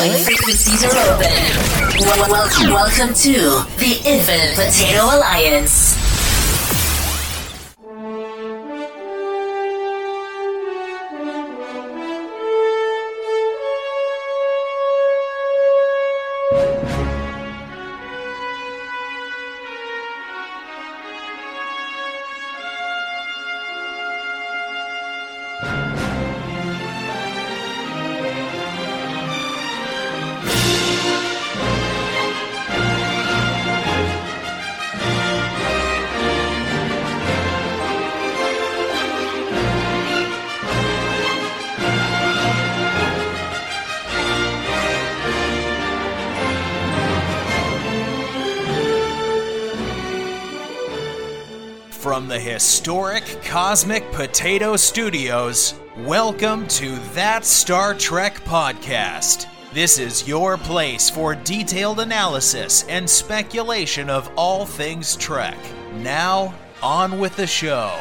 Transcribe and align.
Join 0.00 0.24
frequencies 0.24 0.82
are 0.84 0.96
open. 1.12 1.30
Wel- 2.06 2.30
wel- 2.30 2.72
welcome 2.72 3.12
to 3.14 3.32
the 3.76 4.00
Infinite 4.04 4.54
Potato 4.56 5.04
Alliance. 5.04 5.94
Historic 52.60 53.24
Cosmic 53.42 54.12
Potato 54.12 54.76
Studios, 54.76 55.80
welcome 56.00 56.68
to 56.68 56.94
That 57.14 57.46
Star 57.46 57.94
Trek 57.94 58.34
Podcast. 58.40 59.46
This 59.72 59.98
is 59.98 60.28
your 60.28 60.58
place 60.58 61.08
for 61.08 61.34
detailed 61.34 62.00
analysis 62.00 62.84
and 62.86 63.08
speculation 63.08 64.10
of 64.10 64.30
all 64.36 64.66
things 64.66 65.16
Trek. 65.16 65.56
Now, 66.00 66.52
on 66.82 67.18
with 67.18 67.34
the 67.34 67.46
show. 67.46 67.98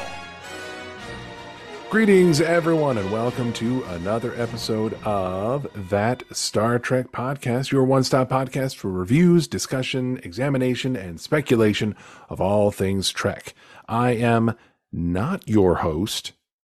Greetings, 1.90 2.42
everyone, 2.42 2.98
and 2.98 3.10
welcome 3.12 3.54
to 3.54 3.84
another 3.86 4.34
episode 4.36 4.94
of 5.06 5.68
That 5.90 6.22
Star 6.36 6.80
Trek 6.80 7.14
Podcast, 7.14 7.72
your 7.72 7.86
one 7.86 8.04
stop 8.04 8.30
podcast 8.30 8.76
for 8.76 8.92
reviews, 8.92 9.48
discussion, 9.48 10.20
examination, 10.22 10.98
and 10.98 11.20
speculation 11.20 11.96
of 12.28 12.42
all 12.42 12.72
things 12.72 13.10
Trek. 13.10 13.56
I 13.90 14.12
am 14.12 14.56
not 14.92 15.48
your 15.48 15.78
host 15.78 16.34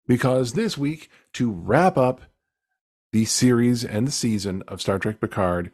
because 0.08 0.54
this 0.54 0.78
week, 0.78 1.10
to 1.34 1.52
wrap 1.52 1.98
up 1.98 2.22
the 3.12 3.26
series 3.26 3.84
and 3.84 4.08
the 4.08 4.12
season 4.12 4.62
of 4.68 4.80
Star 4.80 5.00
Trek 5.00 5.20
Picard, 5.20 5.72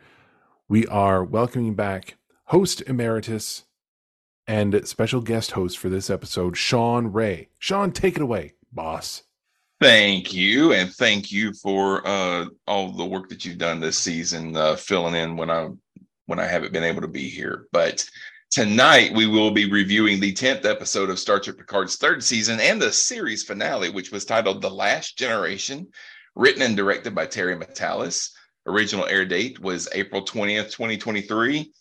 we 0.69 0.87
are 0.87 1.25
welcoming 1.25 1.75
back 1.75 2.15
host 2.45 2.81
emeritus 2.87 3.65
and 4.47 4.87
special 4.87 5.19
guest 5.19 5.51
host 5.51 5.77
for 5.77 5.89
this 5.89 6.09
episode, 6.09 6.55
Sean 6.55 7.07
Ray. 7.07 7.49
Sean, 7.59 7.91
take 7.91 8.15
it 8.15 8.21
away, 8.21 8.53
boss. 8.71 9.23
Thank 9.81 10.33
you, 10.33 10.71
and 10.71 10.89
thank 10.89 11.33
you 11.33 11.51
for 11.51 12.07
uh, 12.07 12.45
all 12.65 12.93
the 12.93 13.03
work 13.03 13.27
that 13.27 13.43
you've 13.43 13.57
done 13.57 13.81
this 13.81 13.97
season, 13.97 14.55
uh, 14.55 14.77
filling 14.77 15.15
in 15.15 15.35
when 15.35 15.49
I 15.49 15.67
when 16.27 16.39
I 16.39 16.45
haven't 16.45 16.71
been 16.71 16.83
able 16.83 17.01
to 17.01 17.09
be 17.09 17.27
here. 17.27 17.67
But 17.73 18.09
tonight 18.51 19.13
we 19.13 19.27
will 19.27 19.51
be 19.51 19.69
reviewing 19.69 20.19
the 20.19 20.33
tenth 20.33 20.65
episode 20.65 21.09
of 21.09 21.19
Star 21.19 21.39
Trek 21.39 21.57
Picard's 21.57 21.97
third 21.97 22.23
season 22.23 22.59
and 22.59 22.81
the 22.81 22.91
series 22.91 23.43
finale, 23.43 23.89
which 23.89 24.11
was 24.11 24.25
titled 24.25 24.61
"The 24.61 24.69
Last 24.69 25.17
Generation," 25.17 25.87
written 26.35 26.61
and 26.61 26.75
directed 26.75 27.13
by 27.13 27.25
Terry 27.25 27.55
Matalas. 27.55 28.29
Original 28.67 29.05
air 29.05 29.25
date 29.25 29.59
was 29.59 29.89
April 29.93 30.23
twentieth, 30.23 30.71
twenty 30.71 30.97
twenty 30.97 31.21
three. 31.21 31.71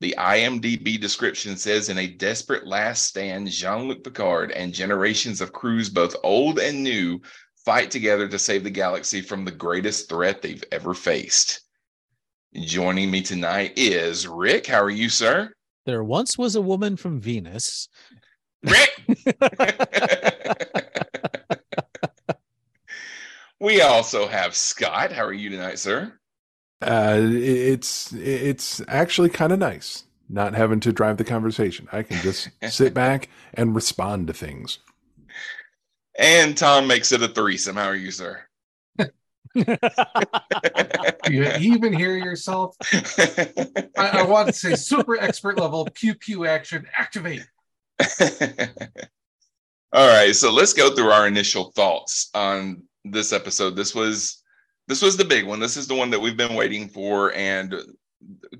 The 0.00 0.14
IMDb 0.18 0.98
description 0.98 1.56
says 1.56 1.90
in 1.90 1.98
a 1.98 2.06
desperate 2.06 2.66
last 2.66 3.06
stand, 3.06 3.50
Jean 3.50 3.86
Luc 3.86 4.02
Picard 4.02 4.50
and 4.52 4.72
generations 4.72 5.40
of 5.42 5.52
crews, 5.52 5.90
both 5.90 6.16
old 6.22 6.58
and 6.58 6.82
new, 6.82 7.20
fight 7.66 7.90
together 7.90 8.26
to 8.26 8.38
save 8.38 8.64
the 8.64 8.70
galaxy 8.70 9.20
from 9.20 9.44
the 9.44 9.50
greatest 9.50 10.08
threat 10.08 10.40
they've 10.40 10.64
ever 10.72 10.94
faced. 10.94 11.60
Joining 12.54 13.10
me 13.10 13.20
tonight 13.20 13.74
is 13.76 14.26
Rick. 14.26 14.66
How 14.66 14.82
are 14.82 14.88
you, 14.88 15.10
sir? 15.10 15.52
There 15.86 16.04
once 16.04 16.36
was 16.36 16.56
a 16.56 16.62
woman 16.62 16.96
from 16.96 17.20
Venus. 17.20 17.88
Rick! 18.62 18.90
we 23.60 23.80
also 23.80 24.28
have 24.28 24.54
Scott. 24.54 25.12
How 25.12 25.24
are 25.24 25.32
you 25.32 25.48
tonight, 25.50 25.78
sir? 25.78 26.12
Uh, 26.82 27.18
it's 27.20 28.12
it's 28.12 28.82
actually 28.88 29.30
kind 29.30 29.52
of 29.52 29.58
nice 29.58 30.04
not 30.30 30.54
having 30.54 30.80
to 30.80 30.92
drive 30.92 31.16
the 31.16 31.24
conversation. 31.24 31.88
I 31.92 32.02
can 32.02 32.18
just 32.18 32.48
sit 32.68 32.94
back 32.94 33.28
and 33.52 33.74
respond 33.74 34.28
to 34.28 34.32
things. 34.32 34.78
And 36.18 36.56
Tom 36.56 36.86
makes 36.86 37.12
it 37.12 37.22
a 37.22 37.28
threesome. 37.28 37.76
How 37.76 37.86
are 37.86 37.96
you, 37.96 38.10
sir? 38.10 38.44
you 41.28 41.44
even 41.58 41.92
hear 41.92 42.16
yourself? 42.16 42.76
I, 43.98 44.20
I 44.20 44.22
want 44.22 44.48
to 44.48 44.52
say 44.52 44.74
super 44.76 45.20
expert 45.20 45.58
level 45.58 45.88
pew 45.94 46.14
pew 46.14 46.46
action 46.46 46.86
activate. 46.96 47.46
All 49.92 50.06
right, 50.06 50.34
so 50.36 50.52
let's 50.52 50.72
go 50.72 50.94
through 50.94 51.10
our 51.10 51.26
initial 51.26 51.72
thoughts 51.72 52.30
on 52.32 52.84
this 53.04 53.32
episode. 53.32 53.74
This 53.74 53.94
was 53.94 54.42
this 54.86 55.02
was 55.02 55.16
the 55.16 55.24
big 55.24 55.46
one. 55.46 55.58
This 55.58 55.76
is 55.76 55.88
the 55.88 55.96
one 55.96 56.10
that 56.10 56.20
we've 56.20 56.36
been 56.36 56.54
waiting 56.54 56.88
for, 56.88 57.32
and 57.32 57.74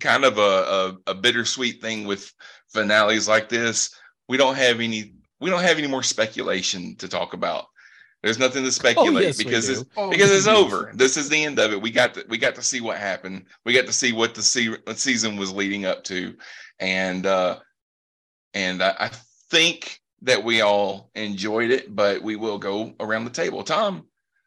kind 0.01 0.25
of 0.25 0.39
a, 0.39 0.41
a, 0.41 0.97
a 1.09 1.15
bittersweet 1.15 1.81
thing 1.81 2.05
with 2.05 2.33
finales 2.69 3.29
like 3.29 3.49
this. 3.49 3.95
We 4.29 4.37
don't 4.37 4.57
have 4.57 4.81
any 4.81 5.15
we 5.41 5.51
don't 5.51 5.63
have 5.63 5.79
any 5.79 5.87
more 5.87 6.03
speculation 6.03 6.97
to 6.97 7.09
talk 7.09 7.33
about. 7.33 7.67
There's 8.23 8.39
nothing 8.39 8.65
to 8.65 8.73
speculate 8.73 9.25
yes, 9.25 9.39
because 9.39 9.69
it's 9.69 9.85
Oh, 9.97 10.11
because 10.11 10.31
it's 10.31 10.47
yes. 10.47 10.57
over. 10.57 10.93
This 10.95 11.17
is 11.17 11.29
the 11.31 11.43
end 11.43 11.59
of 11.59 11.73
it. 11.73 11.81
We 11.81 11.91
got 11.91 12.15
to 12.15 12.25
we 12.29 12.37
got 12.37 12.55
to 12.57 12.63
see 12.63 12.81
what 12.81 12.99
happened. 12.99 13.47
We 13.65 13.73
got 13.73 13.87
to 13.87 13.93
see 13.93 14.13
what 14.13 14.35
the 14.35 14.43
se- 14.43 14.77
season 14.95 15.37
was 15.37 15.53
leading 15.53 15.87
up 15.87 16.05
to, 16.05 16.37
and 16.79 17.25
uh 17.25 17.61
and 18.53 18.83
I, 18.83 18.95
I 18.99 19.11
think 19.51 20.01
that 20.23 20.45
we 20.45 20.61
all 20.61 21.11
enjoyed 21.15 21.71
it. 21.71 21.95
But 21.97 22.23
we 22.23 22.37
will 22.37 22.59
go 22.59 22.95
around 23.01 23.25
the 23.25 23.31
table. 23.31 23.63
Tom, 23.63 24.07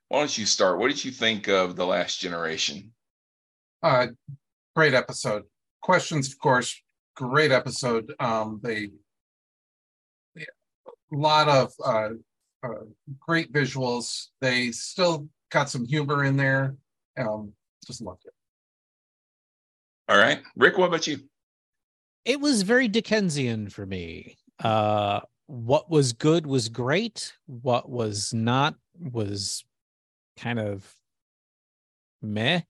why 0.09 0.19
don't 0.19 0.37
you 0.37 0.45
start? 0.45 0.77
What 0.77 0.89
did 0.89 1.03
you 1.03 1.11
think 1.11 1.47
of 1.47 1.75
the 1.75 1.85
Last 1.85 2.19
Generation? 2.19 2.93
Uh, 3.81 4.07
great 4.75 4.93
episode. 4.93 5.43
Questions, 5.81 6.31
of 6.31 6.37
course. 6.37 6.79
Great 7.15 7.51
episode. 7.51 8.13
Um, 8.19 8.59
they, 8.63 8.89
a 10.37 10.45
lot 11.11 11.47
of 11.49 11.71
uh, 11.83 12.09
uh, 12.63 12.85
great 13.19 13.51
visuals. 13.51 14.27
They 14.41 14.71
still 14.71 15.27
got 15.51 15.69
some 15.69 15.85
humor 15.85 16.23
in 16.23 16.37
there. 16.37 16.75
Um, 17.17 17.53
just 17.85 18.01
loved 18.01 18.25
it. 18.25 18.33
All 20.09 20.17
right, 20.17 20.41
Rick, 20.55 20.77
what 20.77 20.87
about 20.87 21.07
you? 21.07 21.19
it 22.25 22.39
was 22.39 22.61
very 22.61 22.87
Dickensian 22.87 23.69
for 23.69 23.85
me. 23.85 24.37
Uh, 24.63 25.21
what 25.47 25.89
was 25.89 26.13
good 26.13 26.47
was 26.47 26.69
great. 26.69 27.33
What 27.45 27.89
was 27.89 28.33
not 28.33 28.75
was 28.99 29.65
kind 30.37 30.59
of 30.59 30.89
meh, 32.21 32.61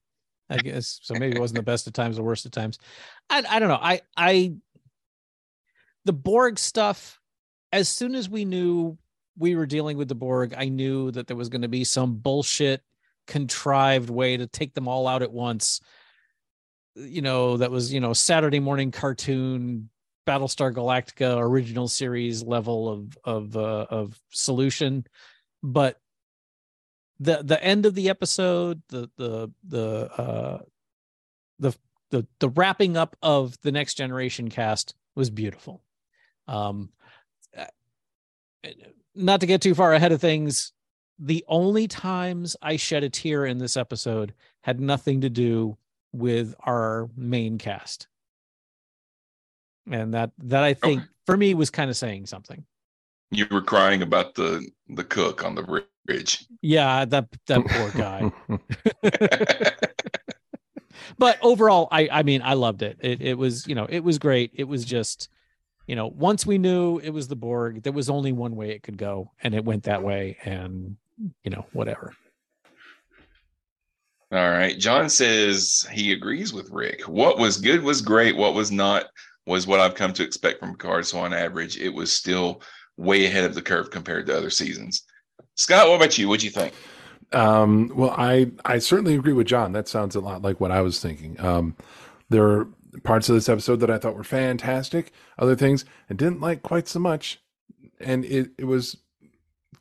I 0.50 0.56
guess. 0.58 0.98
So 1.02 1.14
maybe 1.14 1.36
it 1.36 1.40
wasn't 1.40 1.58
the 1.58 1.62
best 1.64 1.86
of 1.86 1.92
times, 1.92 2.16
the 2.16 2.22
worst 2.22 2.46
of 2.46 2.52
times. 2.52 2.78
I 3.30 3.44
I 3.48 3.58
don't 3.58 3.68
know. 3.68 3.78
I 3.80 4.00
I 4.16 4.54
the 6.04 6.12
Borg 6.12 6.58
stuff. 6.58 7.20
As 7.72 7.88
soon 7.88 8.14
as 8.14 8.28
we 8.28 8.44
knew 8.44 8.96
we 9.36 9.56
were 9.56 9.66
dealing 9.66 9.96
with 9.96 10.08
the 10.08 10.14
Borg, 10.14 10.54
I 10.56 10.68
knew 10.68 11.10
that 11.12 11.26
there 11.26 11.36
was 11.36 11.48
going 11.48 11.62
to 11.62 11.68
be 11.68 11.84
some 11.84 12.16
bullshit 12.16 12.82
contrived 13.26 14.10
way 14.10 14.36
to 14.36 14.46
take 14.46 14.74
them 14.74 14.88
all 14.88 15.06
out 15.06 15.22
at 15.22 15.32
once. 15.32 15.80
You 16.94 17.22
know 17.22 17.56
that 17.56 17.70
was 17.70 17.92
you 17.92 17.98
know 17.98 18.12
saturday 18.12 18.60
morning 18.60 18.92
cartoon 18.92 19.88
battlestar 20.26 20.72
galactica 20.72 21.36
original 21.38 21.88
series 21.88 22.42
level 22.42 22.88
of 22.88 23.18
of 23.24 23.56
uh, 23.56 23.86
of 23.90 24.20
solution. 24.30 25.04
But 25.62 25.98
the 27.18 27.42
the 27.42 27.62
end 27.62 27.86
of 27.86 27.94
the 27.94 28.10
episode 28.10 28.82
the 28.88 29.10
the 29.16 29.50
the 29.66 30.10
uh 30.12 30.58
the 31.58 31.74
the 32.10 32.26
the 32.38 32.48
wrapping 32.50 32.96
up 32.96 33.16
of 33.22 33.60
the 33.62 33.72
next 33.72 33.94
generation 33.94 34.48
cast 34.48 34.94
was 35.16 35.30
beautiful. 35.30 35.82
Um 36.46 36.90
uh, 37.56 37.64
not 39.14 39.40
to 39.40 39.46
get 39.46 39.60
too 39.62 39.74
far 39.74 39.92
ahead 39.94 40.12
of 40.12 40.20
things 40.20 40.72
the 41.18 41.44
only 41.48 41.86
times 41.86 42.56
i 42.62 42.76
shed 42.76 43.04
a 43.04 43.08
tear 43.08 43.46
in 43.46 43.58
this 43.58 43.76
episode 43.76 44.34
had 44.62 44.80
nothing 44.80 45.20
to 45.20 45.30
do 45.30 45.76
with 46.12 46.54
our 46.64 47.08
main 47.16 47.56
cast 47.58 48.08
and 49.90 50.14
that 50.14 50.30
that 50.38 50.62
i 50.64 50.74
think 50.74 51.00
Okay. 51.02 51.08
for 51.26 51.36
me 51.36 51.54
was 51.54 51.70
kind 51.70 51.90
of 51.90 51.96
saying 51.96 52.26
something 52.26 52.64
You 53.30 53.46
were 53.50 53.62
crying 53.62 54.02
about 54.02 54.34
the 54.34 54.66
the 54.88 55.04
cook 55.04 55.44
on 55.44 55.54
the 55.54 55.62
bridge. 56.06 56.46
yeah 56.62 57.04
that 57.04 57.28
that 57.46 57.64
poor 57.68 57.90
guy 57.90 58.32
but 61.18 61.38
overall, 61.42 61.88
I 61.90 62.08
I 62.10 62.22
mean, 62.22 62.40
I 62.42 62.54
loved 62.54 62.82
it. 62.82 62.98
It 63.00 63.20
it 63.20 63.34
was 63.38 63.66
you 63.66 63.74
know 63.74 63.86
it 63.88 64.00
was 64.00 64.18
great. 64.18 64.52
It 64.54 64.64
was 64.64 64.84
just 64.84 65.28
you 65.86 65.96
know 65.96 66.06
once 66.08 66.46
we 66.46 66.58
knew 66.58 66.98
it 66.98 67.10
was 67.10 67.28
the 67.28 67.36
Borg, 67.36 67.82
there 67.82 67.92
was 67.92 68.10
only 68.10 68.32
one 68.32 68.56
way 68.56 68.70
it 68.70 68.82
could 68.82 68.98
go, 68.98 69.30
and 69.42 69.54
it 69.54 69.64
went 69.64 69.84
that 69.84 70.02
way, 70.02 70.38
and 70.44 70.96
you 71.42 71.50
know 71.50 71.66
whatever. 71.72 72.12
All 74.32 74.50
right. 74.50 74.76
John 74.76 75.08
says 75.08 75.86
he 75.92 76.12
agrees 76.12 76.52
with 76.52 76.68
Rick. 76.70 77.02
What 77.02 77.38
was 77.38 77.56
good 77.56 77.82
was 77.82 78.00
great. 78.00 78.36
What 78.36 78.54
was 78.54 78.72
not 78.72 79.04
was 79.46 79.66
what 79.66 79.78
I've 79.78 79.94
come 79.94 80.12
to 80.14 80.24
expect 80.24 80.58
from 80.58 80.72
Picard. 80.72 81.06
So 81.06 81.20
on 81.20 81.32
average, 81.32 81.76
it 81.78 81.90
was 81.90 82.10
still 82.10 82.60
way 82.96 83.26
ahead 83.26 83.44
of 83.44 83.54
the 83.54 83.62
curve 83.62 83.90
compared 83.90 84.26
to 84.26 84.36
other 84.36 84.50
seasons. 84.50 85.04
Scott, 85.56 85.88
what 85.88 85.96
about 85.96 86.18
you? 86.18 86.28
What'd 86.28 86.42
you 86.42 86.50
think? 86.50 86.74
Um, 87.32 87.92
well, 87.94 88.14
I 88.16 88.50
I 88.64 88.78
certainly 88.78 89.14
agree 89.14 89.32
with 89.32 89.46
John. 89.46 89.72
That 89.72 89.88
sounds 89.88 90.16
a 90.16 90.20
lot 90.20 90.42
like 90.42 90.60
what 90.60 90.70
I 90.70 90.80
was 90.80 91.00
thinking. 91.00 91.38
Um, 91.40 91.76
there 92.28 92.46
are 92.46 92.68
parts 93.02 93.28
of 93.28 93.34
this 93.34 93.48
episode 93.48 93.80
that 93.80 93.90
I 93.90 93.98
thought 93.98 94.16
were 94.16 94.24
fantastic. 94.24 95.12
Other 95.38 95.56
things 95.56 95.84
I 96.10 96.14
didn't 96.14 96.40
like 96.40 96.62
quite 96.62 96.88
so 96.88 96.98
much, 96.98 97.40
and 98.00 98.24
it 98.24 98.50
it 98.58 98.64
was 98.64 98.96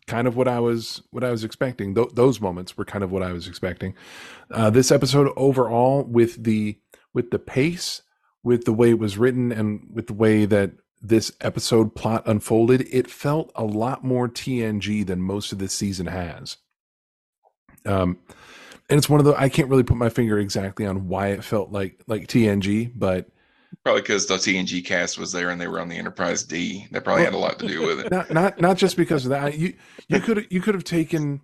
kind 0.07 0.27
of 0.27 0.35
what 0.35 0.47
I 0.47 0.59
was 0.59 1.01
what 1.11 1.23
I 1.23 1.31
was 1.31 1.43
expecting. 1.43 1.95
Th- 1.95 2.09
those 2.13 2.41
moments 2.41 2.77
were 2.77 2.85
kind 2.85 3.03
of 3.03 3.11
what 3.11 3.23
I 3.23 3.31
was 3.31 3.47
expecting. 3.47 3.95
Uh, 4.51 4.69
this 4.69 4.91
episode 4.91 5.31
overall, 5.35 6.03
with 6.03 6.43
the 6.43 6.77
with 7.13 7.31
the 7.31 7.39
pace, 7.39 8.01
with 8.43 8.65
the 8.65 8.73
way 8.73 8.89
it 8.89 8.99
was 8.99 9.17
written, 9.17 9.51
and 9.51 9.87
with 9.91 10.07
the 10.07 10.13
way 10.13 10.45
that 10.45 10.71
this 11.01 11.31
episode 11.41 11.95
plot 11.95 12.23
unfolded, 12.25 12.87
it 12.89 13.09
felt 13.09 13.51
a 13.55 13.63
lot 13.63 14.03
more 14.03 14.29
TNG 14.29 15.05
than 15.05 15.21
most 15.21 15.51
of 15.51 15.59
this 15.59 15.73
season 15.73 16.07
has. 16.07 16.57
Um, 17.85 18.19
and 18.93 18.99
it's 18.99 19.09
one 19.09 19.19
of 19.19 19.25
the 19.25 19.33
I 19.33 19.49
can't 19.49 19.69
really 19.69 19.81
put 19.81 19.97
my 19.97 20.09
finger 20.09 20.37
exactly 20.37 20.85
on 20.85 21.07
why 21.07 21.29
it 21.29 21.43
felt 21.43 21.71
like 21.71 21.99
like 22.05 22.27
TNG, 22.27 22.91
but 22.93 23.27
Probably 23.83 24.03
because 24.03 24.27
the 24.27 24.35
TNG 24.35 24.85
cast 24.85 25.17
was 25.17 25.31
there 25.31 25.49
and 25.49 25.59
they 25.59 25.67
were 25.67 25.79
on 25.79 25.89
the 25.89 25.97
Enterprise 25.97 26.43
D. 26.43 26.85
That 26.91 27.03
probably 27.03 27.23
had 27.23 27.33
a 27.33 27.39
lot 27.39 27.57
to 27.57 27.67
do 27.67 27.81
with 27.87 28.01
it. 28.01 28.11
not 28.11 28.31
not 28.31 28.61
not 28.61 28.77
just 28.77 28.95
because 28.95 29.25
of 29.25 29.31
that. 29.31 29.57
You 29.57 29.73
you 30.09 30.19
could 30.19 30.45
you 30.51 30.61
could 30.61 30.75
have 30.75 30.83
taken, 30.83 31.41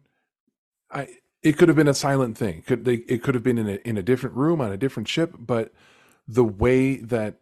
I 0.92 1.08
it 1.42 1.58
could 1.58 1.70
have 1.70 1.76
been 1.76 1.88
a 1.88 1.94
silent 1.96 2.38
thing. 2.38 2.62
Could 2.62 2.86
they? 2.86 2.98
It 3.08 3.24
could 3.24 3.34
have 3.34 3.44
been 3.44 3.58
in 3.58 3.68
a 3.68 3.76
in 3.78 3.98
a 3.98 4.04
different 4.04 4.36
room 4.36 4.62
on 4.62 4.72
a 4.72 4.78
different 4.78 5.08
ship. 5.08 5.34
But 5.40 5.74
the 6.28 6.44
way 6.44 6.98
that 6.98 7.40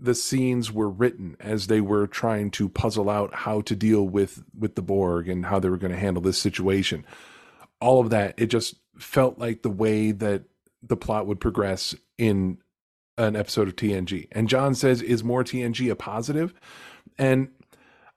the 0.00 0.14
scenes 0.14 0.70
were 0.70 0.88
written 0.88 1.36
as 1.40 1.66
they 1.66 1.80
were 1.80 2.06
trying 2.06 2.52
to 2.52 2.68
puzzle 2.68 3.10
out 3.10 3.34
how 3.34 3.62
to 3.62 3.74
deal 3.74 4.06
with 4.06 4.44
with 4.56 4.76
the 4.76 4.82
Borg 4.82 5.28
and 5.28 5.46
how 5.46 5.58
they 5.58 5.68
were 5.68 5.76
going 5.76 5.92
to 5.92 5.98
handle 5.98 6.22
this 6.22 6.38
situation, 6.38 7.04
all 7.80 8.00
of 8.00 8.10
that 8.10 8.34
it 8.36 8.46
just 8.46 8.76
felt 8.98 9.38
like 9.38 9.62
the 9.62 9.70
way 9.70 10.12
that 10.12 10.44
the 10.82 10.96
plot 10.96 11.26
would 11.26 11.40
progress 11.40 11.94
in 12.18 12.58
an 13.18 13.36
episode 13.36 13.68
of 13.68 13.76
TNG. 13.76 14.28
And 14.32 14.48
John 14.48 14.74
says, 14.74 15.02
is 15.02 15.22
more 15.22 15.44
TNG 15.44 15.90
a 15.90 15.96
positive? 15.96 16.54
And 17.18 17.48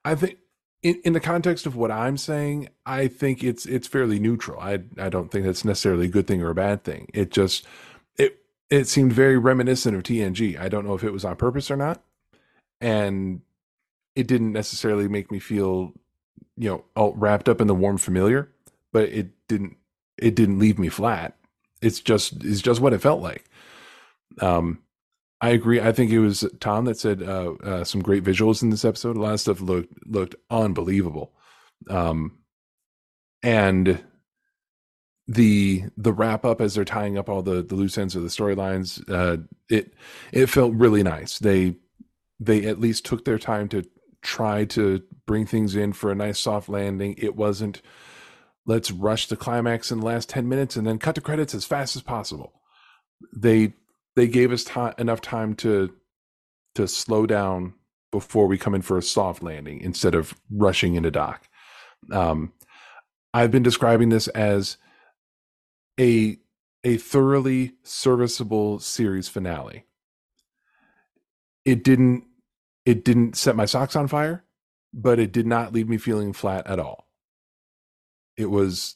I 0.06 0.15
think 0.15 0.38
in, 0.81 1.00
in 1.04 1.13
the 1.13 1.19
context 1.19 1.65
of 1.65 1.75
what 1.75 1.92
I'm 1.92 2.18
saying, 2.18 2.69
I 2.86 3.07
think 3.07 3.44
it's 3.44 3.65
it's 3.65 3.88
fairly 3.88 4.19
neutral. 4.19 4.60
I 4.60 4.80
I 4.98 5.10
don't 5.10 5.30
think 5.31 5.45
that's 5.45 5.65
necessarily 5.65 6.06
a 6.06 6.10
good 6.10 6.27
thing 6.27 6.42
or 6.42 6.50
a 6.50 6.56
bad 6.56 6.83
thing. 6.83 7.10
It 7.13 7.31
just 7.31 7.65
it 8.18 8.39
it 8.69 8.88
seemed 8.88 9.13
very 9.13 9.38
reminiscent 9.38 9.95
of 9.95 10.04
TNG. 10.04 10.60
I 10.60 10.69
don't 10.69 10.86
know 10.86 10.94
if 10.94 11.04
it 11.04 11.12
was 11.12 11.25
on 11.25 11.36
purpose 11.36 11.69
or 11.71 11.77
not. 11.77 12.01
And 12.80 13.42
it 14.15 14.27
didn't 14.27 14.51
necessarily 14.51 15.07
make 15.07 15.31
me 15.31 15.39
feel, 15.39 15.94
you 16.57 16.69
know, 16.69 16.86
all 16.95 17.13
wrapped 17.13 17.48
up 17.48 17.62
in 17.62 17.68
the 17.68 17.75
warm 17.75 17.98
familiar, 17.98 18.53
but 18.94 19.10
it 19.10 19.31
didn't 19.50 19.75
it 20.18 20.36
didn't 20.36 20.60
leave 20.60 20.80
me 20.80 20.90
flat. 20.90 21.36
It's 21.81 22.00
just 22.00 22.44
it's 22.45 22.62
just 22.62 22.80
what 22.80 22.94
it 22.94 23.01
felt 23.01 23.22
like. 23.22 23.50
Um 24.40 24.80
I 25.44 25.50
agree. 25.50 25.81
I 25.81 25.92
think 25.92 26.10
it 26.10 26.19
was 26.19 26.45
Tom 26.62 26.86
that 26.86 26.98
said 26.98 27.22
uh, 27.22 27.51
uh, 27.66 27.84
some 27.84 28.01
great 28.01 28.24
visuals 28.24 28.63
in 28.63 28.69
this 28.69 28.86
episode. 28.86 29.18
A 29.18 29.19
lot 29.19 29.34
of 29.34 29.42
stuff 29.42 29.60
looked 29.60 29.94
looked 30.07 30.36
unbelievable, 30.50 31.34
um, 31.90 32.38
and 33.44 34.01
the 35.28 35.84
the 35.98 36.13
wrap 36.13 36.46
up 36.46 36.62
as 36.62 36.75
they're 36.75 36.86
tying 36.86 37.18
up 37.18 37.28
all 37.28 37.42
the 37.42 37.62
the 37.62 37.75
loose 37.75 37.98
ends 37.98 38.16
of 38.16 38.24
the 38.24 38.30
storylines. 38.30 39.04
Uh, 39.10 39.44
it 39.69 39.94
it 40.31 40.46
felt 40.46 40.74
really 40.75 41.04
nice. 41.04 41.39
They 41.39 41.75
they 42.39 42.66
at 42.66 42.80
least 42.80 43.04
took 43.04 43.25
their 43.25 43.38
time 43.38 43.68
to 43.68 43.84
try 44.22 44.63
to 44.63 45.04
bring 45.25 45.46
things 45.46 45.75
in 45.75 45.92
for 45.92 46.10
a 46.10 46.16
nice 46.16 46.39
soft 46.39 46.69
landing. 46.69 47.16
It 47.18 47.36
wasn't 47.36 47.81
let's 48.65 48.92
rush 48.92 49.27
the 49.27 49.36
climax 49.36 49.92
in 49.92 50.00
the 50.00 50.06
last 50.06 50.30
ten 50.30 50.48
minutes 50.48 50.75
and 50.75 50.88
then 50.88 51.00
cut 51.00 51.15
the 51.15 51.21
credits 51.21 51.54
as 51.54 51.65
fast 51.65 51.95
as 51.95 52.01
possible. 52.01 52.62
They 53.36 53.74
they 54.15 54.27
gave 54.27 54.51
us 54.51 54.69
enough 54.98 55.21
time 55.21 55.56
to 55.56 55.94
to 56.75 56.88
slow 56.88 57.25
down 57.25 57.74
before 58.12 58.48
we 58.48 58.57
come 58.57 58.75
in 58.75 58.81
for 58.81 58.98
a 58.98 59.01
soft 59.01 59.42
landing 59.42 59.81
instead 59.81 60.15
of 60.15 60.36
rushing 60.51 60.95
into 60.95 61.12
dock. 61.12 61.48
Um, 62.12 62.54
I've 63.33 63.51
been 63.51 63.63
describing 63.63 64.10
this 64.10 64.27
as 64.30 64.77
a 66.00 66.38
a 66.83 66.98
thoroughly 66.98 67.74
serviceable 67.83 68.80
series 68.80 69.30
finale. 69.30 69.86
It 71.65 71.83
didn't 71.83 72.25
it 72.86 73.06
didn't 73.06 73.38
set 73.38 73.56
my 73.56 73.65
socks 73.65 73.95
on 73.95 74.07
fire, 74.07 74.44
but 74.94 75.19
it 75.19 75.31
did 75.31 75.48
not 75.48 75.74
leave 75.74 75.88
me 75.89 75.98
feeling 75.98 76.33
flat 76.33 76.68
at 76.68 76.80
all. 76.80 77.03
It 78.38 78.50
was 78.50 78.96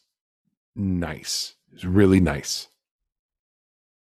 nice. 0.75 1.55
It 1.71 1.75
was 1.75 1.85
really 1.85 2.19
nice 2.19 2.67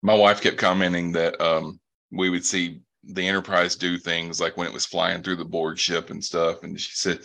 my 0.06 0.14
wife 0.14 0.40
kept 0.40 0.56
commenting 0.56 1.12
that 1.12 1.38
um, 1.40 1.80
we 2.12 2.30
would 2.30 2.44
see 2.44 2.80
the 3.02 3.26
Enterprise 3.26 3.74
do 3.74 3.98
things 3.98 4.40
like 4.40 4.56
when 4.56 4.68
it 4.68 4.72
was 4.72 4.86
flying 4.86 5.22
through 5.22 5.36
the 5.36 5.44
Borg 5.44 5.78
ship 5.78 6.10
and 6.10 6.24
stuff. 6.24 6.62
And 6.62 6.80
she 6.80 6.92
said, 6.94 7.20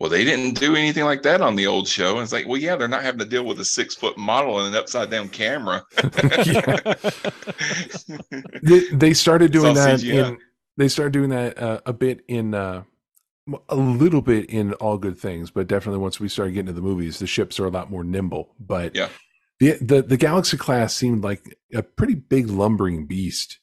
well, 0.00 0.10
they 0.10 0.24
didn't 0.24 0.58
do 0.58 0.74
anything 0.74 1.04
like 1.04 1.22
that 1.22 1.40
on 1.40 1.54
the 1.54 1.68
old 1.68 1.86
show. 1.86 2.14
And 2.14 2.22
it's 2.22 2.32
like, 2.32 2.48
well, 2.48 2.60
yeah, 2.60 2.74
they're 2.74 2.88
not 2.88 3.04
having 3.04 3.20
to 3.20 3.24
deal 3.24 3.44
with 3.44 3.60
a 3.60 3.64
six 3.64 3.94
foot 3.94 4.18
model 4.18 4.58
and 4.58 4.74
an 4.74 4.80
upside 4.80 5.10
down 5.10 5.28
camera. 5.28 5.84
they, 8.62 8.80
they, 8.92 9.14
started 9.14 9.52
doing 9.52 9.74
that 9.74 10.02
in, 10.02 10.36
they 10.76 10.88
started 10.88 11.12
doing 11.12 11.30
that 11.30 11.56
uh, 11.56 11.80
a 11.86 11.92
bit 11.92 12.24
in, 12.26 12.54
uh, 12.54 12.82
a 13.68 13.76
little 13.76 14.22
bit 14.22 14.48
in 14.48 14.72
all 14.74 14.98
good 14.98 15.18
things, 15.18 15.50
but 15.50 15.66
definitely 15.66 16.00
once 16.00 16.18
we 16.18 16.28
started 16.28 16.52
getting 16.52 16.66
to 16.66 16.72
the 16.72 16.80
movies, 16.80 17.18
the 17.18 17.26
ships 17.26 17.60
are 17.60 17.66
a 17.66 17.70
lot 17.70 17.90
more 17.90 18.04
nimble. 18.04 18.54
But 18.58 18.94
yeah, 18.94 19.08
the 19.60 19.72
the 19.80 20.02
the 20.02 20.16
Galaxy 20.16 20.56
class 20.56 20.94
seemed 20.94 21.22
like 21.22 21.58
a 21.74 21.82
pretty 21.82 22.14
big 22.14 22.48
lumbering 22.48 23.06
beast. 23.06 23.58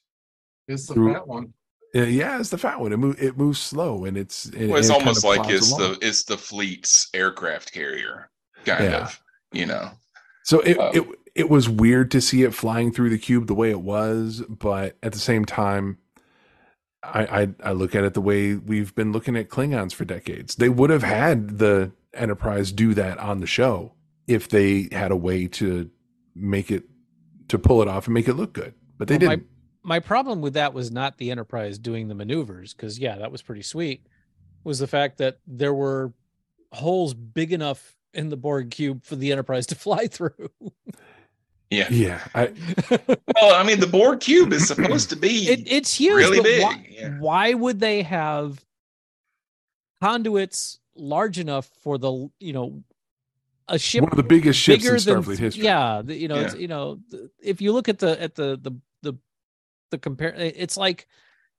It's 0.67 0.88
the 0.88 0.93
through, 0.93 1.13
fat 1.13 1.27
one. 1.27 1.53
Yeah, 1.93 2.39
it's 2.39 2.50
the 2.50 2.57
fat 2.57 2.79
one. 2.79 2.93
It 2.93 2.97
moves 2.97 3.21
it 3.21 3.38
moves 3.38 3.59
slow, 3.59 4.05
and 4.05 4.17
it's 4.17 4.45
it, 4.47 4.67
well, 4.67 4.77
it's 4.77 4.89
it 4.89 4.93
almost 4.93 5.25
like 5.25 5.50
it's 5.50 5.71
along. 5.71 5.93
the 6.00 6.07
it's 6.07 6.23
the 6.23 6.38
fleet's 6.38 7.09
aircraft 7.13 7.73
carrier, 7.73 8.29
kind 8.65 8.83
yeah. 8.85 9.03
of. 9.03 9.19
You 9.51 9.65
know, 9.65 9.91
so 10.43 10.59
it 10.61 10.79
um, 10.79 10.95
it 10.95 11.03
it 11.35 11.50
was 11.50 11.67
weird 11.67 12.11
to 12.11 12.21
see 12.21 12.43
it 12.43 12.53
flying 12.53 12.93
through 12.93 13.09
the 13.09 13.17
cube 13.17 13.47
the 13.47 13.55
way 13.55 13.69
it 13.69 13.81
was, 13.81 14.43
but 14.47 14.97
at 15.03 15.11
the 15.11 15.19
same 15.19 15.43
time, 15.43 15.97
I, 17.03 17.41
I, 17.41 17.48
I 17.63 17.72
look 17.72 17.96
at 17.96 18.03
it 18.03 18.13
the 18.13 18.22
way 18.22 18.55
we've 18.55 18.93
been 18.96 19.12
looking 19.12 19.36
at 19.36 19.50
Klingons 19.50 19.93
for 19.93 20.05
decades. 20.05 20.55
They 20.55 20.70
would 20.70 20.89
have 20.89 21.03
had 21.03 21.58
the 21.58 21.91
Enterprise 22.13 22.72
do 22.72 22.93
that 22.93 23.17
on 23.17 23.39
the 23.39 23.48
show 23.48 23.93
if 24.27 24.50
they 24.50 24.89
had 24.91 25.12
a 25.12 25.15
way 25.15 25.48
to 25.48 25.89
make 26.36 26.70
it 26.72 26.84
to 27.48 27.60
pull 27.60 27.81
it 27.81 27.88
off 27.88 28.08
and 28.08 28.13
make 28.13 28.27
it 28.27 28.34
look 28.34 28.53
good, 28.53 28.74
but 28.98 29.08
they 29.08 29.15
well, 29.15 29.31
didn't. 29.31 29.48
My, 29.84 29.96
my 29.96 30.00
problem 30.00 30.41
with 30.41 30.53
that 30.53 30.74
was 30.74 30.91
not 30.91 31.17
the 31.17 31.31
Enterprise 31.31 31.77
doing 31.77 32.08
the 32.08 32.15
maneuvers 32.15 32.74
because 32.74 33.00
yeah, 33.00 33.17
that 33.17 33.31
was 33.31 33.41
pretty 33.41 33.62
sweet. 33.62 34.05
Was 34.63 34.79
the 34.79 34.88
fact 34.88 35.17
that 35.17 35.39
there 35.48 35.74
were 35.74 36.13
holes 36.72 37.13
big 37.13 37.51
enough 37.51 37.96
in 38.13 38.29
the 38.29 38.38
Borg 38.38 38.72
cube 38.72 39.03
for 39.03 39.15
the 39.15 39.31
Enterprise 39.31 39.65
to 39.67 39.75
fly 39.75 40.08
through. 40.08 40.50
Yeah, 41.71 41.87
yeah. 41.89 42.19
I, 42.35 42.51
well, 43.35 43.55
I 43.55 43.63
mean, 43.63 43.79
the 43.79 43.87
Borg 43.87 44.19
cube 44.19 44.51
is 44.51 44.67
supposed 44.67 45.09
to 45.09 45.15
be 45.15 45.29
it, 45.49 45.63
it's 45.65 45.93
huge. 45.93 46.17
Really 46.17 46.41
big. 46.41 46.63
Why, 46.63 46.85
yeah. 46.89 47.17
why 47.17 47.53
would 47.53 47.79
they 47.79 48.03
have 48.03 48.63
conduits 50.01 50.79
large 50.95 51.39
enough 51.39 51.69
for 51.81 51.97
the 51.97 52.29
you 52.39 52.51
know 52.51 52.83
a 53.69 53.79
ship 53.79 54.03
one 54.03 54.11
of 54.11 54.17
the 54.17 54.23
biggest 54.23 54.59
ships 54.59 54.85
in 54.85 54.95
Starfleet 54.95 55.25
than, 55.25 55.37
history. 55.37 55.63
Yeah, 55.63 56.01
the, 56.03 56.13
you 56.13 56.27
know, 56.27 56.35
yeah. 56.35 56.45
It's, 56.47 56.55
you 56.55 56.67
know, 56.67 56.99
if 57.41 57.61
you 57.61 57.71
look 57.71 57.87
at 57.87 57.99
the 57.99 58.21
at 58.21 58.35
the 58.35 58.59
the 58.61 58.71
the 59.01 59.17
the 59.91 59.97
compare, 59.97 60.33
it's 60.35 60.75
like 60.75 61.07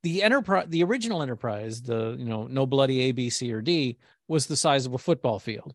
the 0.03 0.21
enterprise, 0.21 0.67
the 0.69 0.83
original 0.83 1.23
Enterprise, 1.23 1.81
the 1.81 2.15
you 2.19 2.25
know, 2.25 2.45
no 2.45 2.67
bloody 2.67 3.01
A, 3.01 3.11
B, 3.13 3.29
C, 3.31 3.51
or 3.51 3.61
D 3.61 3.97
was 4.27 4.45
the 4.45 4.57
size 4.57 4.85
of 4.85 4.93
a 4.93 4.97
football 4.99 5.39
field. 5.39 5.73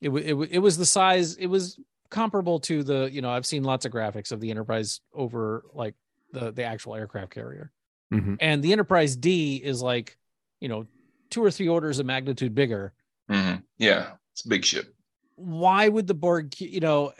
It 0.00 0.10
it 0.10 0.34
it 0.50 0.58
was 0.58 0.76
the 0.76 0.86
size. 0.86 1.36
It 1.36 1.46
was 1.46 1.78
comparable 2.10 2.60
to 2.60 2.82
the 2.82 3.10
you 3.12 3.22
know 3.22 3.30
I've 3.30 3.46
seen 3.46 3.64
lots 3.64 3.84
of 3.84 3.92
graphics 3.92 4.32
of 4.32 4.40
the 4.40 4.50
Enterprise 4.50 5.00
over 5.12 5.64
like 5.72 5.94
the 6.32 6.50
the 6.50 6.64
actual 6.64 6.94
aircraft 6.94 7.30
carrier, 7.30 7.72
mm-hmm. 8.12 8.34
and 8.40 8.62
the 8.62 8.72
Enterprise 8.72 9.16
D 9.16 9.56
is 9.56 9.82
like 9.82 10.16
you 10.60 10.68
know 10.68 10.86
two 11.30 11.44
or 11.44 11.50
three 11.50 11.68
orders 11.68 11.98
of 11.98 12.06
magnitude 12.06 12.54
bigger. 12.54 12.92
Mm-hmm. 13.30 13.60
Yeah, 13.78 14.12
it's 14.32 14.44
a 14.44 14.48
big 14.48 14.64
ship 14.64 14.94
why 15.38 15.88
would 15.88 16.06
the 16.06 16.14
Borg, 16.14 16.60
you 16.60 16.80
know? 16.80 17.12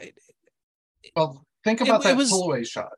Well, 1.15 1.45
think 1.63 1.81
about 1.81 2.01
it, 2.01 2.03
that 2.03 2.13
it 2.13 2.17
was, 2.17 2.29
pull 2.29 2.43
away 2.43 2.63
shot. 2.65 2.91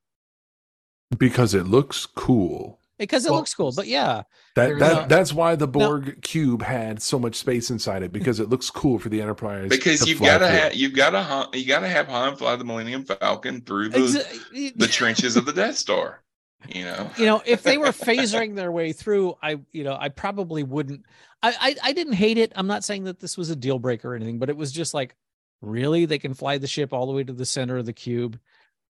because 1.17 1.53
it 1.53 1.67
looks 1.67 2.05
cool. 2.05 2.79
Because 3.01 3.25
it 3.25 3.31
Well, 3.31 3.39
looks 3.39 3.53
cool. 3.53 3.73
But 3.75 3.87
yeah, 3.87 4.23
That, 4.55 4.79
that 4.79 5.05
a- 5.05 5.07
that's 5.09 5.33
why 5.33 5.55
the 5.55 5.67
Borg 5.67 6.21
cube 6.21 6.61
had 6.61 7.01
so 7.01 7.19
much 7.19 7.35
space 7.35 7.69
inside 7.69 8.03
it 8.03 8.11
because 8.13 8.39
it 8.39 8.49
looks 8.49 8.69
cool 8.69 8.97
for 8.99 9.09
the 9.09 9.21
Enterprise. 9.21 9.69
because 9.69 10.01
to 10.01 10.09
you've 10.09 10.21
got 10.21 10.37
to 10.37 10.47
have 10.47 10.73
you've 10.75 10.93
got 10.95 11.09
to 11.11 11.21
Han, 11.21 11.47
you 11.53 11.65
got 11.67 11.81
to 11.81 11.89
have 11.89 12.07
Han 12.07 12.37
fly 12.37 12.55
the 12.55 12.63
Millennium 12.63 13.03
Falcon 13.03 13.61
through 13.61 13.89
the 13.89 13.97
exa- 13.99 14.73
the 14.77 14.87
trenches 14.91 15.35
of 15.35 15.45
the 15.45 15.53
Death 15.53 15.75
Star. 15.77 16.21
You 16.69 16.85
know, 16.85 17.09
you 17.17 17.25
know, 17.25 17.41
if 17.45 17.63
they 17.63 17.79
were 17.79 17.87
phasing 17.87 18.55
their 18.55 18.71
way 18.71 18.93
through, 18.93 19.35
I, 19.41 19.57
you 19.71 19.83
know, 19.83 19.97
I 19.99 20.09
probably 20.09 20.61
wouldn't. 20.61 21.03
I, 21.41 21.55
I, 21.59 21.75
I 21.89 21.91
didn't 21.93 22.13
hate 22.13 22.37
it. 22.37 22.51
I'm 22.55 22.67
not 22.67 22.83
saying 22.83 23.05
that 23.05 23.19
this 23.19 23.35
was 23.35 23.49
a 23.49 23.55
deal 23.55 23.79
breaker 23.79 24.11
or 24.11 24.15
anything, 24.15 24.37
but 24.37 24.47
it 24.47 24.55
was 24.55 24.71
just 24.71 24.93
like, 24.93 25.15
really, 25.61 26.05
they 26.05 26.19
can 26.19 26.35
fly 26.35 26.59
the 26.59 26.67
ship 26.67 26.93
all 26.93 27.07
the 27.07 27.13
way 27.13 27.23
to 27.23 27.33
the 27.33 27.47
center 27.47 27.77
of 27.77 27.87
the 27.87 27.93
cube. 27.93 28.39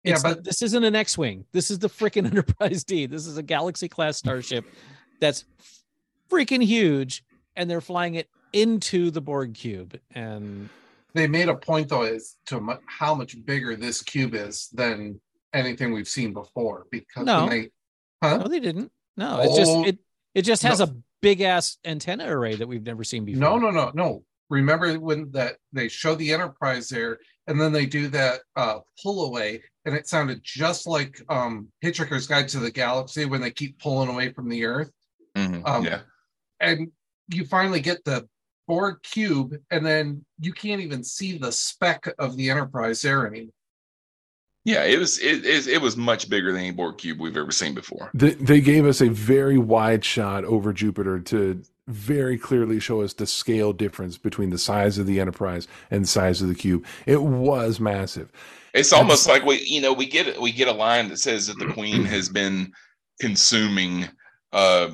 Yeah, 0.04 0.14
It's 0.14 0.22
but- 0.22 0.44
this 0.44 0.62
isn't 0.62 0.82
an 0.84 0.94
X-wing. 0.96 1.44
This 1.52 1.70
is 1.70 1.78
the 1.78 1.88
freaking 1.88 2.26
Enterprise 2.30 2.84
D. 2.84 3.06
This 3.06 3.26
is 3.26 3.36
a 3.36 3.42
Galaxy 3.42 3.88
class 3.88 4.16
starship 4.16 4.64
that's 5.20 5.44
freaking 6.30 6.62
huge, 6.62 7.24
and 7.56 7.70
they're 7.70 7.80
flying 7.80 8.14
it 8.16 8.28
into 8.52 9.10
the 9.10 9.20
Borg 9.20 9.54
cube. 9.54 9.98
And 10.14 10.68
They 11.14 11.26
made 11.26 11.48
a 11.48 11.54
point 11.54 11.88
though 11.88 12.02
as 12.02 12.36
to 12.46 12.78
how 12.86 13.14
much 13.14 13.36
bigger 13.44 13.76
this 13.76 14.02
cube 14.02 14.34
is 14.34 14.68
than 14.72 15.20
anything 15.52 15.92
we've 15.92 16.08
seen 16.08 16.32
before. 16.32 16.86
Because 16.90 17.24
No. 17.26 17.48
they, 17.48 17.70
huh? 18.22 18.38
no, 18.38 18.48
they 18.48 18.60
didn't. 18.60 18.90
No, 19.16 19.40
it 19.40 19.48
oh, 19.50 19.56
just 19.56 19.70
Oh, 19.70 19.84
it 19.84 19.98
it 20.34 20.42
just 20.42 20.62
has 20.62 20.78
no. 20.80 20.86
a 20.86 20.94
big 21.20 21.42
ass 21.42 21.76
antenna 21.84 22.26
array 22.26 22.56
that 22.56 22.66
we've 22.66 22.82
never 22.84 23.04
seen 23.04 23.24
before. 23.26 23.40
No, 23.40 23.58
no, 23.58 23.70
no, 23.70 23.90
no. 23.94 24.24
Remember 24.48 24.94
when 24.98 25.30
that 25.32 25.56
they 25.72 25.88
show 25.88 26.14
the 26.14 26.32
Enterprise 26.32 26.88
there, 26.88 27.18
and 27.46 27.60
then 27.60 27.72
they 27.72 27.86
do 27.86 28.08
that 28.08 28.40
uh 28.56 28.78
pull 29.02 29.24
away, 29.26 29.62
and 29.84 29.94
it 29.94 30.06
sounded 30.08 30.40
just 30.42 30.86
like 30.86 31.20
um 31.28 31.68
Hitchhiker's 31.84 32.26
Guide 32.26 32.48
to 32.48 32.58
the 32.60 32.70
Galaxy 32.70 33.24
when 33.24 33.40
they 33.40 33.50
keep 33.50 33.78
pulling 33.80 34.08
away 34.08 34.32
from 34.32 34.48
the 34.48 34.64
Earth, 34.64 34.90
Mhm, 35.36 35.62
Um, 35.66 35.84
yeah. 35.84 36.00
and 36.60 36.90
you 37.28 37.44
finally 37.46 37.80
get 37.80 38.04
the 38.04 38.28
Borg 38.68 39.02
cube, 39.02 39.56
and 39.70 39.84
then 39.84 40.24
you 40.38 40.52
can't 40.52 40.80
even 40.80 41.02
see 41.02 41.36
the 41.36 41.50
speck 41.50 42.08
of 42.18 42.36
the 42.36 42.48
Enterprise 42.50 43.02
there 43.02 43.26
anymore. 43.26 43.52
Yeah, 44.64 44.84
it 44.84 44.96
was 45.00 45.18
it, 45.18 45.44
it, 45.44 45.66
it 45.66 45.82
was 45.82 45.96
much 45.96 46.30
bigger 46.30 46.52
than 46.52 46.60
any 46.60 46.70
Borg 46.70 46.98
cube 46.98 47.18
we've 47.18 47.36
ever 47.36 47.50
seen 47.50 47.74
before. 47.74 48.10
They, 48.14 48.34
they 48.34 48.60
gave 48.60 48.86
us 48.86 49.00
a 49.00 49.08
very 49.08 49.58
wide 49.58 50.04
shot 50.04 50.44
over 50.44 50.72
Jupiter 50.72 51.18
to 51.18 51.60
very 51.88 52.38
clearly 52.38 52.78
show 52.78 53.02
us 53.02 53.12
the 53.12 53.26
scale 53.26 53.72
difference 53.72 54.16
between 54.16 54.50
the 54.50 54.58
size 54.58 54.98
of 54.98 55.06
the 55.06 55.20
Enterprise 55.20 55.66
and 55.90 56.04
the 56.04 56.08
size 56.08 56.40
of 56.40 56.48
the 56.48 56.54
cube. 56.54 56.84
It 57.06 57.20
was 57.22 57.80
massive. 57.80 58.30
It's 58.74 58.92
almost 58.92 59.28
like 59.28 59.44
we, 59.44 59.60
you 59.62 59.80
know, 59.80 59.92
we 59.92 60.06
get 60.06 60.40
we 60.40 60.52
get 60.52 60.68
a 60.68 60.72
line 60.72 61.08
that 61.08 61.18
says 61.18 61.46
that 61.48 61.58
the 61.58 61.72
queen 61.72 62.04
has 62.04 62.28
been 62.28 62.72
consuming 63.20 64.08
uh, 64.52 64.92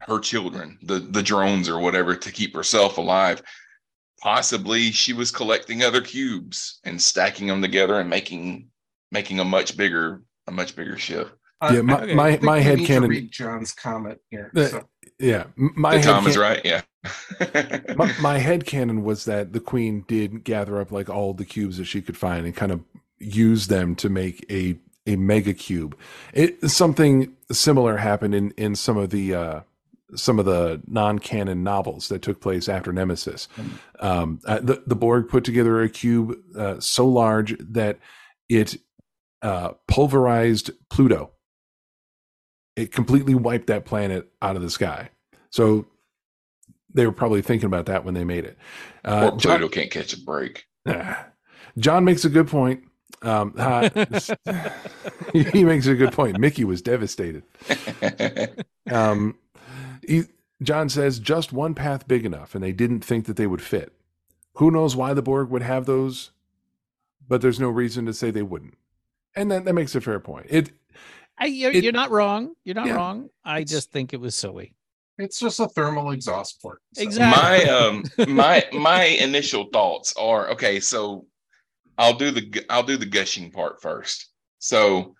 her 0.00 0.18
children, 0.18 0.78
the 0.82 0.98
the 0.98 1.22
drones 1.22 1.68
or 1.68 1.78
whatever, 1.78 2.14
to 2.14 2.32
keep 2.32 2.54
herself 2.54 2.98
alive. 2.98 3.42
Possibly, 4.20 4.90
she 4.90 5.12
was 5.12 5.30
collecting 5.30 5.82
other 5.82 6.00
cubes 6.00 6.80
and 6.84 7.00
stacking 7.00 7.46
them 7.46 7.62
together 7.62 8.00
and 8.00 8.10
making 8.10 8.68
making 9.10 9.40
a 9.40 9.44
much 9.44 9.76
bigger 9.76 10.22
a 10.46 10.52
much 10.52 10.76
bigger 10.76 10.98
ship. 10.98 11.38
Yeah, 11.62 11.80
my 11.80 12.02
okay. 12.02 12.14
my, 12.14 12.38
my 12.42 12.60
head 12.60 12.78
need 12.78 12.86
to 12.86 12.92
canon. 12.92 13.08
read 13.08 13.30
John's 13.30 13.72
comment 13.72 14.18
here. 14.30 14.50
Uh, 14.54 14.66
so. 14.66 14.88
Yeah, 15.18 15.44
my 15.56 16.00
Tom 16.00 16.26
is 16.26 16.36
right. 16.36 16.60
Yeah. 16.64 16.82
my, 17.96 18.12
my 18.20 18.38
head 18.48 18.66
canon 18.66 19.04
was 19.04 19.24
that 19.26 19.52
the 19.52 19.60
queen 19.60 20.04
did 20.08 20.44
gather 20.44 20.80
up 20.80 20.90
like 20.90 21.08
all 21.08 21.34
the 21.34 21.44
cubes 21.44 21.78
that 21.78 21.84
she 21.84 22.02
could 22.02 22.16
find 22.16 22.46
and 22.46 22.56
kind 22.56 22.72
of 22.72 22.82
use 23.18 23.68
them 23.68 23.94
to 23.96 24.08
make 24.08 24.44
a 24.50 24.76
a 25.06 25.16
mega 25.16 25.52
cube. 25.52 25.96
It 26.32 26.70
something 26.70 27.34
similar 27.52 27.98
happened 27.98 28.34
in 28.34 28.50
in 28.52 28.74
some 28.74 28.96
of 28.96 29.10
the 29.10 29.34
uh 29.34 29.60
some 30.16 30.38
of 30.38 30.44
the 30.44 30.80
non-canon 30.86 31.62
novels 31.62 32.08
that 32.08 32.22
took 32.22 32.40
place 32.40 32.68
after 32.68 32.92
Nemesis. 32.92 33.48
Um, 34.00 34.40
uh, 34.46 34.60
the 34.60 34.82
the 34.86 34.96
Borg 34.96 35.28
put 35.28 35.44
together 35.44 35.82
a 35.82 35.88
cube 35.88 36.36
uh, 36.56 36.80
so 36.80 37.06
large 37.06 37.56
that 37.58 37.98
it 38.48 38.76
uh, 39.42 39.72
pulverized 39.88 40.70
Pluto. 40.88 41.30
It 42.76 42.92
completely 42.92 43.34
wiped 43.34 43.68
that 43.68 43.84
planet 43.84 44.30
out 44.42 44.56
of 44.56 44.62
the 44.62 44.70
sky. 44.70 45.10
So 45.50 45.86
they 46.92 47.06
were 47.06 47.12
probably 47.12 47.42
thinking 47.42 47.66
about 47.66 47.86
that 47.86 48.04
when 48.04 48.14
they 48.14 48.24
made 48.24 48.44
it. 48.44 48.58
Uh, 49.04 49.30
Poor 49.30 49.38
John, 49.38 49.58
Pluto 49.58 49.72
can't 49.72 49.90
catch 49.90 50.12
a 50.12 50.20
break. 50.20 50.66
John 51.78 52.04
makes 52.04 52.24
a 52.24 52.28
good 52.28 52.48
point. 52.48 52.84
Um, 53.22 53.54
uh, 53.58 53.88
he 55.32 55.64
makes 55.64 55.86
a 55.86 55.94
good 55.94 56.12
point. 56.12 56.38
Mickey 56.38 56.64
was 56.64 56.82
devastated. 56.82 57.44
Um, 58.92 59.38
he, 60.06 60.24
John 60.62 60.90
says 60.90 61.18
just 61.18 61.54
one 61.54 61.74
path 61.74 62.06
big 62.06 62.26
enough, 62.26 62.54
and 62.54 62.62
they 62.62 62.70
didn't 62.70 63.00
think 63.00 63.24
that 63.24 63.36
they 63.36 63.46
would 63.46 63.62
fit. 63.62 63.94
Who 64.56 64.70
knows 64.70 64.94
why 64.94 65.14
the 65.14 65.22
Borg 65.22 65.48
would 65.48 65.62
have 65.62 65.86
those, 65.86 66.30
but 67.26 67.40
there's 67.40 67.58
no 67.58 67.70
reason 67.70 68.04
to 68.04 68.12
say 68.12 68.30
they 68.30 68.42
wouldn't. 68.42 68.76
And 69.34 69.50
that, 69.50 69.64
that 69.64 69.72
makes 69.72 69.94
a 69.94 70.02
fair 70.02 70.20
point. 70.20 70.48
It 70.50 70.72
I, 71.38 71.46
you're, 71.46 71.72
It- 71.72 71.84
you're 71.84 71.92
not 71.92 72.10
wrong. 72.10 72.54
You're 72.64 72.74
not 72.76 72.86
Yeah. 72.86 72.94
wrong. 72.94 73.28
I 73.44 73.64
just 73.64 73.90
think 73.90 74.12
it 74.14 74.20
was 74.20 74.34
silly. 74.34 74.74
It's 75.18 75.38
just 75.38 75.60
a 75.60 75.68
thermal 75.68 76.10
exhaust 76.10 76.60
port. 76.60 76.80
So- 76.94 77.02
Exactly. 77.02 77.40
my 77.66 77.72
um 77.72 78.04
my 78.34 78.64
my 78.72 79.04
initial 79.04 79.68
thoughts 79.72 80.14
are 80.16 80.50
okay 80.50 80.80
so 80.80 81.26
i'll 81.98 82.14
do 82.14 82.32
the 82.32 82.64
i'll 82.70 82.82
do 82.82 82.96
the 82.96 83.06
gushing 83.06 83.52
part 83.52 83.80
first 83.80 84.30
so 84.58 85.14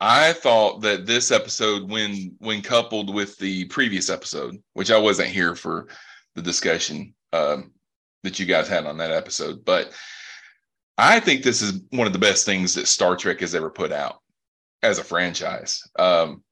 i 0.00 0.32
thought 0.32 0.80
that 0.82 1.06
this 1.06 1.30
episode 1.30 1.88
when 1.88 2.34
when 2.38 2.60
coupled 2.60 3.14
with 3.14 3.38
the 3.38 3.64
previous 3.66 4.10
episode 4.10 4.56
which 4.72 4.90
i 4.90 4.98
wasn't 4.98 5.28
here 5.28 5.54
for 5.54 5.86
the 6.34 6.42
discussion 6.42 7.14
um 7.32 7.70
that 8.24 8.40
you 8.40 8.46
guys 8.46 8.66
had 8.66 8.84
on 8.86 8.98
that 8.98 9.12
episode 9.12 9.64
but 9.64 9.92
i 10.96 11.20
think 11.20 11.44
this 11.44 11.62
is 11.62 11.80
one 11.90 12.08
of 12.08 12.12
the 12.12 12.18
best 12.18 12.44
things 12.44 12.74
that 12.74 12.88
star 12.88 13.14
trek 13.16 13.38
has 13.38 13.54
ever 13.54 13.70
put 13.70 13.92
out 13.92 14.20
as 14.82 14.98
a 14.98 15.04
franchise 15.04 15.82
um 15.98 16.42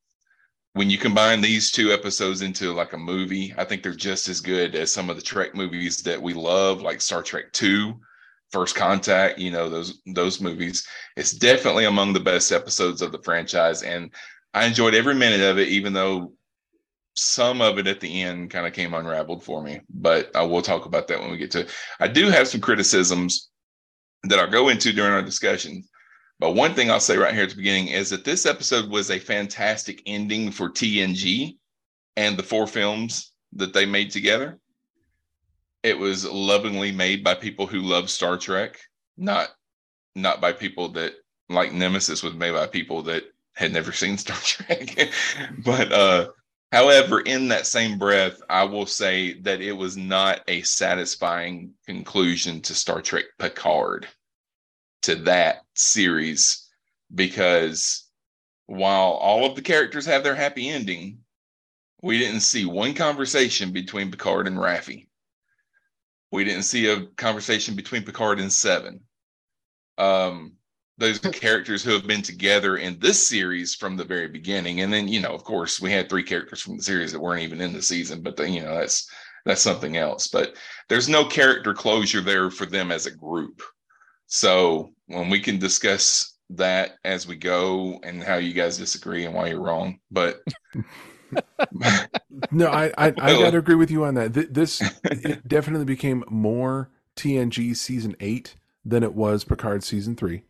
when 0.77 0.91
you 0.91 0.99
combine 0.99 1.41
these 1.41 1.71
two 1.71 1.91
episodes 1.91 2.43
into 2.43 2.75
like 2.75 2.93
a 2.93 2.99
movie, 2.99 3.55
I 3.57 3.65
think 3.65 3.83
they're 3.83 3.95
just 3.95 4.29
as 4.29 4.43
good 4.43 4.75
as 4.75 4.93
some 4.93 5.09
of 5.09 5.17
the 5.17 5.23
Trek 5.23 5.55
movies 5.55 6.03
that 6.03 6.21
we 6.21 6.35
love, 6.35 6.83
like 6.83 7.01
Star 7.01 7.23
Trek 7.23 7.51
2, 7.53 7.99
First 8.53 8.77
Contact, 8.77 9.39
you 9.39 9.51
know, 9.51 9.71
those 9.71 10.03
those 10.05 10.39
movies. 10.39 10.87
It's 11.17 11.33
definitely 11.33 11.87
among 11.87 12.13
the 12.13 12.21
best 12.21 12.53
episodes 12.53 13.01
of 13.01 13.11
the 13.11 13.23
franchise. 13.23 13.83
And 13.83 14.13
I 14.53 14.67
enjoyed 14.67 14.95
every 14.95 15.15
minute 15.15 15.41
of 15.41 15.59
it, 15.59 15.69
even 15.69 15.95
though 15.95 16.35
some 17.15 17.63
of 17.63 17.79
it 17.79 17.87
at 17.87 18.01
the 18.01 18.23
end 18.23 18.51
kind 18.51 18.67
of 18.67 18.75
came 18.75 18.93
unraveled 18.93 19.43
for 19.43 19.63
me. 19.63 19.81
But 19.89 20.31
I 20.37 20.43
will 20.43 20.61
talk 20.61 20.85
about 20.85 21.09
that 21.09 21.21
when 21.21 21.31
we 21.31 21.39
get 21.39 21.53
to 21.53 21.61
it. 21.61 21.71
I 22.01 22.07
do 22.09 22.29
have 22.29 22.49
some 22.49 22.61
criticisms 22.61 23.49
that 24.25 24.39
I'll 24.39 24.51
go 24.51 24.69
into 24.69 24.93
during 24.93 25.15
our 25.15 25.23
discussion. 25.23 25.85
But 26.39 26.55
one 26.55 26.75
thing 26.75 26.91
I'll 26.91 27.01
say 27.01 27.17
right 27.17 27.33
here 27.33 27.45
at 27.45 27.51
the 27.51 27.57
beginning 27.57 27.89
is 27.89 28.11
that 28.11 28.25
this 28.25 28.45
episode 28.45 28.91
was 28.91 29.11
a 29.11 29.19
fantastic 29.19 30.03
ending 30.05 30.51
for 30.51 30.69
TNG 30.69 31.57
and 32.17 32.37
the 32.37 32.43
four 32.43 32.67
films 32.67 33.33
that 33.55 33.73
they 33.73 33.87
made 33.87 34.11
together. 34.11 34.59
It 35.83 35.99
was 35.99 36.27
lovingly 36.27 36.93
made 36.93 37.25
by 37.25 37.35
people 37.35 37.67
who 37.67 37.81
love 37.81 38.11
Star 38.11 38.37
Trek, 38.37 38.79
not 39.17 39.49
not 40.15 40.41
by 40.41 40.53
people 40.53 40.89
that 40.91 41.15
like 41.49 41.73
Nemesis 41.73 42.23
was 42.23 42.35
made 42.35 42.53
by 42.53 42.67
people 42.67 43.03
that 43.03 43.25
had 43.55 43.73
never 43.73 43.93
seen 43.93 44.19
Star 44.19 44.37
Trek. 44.43 45.11
but 45.65 45.91
uh 45.93 46.29
however, 46.71 47.21
in 47.21 47.49
that 47.49 47.67
same 47.67 47.97
breath, 47.99 48.43
I 48.51 48.65
will 48.65 48.87
say 48.87 49.41
that 49.41 49.63
it 49.63 49.73
was 49.73 49.97
not 49.97 50.43
a 50.49 50.61
satisfying 50.63 51.73
conclusion 51.87 52.61
to 52.63 52.75
Star 52.75 53.01
Trek 53.01 53.25
Picard 53.39 54.07
to 55.07 55.15
that 55.15 55.63
series 55.75 56.69
because 57.15 58.09
while 58.67 59.13
all 59.13 59.47
of 59.47 59.55
the 59.55 59.63
characters 59.63 60.05
have 60.07 60.25
their 60.25 60.35
happy 60.35 60.69
ending, 60.69 61.19
we 62.03 62.19
didn't 62.19 62.41
see 62.41 62.65
one 62.65 62.93
conversation 62.93 63.73
between 63.73 64.11
Picard 64.11 64.49
and 64.49 64.57
Raffi. 64.57 65.07
We 66.33 66.43
didn't 66.43 66.65
see 66.65 66.91
a 66.91 67.07
conversation 67.17 67.77
between 67.77 68.03
Picard 68.03 68.41
and 68.41 68.53
Seven. 68.53 69.01
Um, 69.97 70.55
those 70.99 71.25
are 71.25 71.31
characters 71.33 71.85
who 71.85 71.93
have 71.93 72.09
been 72.09 72.23
together 72.23 72.77
in 72.77 72.99
this 72.99 73.29
series 73.29 73.77
from 73.77 73.97
the 73.97 74.05
very 74.05 74.27
beginning, 74.27 74.81
and 74.81 74.93
then 74.93 75.07
you 75.07 75.21
know, 75.21 75.33
of 75.33 75.45
course, 75.45 75.81
we 75.81 75.93
had 75.93 76.09
three 76.09 76.25
characters 76.25 76.61
from 76.61 76.77
the 76.77 76.83
series 76.83 77.13
that 77.13 77.21
weren't 77.21 77.43
even 77.43 77.61
in 77.61 77.73
the 77.73 77.83
season, 77.83 78.23
but 78.23 78.37
then 78.37 78.53
you 78.53 78.63
know 78.63 78.75
that's 78.75 79.09
that's 79.45 79.63
something 79.63 79.97
else. 79.97 80.27
But 80.27 80.57
there's 80.89 81.09
no 81.09 81.25
character 81.25 81.73
closure 81.73 82.21
there 82.21 82.51
for 82.51 82.67
them 82.67 82.91
as 82.91 83.07
a 83.07 83.17
group. 83.17 83.63
So 84.27 84.93
when 85.07 85.31
we 85.31 85.41
can 85.41 85.59
discuss 85.59 86.37
that 86.51 86.97
as 87.05 87.27
we 87.27 87.37
go 87.37 87.99
and 88.03 88.23
how 88.23 88.37
you 88.37 88.53
guys 88.53 88.79
disagree 88.79 89.25
and 89.25 89.35
why 89.35 89.49
you're 89.49 89.61
wrong, 89.63 89.99
but 90.11 90.41
no, 92.51 92.69
I 92.69 92.87
I, 92.99 93.07
I 93.07 93.13
got 93.13 93.51
to 93.51 93.59
agree 93.59 93.75
with 93.75 93.91
you 93.91 94.05
on 94.05 94.15
that. 94.15 94.35
Th- 94.35 94.49
This 94.51 94.83
it 95.05 95.47
definitely 95.47 95.85
became 95.87 96.25
more 96.29 96.91
TNG 97.17 97.77
season 97.77 98.15
eight 98.21 98.55
than 98.85 99.03
it 99.03 99.15
was 99.15 99.45
Picard 99.45 99.83
season 99.83 100.15
three. 100.17 100.43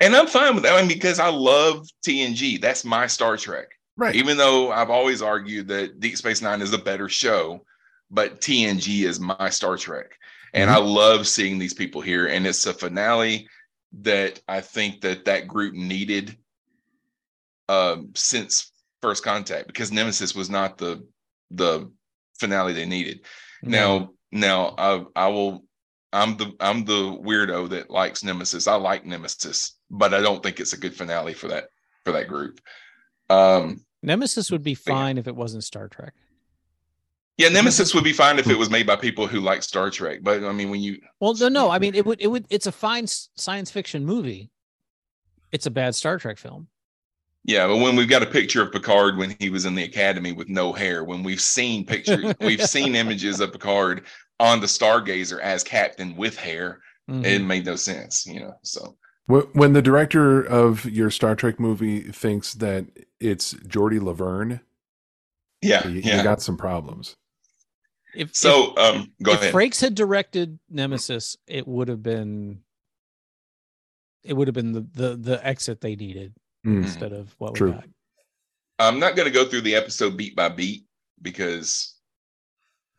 And 0.00 0.16
I'm 0.16 0.26
fine 0.26 0.54
with 0.54 0.64
that 0.64 0.74
I 0.74 0.80
mean, 0.80 0.88
because 0.88 1.18
I 1.18 1.28
love 1.28 1.86
TNG. 2.06 2.60
That's 2.60 2.84
my 2.84 3.06
Star 3.06 3.36
Trek. 3.36 3.68
Right. 3.96 4.14
Even 4.14 4.36
though 4.38 4.72
I've 4.72 4.90
always 4.90 5.20
argued 5.20 5.68
that 5.68 6.00
Deep 6.00 6.16
Space 6.16 6.40
Nine 6.40 6.62
is 6.62 6.72
a 6.72 6.78
better 6.78 7.08
show, 7.08 7.60
but 8.10 8.40
TNG 8.40 9.04
is 9.04 9.20
my 9.20 9.50
Star 9.50 9.76
Trek. 9.76 10.12
And 10.52 10.70
I 10.70 10.78
love 10.78 11.26
seeing 11.26 11.58
these 11.58 11.74
people 11.74 12.00
here. 12.00 12.26
And 12.26 12.46
it's 12.46 12.66
a 12.66 12.74
finale 12.74 13.48
that 14.00 14.40
I 14.48 14.60
think 14.60 15.00
that 15.02 15.24
that 15.24 15.48
group 15.48 15.74
needed 15.74 16.36
um, 17.68 18.10
since 18.14 18.72
First 19.02 19.24
Contact 19.24 19.66
because 19.66 19.92
Nemesis 19.92 20.34
was 20.34 20.50
not 20.50 20.76
the 20.78 21.06
the 21.50 21.90
finale 22.38 22.72
they 22.72 22.86
needed. 22.86 23.20
Now, 23.62 24.10
now 24.32 24.74
I 24.78 25.04
I 25.16 25.28
will 25.28 25.64
I'm 26.12 26.36
the 26.36 26.52
I'm 26.60 26.84
the 26.84 27.18
weirdo 27.24 27.68
that 27.70 27.90
likes 27.90 28.24
Nemesis. 28.24 28.66
I 28.66 28.74
like 28.74 29.04
Nemesis, 29.04 29.76
but 29.90 30.14
I 30.14 30.20
don't 30.20 30.42
think 30.42 30.60
it's 30.60 30.72
a 30.72 30.78
good 30.78 30.94
finale 30.94 31.34
for 31.34 31.48
that 31.48 31.68
for 32.04 32.12
that 32.12 32.28
group. 32.28 32.60
Um 33.28 33.84
Nemesis 34.02 34.50
would 34.50 34.62
be 34.62 34.74
But 34.74 34.90
yeah. 34.92 34.94
fine 34.94 35.18
if 35.18 35.28
it 35.28 35.36
wasn't 35.36 35.64
Star 35.64 35.88
Trek. 35.88 36.14
Yeah, 37.40 37.48
Nemesis 37.52 37.94
would 37.94 38.04
be 38.04 38.12
fine 38.12 38.38
if 38.38 38.48
it 38.48 38.58
was 38.58 38.68
made 38.70 38.86
by 38.86 38.96
people 38.96 39.26
who 39.26 39.40
like 39.40 39.62
Star 39.62 39.90
Trek. 39.90 40.20
But 40.22 40.44
I 40.44 40.52
mean 40.52 40.70
when 40.70 40.80
you 40.80 40.98
Well, 41.20 41.34
no, 41.34 41.48
no. 41.48 41.70
I 41.70 41.78
mean, 41.78 41.94
it 41.94 42.04
would, 42.06 42.20
it 42.20 42.26
would. 42.28 42.46
It's 42.50 42.66
a 42.66 42.72
fine 42.72 43.06
science 43.06 43.70
fiction 43.70 44.04
movie. 44.04 44.50
It's 45.52 45.66
a 45.66 45.70
bad 45.70 45.94
Star 45.94 46.18
Trek 46.18 46.38
film. 46.38 46.68
yeah, 47.44 47.66
but 47.66 47.78
when 47.78 47.96
we've 47.96 48.08
got 48.08 48.22
a 48.22 48.26
picture 48.26 48.62
of 48.62 48.70
Picard 48.72 49.16
when 49.16 49.34
he 49.40 49.48
was 49.50 49.64
in 49.64 49.74
the 49.74 49.82
academy 49.84 50.32
with 50.32 50.48
no 50.48 50.72
hair, 50.72 51.02
when 51.04 51.22
we've 51.22 51.40
seen 51.40 51.84
pictures, 51.86 52.34
we've 52.40 52.62
seen 52.76 52.94
images 52.94 53.40
of 53.40 53.50
Picard 53.52 54.02
on 54.38 54.60
the 54.60 54.66
Stargazer 54.66 55.40
as 55.40 55.64
captain 55.64 56.14
with 56.16 56.36
hair, 56.36 56.80
Mhm. 57.10 57.24
it 57.24 57.38
made 57.42 57.64
no 57.66 57.74
sense, 57.76 58.26
you 58.26 58.40
know. 58.40 58.54
So 58.62 58.96
When 59.26 59.72
the 59.72 59.82
director 59.82 60.40
of 60.42 60.84
your 60.84 61.10
Star 61.10 61.34
Trek 61.34 61.58
movie 61.58 62.00
thinks 62.02 62.54
that 62.54 62.86
it's 63.18 63.54
Geordi 63.54 64.00
Laverne, 64.00 64.60
yeah, 65.62 65.86
you, 65.88 66.00
yeah. 66.04 66.18
you 66.18 66.22
got 66.22 66.40
some 66.42 66.56
problems. 66.56 67.16
If, 68.14 68.34
so 68.34 68.76
um 68.76 69.12
go 69.22 69.32
if, 69.32 69.40
ahead. 69.40 69.54
Frakes 69.54 69.80
had 69.80 69.94
directed 69.94 70.58
Nemesis, 70.68 71.36
it 71.46 71.66
would 71.66 71.88
have 71.88 72.02
been. 72.02 72.60
It 74.22 74.34
would 74.34 74.48
have 74.48 74.54
been 74.54 74.72
the 74.72 74.86
the 74.92 75.16
the 75.16 75.46
exit 75.46 75.80
they 75.80 75.96
needed 75.96 76.34
Mm. 76.66 76.82
instead 76.82 77.12
of 77.12 77.34
what 77.38 77.54
True. 77.54 77.68
we 77.68 77.72
got. 77.72 77.88
I'm 78.78 78.98
not 78.98 79.16
going 79.16 79.26
to 79.26 79.32
go 79.32 79.46
through 79.46 79.62
the 79.62 79.74
episode 79.74 80.16
beat 80.16 80.36
by 80.36 80.48
beat 80.48 80.84
because 81.22 81.96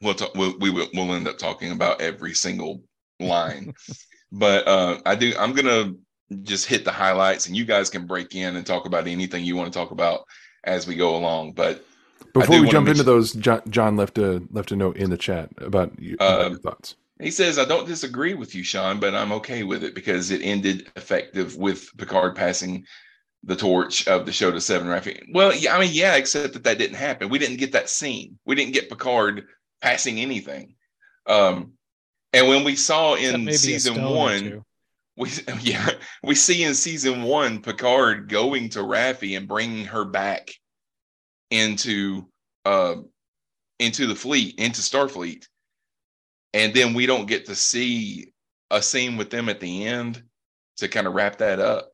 we'll 0.02 0.14
talk, 0.16 0.34
we'll, 0.36 0.58
we 0.60 0.70
will 0.70 0.88
we'll 0.94 1.14
end 1.14 1.28
up 1.28 1.38
talking 1.38 1.72
about 1.72 2.02
every 2.02 2.34
single 2.34 2.84
line. 3.20 3.74
but 4.32 4.68
uh, 4.68 5.00
I 5.06 5.16
do. 5.16 5.34
I'm 5.40 5.54
going 5.54 5.66
to 5.66 6.00
just 6.44 6.66
hit 6.66 6.86
the 6.86 6.92
highlights, 6.92 7.48
and 7.48 7.56
you 7.56 7.66
guys 7.66 7.90
can 7.90 8.08
break 8.08 8.36
in 8.36 8.56
and 8.56 8.66
talk 8.66 8.86
about 8.86 9.08
anything 9.08 9.44
you 9.44 9.56
want 9.56 9.72
to 9.72 9.78
talk 9.78 9.92
about 9.92 10.22
as 10.64 10.88
we 10.88 10.96
go 10.96 11.16
along. 11.16 11.54
But 11.54 11.84
Before 12.34 12.62
we 12.62 12.70
jump 12.70 12.88
into 12.88 13.04
those, 13.04 13.34
John, 13.34 13.62
John 13.70 13.96
left 13.98 14.18
a 14.18 14.42
left 14.52 14.72
a 14.72 14.76
note 14.76 14.98
in 14.98 15.10
the 15.10 15.18
chat 15.18 15.50
about, 15.58 16.00
you, 16.00 16.16
about 16.16 16.42
Um, 16.42 16.52
your 16.54 16.60
thoughts. 16.62 16.96
he 17.20 17.32
says, 17.32 17.60
"I 17.60 17.66
don't 17.66 17.88
disagree 17.88 18.34
with 18.34 18.56
you, 18.56 18.64
Sean, 18.64 19.00
but 19.00 19.14
I'm 19.14 19.32
okay 19.34 19.64
with 19.64 19.84
it 19.84 19.94
because 19.96 20.32
it 20.32 20.42
ended 20.42 20.90
effective 20.96 21.56
with 21.56 21.96
Picard 21.98 22.36
passing." 22.36 22.86
The 23.44 23.56
torch 23.56 24.08
of 24.08 24.28
the 24.28 24.32
show 24.32 24.52
to 24.52 24.62
Seven 24.62 24.88
Raffi. 24.88 25.20
Well, 25.34 25.52
yeah, 25.56 25.76
I 25.76 25.80
mean, 25.80 25.90
yeah, 25.92 26.14
except 26.14 26.54
that 26.54 26.64
that 26.66 26.78
didn't 26.78 26.98
happen. 26.98 27.28
We 27.28 27.40
didn't 27.40 27.58
get 27.58 27.72
that 27.72 27.90
scene. 27.90 28.38
We 28.46 28.54
didn't 28.54 28.74
get 28.74 28.88
Picard 28.88 29.48
passing 29.82 30.20
anything. 30.20 30.76
Um, 31.26 31.72
and 32.34 32.48
when 32.48 32.64
we 32.64 32.76
saw 32.76 33.16
in 33.16 33.52
season 33.54 34.04
one, 34.04 34.64
we 35.18 35.32
yeah 35.62 35.90
we 36.22 36.36
see 36.36 36.64
in 36.64 36.76
season 36.76 37.24
one 37.24 37.64
Picard 37.64 38.30
going 38.30 38.70
to 38.70 38.80
Raffi 38.80 39.36
and 39.36 39.48
bringing 39.48 39.86
her 39.86 40.06
back 40.06 40.52
into 41.52 42.28
uh 42.66 42.96
into 43.80 44.08
the 44.08 44.16
fleet 44.16 44.56
into 44.58 44.82
Starfleet, 44.82 45.48
and 46.54 46.74
then 46.74 46.94
we 46.94 47.06
don't 47.06 47.28
get 47.28 47.46
to 47.46 47.56
see 47.56 48.34
a 48.70 48.82
scene 48.82 49.18
with 49.18 49.30
them 49.30 49.50
at 49.50 49.60
the 49.60 49.86
end 49.86 50.24
to 50.78 50.88
kind 50.88 51.08
of 51.08 51.14
wrap 51.14 51.38
that 51.38 51.60
up. 51.60 51.92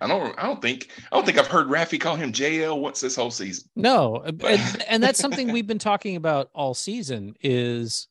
I 0.00 0.08
don't 0.08 0.38
I 0.38 0.44
don't 0.44 0.60
think 0.60 0.90
I 1.10 1.16
don't 1.16 1.24
think 1.24 1.38
I've 1.38 1.46
heard 1.46 1.68
Raffi 1.68 1.98
call 1.98 2.16
him 2.16 2.32
JL 2.32 2.80
once 2.80 3.00
this 3.00 3.16
whole 3.16 3.30
season. 3.30 3.68
No, 3.76 4.22
and, 4.24 4.84
and 4.88 5.02
that's 5.02 5.18
something 5.18 5.52
we've 5.52 5.66
been 5.66 5.78
talking 5.78 6.16
about 6.16 6.50
all 6.54 6.74
season 6.74 7.34
is 7.40 8.08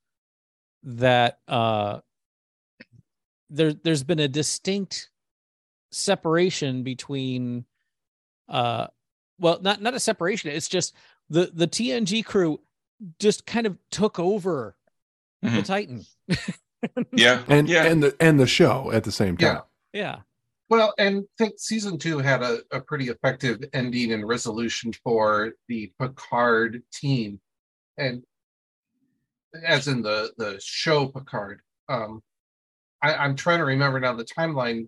that 0.83 1.39
uh 1.47 1.99
there 3.49 3.73
there's 3.73 4.03
been 4.03 4.19
a 4.19 4.27
distinct 4.27 5.09
separation 5.91 6.83
between 6.83 7.65
uh 8.49 8.88
well 9.39 9.59
not 9.61 9.81
not 9.81 9.93
a 9.93 9.99
separation 9.99 10.49
it's 10.51 10.67
just 10.67 10.93
the 11.29 11.51
the 11.53 11.67
TNG 11.67 12.23
crew 12.23 12.59
just 13.19 13.45
kind 13.45 13.65
of 13.67 13.77
took 13.91 14.19
over 14.19 14.75
the 15.41 15.49
Mhm. 15.49 15.65
Titan. 15.65 16.05
Yeah, 17.11 17.43
And 17.47 17.67
yeah, 17.67 17.85
and 17.85 18.03
the 18.03 18.15
and 18.19 18.39
the 18.39 18.45
show 18.45 18.91
at 18.91 19.03
the 19.03 19.11
same 19.11 19.37
time. 19.37 19.61
Yeah. 19.91 20.01
Yeah. 20.01 20.15
Well, 20.69 20.93
and 20.99 21.23
I 21.23 21.43
think 21.43 21.55
season 21.57 21.97
two 21.97 22.19
had 22.19 22.43
a, 22.43 22.59
a 22.71 22.79
pretty 22.79 23.09
effective 23.09 23.63
ending 23.73 24.11
and 24.11 24.27
resolution 24.27 24.93
for 25.03 25.53
the 25.67 25.91
Picard 25.99 26.83
team. 26.93 27.39
And 27.97 28.23
as 29.63 29.87
in 29.87 30.01
the 30.03 30.31
the 30.37 30.59
show 30.63 31.07
Picard. 31.07 31.61
Um 31.89 32.21
I, 33.01 33.15
I'm 33.15 33.35
trying 33.35 33.59
to 33.59 33.65
remember 33.65 33.99
now 33.99 34.13
the 34.13 34.25
timeline. 34.25 34.87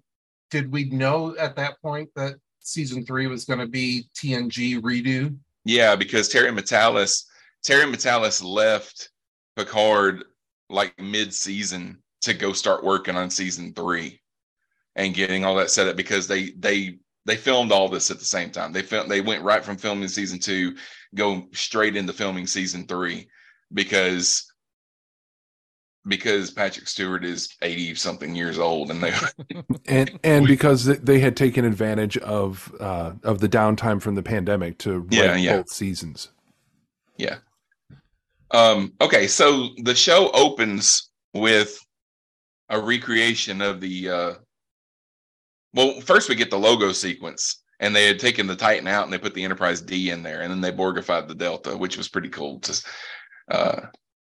Did 0.51 0.71
we 0.71 0.85
know 0.85 1.35
at 1.37 1.55
that 1.55 1.81
point 1.81 2.09
that 2.15 2.35
season 2.67 3.05
three 3.05 3.27
was 3.27 3.45
going 3.45 3.59
to 3.59 3.67
be 3.67 4.07
TNG 4.13 4.81
redo? 4.81 5.35
Yeah, 5.63 5.95
because 5.95 6.27
Terry 6.27 6.51
Matalas, 6.51 7.23
Terry 7.63 7.91
Matalas 7.91 8.43
left 8.43 9.09
Picard 9.55 10.25
like 10.69 10.99
mid-season 10.99 11.97
to 12.21 12.33
go 12.33 12.51
start 12.51 12.83
working 12.83 13.15
on 13.15 13.29
season 13.29 13.73
three 13.73 14.19
and 14.95 15.13
getting 15.13 15.45
all 15.45 15.55
that 15.55 15.71
set 15.71 15.87
up 15.87 15.95
because 15.95 16.27
they 16.27 16.51
they 16.57 16.99
they 17.25 17.35
filmed 17.35 17.71
all 17.71 17.89
this 17.89 18.11
at 18.11 18.19
the 18.19 18.25
same 18.25 18.51
time. 18.51 18.73
They 18.73 18.81
filmed 18.81 19.09
they 19.09 19.21
went 19.21 19.43
right 19.43 19.63
from 19.63 19.77
filming 19.77 20.07
season 20.07 20.39
two, 20.39 20.75
go 21.15 21.47
straight 21.53 21.95
into 21.95 22.13
filming 22.13 22.47
season 22.47 22.85
three 22.85 23.29
because 23.73 24.51
because 26.07 26.51
Patrick 26.51 26.87
Stewart 26.87 27.25
is 27.25 27.49
80 27.61 27.95
something 27.95 28.35
years 28.35 28.57
old 28.59 28.91
and 28.91 29.01
they 29.03 29.13
and 29.87 30.19
and 30.23 30.43
We- 30.43 30.49
because 30.49 30.85
they 30.85 31.19
had 31.19 31.35
taken 31.35 31.65
advantage 31.65 32.17
of 32.19 32.73
uh 32.79 33.13
of 33.23 33.39
the 33.39 33.49
downtime 33.49 34.01
from 34.01 34.15
the 34.15 34.23
pandemic 34.23 34.77
to 34.79 34.99
write 34.99 35.11
Yeah, 35.13 35.35
yeah. 35.35 35.57
both 35.57 35.69
seasons. 35.71 36.29
Yeah. 37.17 37.37
Um, 38.51 38.93
okay, 39.01 39.27
so 39.27 39.69
the 39.83 39.95
show 39.95 40.31
opens 40.33 41.09
with 41.33 41.77
a 42.69 42.79
recreation 42.79 43.61
of 43.61 43.81
the 43.81 44.09
uh 44.09 44.33
well, 45.73 45.99
first 46.01 46.29
we 46.29 46.35
get 46.35 46.49
the 46.49 46.57
logo 46.57 46.91
sequence, 46.91 47.61
and 47.81 47.95
they 47.95 48.07
had 48.07 48.19
taken 48.19 48.47
the 48.47 48.55
Titan 48.55 48.87
out 48.87 49.03
and 49.03 49.11
they 49.13 49.17
put 49.17 49.33
the 49.33 49.43
Enterprise 49.43 49.81
D 49.81 50.09
in 50.11 50.23
there, 50.23 50.41
and 50.41 50.49
then 50.51 50.61
they 50.61 50.71
Borgified 50.71 51.27
the 51.27 51.35
Delta, 51.35 51.75
which 51.77 51.97
was 51.97 52.07
pretty 52.07 52.29
cool 52.29 52.59
to 52.61 52.83
uh 53.51 53.81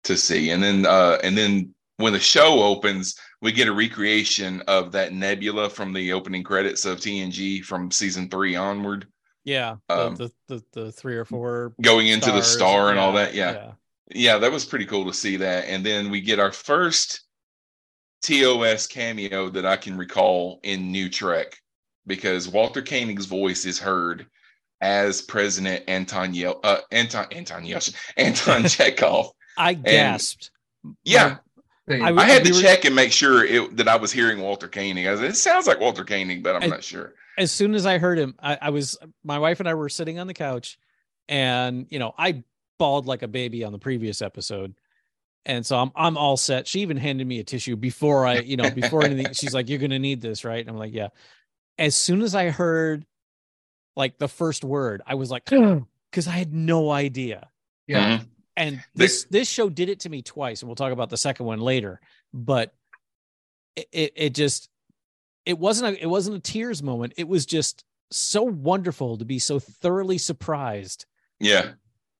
to 0.06 0.16
see. 0.16 0.50
And 0.50 0.62
then 0.62 0.86
uh 0.86 1.18
and 1.22 1.36
then 1.36 1.74
when 1.98 2.12
the 2.12 2.20
show 2.20 2.62
opens, 2.62 3.14
we 3.40 3.52
get 3.52 3.68
a 3.68 3.72
recreation 3.72 4.60
of 4.68 4.92
that 4.92 5.12
nebula 5.14 5.70
from 5.70 5.92
the 5.92 6.12
opening 6.12 6.42
credits 6.44 6.84
of 6.84 6.98
TNG 6.98 7.62
from 7.64 7.90
season 7.90 8.28
three 8.28 8.54
onward, 8.56 9.06
Yeah. 9.44 9.76
The, 9.88 10.06
Um, 10.06 10.14
the, 10.16 10.30
the 10.48 10.62
the 10.72 10.92
three 10.92 11.16
or 11.16 11.24
four 11.24 11.72
going 11.80 12.08
into 12.08 12.30
the 12.32 12.42
star 12.42 12.90
and 12.90 12.98
all 12.98 13.12
that. 13.14 13.34
Yeah. 13.34 13.52
yeah. 13.52 13.72
yeah, 14.14 14.38
that 14.38 14.52
was 14.52 14.64
pretty 14.66 14.84
cool 14.86 15.06
to 15.06 15.12
see 15.14 15.36
that. 15.38 15.64
And 15.66 15.84
then 15.86 16.10
we 16.10 16.20
get 16.20 16.38
our 16.38 16.52
first 16.52 17.22
TOS 18.22 18.86
cameo 18.86 19.48
that 19.50 19.66
I 19.66 19.76
can 19.76 19.96
recall 19.96 20.60
in 20.62 20.90
New 20.90 21.08
Trek 21.08 21.56
because 22.06 22.48
Walter 22.48 22.82
Koenig's 22.82 23.26
voice 23.26 23.64
is 23.64 23.78
heard 23.78 24.26
as 24.80 25.22
President 25.22 25.84
Anton 25.88 26.34
Yel- 26.34 26.60
uh, 26.64 26.78
Anton 26.90 27.26
Anton 27.32 27.66
Anton 28.16 28.64
Chekhov. 28.68 29.30
I 29.56 29.74
gasped. 29.74 30.50
Yeah, 31.04 31.38
They- 31.86 32.00
I 32.00 32.08
I 32.08 32.12
would- 32.12 32.22
had 32.24 32.44
to 32.44 32.52
were- 32.52 32.60
check 32.60 32.84
and 32.84 32.94
make 32.94 33.12
sure 33.12 33.44
it, 33.44 33.76
that 33.76 33.88
I 33.88 33.96
was 33.96 34.12
hearing 34.12 34.40
Walter 34.40 34.68
Koenig. 34.68 35.06
I 35.06 35.12
was, 35.12 35.20
it 35.20 35.36
sounds 35.36 35.66
like 35.66 35.80
Walter 35.80 36.04
Koenig, 36.04 36.42
but 36.42 36.56
I'm 36.56 36.62
I- 36.64 36.66
not 36.66 36.84
sure. 36.84 37.14
as 37.38 37.50
soon 37.52 37.74
as 37.74 37.86
I 37.86 37.98
heard 37.98 38.18
him, 38.18 38.34
I, 38.40 38.58
I 38.62 38.70
was 38.70 38.96
my 39.24 39.38
wife 39.38 39.60
and 39.60 39.68
I 39.68 39.74
were 39.74 39.88
sitting 39.88 40.18
on 40.18 40.26
the 40.26 40.34
couch, 40.34 40.78
and 41.28 41.86
you 41.90 41.98
know 41.98 42.14
I 42.18 42.42
bawled 42.78 43.06
like 43.06 43.22
a 43.22 43.28
baby 43.28 43.64
on 43.64 43.72
the 43.72 43.78
previous 43.78 44.20
episode, 44.22 44.74
and 45.44 45.64
so 45.66 45.76
I'm 45.78 45.90
I'm 45.96 46.16
all 46.16 46.36
set. 46.36 46.66
She 46.68 46.80
even 46.80 46.96
handed 46.96 47.26
me 47.26 47.38
a 47.40 47.44
tissue 47.44 47.76
before 47.76 48.26
I 48.26 48.38
you 48.40 48.56
know 48.56 48.70
before 48.70 49.04
anything. 49.04 49.32
She's 49.32 49.54
like, 49.54 49.68
"You're 49.68 49.78
gonna 49.78 49.98
need 49.98 50.20
this, 50.20 50.44
right?" 50.44 50.60
And 50.60 50.68
I'm 50.68 50.76
like, 50.78 50.92
"Yeah." 50.94 51.08
As 51.78 51.94
soon 51.94 52.22
as 52.22 52.34
I 52.34 52.50
heard 52.50 53.04
like 53.96 54.18
the 54.18 54.28
first 54.28 54.64
word, 54.64 55.02
I 55.06 55.14
was 55.14 55.30
like, 55.30 55.44
because 56.10 56.26
I 56.28 56.32
had 56.32 56.52
no 56.54 56.90
idea. 56.90 57.48
yeah. 57.86 58.18
Mhm. 58.18 58.26
And 58.56 58.76
They- 58.94 59.04
this 59.04 59.24
this 59.30 59.48
show 59.50 59.68
did 59.68 59.88
it 59.88 60.00
to 60.00 60.08
me 60.08 60.22
twice, 60.22 60.62
and 60.62 60.68
we'll 60.68 60.76
talk 60.76 60.92
about 60.92 61.10
the 61.10 61.16
second 61.16 61.46
one 61.46 61.60
later. 61.60 62.00
But 62.32 62.74
it 63.76 63.88
it, 63.92 64.12
it 64.16 64.34
just 64.34 64.68
it 65.44 65.58
wasn't 65.58 65.94
a 65.96 66.02
it 66.02 66.06
wasn't 66.06 66.36
a 66.36 66.40
tears 66.40 66.82
moment. 66.82 67.12
It 67.16 67.28
was 67.28 67.44
just 67.46 67.84
so 68.10 68.42
wonderful 68.42 69.18
to 69.18 69.24
be 69.24 69.38
so 69.38 69.58
thoroughly 69.58 70.16
surprised 70.18 71.06
Yeah. 71.40 71.72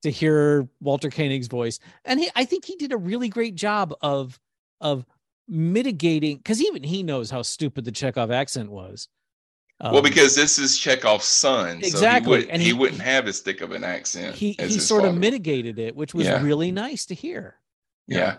to 0.03 0.11
hear 0.11 0.69
Walter 0.81 1.09
Koenig's 1.11 1.47
voice. 1.47 1.79
And 2.05 2.21
he 2.21 2.29
I 2.35 2.45
think 2.45 2.65
he 2.65 2.77
did 2.77 2.93
a 2.93 2.97
really 2.97 3.29
great 3.29 3.55
job 3.55 3.95
of 4.03 4.39
of 4.81 5.07
mitigating 5.49 6.37
because 6.39 6.61
even 6.61 6.83
he 6.83 7.03
knows 7.03 7.31
how 7.31 7.41
stupid 7.43 7.85
the 7.85 7.93
Chekhov 7.93 8.31
accent 8.31 8.71
was. 8.71 9.09
Well, 9.81 9.97
Um, 9.99 10.03
because 10.03 10.35
this 10.35 10.59
is 10.59 10.79
Chekhov's 10.79 11.27
son, 11.27 11.79
Exactly, 11.79 11.91
So 11.91 12.09
he, 12.09 12.29
would, 12.45 12.51
and 12.51 12.63
he, 12.63 12.69
he- 12.69 12.73
wouldn't 12.75 13.03
have 13.03 13.29
as 13.29 13.41
thick 13.41 13.61
of 13.61 13.73
an 13.73 13.85
accent. 13.85 14.35
he 14.35 14.59
as 14.59 14.71
he 14.71 14.75
his 14.77 14.87
sort 14.87 15.05
of 15.05 15.15
mitigated 15.17 15.79
it, 15.79 15.95
which 15.95 16.15
was 16.15 16.27
Yeah. 16.27 16.43
really 16.43 16.73
nice 16.73 17.05
to 17.07 17.15
hear. 17.15 17.57
Yeah. 18.07 18.39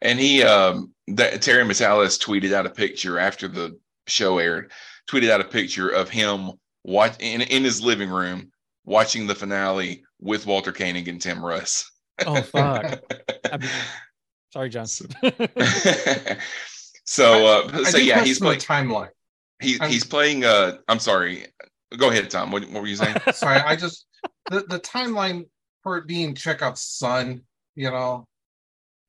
And 0.00 0.18
he 0.18 0.42
um 0.42 0.92
that 1.08 1.42
Terry 1.42 1.64
Matalas 1.64 2.18
tweeted 2.18 2.52
out 2.52 2.66
a 2.66 2.70
picture 2.70 3.18
after 3.18 3.48
the 3.48 3.78
show 4.06 4.38
aired, 4.38 4.72
tweeted 5.10 5.30
out 5.30 5.40
a 5.40 5.44
picture 5.44 5.88
of 5.90 6.08
him 6.08 6.52
watch 6.84 7.14
in, 7.20 7.42
in 7.42 7.62
his 7.64 7.82
living 7.82 8.10
room 8.10 8.50
watching 8.84 9.26
the 9.26 9.34
finale 9.34 10.04
with 10.20 10.46
Walter 10.46 10.72
Koenig 10.72 11.08
and 11.08 11.20
Tim 11.20 11.44
Russ. 11.44 11.90
Oh 12.26 12.40
fuck. 12.42 13.00
I 13.52 13.58
mean, 13.58 13.70
sorry, 14.52 14.70
John. 14.70 14.86
so 17.04 17.46
uh 17.46 17.84
so 17.84 17.98
do 17.98 18.04
yeah, 18.04 18.24
he's 18.24 18.38
question 18.38 18.66
playing 18.66 18.88
timeline. 18.88 19.08
He, 19.62 19.78
I'm- 19.80 19.90
he's 19.90 20.04
playing 20.04 20.44
uh 20.44 20.78
I'm 20.88 20.98
sorry. 20.98 21.46
Go 21.98 22.08
ahead, 22.10 22.30
Tom. 22.30 22.50
What, 22.50 22.62
what 22.70 22.80
were 22.82 22.88
you 22.88 22.96
saying? 22.96 23.16
Sorry, 23.34 23.58
I 23.60 23.76
just 23.76 24.06
the, 24.50 24.60
the 24.62 24.80
timeline 24.80 25.44
for 25.82 25.98
it 25.98 26.06
being 26.06 26.34
Chekhov's 26.34 26.80
son, 26.80 27.42
you 27.74 27.90
know. 27.90 28.26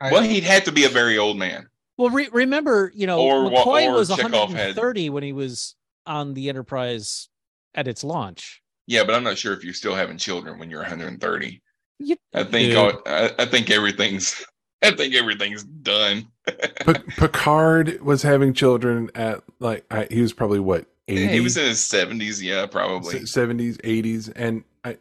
I, 0.02 0.12
well, 0.12 0.22
he'd 0.22 0.44
had 0.44 0.66
to 0.66 0.72
be 0.74 0.84
a 0.84 0.90
very 0.90 1.18
old 1.18 1.38
man. 1.38 1.68
Well, 1.98 2.10
re- 2.10 2.28
remember, 2.34 2.92
you 2.94 3.08
know, 3.08 3.22
Or 3.22 3.50
McCoy 3.50 3.88
or 3.88 3.94
was 3.94 4.10
Chekhov 4.10 4.50
had- 4.50 4.76
130 4.76 5.12
when 5.12 5.24
he 5.24 5.32
was 5.32 5.76
on 6.06 6.34
the 6.34 6.50
Enterprise 6.50 7.30
at 7.74 7.88
its 7.88 8.04
launch. 8.04 8.62
Yeah, 8.86 9.06
but 9.06 9.16
I'm 9.16 9.24
not 9.24 9.38
sure 9.38 9.54
if 9.54 9.64
you're 9.64 9.74
still 9.74 9.96
having 9.96 10.18
children 10.18 10.60
when 10.60 10.70
you're 10.70 10.82
130. 10.82 11.62
You- 12.00 12.18
I 12.34 12.44
think 12.44 12.76
I, 13.06 13.32
I 13.40 13.46
think 13.46 13.70
everything's 13.70 14.44
I 14.84 14.92
think 14.92 15.16
everything's 15.16 15.64
done. 15.64 16.28
P- 16.48 16.94
Picard 17.18 18.02
was 18.02 18.22
having 18.22 18.54
children 18.54 19.10
at 19.16 19.44
like 19.60 19.86
I, 19.92 20.08
he 20.12 20.22
was 20.22 20.34
probably 20.34 20.60
what 20.60 20.86
Yeah, 21.08 21.28
he 21.28 21.40
was 21.40 21.58
in 21.58 21.66
his 21.66 21.80
70s, 21.80 22.42
yeah, 22.42 22.66
probably. 22.66 23.26
seventies, 23.26 23.78
eighties, 23.84 24.30
and 24.30 24.64
I 24.84 24.98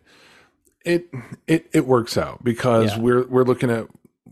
it 0.85 1.09
it 1.47 1.69
it 1.73 1.87
works 1.87 2.17
out 2.17 2.43
because 2.45 2.93
Yeah. 2.93 3.01
we're 3.01 3.27
we're 3.27 3.45
looking 3.45 3.71
at 3.71 3.87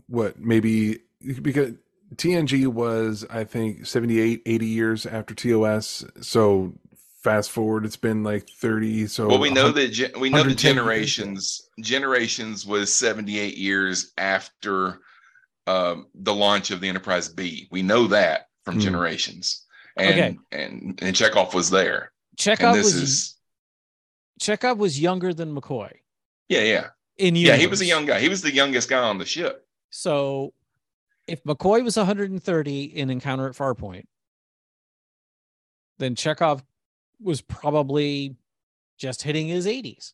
what 0.07 0.39
maybe 0.39 0.99
because 1.41 1.73
TNG 2.15 2.67
was 2.67 3.25
I 3.29 3.43
think 3.43 3.85
78, 3.85 4.41
80 4.45 4.65
years 4.65 5.05
after 5.05 5.33
TOS. 5.33 6.03
So 6.21 6.73
fast 7.23 7.51
forward, 7.51 7.85
it's 7.85 7.95
been 7.97 8.23
like 8.23 8.49
thirty. 8.49 9.07
So 9.07 9.27
well, 9.27 9.39
we 9.39 9.49
know 9.49 9.71
that 9.71 9.89
gen- 9.89 10.19
we 10.19 10.29
know 10.29 10.43
the 10.43 10.55
generations 10.55 11.69
generations 11.79 12.65
was 12.65 12.93
78 12.93 13.57
years 13.57 14.11
after 14.17 14.99
um, 15.67 16.07
the 16.15 16.33
launch 16.33 16.71
of 16.71 16.81
the 16.81 16.89
Enterprise 16.89 17.29
B. 17.29 17.67
We 17.71 17.81
know 17.81 18.07
that 18.07 18.47
from 18.65 18.75
Hmm. 18.75 18.81
generations, 18.81 19.65
and 19.97 20.09
Okay. 20.19 20.37
and 20.51 20.99
and 21.01 21.15
Chekhov 21.15 21.53
was 21.53 21.69
there, 21.69 22.11
Chekhov 22.37 22.75
this 22.75 22.85
was 22.85 22.95
is 22.95 23.35
Chekhov 24.39 24.77
was 24.77 24.99
younger 24.99 25.33
than 25.33 25.55
McCoy 25.55 25.91
yeah, 26.49 26.61
yeah, 26.61 26.87
in 27.17 27.35
yeah. 27.35 27.55
He 27.55 27.67
was 27.67 27.81
a 27.81 27.85
young 27.85 28.05
guy. 28.05 28.19
He 28.19 28.29
was 28.29 28.41
the 28.41 28.53
youngest 28.53 28.89
guy 28.89 28.99
on 28.99 29.17
the 29.17 29.25
ship. 29.25 29.65
So 29.89 30.53
if 31.27 31.43
McCoy 31.43 31.83
was 31.83 31.95
130 31.95 32.83
in 32.83 33.09
Encounter 33.09 33.47
at 33.47 33.55
Farpoint, 33.55 34.05
then 35.97 36.15
Chekhov 36.15 36.63
was 37.21 37.41
probably 37.41 38.35
just 38.97 39.21
hitting 39.21 39.47
his 39.47 39.65
80s. 39.65 40.13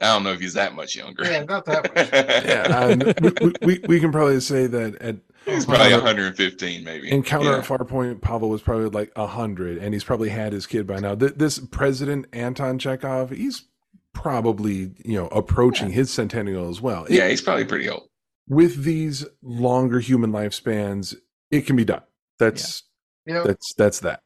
I 0.00 0.06
don't 0.14 0.24
know 0.24 0.32
if 0.32 0.40
he's 0.40 0.54
that 0.54 0.74
much 0.74 0.96
younger. 0.96 1.24
Yeah, 1.24 1.44
not 1.44 1.64
that 1.66 1.94
much. 1.94 2.08
yeah, 2.12 2.62
um, 2.76 3.60
we, 3.62 3.76
we 3.78 3.80
we 3.86 4.00
can 4.00 4.10
probably 4.12 4.40
say 4.40 4.66
that 4.66 4.96
at 4.96 5.16
He's 5.46 5.64
probably 5.64 5.84
Pavel- 5.88 6.04
115, 6.04 6.84
maybe. 6.84 7.10
Encounter 7.10 7.50
Yeah. 7.50 7.58
at 7.58 7.64
Farpoint, 7.64 8.20
Pavel 8.20 8.50
was 8.50 8.60
probably 8.62 8.88
like 8.90 9.10
a 9.16 9.26
hundred, 9.26 9.78
and 9.78 9.94
he's 9.94 10.04
probably 10.04 10.28
had 10.28 10.52
his 10.52 10.66
kid 10.66 10.86
by 10.86 10.98
now. 11.00 11.14
Th- 11.14 11.34
this 11.34 11.58
President 11.58 12.26
Anton 12.32 12.78
Chekhov, 12.78 13.30
he's 13.30 13.64
probably 14.12 14.92
you 15.04 15.14
know 15.18 15.26
approaching 15.28 15.90
his 15.90 16.10
centennial 16.10 16.68
as 16.68 16.80
well. 16.80 17.04
It- 17.04 17.12
Yeah, 17.12 17.28
he's 17.28 17.40
probably 17.42 17.64
pretty 17.64 17.88
old. 17.88 18.08
with 18.48 18.84
these 18.84 19.24
longer 19.42 20.00
human 20.00 20.30
lifespans, 20.32 21.14
it 21.50 21.62
can 21.66 21.76
be 21.76 21.84
done. 21.84 22.02
That's 22.38 22.82
You 23.26 23.34
know, 23.34 23.44
that's 23.44 23.72
that's 23.76 24.00
that. 24.00 24.22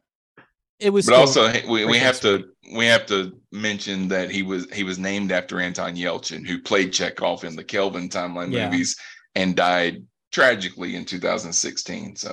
It 0.81 0.91
was 0.91 1.07
But 1.07 1.27
still- 1.29 1.45
also, 1.45 1.69
we, 1.69 1.85
we 1.85 1.99
have 1.99 2.21
to 2.21 2.49
we 2.73 2.87
have 2.87 3.07
to 3.07 3.39
mention 3.53 4.09
that 4.09 4.31
he 4.31 4.43
was 4.43 4.71
he 4.73 4.85
was 4.85 4.99
named 4.99 5.33
after 5.33 5.61
Anton 5.61 5.97
Yelchin, 5.97 6.47
who 6.47 6.61
played 6.63 6.93
Chekhov 6.93 7.45
in 7.45 7.57
the 7.57 7.65
Kelvin 7.65 8.09
timeline 8.09 8.53
Yeah. 8.53 8.65
movies 8.67 8.97
and 9.35 9.55
died 9.57 10.05
tragically 10.33 10.97
in 10.97 11.05
2016. 11.05 12.17
So, 12.17 12.31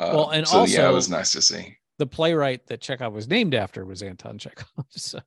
uh, 0.00 0.10
Well, 0.12 0.30
and 0.30 0.46
so 0.46 0.64
yeah, 0.64 0.88
it 0.88 0.92
was 0.92 1.08
nice 1.08 1.32
to 1.32 1.42
see. 1.42 1.76
the 1.98 2.06
playwright 2.06 2.66
that 2.66 2.80
Chekhov 2.80 3.12
was 3.14 3.28
named 3.28 3.54
after 3.54 3.84
was 3.84 4.02
Anton 4.02 4.38
Chekhov. 4.38 4.68
So 4.90 5.20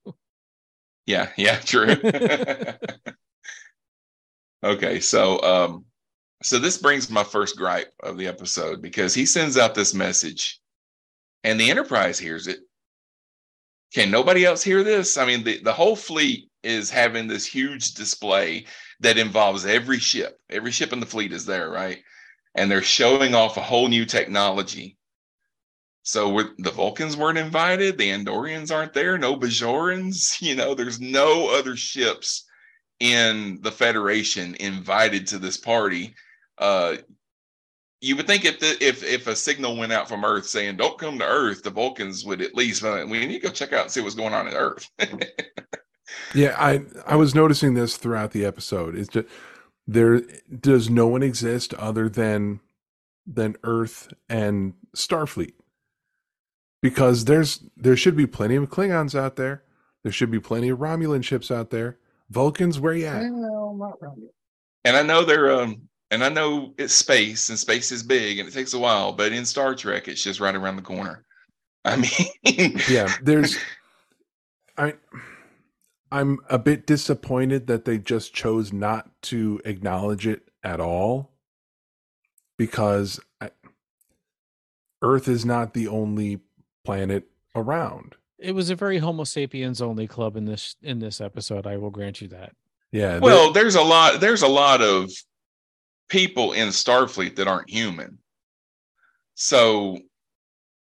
Yeah, 1.06 1.30
yeah, 1.38 1.60
true. 1.60 1.96
okay, 4.64 5.00
so 5.00 5.42
um 5.42 5.86
so 6.44 6.60
this 6.60 6.78
brings 6.78 7.10
my 7.10 7.24
first 7.24 7.58
gripe 7.58 7.92
of 8.04 8.18
the 8.18 8.28
episode 8.28 8.82
because 8.82 9.14
he 9.14 9.26
sends 9.26 9.58
out 9.58 9.74
this 9.74 9.94
message 9.96 10.60
and 11.44 11.60
the 11.60 11.70
Enterprise 11.72 12.20
hears 12.20 12.48
it. 12.48 12.60
Can 13.94 14.12
nobody 14.12 14.46
else 14.46 14.64
hear 14.64 14.84
this? 14.84 15.18
I 15.18 15.26
mean, 15.26 15.44
the, 15.44 15.62
the 15.62 15.74
whole 15.74 15.96
fleet 15.96 16.50
is 16.64 16.90
having 16.90 17.28
this 17.28 17.46
huge 17.46 17.94
display 17.94 18.66
that 19.00 19.18
involves 19.18 19.66
every 19.66 20.00
ship. 20.00 20.40
Every 20.50 20.72
ship 20.72 20.92
in 20.92 21.00
the 21.00 21.06
fleet 21.06 21.32
is 21.32 21.46
there, 21.46 21.70
right? 21.70 22.00
And 22.56 22.70
they're 22.70 22.82
showing 22.82 23.34
off 23.34 23.58
a 23.58 23.62
whole 23.62 23.88
new 23.88 24.06
technology. 24.06 24.98
So 26.04 26.42
the 26.58 26.72
Vulcans 26.72 27.18
weren't 27.18 27.38
invited. 27.38 27.98
The 27.98 28.12
Andorians 28.12 28.74
aren't 28.74 28.94
there. 28.94 29.18
No 29.18 29.36
Bajorans. 29.36 30.42
You 30.48 30.56
know, 30.56 30.74
there's 30.74 31.00
no 31.00 31.50
other 31.50 31.76
ships 31.76 32.46
in 33.00 33.60
the 33.62 33.72
Federation 33.72 34.56
invited 34.56 35.28
to 35.28 35.38
this 35.38 35.58
party. 35.58 36.16
Uh, 36.58 36.98
you 38.02 38.16
would 38.16 38.28
think 38.28 38.46
if 38.46 38.60
the, 38.60 38.78
if 38.84 39.04
if 39.04 39.28
a 39.28 39.36
signal 39.36 39.76
went 39.78 39.92
out 39.92 40.08
from 40.08 40.24
Earth 40.24 40.46
saying 40.46 40.78
"Don't 40.78 40.98
come 41.00 41.18
to 41.20 41.26
Earth," 41.26 41.64
the 41.64 41.70
Vulcans 41.70 42.26
would 42.26 42.42
at 42.42 42.56
least 42.56 42.84
uh, 42.84 43.06
we 43.08 43.26
need 43.26 43.42
to 43.42 43.48
go 43.48 43.54
check 43.54 43.74
out 43.74 43.84
and 43.84 43.92
see 43.92 44.02
what's 44.02 44.16
going 44.16 44.34
on 44.34 44.48
at 44.48 44.54
Earth. 44.54 44.90
Yeah, 46.34 46.56
I 46.58 46.84
I 47.06 47.16
was 47.16 47.36
noticing 47.36 47.74
this 47.74 47.98
throughout 47.98 48.32
the 48.32 48.46
episode. 48.46 48.98
It's 48.98 49.10
just 49.10 49.28
there 49.86 50.22
does 50.60 50.90
no 50.90 51.08
one 51.08 51.24
exist 51.24 51.74
other 51.76 52.10
than 52.10 52.60
than 53.26 53.56
Earth 53.64 54.14
and 54.30 54.74
Starfleet. 54.96 55.54
Because 56.82 57.26
there's 57.26 57.64
there 57.76 57.98
should 57.98 58.16
be 58.16 58.28
plenty 58.28 58.56
of 58.56 58.70
Klingons 58.70 59.20
out 59.20 59.36
there. 59.36 59.64
There 60.04 60.12
should 60.12 60.32
be 60.32 60.40
plenty 60.40 60.70
of 60.70 60.80
Romulan 60.80 61.24
ships 61.24 61.52
out 61.52 61.72
there. 61.72 61.98
Vulcans, 62.30 62.80
where 62.80 62.94
you 62.94 63.08
at? 63.08 63.24
well, 63.32 63.76
not 63.78 64.02
really. 64.02 64.30
and 64.86 64.96
I 64.96 65.04
know 65.04 65.24
they're 65.24 65.52
um 65.52 65.90
and 66.12 66.24
I 66.24 66.30
know 66.30 66.74
it's 66.78 66.94
space 66.94 67.50
and 67.50 67.60
space 67.60 67.92
is 67.92 68.04
big 68.04 68.40
and 68.40 68.48
it 68.48 68.54
takes 68.54 68.74
a 68.74 68.80
while, 68.80 69.12
but 69.12 69.32
in 69.32 69.46
Star 69.46 69.76
Trek 69.76 70.08
it's 70.08 70.24
just 70.24 70.40
right 70.40 70.56
around 70.56 70.76
the 70.76 70.82
corner. 70.82 71.26
I 71.86 71.96
mean, 72.44 72.80
yeah 72.90 73.14
there's 73.22 73.58
i 74.78 74.94
i'm 76.12 76.38
a 76.50 76.60
bit 76.60 76.86
disappointed 76.86 77.68
that 77.68 77.86
they 77.86 77.98
just 77.98 78.34
chose 78.34 78.74
not 78.74 79.10
to 79.22 79.62
acknowledge 79.64 80.28
it 80.28 80.50
at 80.64 80.82
all 80.82 81.32
because 82.58 83.22
I, 83.40 83.52
earth 85.02 85.30
is 85.30 85.46
not 85.46 85.74
the 85.74 85.88
only 85.88 86.42
planet 86.84 87.26
around 87.56 88.16
it 88.40 88.54
was 88.54 88.70
a 88.70 88.76
very 88.76 89.00
Homo 89.00 89.24
sapiens 89.24 89.82
only 89.82 90.08
club 90.08 90.36
in 90.36 90.46
this 90.46 90.76
in 90.84 91.00
this 91.00 91.20
episode. 91.20 91.66
I 91.66 91.78
will 91.78 91.90
grant 91.90 92.22
you 92.22 92.28
that. 92.30 92.54
yeah 92.92 93.18
well, 93.18 93.52
there's 93.52 93.76
a 93.76 93.82
lot 93.82 94.20
there's 94.20 94.44
a 94.44 94.48
lot 94.48 94.82
of 94.82 95.10
people 96.10 96.54
in 96.54 96.70
Starfleet 96.70 97.36
that 97.36 97.48
aren't 97.48 97.70
human. 97.70 98.18
So 99.36 99.98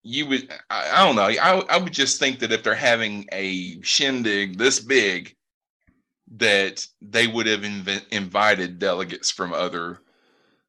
you 0.03 0.27
would 0.27 0.51
I, 0.71 0.91
I 0.93 1.05
don't 1.05 1.17
know. 1.17 1.23
I 1.23 1.65
I 1.69 1.77
would 1.79 1.93
just 1.93 2.19
think 2.19 2.39
that 2.41 2.53
if 2.53 2.63
they're 2.63 2.75
having 2.75 3.27
a 3.33 3.81
shindig 3.83 4.59
this 4.59 4.81
big 4.81 5.35
that 6.37 6.87
they 7.01 7.27
would 7.27 7.47
have 7.47 7.61
inv- 7.61 8.09
invited 8.11 8.79
delegates 8.79 9.31
from 9.31 9.53
other 9.53 10.01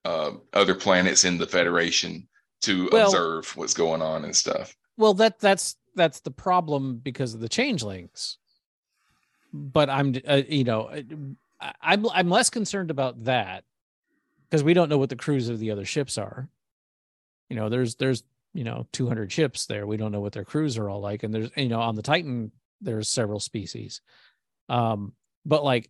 uh, 0.05 0.31
other 0.53 0.75
planets 0.75 1.23
in 1.23 1.37
the 1.37 1.47
Federation 1.47 2.27
to 2.61 2.89
Well- 2.91 3.07
observe 3.07 3.55
what's 3.57 3.73
going 3.73 4.01
on 4.01 4.25
and 4.25 4.35
stuff. 4.35 4.75
Well, 4.97 5.13
that 5.15 5.39
that's 5.39 5.75
that's 5.95 6.21
the 6.21 6.31
problem 6.31 6.97
because 6.97 7.33
of 7.33 7.39
the 7.39 7.49
changelings. 7.49 8.37
But 9.53 9.89
I'm, 9.89 10.15
uh, 10.27 10.41
you 10.47 10.63
know, 10.63 10.89
I'm 11.81 12.07
I'm 12.11 12.29
less 12.29 12.49
concerned 12.49 12.91
about 12.91 13.25
that 13.25 13.63
because 14.49 14.63
we 14.63 14.73
don't 14.73 14.89
know 14.89 14.97
what 14.97 15.09
the 15.09 15.15
crews 15.15 15.49
of 15.49 15.59
the 15.59 15.71
other 15.71 15.85
ships 15.85 16.17
are. 16.17 16.49
You 17.49 17.55
know, 17.55 17.69
there's 17.69 17.95
there's 17.95 18.23
you 18.53 18.63
know 18.63 18.87
200 18.93 19.31
ships 19.31 19.65
there. 19.65 19.85
We 19.87 19.97
don't 19.97 20.11
know 20.11 20.21
what 20.21 20.33
their 20.33 20.45
crews 20.45 20.77
are 20.77 20.89
all 20.89 21.01
like, 21.01 21.23
and 21.23 21.33
there's 21.33 21.49
you 21.55 21.69
know 21.69 21.79
on 21.79 21.95
the 21.95 22.01
Titan 22.01 22.51
there's 22.81 23.09
several 23.09 23.39
species. 23.39 24.01
Um, 24.69 25.13
but 25.45 25.63
like 25.63 25.89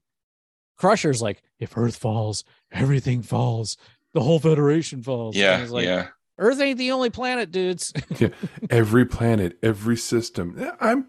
Crusher's 0.78 1.22
like 1.22 1.42
if 1.60 1.78
Earth 1.78 1.98
falls, 1.98 2.44
everything 2.72 3.22
falls. 3.22 3.78
The 4.14 4.22
whole 4.22 4.40
Federation 4.40 5.04
falls. 5.04 5.36
Yeah, 5.36 5.60
it's 5.60 5.72
like, 5.72 5.86
yeah. 5.86 6.08
Earth 6.40 6.60
ain't 6.62 6.78
the 6.78 6.92
only 6.92 7.10
planet, 7.10 7.52
dudes. 7.52 7.92
yeah, 8.20 8.30
every 8.70 9.06
planet, 9.06 9.58
every 9.62 9.98
system. 9.98 10.72
I'm 10.80 11.08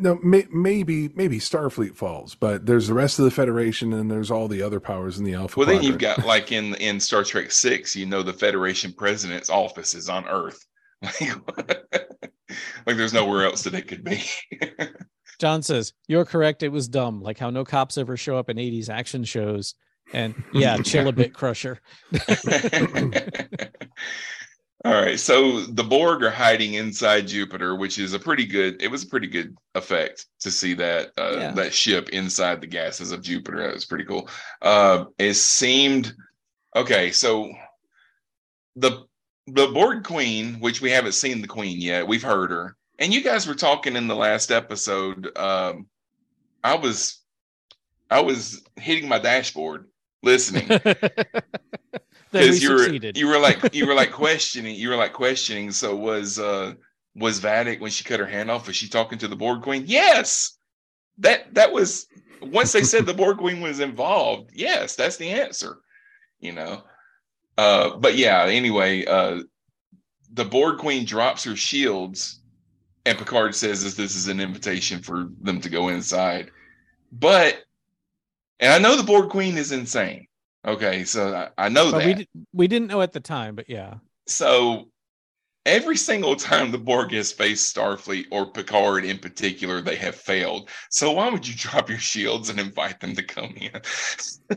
no 0.00 0.18
may, 0.22 0.46
maybe 0.50 1.08
maybe 1.08 1.38
Starfleet 1.38 1.96
falls, 1.96 2.34
but 2.34 2.66
there's 2.66 2.88
the 2.88 2.94
rest 2.94 3.18
of 3.18 3.24
the 3.24 3.30
Federation 3.30 3.92
and 3.92 4.10
there's 4.10 4.30
all 4.30 4.48
the 4.48 4.62
other 4.62 4.80
powers 4.80 5.18
in 5.18 5.24
the 5.24 5.34
Alpha. 5.34 5.58
Well, 5.58 5.68
then 5.68 5.82
you've 5.82 5.98
got 5.98 6.24
like 6.24 6.52
in 6.52 6.74
in 6.76 7.00
Star 7.00 7.24
Trek 7.24 7.50
Six, 7.50 7.94
you 7.94 8.06
know, 8.06 8.22
the 8.22 8.32
Federation 8.32 8.92
president's 8.92 9.50
office 9.50 9.94
is 9.94 10.08
on 10.08 10.26
Earth. 10.28 10.64
Like, 11.02 11.34
like 12.86 12.96
there's 12.96 13.12
nowhere 13.12 13.44
else 13.44 13.64
that 13.64 13.74
it 13.74 13.88
could 13.88 14.04
be. 14.04 14.22
John 15.40 15.62
says, 15.62 15.92
You're 16.06 16.24
correct. 16.24 16.62
It 16.62 16.68
was 16.68 16.86
dumb. 16.86 17.20
Like 17.20 17.38
how 17.38 17.50
no 17.50 17.64
cops 17.64 17.98
ever 17.98 18.16
show 18.16 18.36
up 18.36 18.48
in 18.48 18.56
80s 18.56 18.88
action 18.88 19.24
shows. 19.24 19.74
And 20.12 20.40
yeah, 20.52 20.76
chill 20.76 21.08
a 21.08 21.12
bit, 21.12 21.34
Crusher. 21.34 21.80
All 24.84 24.92
right, 25.00 25.18
so 25.20 25.60
the 25.60 25.84
Borg 25.84 26.24
are 26.24 26.30
hiding 26.30 26.74
inside 26.74 27.28
Jupiter, 27.28 27.76
which 27.76 28.00
is 28.00 28.14
a 28.14 28.18
pretty 28.18 28.44
good. 28.44 28.82
It 28.82 28.88
was 28.88 29.04
a 29.04 29.06
pretty 29.06 29.28
good 29.28 29.56
effect 29.76 30.26
to 30.40 30.50
see 30.50 30.74
that 30.74 31.12
uh, 31.16 31.36
Yeah. 31.38 31.50
that 31.52 31.72
ship 31.72 32.08
inside 32.08 32.60
the 32.60 32.66
gases 32.66 33.12
of 33.12 33.22
Jupiter. 33.22 33.58
That 33.62 33.74
was 33.74 33.84
pretty 33.84 34.04
cool. 34.04 34.28
Uh, 34.60 35.04
it 35.18 35.34
seemed 35.34 36.12
okay. 36.74 37.12
So 37.12 37.52
the 38.74 39.04
the 39.46 39.68
Borg 39.68 40.02
Queen, 40.02 40.54
which 40.54 40.80
we 40.80 40.90
haven't 40.90 41.12
seen 41.12 41.42
the 41.42 41.48
Queen 41.48 41.80
yet, 41.80 42.06
we've 42.08 42.22
heard 42.22 42.50
her, 42.50 42.76
and 42.98 43.14
you 43.14 43.22
guys 43.22 43.46
were 43.46 43.54
talking 43.54 43.94
in 43.94 44.08
the 44.08 44.16
last 44.16 44.50
episode. 44.50 45.30
Um, 45.38 45.86
I 46.64 46.74
was 46.74 47.20
I 48.10 48.20
was 48.20 48.62
hitting 48.76 49.08
my 49.08 49.20
dashboard 49.20 49.86
listening 50.24 50.68
because 52.32 52.62
you 52.62 52.70
were 52.72 52.88
you 53.14 53.28
were 53.28 53.38
like 53.38 53.74
you 53.74 53.86
were 53.86 53.94
like 53.94 54.10
questioning 54.10 54.74
you 54.74 54.88
were 54.88 54.96
like 54.96 55.12
questioning 55.12 55.70
so 55.70 55.94
was 55.94 56.38
uh 56.38 56.72
was 57.14 57.40
Vadic 57.40 57.80
when 57.80 57.90
she 57.90 58.04
cut 58.04 58.20
her 58.20 58.26
hand 58.26 58.50
off 58.50 58.66
was 58.66 58.76
she 58.76 58.88
talking 58.88 59.18
to 59.18 59.28
the 59.28 59.36
Borg 59.36 59.62
Queen? 59.62 59.84
Yes! 59.86 60.56
That 61.18 61.52
that 61.54 61.72
was 61.72 62.06
once 62.40 62.72
they 62.72 62.84
said 62.84 63.04
the 63.04 63.14
Borg 63.14 63.38
Queen 63.38 63.60
was 63.60 63.80
involved 63.80 64.50
yes 64.54 64.96
that's 64.96 65.16
the 65.16 65.30
answer 65.30 65.78
you 66.40 66.52
know? 66.52 66.82
Uh 67.58 67.96
but 67.96 68.16
yeah 68.16 68.44
anyway 68.44 69.04
uh 69.04 69.42
the 70.32 70.44
Borg 70.44 70.78
Queen 70.78 71.04
drops 71.04 71.44
her 71.44 71.54
shields 71.54 72.40
and 73.04 73.18
Picard 73.18 73.54
says 73.54 73.84
that 73.84 74.00
this 74.00 74.16
is 74.16 74.28
an 74.28 74.40
invitation 74.40 75.02
for 75.02 75.28
them 75.40 75.60
to 75.60 75.68
go 75.68 75.88
inside. 75.88 76.50
But 77.10 77.62
and 78.60 78.72
I 78.72 78.78
know 78.78 78.96
the 78.96 79.02
Borg 79.02 79.28
Queen 79.28 79.58
is 79.58 79.72
insane 79.72 80.26
okay 80.66 81.04
so 81.04 81.34
I, 81.34 81.66
I 81.66 81.68
know 81.68 81.90
but 81.90 81.98
that 81.98 82.06
we, 82.06 82.14
did, 82.14 82.28
we 82.52 82.68
didn't 82.68 82.88
know 82.88 83.02
at 83.02 83.12
the 83.12 83.20
time, 83.20 83.54
but 83.54 83.68
yeah. 83.68 83.94
so 84.26 84.88
every 85.66 85.96
single 85.96 86.36
time 86.36 86.70
the 86.70 86.78
Borg 86.78 87.12
has 87.12 87.32
faced 87.32 87.74
Starfleet 87.74 88.26
or 88.30 88.50
Picard 88.50 89.04
in 89.04 89.18
particular, 89.18 89.80
they 89.80 89.96
have 89.96 90.14
failed. 90.14 90.68
So 90.90 91.12
why 91.12 91.28
would 91.28 91.46
you 91.46 91.54
drop 91.56 91.88
your 91.88 91.98
shields 91.98 92.48
and 92.48 92.58
invite 92.58 93.00
them 93.00 93.14
to 93.14 93.22
come 93.22 93.54
in? 93.56 93.72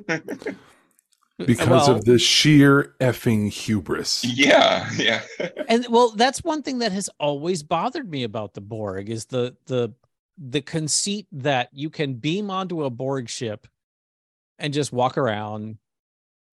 because 1.37 1.67
Well, 1.67 1.95
of 1.97 2.05
the 2.05 2.17
sheer 2.17 2.95
effing 2.99 3.51
hubris. 3.51 4.23
yeah, 4.23 4.89
yeah. 4.95 5.21
and 5.67 5.85
well 5.89 6.11
that's 6.11 6.43
one 6.43 6.61
thing 6.61 6.79
that 6.79 6.91
has 6.93 7.09
always 7.19 7.61
bothered 7.61 8.09
me 8.09 8.23
about 8.23 8.53
the 8.53 8.61
borg 8.61 9.09
is 9.09 9.25
the 9.25 9.55
the 9.65 9.93
the 10.37 10.61
conceit 10.61 11.27
that 11.33 11.69
you 11.73 11.89
can 11.89 12.13
beam 12.15 12.49
onto 12.49 12.83
a 12.83 12.89
borg 12.89 13.27
ship 13.27 13.67
and 14.59 14.73
just 14.73 14.93
walk 14.93 15.17
around 15.17 15.77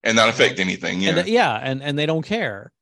And 0.04 0.16
not 0.16 0.28
affect 0.28 0.58
anything. 0.58 1.00
Yeah. 1.00 1.18
and 1.18 1.28
yeah 1.28 1.54
and 1.62 1.82
and 1.82 1.98
they 1.98 2.06
don't 2.06 2.24
care 2.26 2.72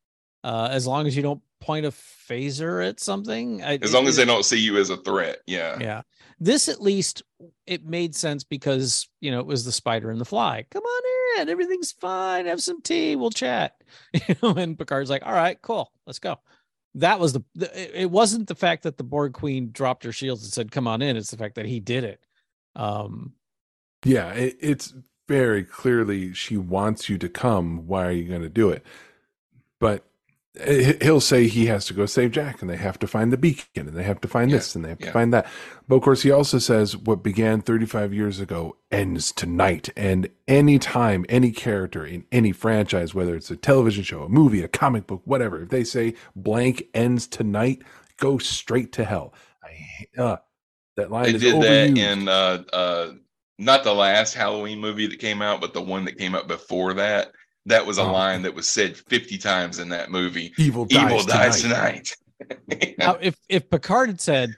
uh 0.45 0.69
as 0.71 0.87
long 0.87 1.07
as 1.07 1.15
you 1.17 1.23
don't 1.23 1.43
point 1.61 1.85
a 1.85 1.91
phaser 1.91 2.87
at 2.89 2.99
something 3.01 3.63
I- 3.63 3.79
as 3.83 3.93
long 3.93 4.05
it- 4.05 4.09
as 4.09 4.17
they 4.17 4.25
don't 4.25 4.45
see 4.45 4.59
you 4.59 4.79
as 4.79 4.89
a 4.91 4.97
threat. 4.97 5.39
Yeah. 5.47 5.77
yeah 5.81 6.03
this 6.39 6.69
at 6.71 6.81
least 6.81 7.23
it 7.67 7.85
made 7.85 8.15
sense 8.15 8.45
because 8.45 9.07
you 9.21 9.31
know 9.31 9.41
it 9.41 9.47
was 9.47 9.65
the 9.67 9.73
spider 9.73 10.11
and 10.11 10.19
the 10.21 10.25
fly 10.25 10.65
come 10.71 10.83
on 10.83 11.41
in 11.43 11.49
everything's 11.51 11.93
fine 11.93 12.47
have 12.47 12.63
some 12.63 12.81
tea 12.81 13.15
we'll 13.17 13.29
chat 13.31 13.75
you 14.15 14.35
know 14.43 14.55
and 14.55 14.79
picard's 14.79 15.11
like 15.11 15.23
all 15.27 15.35
right 15.35 15.61
cool 15.61 15.93
let's 16.07 16.19
go 16.19 16.37
that 16.95 17.21
was 17.21 17.35
the, 17.35 17.43
the 17.55 17.67
it- 17.81 17.93
it 18.05 18.11
wasn't 18.11 18.49
the 18.49 18.55
fact 18.55 18.85
that 18.85 18.97
the 18.97 19.05
borg 19.05 19.35
queen 19.35 19.69
dropped 19.71 20.03
her 20.05 20.13
shields 20.13 20.43
and 20.43 20.53
said 20.53 20.71
come 20.73 20.89
on 20.89 21.03
in 21.03 21.17
it's 21.19 21.31
the 21.31 21.37
fact 21.37 21.57
that 21.57 21.67
he 21.67 21.79
did 21.81 22.05
it 22.05 22.21
um 22.77 23.35
Yeah, 24.07 24.33
it, 24.33 24.57
it's 24.61 24.95
very 25.31 25.65
clearly 25.65 26.35
she 26.35 26.59
wants 26.59 27.09
you 27.09 27.19
to 27.19 27.31
come. 27.31 27.87
Why 27.89 28.07
are 28.09 28.13
you 28.13 28.29
going 28.29 28.43
to 28.43 28.51
do 28.51 28.71
it? 28.71 28.85
But 29.81 30.05
he- 30.67 30.97
he'll 31.03 31.21
say 31.21 31.47
he 31.49 31.67
has 31.67 31.87
to 31.87 31.95
go 31.95 32.07
save 32.07 32.33
Jack, 32.33 32.63
and 32.63 32.71
they 32.71 32.77
have 32.79 32.99
to 33.01 33.07
find 33.09 33.33
the 33.33 33.39
beacon, 33.39 33.89
and 33.89 33.97
they 33.97 34.03
have 34.05 34.21
to 34.23 34.29
find 34.29 34.51
Yeah, 34.51 34.59
this, 34.59 34.75
and 34.75 34.85
they 34.85 34.91
have 34.91 34.99
to 35.01 35.13
find 35.13 35.33
that. 35.33 35.47
But 35.89 35.97
of 35.97 36.03
course, 36.03 36.23
he 36.23 36.33
also 36.33 36.59
says 36.59 36.97
what 36.97 37.23
began 37.23 37.63
35 37.63 38.13
years 38.15 38.41
ago 38.41 38.77
ends 38.91 39.33
tonight. 39.33 39.91
And 39.97 40.29
any 40.49 40.79
time, 40.81 41.27
any 41.29 41.53
character 41.53 42.05
in 42.07 42.25
any 42.33 42.53
franchise, 42.53 43.15
whether 43.15 43.37
it's 43.37 43.51
a 43.53 43.57
television 43.57 44.05
show, 44.05 44.25
a 44.25 44.29
movie, 44.29 44.63
a 44.63 44.69
comic 44.69 45.07
book, 45.07 45.23
whatever, 45.27 45.63
if 45.63 45.71
they 45.71 45.85
say 45.85 46.15
blank 46.37 46.85
ends 46.95 47.29
tonight, 47.29 47.83
go 48.19 48.39
straight 48.39 48.93
to 48.95 49.05
hell. 49.05 49.35
I 49.65 50.21
uh, 50.21 50.37
that 50.97 51.11
line 51.13 51.25
They 51.27 51.33
is 51.35 51.43
did 51.43 51.55
overused. 51.55 51.97
that 51.97 51.99
in 51.99 52.29
uh 52.29 52.65
uh 52.73 53.13
not 53.61 53.85
the 53.85 53.95
last 53.95 54.35
Halloween 54.35 54.81
movie 54.81 55.07
that 55.07 55.19
came 55.21 55.43
out, 55.43 55.61
but 55.61 55.73
the 55.75 55.83
one 55.83 56.05
that 56.07 56.19
came 56.19 56.35
out 56.35 56.49
before 56.49 56.95
that. 56.95 57.33
That 57.67 57.85
was 57.87 57.99
a 57.99 58.03
Oh. 58.03 58.11
line 58.13 58.43
that 58.43 58.55
was 58.55 58.69
said 58.69 58.97
50 58.97 59.37
times 59.39 59.79
in 59.79 59.91
that 59.91 60.11
movie. 60.11 60.53
Evil 60.59 60.87
dies 60.87 61.05
Evil 61.13 61.23
dies 61.25 61.61
tonight. 61.63 62.17
tonight. 62.69 62.95
now 62.99 63.17
if 63.21 63.37
if 63.51 63.69
picard 63.69 64.09
had 64.09 64.21
said 64.21 64.57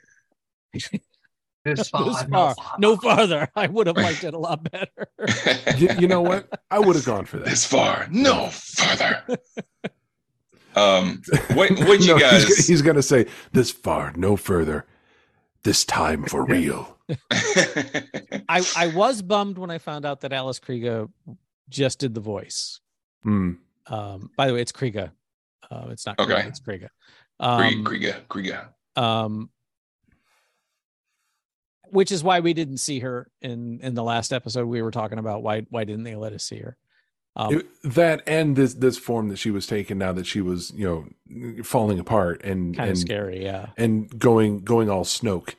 This 0.71 0.89
this 1.65 1.89
far, 1.89 2.13
far 2.29 2.55
no 2.79 2.91
no 2.91 2.95
farther 2.97 3.49
i 3.57 3.67
would 3.67 3.87
have 3.87 3.97
liked 3.97 4.23
it 4.23 4.33
a 4.33 4.37
lot 4.39 4.63
better 4.71 5.07
you, 5.77 5.89
you 5.99 6.07
know 6.07 6.21
what? 6.21 6.47
I 6.71 6.79
would 6.79 6.95
have 6.95 7.05
gone 7.05 7.25
for 7.25 7.37
that. 7.39 7.45
this 7.45 7.65
far, 7.65 8.07
no 8.09 8.47
further. 8.51 9.21
um, 10.75 11.21
what 11.53 11.71
what 11.71 11.99
you 11.99 12.07
No, 12.13 12.19
guys? 12.19 12.45
He's, 12.45 12.67
he's 12.67 12.81
going 12.81 12.95
to 12.95 13.03
say 13.03 13.25
this 13.51 13.69
far, 13.71 14.13
no 14.15 14.35
further. 14.37 14.85
This 15.63 15.85
time 15.85 16.23
for 16.23 16.43
real. 16.45 16.92
I 18.49 18.63
I 18.77 18.87
was 18.95 19.21
bummed 19.21 19.57
when 19.57 19.69
I 19.69 19.77
found 19.77 20.05
out 20.05 20.21
that 20.21 20.33
Alice 20.33 20.59
Kriega 20.59 21.09
just 21.69 21.99
did 21.99 22.13
the 22.13 22.21
voice. 22.21 22.79
Hmm. 23.23 23.53
Um, 23.87 24.29
by 24.37 24.47
the 24.47 24.53
way, 24.53 24.61
it's 24.61 24.71
Kriega. 24.71 25.11
Uh, 25.69 25.87
it's 25.89 26.05
not 26.05 26.17
Kriega, 26.17 26.31
Okay. 26.39 26.47
it's 26.47 26.59
Kriega. 26.59 26.89
Krieg, 27.39 27.77
Um, 27.77 27.83
Kriega, 27.83 28.15
Kriega. 28.29 28.67
um, 29.01 29.49
which 31.89 32.11
is 32.11 32.23
why 32.23 32.39
we 32.39 32.53
didn't 32.53 32.77
see 32.77 32.99
her 32.99 33.29
in 33.41 33.79
in 33.81 33.93
the 33.95 34.03
last 34.03 34.33
episode. 34.33 34.65
We 34.67 34.81
were 34.81 34.91
talking 34.91 35.19
about 35.19 35.43
why 35.43 35.61
why 35.69 35.83
didn't 35.83 36.03
they 36.03 36.15
let 36.15 36.33
us 36.33 36.43
see 36.43 36.59
her? 36.59 36.77
Um, 37.35 37.55
It- 37.59 37.67
that 37.95 38.21
and 38.27 38.55
this 38.55 38.75
this 38.75 38.97
form 38.97 39.29
that 39.29 39.37
she 39.37 39.51
was 39.51 39.65
taking 39.67 39.97
now 39.97 40.13
that 40.13 40.25
she 40.27 40.41
was 40.41 40.71
you 40.75 40.85
know 41.27 41.63
falling 41.63 41.99
apart 41.99 42.41
and 42.43 42.75
kind 42.75 42.89
of 42.89 42.93
and 42.93 42.99
scary, 42.99 43.43
yeah. 43.43 43.69
and 43.77 44.17
going 44.19 44.59
going 44.59 44.89
all 44.89 45.03
Snoke. 45.03 45.55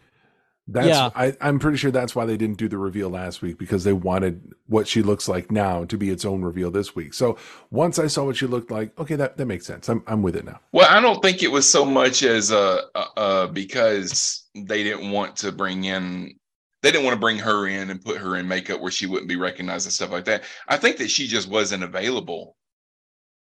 That's 0.66 0.86
Yeah. 0.86 1.10
I, 1.14 1.36
I'm 1.40 1.58
pretty 1.58 1.76
sure 1.76 1.90
that's 1.90 2.16
why 2.16 2.24
they 2.24 2.36
didn't 2.36 2.56
do 2.56 2.68
the 2.68 2.78
reveal 2.78 3.10
last 3.10 3.42
week 3.42 3.58
because 3.58 3.84
they 3.84 3.92
wanted 3.92 4.54
what 4.66 4.88
she 4.88 5.02
looks 5.02 5.28
like 5.28 5.50
now 5.50 5.84
to 5.84 5.98
be 5.98 6.08
its 6.08 6.24
own 6.24 6.42
reveal 6.42 6.70
this 6.70 6.96
week. 6.96 7.12
So 7.12 7.36
once 7.70 7.98
I 7.98 8.06
saw 8.06 8.24
what 8.24 8.36
she 8.36 8.46
looked 8.46 8.70
like, 8.70 8.98
okay, 8.98 9.16
that, 9.16 9.36
that 9.36 9.46
makes 9.46 9.66
sense. 9.66 9.88
I'm 9.88 10.02
I'm 10.06 10.22
with 10.22 10.36
it 10.36 10.44
now. 10.44 10.60
Well, 10.72 10.88
I 10.88 11.00
don't 11.00 11.20
think 11.20 11.42
it 11.42 11.52
was 11.52 11.70
so 11.70 11.84
much 11.84 12.22
as 12.22 12.50
uh, 12.50 12.82
uh, 12.94 13.06
uh 13.16 13.46
because 13.48 14.46
they 14.54 14.82
didn't 14.82 15.10
want 15.10 15.36
to 15.36 15.52
bring 15.52 15.84
in 15.84 16.34
they 16.80 16.90
didn't 16.90 17.04
want 17.04 17.14
to 17.14 17.20
bring 17.20 17.38
her 17.38 17.66
in 17.66 17.90
and 17.90 18.04
put 18.04 18.18
her 18.18 18.36
in 18.36 18.46
makeup 18.46 18.80
where 18.80 18.90
she 18.90 19.06
wouldn't 19.06 19.28
be 19.28 19.36
recognized 19.36 19.86
and 19.86 19.92
stuff 19.92 20.10
like 20.10 20.26
that. 20.26 20.44
I 20.68 20.76
think 20.76 20.98
that 20.98 21.10
she 21.10 21.26
just 21.26 21.48
wasn't 21.48 21.82
available. 21.82 22.56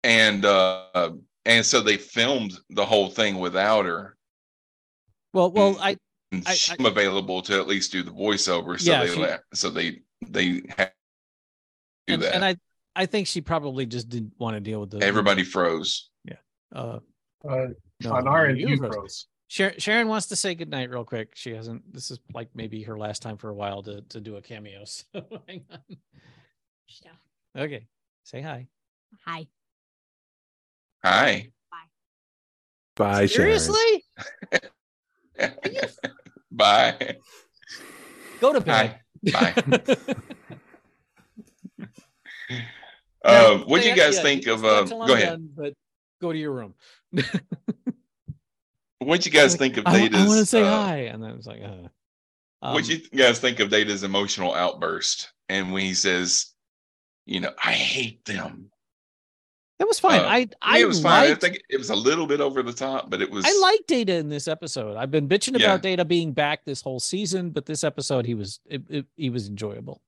And 0.03 0.43
uh 0.43 1.11
and 1.45 1.65
so 1.65 1.79
they 1.79 1.97
filmed 1.97 2.53
the 2.69 2.85
whole 2.85 3.09
thing 3.09 3.39
without 3.39 3.85
her. 3.85 4.17
Well, 5.33 5.51
well, 5.51 5.77
I 5.79 5.97
And 6.31 6.43
I- 6.47 6.53
she's 6.55 6.77
available 6.79 7.41
to 7.43 7.57
at 7.59 7.67
least 7.67 7.91
do 7.91 8.03
the 8.03 8.11
voiceover. 8.11 8.79
So 8.79 8.91
Yeah, 8.91 9.05
they 9.05 9.13
she- 9.13 9.19
let 9.19 9.41
so 9.53 9.69
they 9.69 10.01
they 10.21 10.61
had 10.77 10.87
to 10.87 10.91
do 12.07 12.13
and, 12.15 12.21
that. 12.23 12.35
and 12.35 12.45
I 12.45 12.57
I 12.95 13.05
think 13.05 13.27
she 13.27 13.41
probably 13.41 13.85
just 13.85 14.09
didn't 14.09 14.33
want 14.39 14.55
to 14.55 14.59
deal 14.59 14.81
with 14.81 14.89
the 14.91 15.03
Everybody 15.03 15.43
froze. 15.43 16.09
Yeah. 16.25 16.37
Uh, 16.75 16.99
Uh, 17.47 17.67
no, 18.01 18.13
on 18.13 18.27
our 18.27 18.47
end, 18.47 18.59
you 18.59 18.69
you 18.69 18.77
froze. 18.77 18.93
froze. 18.95 19.27
Sharon, 19.49 19.79
Sharon 19.79 20.07
wants 20.09 20.27
to 20.27 20.35
say 20.35 20.55
goodnight 20.55 20.89
real 20.89 21.05
quick. 21.05 21.31
She 21.35 21.51
hasn't. 21.51 21.93
This 21.93 22.11
is 22.11 22.19
like 22.33 22.49
maybe 22.53 22.83
her 22.83 22.97
last 22.97 23.21
time 23.21 23.37
for 23.37 23.49
a 23.49 23.55
while 23.55 23.81
to 23.83 24.01
to 24.01 24.19
do 24.19 24.35
a 24.35 24.41
cameo. 24.41 24.83
So 24.85 25.41
hang 25.47 25.63
on. 25.71 25.79
Yeah. 27.05 27.11
Okay, 27.63 27.87
say 28.23 28.41
hi. 28.41 28.67
Hi. 29.25 29.47
Hi. 31.05 31.51
Bye. 31.71 31.77
Bye, 32.95 33.25
Sharon. 33.27 33.59
Seriously? 33.59 34.03
Bye. 36.51 37.17
Go 38.39 38.53
to 38.53 38.61
bed. 38.61 38.99
Bye. 39.31 39.53
Now, 43.25 43.55
Um, 43.55 43.61
what 43.63 43.81
do 43.81 43.89
you 43.89 43.95
guys 43.95 44.15
yeah, 44.15 44.21
think 44.21 44.47
of? 44.47 44.63
Uh, 44.63 44.83
go 44.83 45.13
ahead. 45.13 45.29
done, 45.29 45.49
but 45.53 45.73
go 46.21 46.31
to 46.31 46.37
your 46.37 46.51
room. 46.53 46.75
What 48.99 49.21
do 49.21 49.29
you 49.29 49.33
guys 49.33 49.55
think 49.55 49.77
of 49.77 49.85
I, 49.85 49.91
Data's? 49.99 50.27
want 50.27 50.39
to 50.39 50.45
say 50.45 50.61
uh, 50.63 50.69
hi, 50.69 50.97
and 51.01 51.23
then 51.23 51.31
it's 51.31 51.45
like, 51.45 51.61
uh, 51.61 51.87
um, 52.63 52.73
what 52.73 52.83
do 52.85 52.93
you 52.93 52.99
guys 53.15 53.39
think 53.39 53.59
of 53.59 53.69
Data's 53.69 54.03
emotional 54.03 54.53
outburst? 54.53 55.31
And 55.49 55.71
when 55.71 55.83
he 55.83 55.93
says, 55.93 56.47
"You 57.25 57.41
know, 57.41 57.51
I 57.63 57.73
hate 57.73 58.25
them," 58.25 58.71
that 59.79 59.87
was 59.87 59.99
fine. 59.99 60.21
uh, 60.21 60.23
I 60.27 60.49
I 60.61 60.79
it 60.79 60.85
was 60.87 61.01
fine. 61.01 61.31
I 61.31 61.35
think 61.35 61.61
it 61.69 61.77
was 61.77 61.89
a 61.91 61.95
little 61.95 62.25
bit 62.25 62.41
over 62.41 62.63
the 62.63 62.73
top, 62.73 63.09
but 63.09 63.21
it 63.21 63.29
was. 63.29 63.45
I 63.45 63.57
like 63.61 63.85
Data 63.87 64.13
in 64.15 64.29
this 64.29 64.47
episode. 64.47 64.97
I've 64.97 65.11
been 65.11 65.27
bitching 65.29 65.57
Yeah. 65.59 65.67
about 65.67 65.81
Data 65.83 66.03
being 66.03 66.31
back 66.33 66.65
this 66.65 66.81
whole 66.81 66.99
season, 66.99 67.51
but 67.51 67.65
this 67.65 67.83
episode 67.83 68.25
he 68.25 68.33
was 68.33 68.59
it, 68.65 68.81
it, 68.89 69.05
he 69.15 69.29
was 69.29 69.47
enjoyable. 69.47 70.01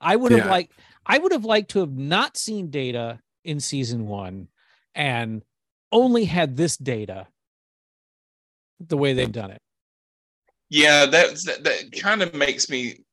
I 0.00 0.16
would 0.16 0.32
have 0.32 0.44
Yeah. 0.46 0.50
liked 0.50 0.72
I 1.06 1.18
would 1.18 1.32
have 1.32 1.44
liked 1.44 1.70
to 1.72 1.80
have 1.80 1.96
not 1.96 2.36
seen 2.36 2.70
Data 2.70 3.20
in 3.44 3.58
season 3.60 4.06
one 4.06 4.48
and 4.94 5.42
only 5.90 6.24
had 6.24 6.56
this 6.56 6.76
Data 6.76 7.26
the 8.80 8.96
way 8.96 9.12
they've 9.14 9.30
done 9.32 9.50
it. 9.50 9.60
Yeah, 10.70 11.06
that's 11.06 11.44
that, 11.44 11.64
that 11.64 11.92
kind 11.92 12.22
of 12.22 12.34
makes 12.34 12.68
me 12.70 13.04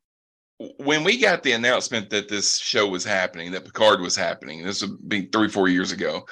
when 0.78 1.04
we 1.04 1.18
got 1.18 1.44
the 1.44 1.54
announcement 1.54 2.10
that 2.10 2.28
this 2.28 2.58
show 2.58 2.88
was 2.88 3.06
happening, 3.06 3.52
that 3.52 3.66
Picard 3.66 4.02
was 4.02 4.16
happening, 4.16 4.64
this 4.64 4.82
would 4.82 5.08
be 5.08 5.26
three, 5.28 5.48
four 5.48 5.70
years 5.70 5.92
ago. 5.92 6.26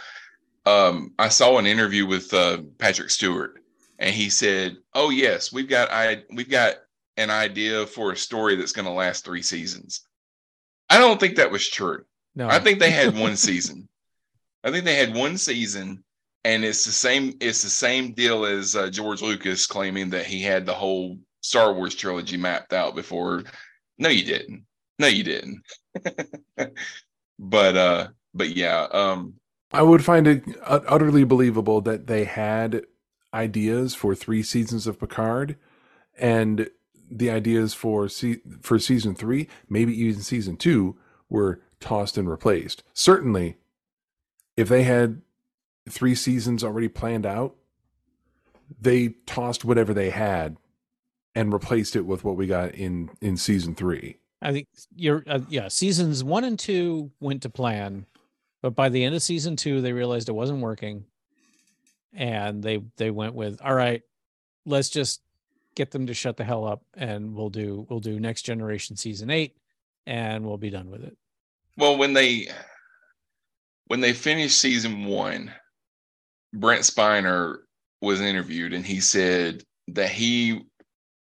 Um, 0.66 1.14
I 1.18 1.30
saw 1.30 1.58
an 1.58 1.66
interview 1.66 2.06
with 2.06 2.34
uh, 2.34 2.60
Patrick 2.78 3.10
Stewart, 3.10 3.54
and 4.00 4.14
he 4.14 4.30
said, 4.30 4.76
"Oh 4.94 5.12
yes, 5.12 5.54
we've 5.54 5.70
got 5.70 5.90
I 5.92 6.24
we've 6.34 6.50
got 6.50 6.76
an 7.16 7.30
idea 7.30 7.86
for 7.86 8.12
a 8.12 8.18
story 8.18 8.56
that's 8.56 8.74
going 8.74 8.86
to 8.86 8.92
last 8.92 9.24
three 9.24 9.42
seasons." 9.42 10.02
I 10.90 10.98
don't 10.98 11.20
think 11.20 11.38
that 11.38 11.52
was 11.52 11.70
true. 11.70 12.04
No, 12.36 12.50
I 12.50 12.60
think 12.60 12.80
they 12.80 12.92
had 12.92 13.18
one 13.18 13.38
season. 13.38 13.88
I 14.66 14.72
think 14.72 14.84
they 14.84 14.96
had 14.96 15.16
one 15.16 15.38
season, 15.38 16.04
and 16.44 16.66
it's 16.66 16.84
the 16.84 16.92
same. 16.92 17.38
It's 17.40 17.64
the 17.64 17.70
same 17.70 18.12
deal 18.12 18.44
as 18.44 18.76
uh, 18.76 18.90
George 18.90 19.22
Lucas 19.22 19.68
claiming 19.68 20.10
that 20.10 20.26
he 20.26 20.42
had 20.42 20.66
the 20.66 20.74
whole 20.74 21.18
Star 21.40 21.74
Wars 21.74 21.96
trilogy 21.96 22.36
mapped 22.36 22.74
out 22.74 22.94
before. 22.94 23.44
No, 23.98 24.10
you 24.10 24.24
didn't. 24.24 24.64
No, 25.00 25.08
you 25.08 25.24
didn't. 25.24 25.62
but 27.40 27.78
uh, 27.78 28.08
but 28.34 28.56
yeah, 28.56 28.88
um, 28.92 29.36
I 29.72 29.82
would 29.82 30.04
find 30.04 30.28
it 30.28 30.44
utterly 30.64 31.24
believable 31.24 31.82
that 31.82 32.08
they 32.08 32.24
had 32.26 32.84
ideas 33.34 33.94
for 33.94 34.16
three 34.16 34.44
seasons 34.44 34.88
of 34.88 35.00
Picard, 35.00 35.58
and 36.18 36.70
the 37.10 37.30
ideas 37.30 37.74
for 37.74 38.08
se- 38.10 38.42
for 38.62 38.80
season 38.80 39.16
three, 39.16 39.48
maybe 39.70 39.94
even 40.00 40.22
season 40.22 40.58
two, 40.58 40.98
were 41.30 41.62
tossed 41.80 42.18
and 42.18 42.30
replaced. 42.30 42.84
Certainly, 42.94 43.58
if 44.56 44.70
they 44.70 44.84
had 44.84 45.22
three 45.90 46.16
seasons 46.16 46.64
already 46.64 46.88
planned 46.88 47.26
out, 47.26 47.56
they 48.80 49.10
tossed 49.26 49.64
whatever 49.64 49.94
they 49.94 50.10
had 50.10 50.58
and 51.38 51.54
replaced 51.54 51.96
it 51.96 52.02
with 52.02 52.24
what 52.24 52.36
we 52.36 52.48
got 52.48 52.74
in 52.74 53.12
in 53.22 53.38
season 53.38 53.76
three. 53.76 54.18
I 54.42 54.52
think 54.52 54.68
you're 54.96 55.24
uh, 55.28 55.42
yeah, 55.50 55.68
seasons 55.68 56.24
1 56.24 56.44
and 56.44 56.58
2 56.58 57.12
went 57.20 57.44
to 57.44 57.50
plan, 57.50 58.08
but 58.64 58.72
by 58.72 58.90
the 58.90 59.04
end 59.04 59.14
of 59.14 59.22
season 59.22 59.56
2 59.56 59.82
they 59.82 59.94
realized 59.94 60.30
it 60.30 60.34
wasn't 60.34 60.62
working 60.62 61.06
and 62.14 62.64
they 62.64 62.82
they 62.98 63.12
went 63.12 63.36
with 63.36 63.62
all 63.64 63.76
right, 63.76 64.02
let's 64.66 64.90
just 64.90 65.22
get 65.76 65.92
them 65.92 66.08
to 66.08 66.14
shut 66.16 66.38
the 66.38 66.44
hell 66.44 66.66
up 66.66 66.82
and 66.96 67.36
we'll 67.36 67.52
do 67.52 67.86
we'll 67.88 68.00
do 68.00 68.20
next 68.20 68.42
generation 68.42 68.96
season 68.96 69.30
8 69.30 69.56
and 70.08 70.44
we'll 70.44 70.58
be 70.58 70.72
done 70.72 70.90
with 70.90 71.04
it. 71.04 71.16
well, 71.78 71.98
when 71.98 72.14
they 72.14 72.48
when 73.86 74.02
they 74.02 74.14
finished 74.14 74.60
season 74.60 75.06
one, 75.06 75.52
Brent 76.52 76.82
Spiner 76.82 77.58
was 78.02 78.22
interviewed, 78.22 78.74
and 78.74 78.86
he 78.86 79.00
said 79.00 79.64
that 79.90 80.10
he 80.10 80.62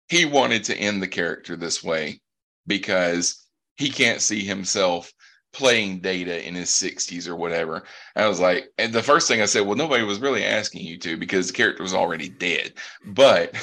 he 0.09 0.25
wanted 0.25 0.63
to 0.65 0.77
end 0.77 1.01
the 1.01 1.07
character 1.07 1.55
this 1.55 1.83
way 1.83 2.21
because 2.65 3.45
he 3.75 3.89
can't 3.89 4.21
see 4.21 4.43
himself 4.43 5.11
playing 5.53 5.99
data 5.99 6.45
in 6.45 6.53
his 6.53 6.69
60s 6.69 7.27
or 7.27 7.35
whatever. 7.35 7.83
I 8.15 8.27
was 8.27 8.39
like, 8.39 8.69
and 8.77 8.93
the 8.93 9.03
first 9.03 9.27
thing 9.27 9.41
I 9.41 9.45
said, 9.45 9.65
well, 9.65 9.75
nobody 9.75 10.03
was 10.03 10.19
really 10.19 10.43
asking 10.43 10.85
you 10.85 10.97
to 10.99 11.17
because 11.17 11.47
the 11.47 11.53
character 11.53 11.83
was 11.83 11.93
already 11.93 12.29
dead. 12.29 12.73
But 13.05 13.55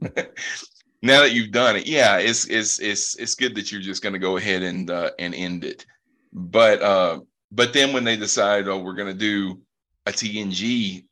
now 1.02 1.20
that 1.20 1.32
you've 1.32 1.50
done 1.50 1.76
it, 1.76 1.86
yeah, 1.86 2.18
it's 2.18 2.46
it's 2.46 2.80
it's 2.80 3.16
it's 3.16 3.34
good 3.34 3.54
that 3.56 3.70
you're 3.70 3.80
just 3.80 4.02
going 4.02 4.12
to 4.14 4.18
go 4.18 4.36
ahead 4.36 4.62
and 4.62 4.90
uh, 4.90 5.10
and 5.18 5.34
end 5.34 5.64
it. 5.64 5.84
But 6.32 6.80
uh, 6.80 7.20
but 7.50 7.72
then 7.72 7.92
when 7.92 8.04
they 8.04 8.16
decide, 8.16 8.68
oh, 8.68 8.78
we're 8.78 8.94
going 8.94 9.12
to 9.12 9.14
do 9.14 9.60
a 10.06 10.10
TNG 10.10 11.04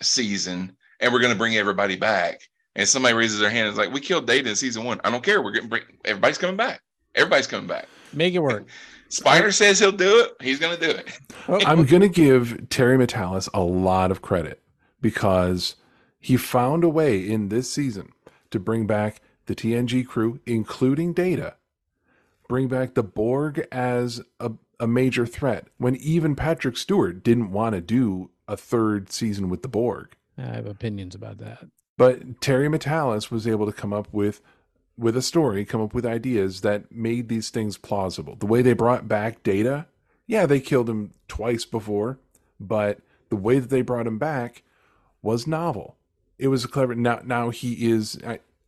season 0.00 0.76
and 1.00 1.12
we're 1.12 1.20
going 1.20 1.32
to 1.32 1.38
bring 1.38 1.56
everybody 1.56 1.96
back, 1.96 2.42
and 2.78 2.88
somebody 2.88 3.12
raises 3.12 3.40
their 3.40 3.50
hand 3.50 3.66
and 3.66 3.72
is 3.72 3.78
like, 3.78 3.92
we 3.92 4.00
killed 4.00 4.26
Data 4.26 4.48
in 4.48 4.56
season 4.56 4.84
one. 4.84 5.00
I 5.02 5.10
don't 5.10 5.22
care. 5.22 5.42
We're 5.42 5.50
getting 5.50 5.70
everybody's 6.04 6.38
coming 6.38 6.56
back. 6.56 6.80
Everybody's 7.14 7.48
coming 7.48 7.66
back. 7.66 7.88
Make 8.12 8.34
it 8.34 8.38
work. 8.38 8.68
Spiner 9.10 9.52
says 9.52 9.80
he'll 9.80 9.90
do 9.90 10.20
it. 10.20 10.36
He's 10.40 10.60
going 10.60 10.78
to 10.78 10.80
do 10.80 10.90
it. 10.92 11.18
I'm 11.66 11.84
going 11.84 12.02
to 12.02 12.08
give 12.08 12.68
Terry 12.68 12.96
Matalas 12.96 13.48
a 13.52 13.62
lot 13.62 14.10
of 14.10 14.22
credit 14.22 14.62
because 15.00 15.74
he 16.20 16.36
found 16.36 16.84
a 16.84 16.88
way 16.88 17.28
in 17.28 17.48
this 17.48 17.70
season 17.70 18.12
to 18.50 18.60
bring 18.60 18.86
back 18.86 19.20
the 19.46 19.56
TNG 19.56 20.06
crew, 20.06 20.40
including 20.46 21.14
Data, 21.14 21.56
bring 22.48 22.68
back 22.68 22.94
the 22.94 23.02
Borg 23.02 23.66
as 23.72 24.22
a, 24.38 24.52
a 24.78 24.86
major 24.86 25.26
threat 25.26 25.66
when 25.78 25.96
even 25.96 26.36
Patrick 26.36 26.76
Stewart 26.76 27.24
didn't 27.24 27.50
want 27.50 27.74
to 27.74 27.80
do 27.80 28.30
a 28.46 28.56
third 28.56 29.10
season 29.10 29.48
with 29.48 29.62
the 29.62 29.68
Borg. 29.68 30.14
I 30.36 30.42
have 30.42 30.66
opinions 30.66 31.14
about 31.14 31.38
that. 31.38 31.66
But 31.98 32.40
Terry 32.40 32.68
Matalas 32.68 33.30
was 33.30 33.46
able 33.46 33.66
to 33.66 33.72
come 33.72 33.92
up 33.92 34.08
with 34.12 34.40
with 34.96 35.16
a 35.16 35.22
story, 35.22 35.64
come 35.64 35.80
up 35.80 35.94
with 35.94 36.06
ideas 36.06 36.62
that 36.62 36.90
made 36.90 37.28
these 37.28 37.50
things 37.50 37.76
plausible. 37.76 38.34
The 38.34 38.46
way 38.46 38.62
they 38.62 38.72
brought 38.72 39.06
back 39.06 39.44
Data, 39.44 39.86
yeah, 40.26 40.44
they 40.44 40.58
killed 40.58 40.90
him 40.90 41.14
twice 41.28 41.64
before, 41.64 42.18
but 42.58 42.98
the 43.28 43.36
way 43.36 43.60
that 43.60 43.70
they 43.70 43.82
brought 43.82 44.08
him 44.08 44.18
back 44.18 44.62
was 45.22 45.46
novel. 45.46 45.96
It 46.38 46.48
was 46.48 46.64
a 46.64 46.68
clever. 46.68 46.94
Now, 46.94 47.20
now 47.24 47.50
he 47.50 47.90
is 47.90 48.18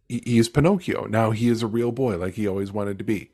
he, 0.09 0.23
he 0.25 0.38
is 0.38 0.49
Pinocchio. 0.49 1.07
Now 1.07 1.31
he 1.31 1.49
is 1.49 1.62
a 1.62 1.66
real 1.66 1.93
boy, 1.93 2.16
like 2.16 2.35
he 2.35 2.47
always 2.47 2.73
wanted 2.73 2.99
to 2.99 3.05
be. 3.05 3.31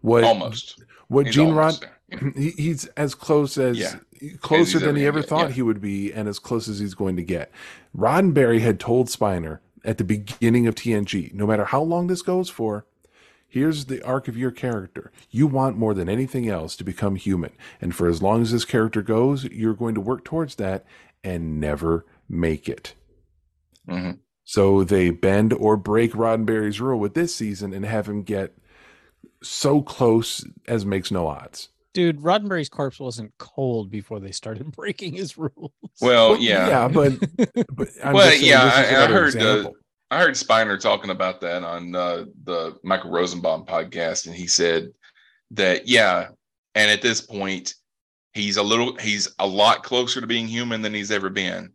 What 0.00 0.24
Almost. 0.24 0.84
what 1.08 1.26
He's 1.26 1.34
Gene 1.34 1.54
Rod 1.54 1.80
there. 1.80 1.95
he, 2.36 2.50
he's 2.50 2.86
as 2.96 3.14
close 3.14 3.58
as 3.58 3.78
Yeah. 3.78 3.96
closer 4.40 4.78
than 4.78 4.96
he 4.96 5.04
ever 5.06 5.20
get, 5.20 5.28
thought 5.28 5.48
yeah. 5.48 5.54
he 5.54 5.62
would 5.62 5.80
be 5.80 6.12
and 6.12 6.28
as 6.28 6.38
close 6.38 6.68
as 6.68 6.78
he's 6.78 6.94
going 6.94 7.16
to 7.16 7.22
get 7.22 7.50
roddenberry 7.96 8.60
had 8.60 8.78
told 8.80 9.08
spiner 9.08 9.58
at 9.84 9.98
the 9.98 10.04
beginning 10.04 10.66
of 10.66 10.74
tng 10.74 11.32
no 11.34 11.46
matter 11.46 11.64
how 11.66 11.82
long 11.82 12.06
this 12.06 12.22
goes 12.22 12.48
for 12.48 12.86
here's 13.48 13.86
the 13.86 14.02
arc 14.04 14.28
of 14.28 14.36
your 14.36 14.50
character 14.50 15.10
you 15.30 15.46
want 15.46 15.76
more 15.76 15.94
than 15.94 16.08
anything 16.08 16.48
else 16.48 16.76
to 16.76 16.84
become 16.84 17.16
human 17.16 17.52
and 17.80 17.94
for 17.94 18.08
as 18.08 18.22
long 18.22 18.40
as 18.42 18.52
this 18.52 18.64
character 18.64 19.02
goes 19.02 19.44
you're 19.44 19.74
going 19.74 19.94
to 19.94 20.00
work 20.00 20.24
towards 20.24 20.54
that 20.56 20.84
and 21.24 21.60
never 21.60 22.04
make 22.28 22.68
it 22.68 22.94
Mhm. 23.88 24.18
so 24.44 24.82
they 24.84 25.10
bend 25.10 25.52
or 25.52 25.76
break 25.76 26.12
roddenberry's 26.12 26.80
rule 26.80 26.98
with 27.00 27.14
this 27.14 27.34
season 27.34 27.72
and 27.72 27.84
have 27.84 28.08
him 28.08 28.22
get 28.22 28.56
so 29.42 29.82
close 29.82 30.44
as 30.66 30.84
makes 30.86 31.10
no 31.10 31.26
odds 31.28 31.68
Dude, 31.96 32.20
Roddenberry's 32.20 32.68
corpse 32.68 33.00
wasn't 33.00 33.32
cold 33.38 33.90
before 33.90 34.20
they 34.20 34.30
started 34.30 34.70
breaking 34.76 35.14
his 35.14 35.38
rules. 35.38 35.72
Well, 35.98 36.32
Well, 36.32 36.36
yeah. 36.36 36.68
yeah, 36.68 36.88
but, 36.88 37.12
but 37.74 37.88
I'm 38.04 38.12
Well, 38.12 38.34
yeah, 38.34 38.62
I- 38.62 39.04
I 39.04 39.06
heard, 39.06 39.34
uh. 39.40 39.70
I 40.10 40.20
heard 40.20 40.34
Spiner 40.34 40.78
talking 40.78 41.08
about 41.08 41.40
that 41.40 41.64
on 41.64 41.94
uh, 41.94 42.26
the 42.44 42.76
Michael 42.84 43.10
Rosenbaum 43.10 43.64
podcast, 43.64 44.26
and 44.26 44.34
he 44.36 44.46
said 44.46 44.90
that 45.52 45.88
yeah, 45.88 46.28
and 46.74 46.90
at 46.90 47.00
this 47.00 47.22
point, 47.22 47.74
he's 48.34 48.58
a 48.58 48.62
little, 48.62 48.94
he's 48.96 49.34
a 49.38 49.46
lot 49.46 49.82
closer 49.82 50.20
to 50.20 50.26
being 50.26 50.46
human 50.46 50.82
than 50.82 50.92
he's 50.92 51.10
ever 51.10 51.30
been, 51.30 51.72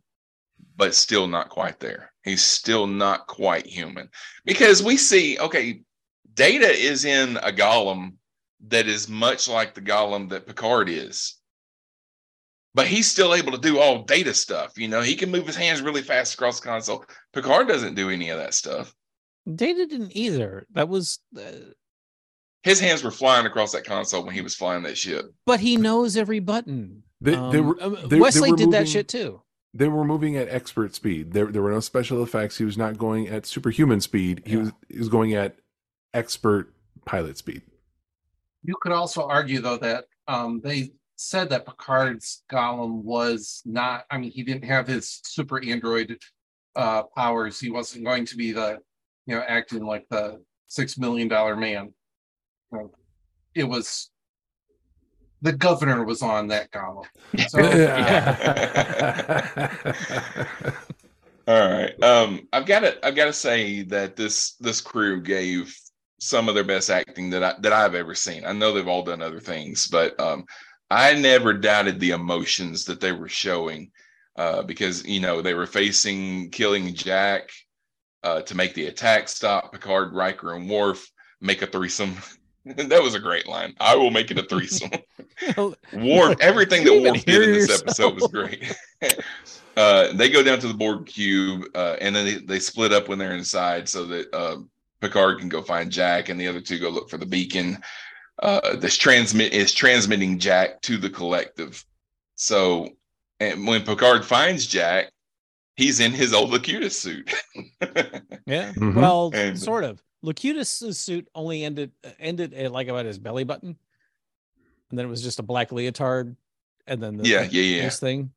but 0.76 0.94
still 0.94 1.26
not 1.26 1.48
quite 1.48 1.80
there. 1.80 2.12
He's 2.24 2.42
still 2.44 2.86
not 2.86 3.26
quite 3.26 3.66
human 3.66 4.08
because 4.44 4.84
we 4.84 4.96
see, 4.96 5.36
okay, 5.40 5.80
Data 6.34 6.68
is 6.70 7.04
in 7.04 7.36
a 7.38 7.50
golem 7.50 8.12
that 8.68 8.86
is 8.86 9.08
much 9.08 9.48
like 9.48 9.74
the 9.74 9.80
golem 9.80 10.28
that 10.30 10.46
Picard 10.46 10.88
is. 10.88 11.36
But 12.74 12.86
he's 12.86 13.10
still 13.10 13.34
able 13.34 13.52
to 13.52 13.58
do 13.58 13.78
all 13.78 14.04
data 14.04 14.32
stuff. 14.32 14.78
You 14.78 14.88
know, 14.88 15.02
he 15.02 15.14
can 15.14 15.30
move 15.30 15.46
his 15.46 15.56
hands 15.56 15.82
really 15.82 16.00
fast 16.02 16.34
across 16.34 16.58
the 16.60 16.66
console. 16.68 17.04
Picard 17.34 17.68
doesn't 17.68 17.94
do 17.96 18.08
any 18.08 18.30
of 18.30 18.38
that 18.38 18.54
stuff. 18.54 18.94
Data 19.52 19.86
didn't 19.86 20.16
either. 20.16 20.66
That 20.72 20.88
was, 20.88 21.18
uh, 21.36 21.42
His 22.62 22.78
hands 22.80 23.02
were 23.02 23.10
flying 23.10 23.44
across 23.44 23.72
that 23.72 23.84
console 23.84 24.24
when 24.24 24.34
he 24.34 24.40
was 24.40 24.54
flying 24.54 24.84
that 24.84 24.96
ship. 24.96 25.26
but 25.44 25.60
he 25.60 25.76
knows 25.76 26.16
every 26.16 26.38
button. 26.38 27.02
They- 27.20 27.32
they 27.32 27.36
Um, 27.36 27.66
were- 27.66 27.82
uh, 27.82 27.88
they- 27.88 28.06
they 28.08 28.20
Wesley 28.20 28.52
were 28.52 28.56
did 28.56 28.70
that 28.70 28.88
shit 28.88 29.08
too. 29.08 29.42
they 29.74 29.88
were 29.88 30.04
moving 30.04 30.36
at 30.36 30.48
expert 30.48 30.94
speed. 30.94 31.32
There, 31.32 31.46
there 31.46 31.60
were 31.62 31.72
no 31.72 31.80
special 31.80 32.22
effects. 32.22 32.58
He 32.58 32.64
was 32.64 32.78
not 32.78 32.98
going 32.98 33.26
at 33.28 33.44
superhuman 33.46 34.00
speed. 34.00 34.42
He 34.46 34.52
Yeah. 34.52 34.58
was, 34.60 34.72
he 34.88 34.98
was 34.98 35.08
going 35.08 35.34
at 35.34 35.56
expert 36.14 36.72
pilot 37.04 37.36
speed. 37.36 37.62
You 38.64 38.74
could 38.80 38.92
also 38.92 39.26
argue 39.26 39.60
though 39.60 39.78
that 39.78 40.04
um, 40.28 40.60
they 40.62 40.92
said 41.16 41.50
that 41.50 41.66
Picard's 41.66 42.42
golem 42.50 43.02
was 43.02 43.62
not. 43.64 44.04
I 44.10 44.18
mean, 44.18 44.30
he 44.30 44.42
didn't 44.42 44.64
have 44.64 44.86
his 44.86 45.20
super 45.24 45.62
android 45.64 46.18
uh, 46.76 47.04
powers. 47.16 47.60
He 47.60 47.70
wasn't 47.70 48.04
going 48.04 48.26
to 48.26 48.36
be 48.36 48.52
the, 48.52 48.78
you 49.26 49.36
know, 49.36 49.42
acting 49.46 49.84
like 49.84 50.06
the 50.10 50.42
six 50.66 50.98
million 50.98 51.28
dollar 51.28 51.56
man. 51.56 51.92
It 53.54 53.64
was 53.64 54.10
the 55.42 55.52
governor 55.52 56.04
was 56.04 56.22
on 56.22 56.48
that 56.48 56.70
golem. 56.70 57.04
So 57.48 57.58
All 61.48 61.68
right. 61.68 62.02
Um, 62.02 62.48
I've 62.52 62.66
got 62.66 62.80
to 62.80 63.06
I've 63.06 63.16
got 63.16 63.26
to 63.26 63.32
say 63.32 63.82
that 63.82 64.16
this 64.16 64.54
this 64.60 64.80
crew 64.80 65.20
gave 65.20 65.76
some 66.22 66.48
of 66.48 66.54
their 66.54 66.62
best 66.62 66.88
acting 66.88 67.30
that 67.30 67.42
I 67.42 67.54
that 67.58 67.72
I've 67.72 67.96
ever 67.96 68.14
seen. 68.14 68.44
I 68.46 68.52
know 68.52 68.72
they've 68.72 68.86
all 68.86 69.02
done 69.02 69.20
other 69.20 69.40
things, 69.40 69.88
but 69.88 70.18
um, 70.20 70.44
I 70.88 71.14
never 71.14 71.52
doubted 71.52 71.98
the 71.98 72.10
emotions 72.10 72.84
that 72.84 73.00
they 73.00 73.10
were 73.10 73.28
showing 73.28 73.90
uh, 74.36 74.62
because 74.62 75.04
you 75.04 75.18
know 75.18 75.42
they 75.42 75.54
were 75.54 75.66
facing 75.66 76.50
killing 76.50 76.94
Jack 76.94 77.50
uh, 78.22 78.42
to 78.42 78.54
make 78.54 78.72
the 78.74 78.86
attack 78.86 79.28
stop. 79.28 79.72
Picard, 79.72 80.14
Riker, 80.14 80.54
and 80.54 80.70
Worf 80.70 81.10
make 81.40 81.60
a 81.60 81.66
threesome. 81.66 82.14
that 82.64 83.02
was 83.02 83.16
a 83.16 83.20
great 83.20 83.48
line. 83.48 83.74
I 83.80 83.96
will 83.96 84.12
make 84.12 84.30
it 84.30 84.38
a 84.38 84.44
threesome. 84.44 84.92
Worf, 85.92 86.36
everything 86.40 86.84
that 86.84 86.94
You 86.94 87.02
Worf 87.02 87.24
did 87.24 87.34
in 87.34 87.42
hear 87.42 87.54
this 87.54 87.80
episode 87.80 88.14
was 88.14 88.30
great. 88.30 88.72
uh, 89.76 90.12
they 90.12 90.30
go 90.30 90.44
down 90.44 90.60
to 90.60 90.68
the 90.68 90.74
Borg 90.74 91.06
cube, 91.06 91.64
uh, 91.74 91.96
and 92.00 92.14
then 92.14 92.24
they, 92.26 92.34
they 92.34 92.58
split 92.60 92.92
up 92.92 93.08
when 93.08 93.18
they're 93.18 93.34
inside, 93.34 93.88
so 93.88 94.04
that 94.04 94.32
uh, 94.32 94.58
Picard 95.02 95.40
can 95.40 95.48
go 95.48 95.60
find 95.62 95.90
Jack, 95.90 96.28
and 96.30 96.40
the 96.40 96.46
other 96.48 96.60
two 96.60 96.78
go 96.78 96.88
look 96.88 97.10
for 97.10 97.18
the 97.18 97.26
beacon. 97.26 97.78
Uh, 98.42 98.76
this 98.76 98.96
transmit 98.96 99.52
is 99.52 99.72
transmitting 99.74 100.38
Jack 100.38 100.80
to 100.82 100.96
the 100.96 101.10
collective. 101.10 101.84
So, 102.36 102.88
and 103.40 103.66
when 103.66 103.82
Picard 103.82 104.24
finds 104.24 104.66
Jack, 104.66 105.10
he's 105.76 106.00
in 106.00 106.12
his 106.12 106.32
old 106.32 106.50
Locutus 106.50 106.98
suit. 106.98 107.30
Yeah. 108.46 108.72
Mhm. 108.72 108.94
Well, 108.96 109.30
And- 109.34 109.58
sort 109.58 109.84
of. 109.84 110.02
Locutus's 110.22 110.98
suit 111.00 111.28
only 111.34 111.64
ended 111.64 111.90
ended 112.20 112.54
at 112.54 112.70
like 112.72 112.86
about 112.88 113.04
his 113.06 113.18
belly 113.18 113.42
button, 113.44 113.76
and 114.90 114.98
then 114.98 115.04
it 115.06 115.08
was 115.08 115.22
just 115.22 115.38
a 115.40 115.42
black 115.42 115.70
leotard, 115.72 116.36
and 116.86 117.02
then 117.02 117.16
the, 117.16 117.28
Yeah, 117.28 117.42
yeah, 117.42 117.82
yeah. 117.82 117.88
thing. 117.90 118.30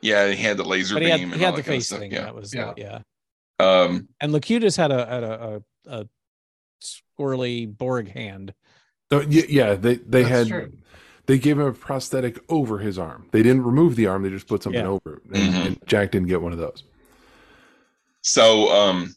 yeah, 0.00 0.28
he 0.30 0.40
had 0.42 0.56
the 0.56 0.64
laser 0.64 0.94
But 0.94 1.00
beam 1.00 1.06
he 1.06 1.10
had, 1.10 1.20
and 1.22 1.34
he 1.34 1.44
all 1.44 1.52
had 1.52 1.58
the 1.58 1.62
that 1.62 1.66
kind 1.68 1.76
of 1.80 1.86
face 1.86 1.90
thing. 1.98 2.12
Yeah. 2.12 2.22
That 2.22 2.34
was 2.36 2.54
Yeah. 2.54 2.72
yeah. 2.76 2.98
yeah. 3.60 3.80
Um, 3.80 4.08
And 4.20 4.32
Locutus 4.32 4.76
had 4.76 4.90
a 4.92 5.04
had 5.06 5.24
a 5.24 5.32
a, 5.56 5.62
a 5.86 6.06
squirrely 6.82 7.66
Borg 7.66 8.12
hand. 8.12 8.54
So, 9.10 9.20
yeah, 9.20 9.74
they 9.74 9.96
they 9.96 10.22
That's 10.22 10.28
had 10.28 10.48
true. 10.48 10.72
they 11.26 11.38
gave 11.38 11.58
him 11.58 11.66
a 11.66 11.72
prosthetic 11.72 12.38
over 12.48 12.78
his 12.78 12.98
arm. 12.98 13.28
They 13.30 13.42
didn't 13.42 13.62
remove 13.64 13.96
the 13.96 14.06
arm; 14.06 14.22
they 14.22 14.30
just 14.30 14.48
put 14.48 14.62
something 14.62 14.82
Yeah. 14.82 14.88
over 14.88 15.16
it. 15.16 15.24
And, 15.32 15.54
Mhm. 15.54 15.66
and 15.66 15.86
Jack 15.86 16.10
didn't 16.12 16.28
get 16.28 16.42
one 16.42 16.52
of 16.52 16.58
those. 16.58 16.82
So 18.22 18.70
um 18.72 19.14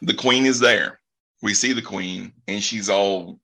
the 0.00 0.14
queen 0.14 0.46
is 0.46 0.58
there. 0.58 1.00
We 1.42 1.54
see 1.54 1.72
the 1.72 1.82
queen 1.82 2.32
and 2.48 2.62
she's 2.62 2.88
all 2.88 3.38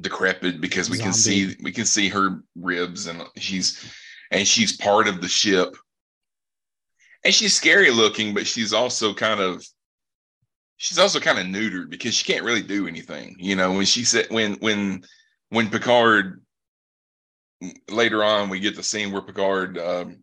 decrepit 0.00 0.60
because 0.60 0.90
we 0.90 0.98
can 0.98 1.12
see 1.12 1.56
we 1.62 1.72
can 1.72 1.84
see 1.84 2.08
her 2.08 2.42
ribs 2.56 3.06
and 3.06 3.22
she's 3.36 3.84
and 4.32 4.46
she's 4.46 4.76
part 4.76 5.06
of 5.08 5.20
the 5.20 5.28
ship. 5.28 5.76
And 7.24 7.34
she's 7.34 7.54
scary 7.56 7.90
looking, 7.90 8.34
but 8.34 8.46
she's 8.46 8.72
also 8.72 9.14
kind 9.14 9.40
of 9.40 9.64
she's 10.78 10.98
also 10.98 11.20
kind 11.20 11.38
of 11.38 11.46
neutered 11.46 11.90
because 11.90 12.14
she 12.14 12.32
can't 12.32 12.44
really 12.44 12.62
do 12.62 12.88
anything. 12.88 13.36
You 13.38 13.56
know, 13.56 13.72
when 13.72 13.84
she 13.84 14.04
said 14.04 14.28
when 14.30 14.54
when 14.54 15.04
when 15.50 15.68
Picard 15.68 16.42
later 17.90 18.24
on 18.24 18.48
we 18.48 18.60
get 18.60 18.76
the 18.76 18.82
scene 18.82 19.12
where 19.12 19.20
Picard 19.20 19.76
um 19.76 20.22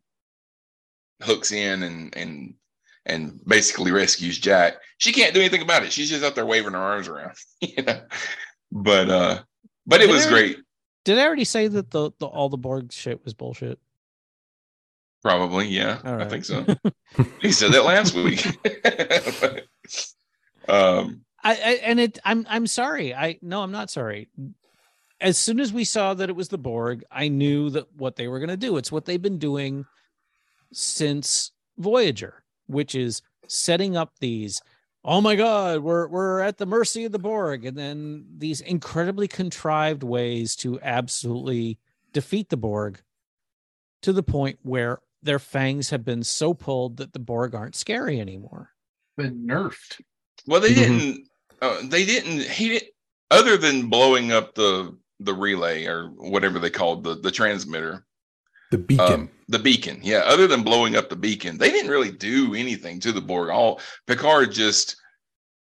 hooks 1.22 1.52
in 1.52 1.84
and 1.84 2.16
and 2.18 2.56
and 3.06 3.40
basically 3.46 3.92
rescues 3.92 4.40
Jack. 4.40 4.76
She 4.98 5.12
can't 5.12 5.34
do 5.34 5.42
anything 5.42 5.62
about 5.62 5.84
it. 5.84 5.92
She's 5.92 6.10
just 6.10 6.24
out 6.24 6.34
there 6.34 6.46
waving 6.46 6.72
her 6.72 6.80
arms 6.80 7.08
around, 7.08 7.36
you 7.62 7.84
know. 7.84 8.02
But 8.72 9.10
uh 9.10 9.40
but 9.86 10.02
it 10.02 10.10
was 10.10 10.26
I- 10.26 10.30
great. 10.30 10.58
Did 11.04 11.20
I 11.20 11.26
already 11.28 11.44
say 11.44 11.68
that 11.68 11.92
the, 11.92 12.10
the 12.18 12.26
all 12.26 12.50
the 12.50 12.58
Borg 12.58 12.92
shit 12.92 13.24
was 13.24 13.36
bullshit? 13.36 13.78
Probably, 15.22 15.68
yeah. 15.68 16.00
All 16.04 16.20
I 16.20 16.28
think 16.28 16.46
so. 16.46 16.66
he 17.42 17.52
said 17.52 17.74
that 17.74 17.86
last 17.86 18.16
week. 18.16 18.44
um 20.70 21.26
I, 21.44 21.52
I 21.52 21.80
and 21.84 22.00
it 22.00 22.20
I'm 22.26 22.46
I'm 22.50 22.68
sorry. 22.68 23.14
I 23.14 23.38
no, 23.42 23.62
I'm 23.62 23.72
not 23.72 23.92
sorry. 23.92 24.28
As 25.22 25.38
soon 25.38 25.60
as 25.60 25.72
we 25.72 25.84
saw 25.84 26.14
that 26.16 26.30
it 26.30 26.36
was 26.36 26.50
the 26.50 26.58
Borg, 26.58 27.04
I 27.12 27.28
knew 27.28 27.70
that 27.70 27.86
what 27.96 28.16
they 28.16 28.28
were 28.28 28.40
going 28.40 28.50
to 28.50 28.58
do. 28.58 28.78
It's 28.78 28.92
what 28.92 29.06
they've 29.06 29.22
been 29.22 29.38
doing 29.38 29.86
since 30.74 31.52
Voyager, 31.78 32.44
which 32.68 32.96
is 32.96 33.22
setting 33.48 33.96
up 33.96 34.14
these 34.20 34.62
oh 35.08 35.22
my 35.22 35.36
god, 35.36 35.82
we're 35.82 36.08
we're 36.08 36.40
at 36.42 36.58
the 36.58 36.66
mercy 36.66 37.06
of 37.06 37.12
the 37.12 37.20
Borg 37.20 37.64
and 37.64 37.78
then 37.78 38.26
these 38.38 38.60
incredibly 38.62 39.28
contrived 39.28 40.02
ways 40.02 40.56
to 40.58 40.80
absolutely 40.82 41.78
defeat 42.12 42.50
the 42.50 42.58
Borg 42.58 43.02
to 44.02 44.12
the 44.12 44.24
point 44.24 44.58
where 44.64 45.00
their 45.22 45.40
fangs 45.40 45.92
have 45.92 46.04
been 46.04 46.24
so 46.24 46.56
pulled 46.56 46.98
that 46.98 47.14
the 47.14 47.20
Borg 47.20 47.54
aren't 47.54 47.76
scary 47.76 48.20
anymore. 48.20 48.72
Been 49.16 49.46
nerfed. 49.48 50.02
Well 50.48 50.62
they 50.62 50.72
Mhm. 50.72 50.76
didn't 50.76 51.28
uh, 51.62 51.82
they 51.84 52.06
didn't 52.06 52.42
he 52.50 52.70
didn't 52.70 52.90
other 53.32 53.58
than 53.58 53.90
blowing 53.90 54.32
up 54.32 54.56
the 54.56 54.96
the 55.20 55.34
relay 55.34 55.86
or 55.86 56.08
whatever 56.10 56.60
they 56.60 56.70
called 56.70 57.04
the 57.04 57.16
the 57.16 57.32
transmitter 57.32 58.06
The 58.72 58.78
beacon. 58.80 59.14
Um, 59.14 59.30
the 59.48 59.60
beacon, 59.60 60.00
yeah. 60.02 60.24
Other 60.26 60.48
than 60.48 60.64
blowing 60.64 60.96
up 60.96 61.08
the 61.10 61.16
beacon, 61.16 61.58
they 61.60 61.70
didn't 61.70 61.92
really 61.92 62.12
do 62.12 62.56
anything 62.56 63.00
to 63.02 63.12
the 63.12 63.22
Borg. 63.22 63.50
All 63.50 63.80
Picard 64.08 64.52
just 64.52 64.96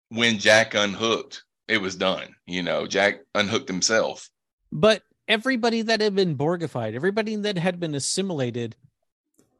when 0.09 0.37
Jack 0.37 0.75
unhooked, 0.75 1.43
it 1.67 1.79
was 1.79 1.95
done. 1.95 2.35
You 2.45 2.61
know, 2.63 2.85
Jack 2.85 3.21
unhooked 3.33 3.67
himself. 3.67 4.29
But 4.71 5.01
everybody 5.27 5.81
that 5.81 5.99
had 5.99 6.15
been 6.15 6.37
Borgified, 6.37 6.93
everybody 6.93 7.35
that 7.37 7.57
had 7.57 7.79
been 7.79 7.95
assimilated, 7.95 8.75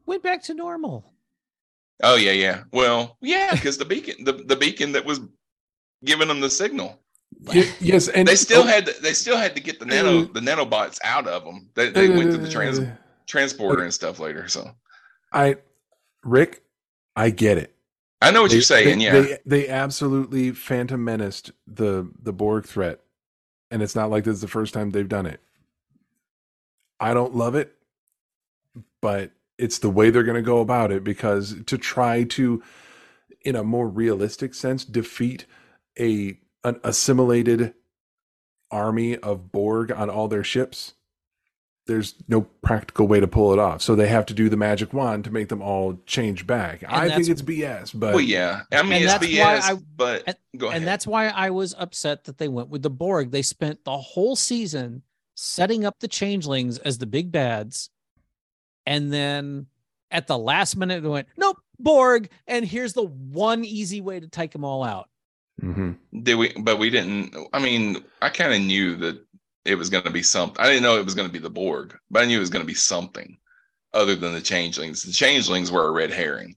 went 0.06 0.22
back 0.24 0.44
to 0.44 0.54
normal. 0.54 1.12
Oh 2.04 2.16
yeah, 2.16 2.32
yeah. 2.32 2.64
Well, 2.72 3.18
yeah, 3.22 3.52
because 3.52 3.78
the 3.78 3.86
beacon, 3.86 4.24
the, 4.24 4.34
the 4.34 4.56
beacon 4.56 4.92
that 4.94 5.06
was 5.06 5.20
giving 6.04 6.28
them 6.28 6.40
the 6.40 6.50
signal, 6.50 7.00
yes, 7.52 8.08
and 8.08 8.28
they 8.28 8.36
still 8.36 8.64
oh, 8.64 8.68
had 8.68 8.88
to, 8.88 9.02
they 9.02 9.14
still 9.14 9.38
had 9.38 9.56
to 9.56 9.62
get 9.62 9.80
the 9.80 9.86
nano 9.86 10.24
the 10.24 10.40
nanobots 10.40 11.00
out 11.04 11.28
of 11.28 11.44
them. 11.44 11.70
They, 11.76 11.90
they 11.90 12.10
went 12.10 12.32
to 12.32 12.38
the 12.38 12.50
trans, 12.50 12.80
uh, 12.80 12.96
transporter 13.28 13.84
and 13.84 13.94
stuff 13.94 14.20
later. 14.20 14.48
So 14.48 14.72
I, 15.32 15.58
Rick, 16.24 16.64
I 17.16 17.30
get 17.30 17.58
it. 17.58 17.76
I 18.22 18.32
know 18.32 18.44
what 18.44 18.52
They- 18.52 18.58
you're 18.58 18.64
saying. 18.64 19.00
they, 19.00 19.06
yeah, 19.06 19.12
they, 19.12 19.38
they 19.46 19.68
absolutely 19.68 20.52
phantom 20.52 21.04
menaced 21.04 21.52
the 21.68 22.10
the 22.22 22.34
Borg 22.34 22.66
threat, 22.66 23.00
and 23.70 23.82
it's 23.82 23.96
not 23.96 24.10
like 24.10 24.24
this 24.24 24.36
is 24.36 24.42
the 24.42 24.48
first 24.48 24.74
time 24.74 24.92
they've 24.92 25.08
done 25.08 25.26
it. 25.26 25.40
I 27.00 27.14
don't 27.16 27.36
love 27.36 27.56
it, 27.56 27.76
but 29.02 29.32
it's 29.62 29.78
the 29.80 29.90
way 29.90 30.10
they're 30.10 30.24
going 30.24 30.36
to 30.36 30.42
go 30.42 30.60
about 30.60 30.92
it 30.92 31.04
because 31.04 31.56
to 31.68 31.78
try 31.78 32.24
to, 32.24 32.64
in 33.46 33.56
a 33.56 33.64
more 33.64 33.88
realistic 33.88 34.54
sense, 34.54 34.84
defeat 34.84 35.46
a 36.00 36.38
an 36.64 36.80
assimilated 36.84 37.74
army 38.70 39.18
of 39.18 39.52
Borg 39.52 39.92
on 39.92 40.10
all 40.10 40.28
their 40.28 40.44
ships. 40.44 40.94
There's 41.88 42.14
no 42.28 42.42
practical 42.42 43.08
way 43.08 43.20
to 43.20 43.28
pull 43.28 43.52
it 43.54 43.60
off, 43.60 43.82
so 43.82 43.96
they 43.96 44.08
have 44.08 44.26
to 44.28 44.34
do 44.34 44.50
the 44.50 44.56
magic 44.58 44.94
wand 44.94 45.24
to 45.26 45.32
make 45.32 45.50
them 45.50 45.62
all 45.62 46.00
change 46.06 46.46
back. 46.46 46.84
I 46.88 47.10
think 47.10 47.28
it's 47.28 47.42
BS, 47.42 47.92
but 48.00 48.14
well, 48.14 48.22
yeah. 48.24 48.62
I 48.72 48.84
mean, 48.84 49.02
it's 49.04 49.12
that's 49.12 49.26
BS, 49.26 49.40
why 49.40 49.60
I- 49.64 49.80
but 49.96 50.24
and- 50.28 50.38
go 50.58 50.68
ahead. 50.68 50.78
And 50.78 50.88
that's 50.88 51.06
why 51.08 51.28
I 51.30 51.50
was 51.50 51.74
upset 51.78 52.26
that 52.26 52.38
they 52.38 52.48
went 52.48 52.70
with 52.70 52.84
the 52.84 52.90
Borg. 52.92 53.32
They 53.32 53.42
spent 53.42 53.84
the 53.84 53.98
whole 53.98 54.36
season 54.36 55.02
setting 55.36 55.84
up 55.84 56.00
the 56.00 56.08
changelings 56.08 56.78
as 56.78 57.00
the 57.00 57.08
big 57.08 57.32
bads. 57.32 57.90
And 58.86 59.12
then 59.12 59.68
at 60.10 60.28
the 60.28 60.38
last 60.38 60.76
minute, 60.76 61.04
they 61.04 61.10
went, 61.10 61.28
nope, 61.38 61.58
Borg. 61.80 62.30
And 62.48 62.66
here's 62.66 62.94
the 62.94 63.04
one 63.04 63.64
easy 63.64 64.02
way 64.02 64.20
to 64.20 64.28
take 64.28 64.52
them 64.52 64.64
all 64.64 64.84
out. 64.84 65.10
Mhm. 65.62 65.98
Did 66.24 66.36
we? 66.36 66.54
But 66.54 66.80
we 66.80 66.90
didn't. 66.90 67.36
I 67.54 67.60
mean, 67.60 68.04
I 68.22 68.30
kind 68.30 68.54
of 68.54 68.62
knew 68.62 68.96
that 68.98 69.24
it 69.64 69.76
was 69.76 69.90
going 69.90 70.04
to 70.06 70.10
be 70.10 70.24
something. 70.24 70.60
I 70.60 70.68
didn't 70.68 70.84
know 70.84 70.98
it 70.98 71.06
was 71.06 71.14
going 71.14 71.28
to 71.28 71.34
be 71.34 71.40
the 71.40 71.50
Borg, 71.50 71.96
but 72.10 72.24
I 72.24 72.26
knew 72.26 72.38
it 72.38 72.42
was 72.42 72.50
going 72.50 72.64
to 72.64 72.68
be 72.68 72.74
something 72.74 73.38
other 73.94 74.16
than 74.16 74.34
the 74.34 74.42
changelings. 74.42 75.04
The 75.04 75.12
changelings 75.12 75.72
were 75.72 75.88
a 75.88 75.92
red 75.92 76.12
herring. 76.12 76.56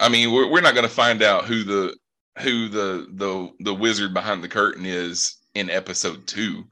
I 0.00 0.08
mean, 0.08 0.32
we're, 0.32 0.50
we're 0.50 0.60
not 0.60 0.74
going 0.74 0.88
to 0.88 0.92
find 0.92 1.22
out 1.22 1.44
who 1.44 1.62
the 1.62 1.96
who 2.40 2.68
the 2.68 3.06
the 3.12 3.50
the 3.60 3.74
wizard 3.74 4.12
behind 4.12 4.42
the 4.42 4.48
curtain 4.48 4.84
is 4.84 5.36
in 5.54 5.70
episode 5.70 6.26
two. 6.26 6.64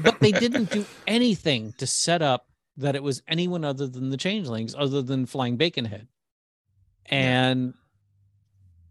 But 0.00 0.20
they 0.20 0.32
didn't 0.44 0.70
do 0.70 0.84
anything 1.06 1.74
to 1.78 1.86
set 1.86 2.22
up 2.22 2.48
that 2.76 2.96
it 2.96 3.02
was 3.02 3.22
anyone 3.28 3.64
other 3.64 3.86
than 3.86 4.10
the 4.10 4.16
changelings, 4.16 4.74
other 4.76 5.02
than 5.02 5.26
Flying 5.26 5.56
Baconhead. 5.56 6.08
And 7.06 7.74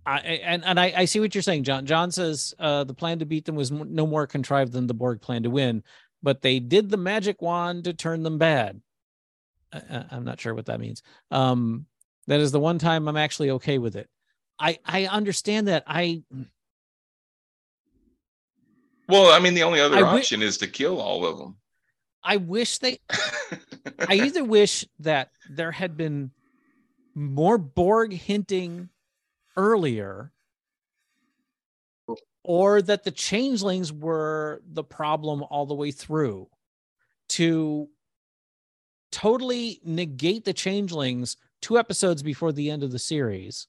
I 0.05 0.19
and 0.19 0.63
and 0.65 0.79
I, 0.79 0.93
I 0.95 1.05
see 1.05 1.19
what 1.19 1.33
you're 1.33 1.41
saying, 1.41 1.63
John. 1.63 1.85
John 1.85 2.11
says 2.11 2.53
uh, 2.59 2.83
the 2.83 2.93
plan 2.93 3.19
to 3.19 3.25
beat 3.25 3.45
them 3.45 3.55
was 3.55 3.71
no 3.71 4.05
more 4.05 4.27
contrived 4.27 4.71
than 4.71 4.87
the 4.87 4.93
Borg 4.93 5.21
plan 5.21 5.43
to 5.43 5.49
win, 5.49 5.83
but 6.21 6.41
they 6.41 6.59
did 6.59 6.89
the 6.89 6.97
magic 6.97 7.41
wand 7.41 7.85
to 7.85 7.93
turn 7.93 8.23
them 8.23 8.37
bad. 8.37 8.81
I, 9.73 10.05
I'm 10.11 10.25
not 10.25 10.39
sure 10.39 10.53
what 10.53 10.67
that 10.67 10.79
means. 10.79 11.01
Um, 11.31 11.87
that 12.27 12.39
is 12.39 12.51
the 12.51 12.59
one 12.59 12.79
time 12.79 13.07
I'm 13.07 13.17
actually 13.17 13.51
okay 13.51 13.77
with 13.77 13.95
it. 13.95 14.09
I 14.59 14.79
I 14.85 15.05
understand 15.07 15.67
that. 15.67 15.83
I 15.87 16.23
Well, 19.07 19.31
I 19.31 19.39
mean, 19.39 19.53
the 19.53 19.63
only 19.63 19.79
other 19.79 19.97
I 19.97 19.99
wi- 19.99 20.19
option 20.19 20.41
is 20.41 20.57
to 20.57 20.67
kill 20.67 20.99
all 20.99 21.25
of 21.25 21.37
them. 21.37 21.57
I 22.23 22.37
wish 22.37 22.77
they 22.77 22.99
I 24.07 24.15
either 24.15 24.43
wish 24.43 24.85
that 24.99 25.31
there 25.49 25.71
had 25.71 25.97
been 25.97 26.31
more 27.13 27.57
Borg 27.57 28.13
hinting 28.13 28.89
earlier, 29.57 30.31
or 32.43 32.81
that 32.81 33.03
the 33.03 33.11
changelings 33.11 33.91
were 33.91 34.61
the 34.65 34.83
problem 34.83 35.43
all 35.49 35.65
the 35.65 35.73
way 35.73 35.91
through 35.91 36.47
to 37.29 37.89
totally 39.11 39.79
negate 39.83 40.43
the 40.43 40.53
changelings 40.53 41.37
two 41.61 41.77
episodes 41.77 42.23
before 42.23 42.51
the 42.51 42.69
end 42.69 42.83
of 42.83 42.91
the 42.91 42.99
series 42.99 43.67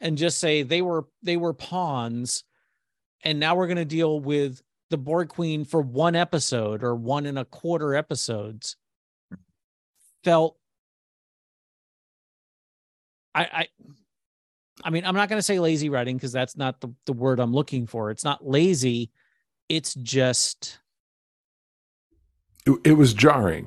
and 0.00 0.18
just 0.18 0.38
say 0.38 0.62
they 0.62 0.82
were 0.82 1.06
they 1.22 1.36
were 1.36 1.52
pawns 1.52 2.44
and 3.26 3.40
now 3.40 3.56
we're 3.56 3.66
going 3.66 3.76
to 3.76 3.84
deal 3.84 4.20
with 4.20 4.62
the 4.88 4.96
Borg 4.96 5.28
Queen 5.28 5.64
for 5.64 5.80
one 5.80 6.14
episode 6.14 6.84
or 6.84 6.94
one 6.94 7.26
and 7.26 7.38
a 7.38 7.44
quarter 7.44 7.94
episodes 7.96 8.76
felt 10.22 10.56
I 13.34 13.42
I 13.42 13.68
I 14.84 14.90
mean 14.90 15.04
I'm 15.04 15.16
not 15.16 15.28
going 15.28 15.38
to 15.38 15.42
say 15.42 15.58
lazy 15.58 15.88
writing 15.88 16.16
because 16.16 16.32
that's 16.32 16.56
not 16.56 16.80
the, 16.80 16.88
the 17.04 17.12
word 17.12 17.40
I'm 17.40 17.52
looking 17.52 17.88
for. 17.88 18.12
It's 18.12 18.24
not 18.24 18.46
lazy. 18.46 19.10
It's 19.68 19.94
just 19.94 20.78
It, 22.64 22.78
it 22.84 22.92
was 22.92 23.12
jarring. 23.12 23.66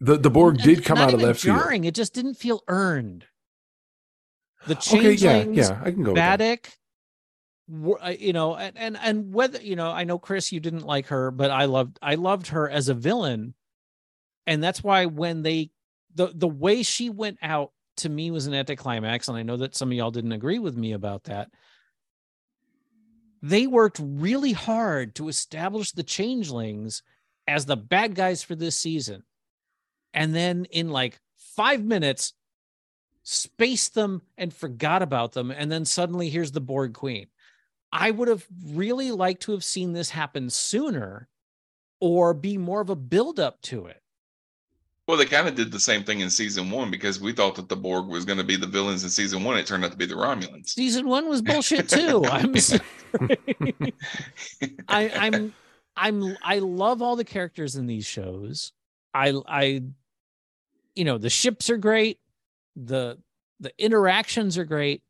The 0.00 0.16
the 0.16 0.30
Borg 0.30 0.58
did 0.58 0.82
come 0.82 0.96
out 0.96 1.12
of 1.12 1.20
left 1.20 1.40
field. 1.40 1.58
jarring. 1.58 1.84
It 1.84 1.94
just 1.94 2.14
didn't 2.14 2.34
feel 2.34 2.62
earned. 2.68 3.26
The 4.66 4.76
Okay, 4.76 5.12
yeah, 5.12 5.42
yeah, 5.42 5.78
I 5.84 5.90
can 5.90 6.02
go 6.02 6.12
with 6.12 6.16
that. 6.16 6.40
Vadic, 6.40 6.64
were- 6.64 6.70
uh, 6.70 6.70
Uh, 7.72 8.12
you 8.18 8.34
know, 8.34 8.56
and, 8.56 8.76
and 8.76 8.96
and 9.00 9.32
whether 9.32 9.60
you 9.60 9.74
know, 9.74 9.90
I 9.90 10.04
know 10.04 10.18
Chris, 10.18 10.52
you 10.52 10.60
didn't 10.60 10.84
like 10.84 11.06
her, 11.06 11.30
but 11.30 11.50
I 11.50 11.64
loved 11.64 11.98
I 12.02 12.16
loved 12.16 12.48
her 12.48 12.68
as 12.68 12.88
a 12.88 12.94
villain, 12.94 13.54
and 14.46 14.62
that's 14.62 14.84
why 14.84 15.06
when 15.06 15.42
they 15.42 15.70
the 16.14 16.30
the 16.34 16.48
way 16.48 16.82
she 16.82 17.08
went 17.08 17.38
out 17.40 17.72
to 17.98 18.08
me 18.10 18.30
was 18.30 18.46
an 18.46 18.54
anticlimax, 18.54 19.28
and 19.28 19.38
I 19.38 19.44
know 19.44 19.56
that 19.56 19.74
some 19.74 19.90
of 19.90 19.96
y'all 19.96 20.10
didn't 20.10 20.32
agree 20.32 20.58
with 20.58 20.76
me 20.76 20.92
about 20.92 21.24
that. 21.24 21.48
They 23.40 23.66
worked 23.66 24.00
really 24.02 24.52
hard 24.52 25.14
to 25.16 25.28
establish 25.28 25.92
the 25.92 26.02
changelings 26.02 27.02
as 27.46 27.64
the 27.64 27.76
bad 27.76 28.14
guys 28.14 28.42
for 28.42 28.54
this 28.54 28.76
season, 28.76 29.22
and 30.12 30.34
then 30.34 30.66
in 30.66 30.90
like 30.90 31.18
five 31.56 31.82
minutes 31.82 32.34
spaced 33.22 33.94
them 33.94 34.20
and 34.36 34.52
forgot 34.52 35.00
about 35.00 35.32
them. 35.32 35.50
And 35.50 35.72
then 35.72 35.86
suddenly 35.86 36.28
here's 36.28 36.52
the 36.52 36.60
Borg 36.60 36.92
queen 36.92 37.28
i 37.94 38.10
would 38.10 38.28
have 38.28 38.44
really 38.66 39.10
liked 39.10 39.40
to 39.42 39.52
have 39.52 39.64
seen 39.64 39.94
this 39.94 40.10
happen 40.10 40.50
sooner 40.50 41.28
or 42.00 42.34
be 42.34 42.58
more 42.58 42.82
of 42.82 42.90
a 42.90 42.96
build 42.96 43.40
up 43.40 43.62
to 43.62 43.86
it 43.86 44.02
Well, 45.06 45.16
they 45.18 45.26
kind 45.26 45.46
of 45.48 45.54
did 45.54 45.70
the 45.70 45.80
same 45.80 46.02
thing 46.04 46.20
in 46.20 46.28
season 46.30 46.70
one 46.70 46.90
because 46.90 47.20
we 47.20 47.32
thought 47.32 47.54
that 47.56 47.68
the 47.68 47.76
Borg 47.76 48.06
was 48.08 48.24
going 48.24 48.38
to 48.38 48.44
be 48.44 48.56
the 48.56 48.66
villains 48.66 49.04
in 49.04 49.10
season 49.10 49.44
one. 49.44 49.58
It 49.58 49.66
turned 49.66 49.84
out 49.84 49.90
to 49.92 49.98
be 49.98 50.06
the 50.06 50.14
Romulans. 50.14 50.68
season 50.70 51.06
one 51.08 51.28
was 51.28 51.40
bullshit 51.42 51.88
too 51.98 52.24
i'm 52.26 52.56
sorry. 52.56 52.80
I, 54.88 55.08
i'm 55.16 55.54
i'm 55.96 56.36
i 56.42 56.58
love 56.58 57.00
all 57.02 57.16
the 57.16 57.24
characters 57.24 57.76
in 57.76 57.86
these 57.86 58.06
shows 58.06 58.72
i 59.14 59.32
i 59.46 59.82
you 60.94 61.04
know 61.04 61.18
the 61.18 61.30
ships 61.30 61.70
are 61.70 61.76
great 61.78 62.18
the 62.76 63.18
the 63.60 63.72
interactions 63.78 64.58
are 64.58 64.64
great 64.64 65.02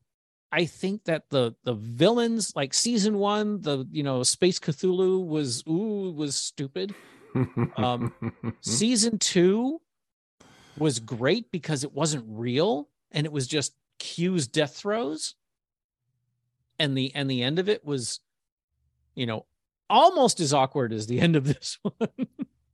i 0.54 0.64
think 0.64 1.02
that 1.04 1.28
the 1.30 1.52
the 1.64 1.74
villains 1.74 2.52
like 2.54 2.72
season 2.72 3.18
one 3.18 3.60
the 3.62 3.86
you 3.90 4.04
know 4.04 4.22
space 4.22 4.60
cthulhu 4.60 5.26
was 5.26 5.64
ooh 5.68 6.12
was 6.12 6.36
stupid. 6.36 6.94
Um, 7.76 8.12
season 8.60 9.18
two 9.18 9.80
was 10.78 11.00
great 11.00 11.50
because 11.50 11.82
it 11.82 11.92
wasn't 11.92 12.24
real 12.28 12.88
and 13.10 13.26
it 13.26 13.32
was 13.32 13.48
just 13.48 13.74
q's 13.98 14.46
death 14.46 14.76
throes. 14.76 15.34
And 16.78 16.96
the 16.96 17.12
and 17.14 17.28
the 17.28 17.42
end 17.42 17.58
of 17.58 17.68
it 17.68 17.84
was 17.84 18.20
you 19.16 19.26
know 19.26 19.46
almost 19.90 20.38
as 20.38 20.54
awkward 20.54 20.92
as 20.92 21.08
the 21.08 21.20
end 21.26 21.34
of 21.34 21.44
this 21.44 21.78
one 21.82 22.28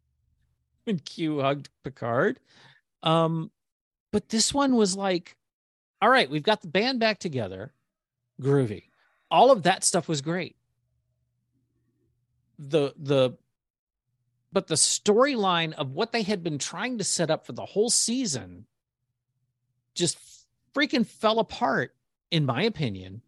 when 0.84 0.98
q 0.98 1.40
hugged 1.40 1.70
picard. 1.82 2.38
Um 3.02 3.50
but 4.12 4.28
this 4.28 4.52
one 4.52 4.76
was 4.76 4.96
like 4.96 5.36
all 6.02 6.08
right 6.08 6.30
we've 6.30 6.42
got 6.42 6.62
the 6.62 6.68
band 6.68 7.00
back 7.00 7.18
together. 7.18 7.72
Groovy. 8.40 8.84
All 9.30 9.50
of 9.50 9.62
that 9.64 9.84
stuff 9.84 10.08
was 10.08 10.22
great. 10.22 10.56
The 12.58 12.94
the 12.96 13.36
but 14.52 14.66
the 14.66 14.74
storyline 14.74 15.72
of 15.74 15.92
what 15.92 16.12
they 16.12 16.22
had 16.22 16.42
been 16.42 16.58
trying 16.58 16.98
to 16.98 17.04
set 17.04 17.30
up 17.30 17.46
for 17.46 17.52
the 17.52 17.64
whole 17.64 17.90
season 17.90 18.66
just 19.94 20.18
freaking 20.74 21.06
fell 21.06 21.38
apart 21.38 21.94
in 22.30 22.44
my 22.44 22.62
opinion. 22.62 23.22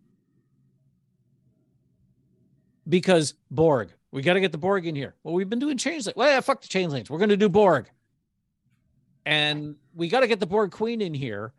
Because 2.88 3.34
borg 3.50 3.92
we 4.10 4.22
got 4.22 4.34
to 4.34 4.40
get 4.40 4.52
the 4.52 4.58
borg 4.58 4.86
in 4.86 4.96
here. 4.96 5.14
Well 5.22 5.34
we've 5.34 5.48
been 5.48 5.58
doing 5.58 5.76
changelings 5.76 6.16
well 6.16 6.28
yeah, 6.28 6.40
fuck 6.40 6.62
the 6.62 6.68
changelings 6.68 7.10
we're 7.10 7.18
going 7.18 7.30
to 7.30 7.36
do 7.36 7.48
borg. 7.48 7.88
And 9.24 9.76
we 9.94 10.08
got 10.08 10.20
to 10.20 10.26
get 10.26 10.40
the 10.40 10.46
borg 10.46 10.72
queen 10.72 11.00
in 11.00 11.14
here 11.14 11.52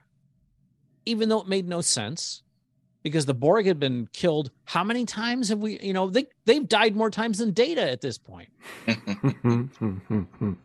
even 1.05 1.29
though 1.29 1.41
it 1.41 1.47
made 1.47 1.67
no 1.67 1.81
sense 1.81 2.43
because 3.03 3.25
the 3.25 3.33
borg 3.33 3.65
had 3.65 3.79
been 3.79 4.07
killed 4.13 4.51
how 4.65 4.83
many 4.83 5.05
times 5.05 5.49
have 5.49 5.59
we 5.59 5.79
you 5.81 5.93
know 5.93 6.09
they 6.09 6.25
they've 6.45 6.67
died 6.67 6.95
more 6.95 7.09
times 7.09 7.37
than 7.37 7.51
data 7.51 7.81
at 7.89 8.01
this 8.01 8.17
point. 8.17 8.49
point 8.85 9.69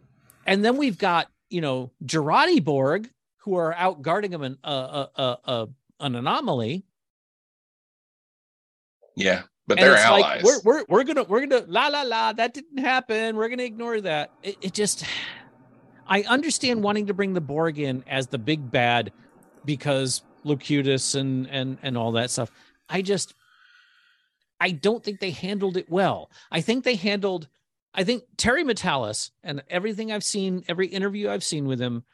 and 0.46 0.64
then 0.64 0.76
we've 0.76 0.98
got 0.98 1.28
you 1.50 1.60
know 1.60 1.90
Jurati 2.04 2.62
Borg 2.62 3.08
who 3.38 3.54
are 3.54 3.74
out 3.74 4.02
guarding 4.02 4.30
them 4.30 4.42
an 4.42 4.58
uh, 4.62 5.06
uh, 5.16 5.36
uh, 5.44 5.66
an 6.00 6.14
anomaly. 6.14 6.84
Yeah, 9.16 9.42
but 9.66 9.78
And 9.78 9.86
they're 9.86 9.94
it's 9.94 10.04
allies. 10.04 10.44
like 10.44 10.44
we're 10.44 10.60
we're 10.64 10.84
we're 10.88 11.04
gonna 11.04 11.24
we're 11.24 11.46
gonna 11.46 11.64
la 11.66 11.88
la 11.88 12.02
la 12.02 12.32
that 12.34 12.54
didn't 12.54 12.78
happen. 12.78 13.36
We're 13.36 13.48
gonna 13.48 13.62
ignore 13.64 14.00
that. 14.02 14.30
It, 14.42 14.56
it 14.60 14.74
just 14.74 15.04
I 16.06 16.22
understand 16.22 16.82
wanting 16.82 17.06
to 17.06 17.14
bring 17.14 17.34
the 17.34 17.40
Borg 17.40 17.78
in 17.78 18.04
as 18.06 18.28
the 18.28 18.38
big 18.38 18.70
bad 18.70 19.12
because 19.64 20.22
Locutus 20.44 21.14
and 21.14 21.46
and 21.48 21.78
and 21.82 21.96
all 21.96 22.12
that 22.12 22.30
stuff. 22.30 22.50
I 22.88 23.02
just 23.02 23.34
I 24.60 24.70
don't 24.70 25.04
think 25.04 25.20
they 25.20 25.30
handled 25.30 25.76
it 25.76 25.90
well. 25.90 26.30
I 26.50 26.60
think 26.60 26.84
they 26.84 26.96
handled 26.96 27.48
I 27.94 28.04
think 28.04 28.24
Terry 28.36 28.64
Matalas 28.64 29.30
and 29.42 29.62
everything 29.68 30.12
I've 30.12 30.24
seen, 30.24 30.64
every 30.68 30.86
interview 30.86 31.30
I've 31.30 31.44
seen 31.44 31.66
with 31.66 31.80
him, 31.80 32.04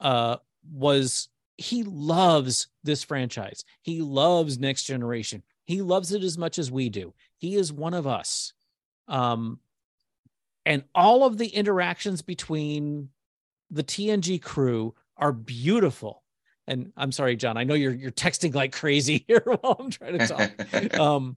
uh, 0.00 0.38
was 0.72 1.28
he 1.56 1.82
loves 1.82 2.68
this 2.82 3.04
franchise. 3.04 3.64
He 3.82 4.00
loves 4.00 4.58
Next 4.58 4.84
Generation. 4.84 5.42
He 5.64 5.82
loves 5.82 6.12
it 6.12 6.22
as 6.22 6.38
much 6.38 6.58
as 6.58 6.70
we 6.72 6.88
do. 6.88 7.14
He 7.36 7.54
is 7.54 7.72
one 7.72 7.94
of 7.94 8.06
us. 8.06 8.54
Um, 9.08 9.60
and 10.64 10.84
all 10.94 11.24
of 11.24 11.38
the 11.38 11.48
interactions 11.48 12.22
between 12.22 13.10
the 13.70 13.84
TNG 13.84 14.42
crew 14.42 14.94
are 15.16 15.32
beautiful. 15.32 16.19
And 16.70 16.92
I'm 16.96 17.10
sorry, 17.10 17.34
John. 17.34 17.56
I 17.56 17.64
know 17.64 17.74
you're 17.74 17.92
you're 17.92 18.12
texting 18.12 18.54
like 18.54 18.72
crazy 18.72 19.24
here 19.28 19.42
while 19.44 19.76
I'm 19.78 19.90
trying 19.90 20.18
to 20.18 20.26
talk. 20.26 20.98
um 21.00 21.36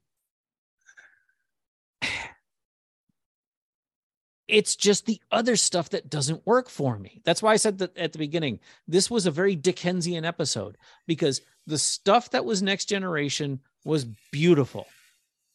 it's 4.48 4.76
just 4.76 5.06
the 5.06 5.20
other 5.32 5.56
stuff 5.56 5.90
that 5.90 6.10
doesn't 6.10 6.46
work 6.46 6.70
for 6.70 7.00
me 7.00 7.22
that's 7.24 7.42
why 7.42 7.54
i 7.54 7.56
said 7.56 7.78
that 7.78 7.98
at 7.98 8.12
the 8.12 8.20
beginning 8.20 8.60
this 8.88 9.10
was 9.10 9.26
a 9.26 9.32
very 9.32 9.56
dickensian 9.56 10.26
episode 10.26 10.78
because 11.08 11.42
the 11.66 11.78
stuff 11.78 12.30
that 12.30 12.44
was 12.44 12.62
next 12.62 12.86
generation 12.86 13.60
was 13.86 14.06
beautiful 14.32 14.86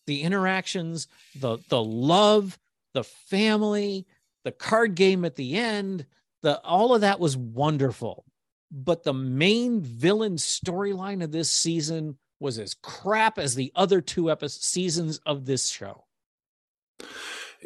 the 0.07 0.23
interactions 0.23 1.07
the 1.37 1.59
the 1.69 1.83
love 1.83 2.59
the 2.95 3.05
family 3.05 4.07
the 4.45 4.53
card 4.53 4.95
game 4.95 5.25
at 5.25 5.37
the 5.37 5.55
end 5.55 6.07
the 6.43 6.59
all 6.63 6.95
of 6.95 7.03
that 7.03 7.21
was 7.21 7.37
wonderful 7.37 8.25
but 8.71 9.03
the 9.03 9.15
main 9.15 9.81
villain 9.81 10.37
storyline 10.37 11.23
of 11.23 11.33
this 11.33 11.51
season 11.51 12.17
was 12.41 12.59
as 12.59 12.75
crap 12.75 13.39
as 13.39 13.55
the 13.55 13.73
other 13.75 14.01
two 14.01 14.31
episodes 14.31 14.65
seasons 14.65 15.21
of 15.27 15.45
this 15.45 15.69
show 15.69 16.05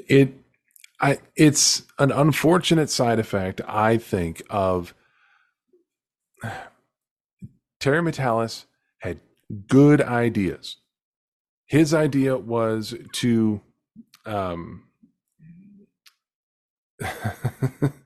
it 0.09 0.35
I 1.03 1.19
it's 1.35 1.83
an 1.99 2.13
unfortunate 2.13 2.89
side 2.89 3.19
effect, 3.19 3.61
I 3.67 3.99
think, 3.99 4.43
of 4.49 4.95
Terry 7.81 8.01
Matalas 8.01 8.67
had 8.99 9.19
good 9.67 10.01
ideas. 10.01 10.77
His 11.67 11.93
idea 11.93 12.39
was 12.39 12.95
to 13.15 13.61
um 14.25 14.85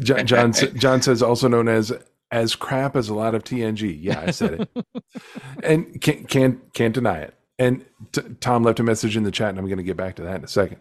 John, 0.00 0.26
John 0.26 0.52
John 0.76 1.02
says 1.02 1.22
also 1.22 1.48
known 1.48 1.68
as 1.68 1.92
as 2.30 2.54
crap 2.54 2.96
as 2.96 3.08
a 3.08 3.14
lot 3.14 3.34
of 3.34 3.44
TNG. 3.44 3.96
Yeah, 4.00 4.20
I 4.20 4.30
said 4.30 4.60
it, 4.60 4.86
and 5.62 6.00
can't 6.00 6.28
can't 6.28 6.72
can't 6.74 6.94
deny 6.94 7.18
it. 7.18 7.34
And 7.58 7.84
t- 8.12 8.22
Tom 8.40 8.62
left 8.62 8.80
a 8.80 8.84
message 8.84 9.16
in 9.16 9.24
the 9.24 9.30
chat, 9.30 9.50
and 9.50 9.58
I'm 9.58 9.66
going 9.66 9.78
to 9.78 9.82
get 9.82 9.96
back 9.96 10.16
to 10.16 10.22
that 10.22 10.36
in 10.36 10.44
a 10.44 10.48
second. 10.48 10.78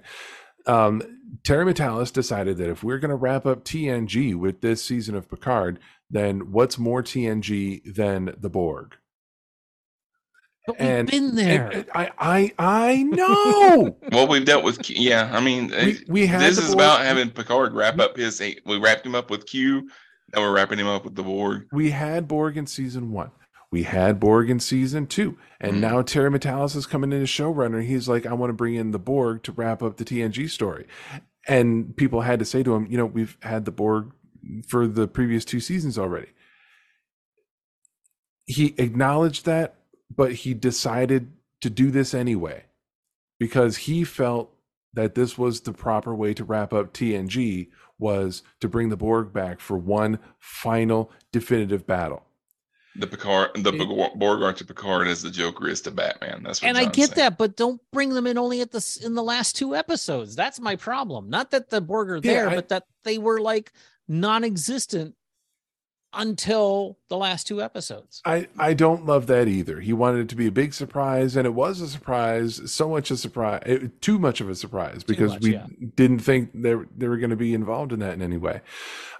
Um, 0.67 1.01
Terry 1.43 1.65
Matalas 1.65 2.11
decided 2.13 2.57
that 2.57 2.69
if 2.69 2.83
we're 2.83 2.99
going 2.99 3.09
to 3.09 3.15
wrap 3.15 3.45
up 3.45 3.63
TNG 3.63 4.35
with 4.35 4.61
this 4.61 4.83
season 4.83 5.15
of 5.15 5.29
Picard, 5.29 5.79
then 6.09 6.51
what's 6.51 6.77
more 6.77 7.01
TNG 7.01 7.95
than 7.95 8.35
the 8.37 8.49
Borg? 8.49 8.95
But 10.67 10.79
we've 10.79 10.87
And- 10.89 11.09
been 11.09 11.35
there. 11.35 11.67
And 11.71 11.85
I 11.95 12.11
I 12.19 12.53
I 12.59 13.03
know. 13.03 13.97
Well, 14.11 14.27
we've 14.27 14.45
dealt 14.45 14.63
with 14.63 14.83
Q- 14.83 14.97
yeah. 14.99 15.29
I 15.33 15.39
mean, 15.39 15.69
we, 15.71 15.99
we 16.07 16.27
had 16.27 16.41
this 16.41 16.57
is 16.59 16.73
about 16.73 17.01
having 17.01 17.31
Picard 17.31 17.73
wrap 17.73 17.97
up 17.99 18.17
his. 18.17 18.39
We 18.65 18.77
wrapped 18.77 19.05
him 19.05 19.15
up 19.15 19.29
with 19.31 19.45
Q. 19.47 19.89
Now 20.35 20.41
we're 20.41 20.53
wrapping 20.53 20.77
him 20.77 20.87
up 20.87 21.05
with 21.05 21.15
the 21.15 21.23
Borg. 21.23 21.67
we 21.71 21.89
had 21.91 22.27
Borg 22.27 22.57
in 22.57 22.67
season 22.67 23.11
one. 23.11 23.31
We 23.71 23.83
had 23.83 24.19
Borg 24.19 24.49
in 24.49 24.59
season 24.59 25.07
two. 25.07 25.37
And 25.61 25.75
Mhm. 25.77 25.79
now 25.79 26.01
Terry 26.01 26.29
Matalas 26.29 26.75
is 26.75 26.85
coming 26.85 27.11
in 27.13 27.21
as 27.21 27.29
showrunner. 27.29 27.83
He's 27.83 28.07
like, 28.09 28.25
I 28.25 28.33
want 28.33 28.49
to 28.49 28.53
bring 28.53 28.75
in 28.75 28.91
the 28.91 28.99
Borg 28.99 29.43
to 29.43 29.51
wrap 29.53 29.81
up 29.81 29.97
the 29.97 30.05
TNG 30.05 30.49
story. 30.49 30.85
And 31.47 31.95
people 31.95 32.21
had 32.21 32.39
to 32.39 32.45
say 32.45 32.61
to 32.63 32.75
him, 32.75 32.87
you 32.89 32.97
know, 32.97 33.05
we've 33.05 33.37
had 33.41 33.63
the 33.65 33.71
Borg 33.71 34.11
for 34.67 34.85
the 34.87 35.07
previous 35.07 35.43
two 35.45 35.59
seasons 35.61 35.97
already. 35.97 36.27
He 38.45 38.73
acknowledged 38.77 39.45
that, 39.45 39.75
but 40.15 40.33
he 40.33 40.53
decided 40.53 41.31
to 41.61 41.69
do 41.69 41.91
this 41.91 42.13
anyway 42.13 42.63
because 43.39 43.77
he 43.77 44.03
felt 44.03 44.53
that 44.93 45.15
this 45.15 45.37
was 45.37 45.61
the 45.61 45.73
proper 45.73 46.15
way 46.15 46.33
to 46.33 46.43
wrap 46.43 46.73
up 46.73 46.93
TNG 46.93 47.69
was 47.99 48.43
to 48.61 48.67
bring 48.69 48.89
the 48.89 48.97
Borg 48.97 49.33
back 49.33 49.59
for 49.59 49.77
one 49.77 50.19
final 50.39 51.11
definitive 51.31 51.85
battle. 51.85 52.23
The 52.95 53.05
Picard, 53.05 53.51
the 53.63 53.71
It- 53.73 54.17
Borg 54.19 54.41
aren't 54.41 54.57
to 54.57 54.65
Picard 54.65 55.07
as 55.07 55.21
the 55.21 55.29
Joker 55.29 55.67
is 55.67 55.81
to 55.81 55.91
Batman. 55.91 56.41
That's 56.43 56.61
what 56.63 56.69
and 56.69 56.77
I 56.79 56.85
get 56.85 57.09
saying. 57.09 57.15
that, 57.17 57.37
but 57.37 57.55
don't 57.55 57.79
bring 57.93 58.09
them 58.09 58.25
in 58.25 58.39
only 58.39 58.61
at 58.61 58.71
the 58.71 58.99
in 59.03 59.13
the 59.13 59.21
last 59.21 59.55
two 59.55 59.75
episodes. 59.75 60.35
That's 60.35 60.59
my 60.59 60.75
problem. 60.75 61.29
Not 61.29 61.51
that 61.51 61.69
the 61.69 61.79
Borg 61.79 62.09
are 62.09 62.15
Yeah, 62.15 62.21
there, 62.21 62.49
I- 62.49 62.55
but 62.55 62.69
that 62.69 62.85
they 63.03 63.19
were 63.19 63.39
like 63.39 63.71
non-existent 64.07 65.15
until 66.13 66.97
the 67.09 67.17
last 67.17 67.47
two 67.47 67.61
episodes. 67.61 68.21
I, 68.25 68.47
I 68.57 68.73
don't 68.73 69.05
love 69.05 69.27
that 69.27 69.47
either. 69.47 69.79
He 69.79 69.93
wanted 69.93 70.21
it 70.21 70.29
to 70.29 70.35
be 70.35 70.47
a 70.47 70.51
big 70.51 70.73
surprise, 70.73 71.35
and 71.35 71.45
it 71.45 71.53
was 71.53 71.81
a 71.81 71.87
surprise. 71.87 72.71
So 72.71 72.89
much 72.89 73.11
a 73.11 73.17
surprise, 73.17 73.61
it, 73.65 74.01
too 74.01 74.17
much 74.17 74.41
of 74.41 74.49
a 74.49 74.55
surprise 74.55 75.03
because 75.03 75.33
much, 75.33 75.41
we 75.41 75.53
yeah. 75.53 75.67
didn't 75.95 76.19
think 76.19 76.51
they 76.53 76.75
were- 76.75 76.87
they 76.95 77.07
were 77.07 77.17
going 77.17 77.29
to 77.29 77.35
be 77.35 77.53
involved 77.53 77.91
in 77.93 77.99
that 77.99 78.13
in 78.13 78.21
any 78.21 78.37
way. 78.37 78.61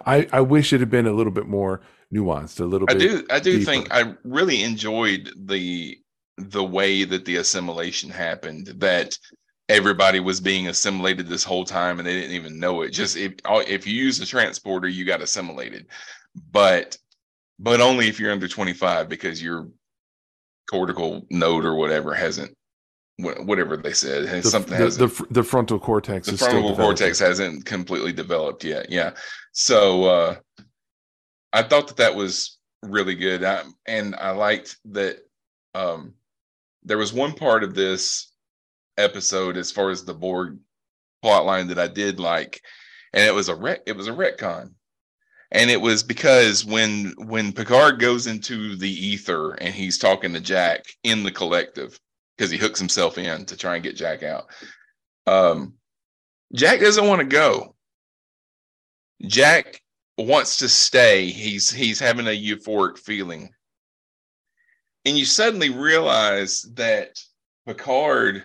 I, 0.06 0.28
I 0.32 0.40
wish 0.40 0.72
it 0.72 0.80
had 0.80 0.90
been 0.90 1.06
a 1.06 1.12
little 1.12 1.32
bit 1.32 1.46
more 1.46 1.80
nuanced, 2.12 2.60
a 2.60 2.64
little 2.64 2.88
I 2.90 2.94
bit. 2.94 3.00
do. 3.00 3.26
I 3.30 3.40
do 3.40 3.58
deeper. 3.58 3.70
think 3.70 3.88
I 3.92 4.14
really 4.24 4.62
enjoyed 4.62 5.30
the 5.36 5.98
the 6.36 6.64
way 6.64 7.04
that 7.04 7.24
the 7.24 7.36
assimilation 7.36 8.10
happened. 8.10 8.68
That 8.78 9.18
everybody 9.68 10.20
was 10.20 10.40
being 10.40 10.68
assimilated 10.68 11.26
this 11.26 11.44
whole 11.44 11.64
time, 11.64 11.98
and 11.98 12.06
they 12.08 12.14
didn't 12.14 12.36
even 12.36 12.58
know 12.58 12.82
it. 12.82 12.90
Just 12.90 13.16
if 13.16 13.34
oh, 13.44 13.60
if 13.60 13.86
you 13.86 13.94
use 13.94 14.18
the 14.18 14.26
transporter, 14.26 14.88
you 14.88 15.04
got 15.04 15.20
assimilated, 15.20 15.86
but 16.50 16.96
but 17.58 17.80
only 17.80 18.08
if 18.08 18.20
you're 18.20 18.32
under 18.32 18.48
25 18.48 19.08
because 19.08 19.42
your 19.42 19.68
cortical 20.68 21.26
node 21.30 21.64
or 21.64 21.74
whatever 21.74 22.14
hasn't 22.14 22.54
whatever 23.18 23.76
they 23.76 23.92
said 23.92 24.26
has 24.26 24.44
the, 24.44 24.50
something 24.50 24.78
the, 24.78 24.84
hasn't 24.84 25.16
the, 25.16 25.26
the 25.30 25.42
frontal 25.42 25.78
cortex 25.78 26.28
the 26.28 26.36
frontal 26.36 26.76
cortex 26.76 27.18
hasn't 27.18 27.64
completely 27.64 28.12
developed 28.12 28.62
yet 28.62 28.90
yeah. 28.90 29.10
So 29.52 30.04
uh 30.04 30.36
i 31.52 31.62
thought 31.62 31.88
that 31.88 31.96
that 31.96 32.14
was 32.14 32.58
really 32.82 33.16
good. 33.16 33.42
I, 33.42 33.62
and 33.86 34.14
i 34.14 34.30
liked 34.30 34.76
that 34.92 35.18
um 35.74 36.14
there 36.84 36.98
was 36.98 37.12
one 37.12 37.32
part 37.32 37.64
of 37.64 37.74
this 37.74 38.32
episode 38.96 39.56
as 39.56 39.72
far 39.72 39.90
as 39.90 40.04
the 40.04 40.14
borg 40.14 40.58
plot 41.22 41.44
line 41.44 41.66
that 41.68 41.78
i 41.78 41.88
did 41.88 42.20
like 42.20 42.60
and 43.12 43.24
it 43.24 43.34
was 43.34 43.48
a 43.48 43.54
rec 43.54 43.80
it 43.86 43.96
was 43.96 44.06
a 44.06 44.12
retcon 44.12 44.72
and 45.50 45.70
it 45.70 45.80
was 45.80 46.02
because 46.02 46.64
when 46.64 47.14
when 47.18 47.52
picard 47.52 47.98
goes 47.98 48.26
into 48.26 48.76
the 48.76 48.90
ether 48.90 49.52
and 49.54 49.74
he's 49.74 49.98
talking 49.98 50.32
to 50.32 50.40
jack 50.40 50.84
in 51.04 51.22
the 51.22 51.30
collective 51.30 51.98
because 52.36 52.50
he 52.50 52.58
hooks 52.58 52.78
himself 52.78 53.18
in 53.18 53.44
to 53.44 53.56
try 53.56 53.74
and 53.74 53.84
get 53.84 53.96
jack 53.96 54.22
out 54.22 54.46
um 55.26 55.74
Jack 56.54 56.80
doesn't 56.80 57.06
want 57.06 57.20
to 57.20 57.26
go. 57.26 57.74
Jack 59.26 59.82
wants 60.16 60.58
to 60.58 60.68
stay. 60.68 61.26
He's 61.26 61.70
he's 61.70 62.00
having 62.00 62.26
a 62.26 62.30
euphoric 62.30 62.98
feeling. 62.98 63.50
And 65.04 65.18
you 65.18 65.24
suddenly 65.24 65.70
realize 65.70 66.62
that 66.74 67.18
Picard 67.66 68.44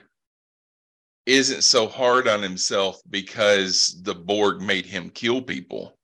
isn't 1.26 1.64
so 1.64 1.88
hard 1.88 2.28
on 2.28 2.42
himself 2.42 3.02
because 3.10 4.00
the 4.04 4.16
Borg 4.16 4.62
made 4.62 4.86
him 4.86 5.10
kill 5.10 5.42
people. 5.42 5.98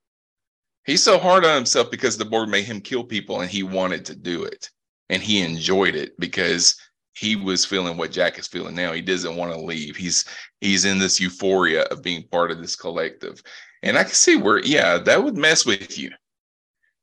He's 0.86 1.02
so 1.02 1.18
hard 1.18 1.44
on 1.44 1.54
himself 1.54 1.90
because 1.90 2.16
the 2.16 2.24
Borg 2.24 2.48
made 2.48 2.64
him 2.64 2.80
kill 2.80 3.04
people 3.04 3.40
and 3.40 3.50
he 3.50 3.62
wanted 3.62 4.04
to 4.06 4.16
do 4.16 4.44
it. 4.44 4.70
And 5.08 5.22
he 5.22 5.40
enjoyed 5.40 5.94
it 5.94 6.18
because 6.18 6.76
he 7.14 7.36
was 7.36 7.64
feeling 7.64 7.96
what 7.96 8.12
Jack 8.12 8.38
is 8.38 8.46
feeling 8.46 8.74
now. 8.74 8.92
He 8.92 9.02
doesn't 9.02 9.36
want 9.36 9.52
to 9.52 9.60
leave. 9.60 9.96
He's 9.96 10.24
he's 10.60 10.84
in 10.84 10.98
this 10.98 11.20
euphoria 11.20 11.82
of 11.84 12.02
being 12.02 12.22
part 12.28 12.50
of 12.50 12.60
this 12.60 12.76
collective 12.76 13.42
and 13.82 13.96
i 13.96 14.02
can 14.02 14.12
see 14.12 14.36
where 14.36 14.58
yeah 14.64 14.98
that 14.98 15.22
would 15.22 15.36
mess 15.36 15.64
with 15.64 15.98
you 15.98 16.10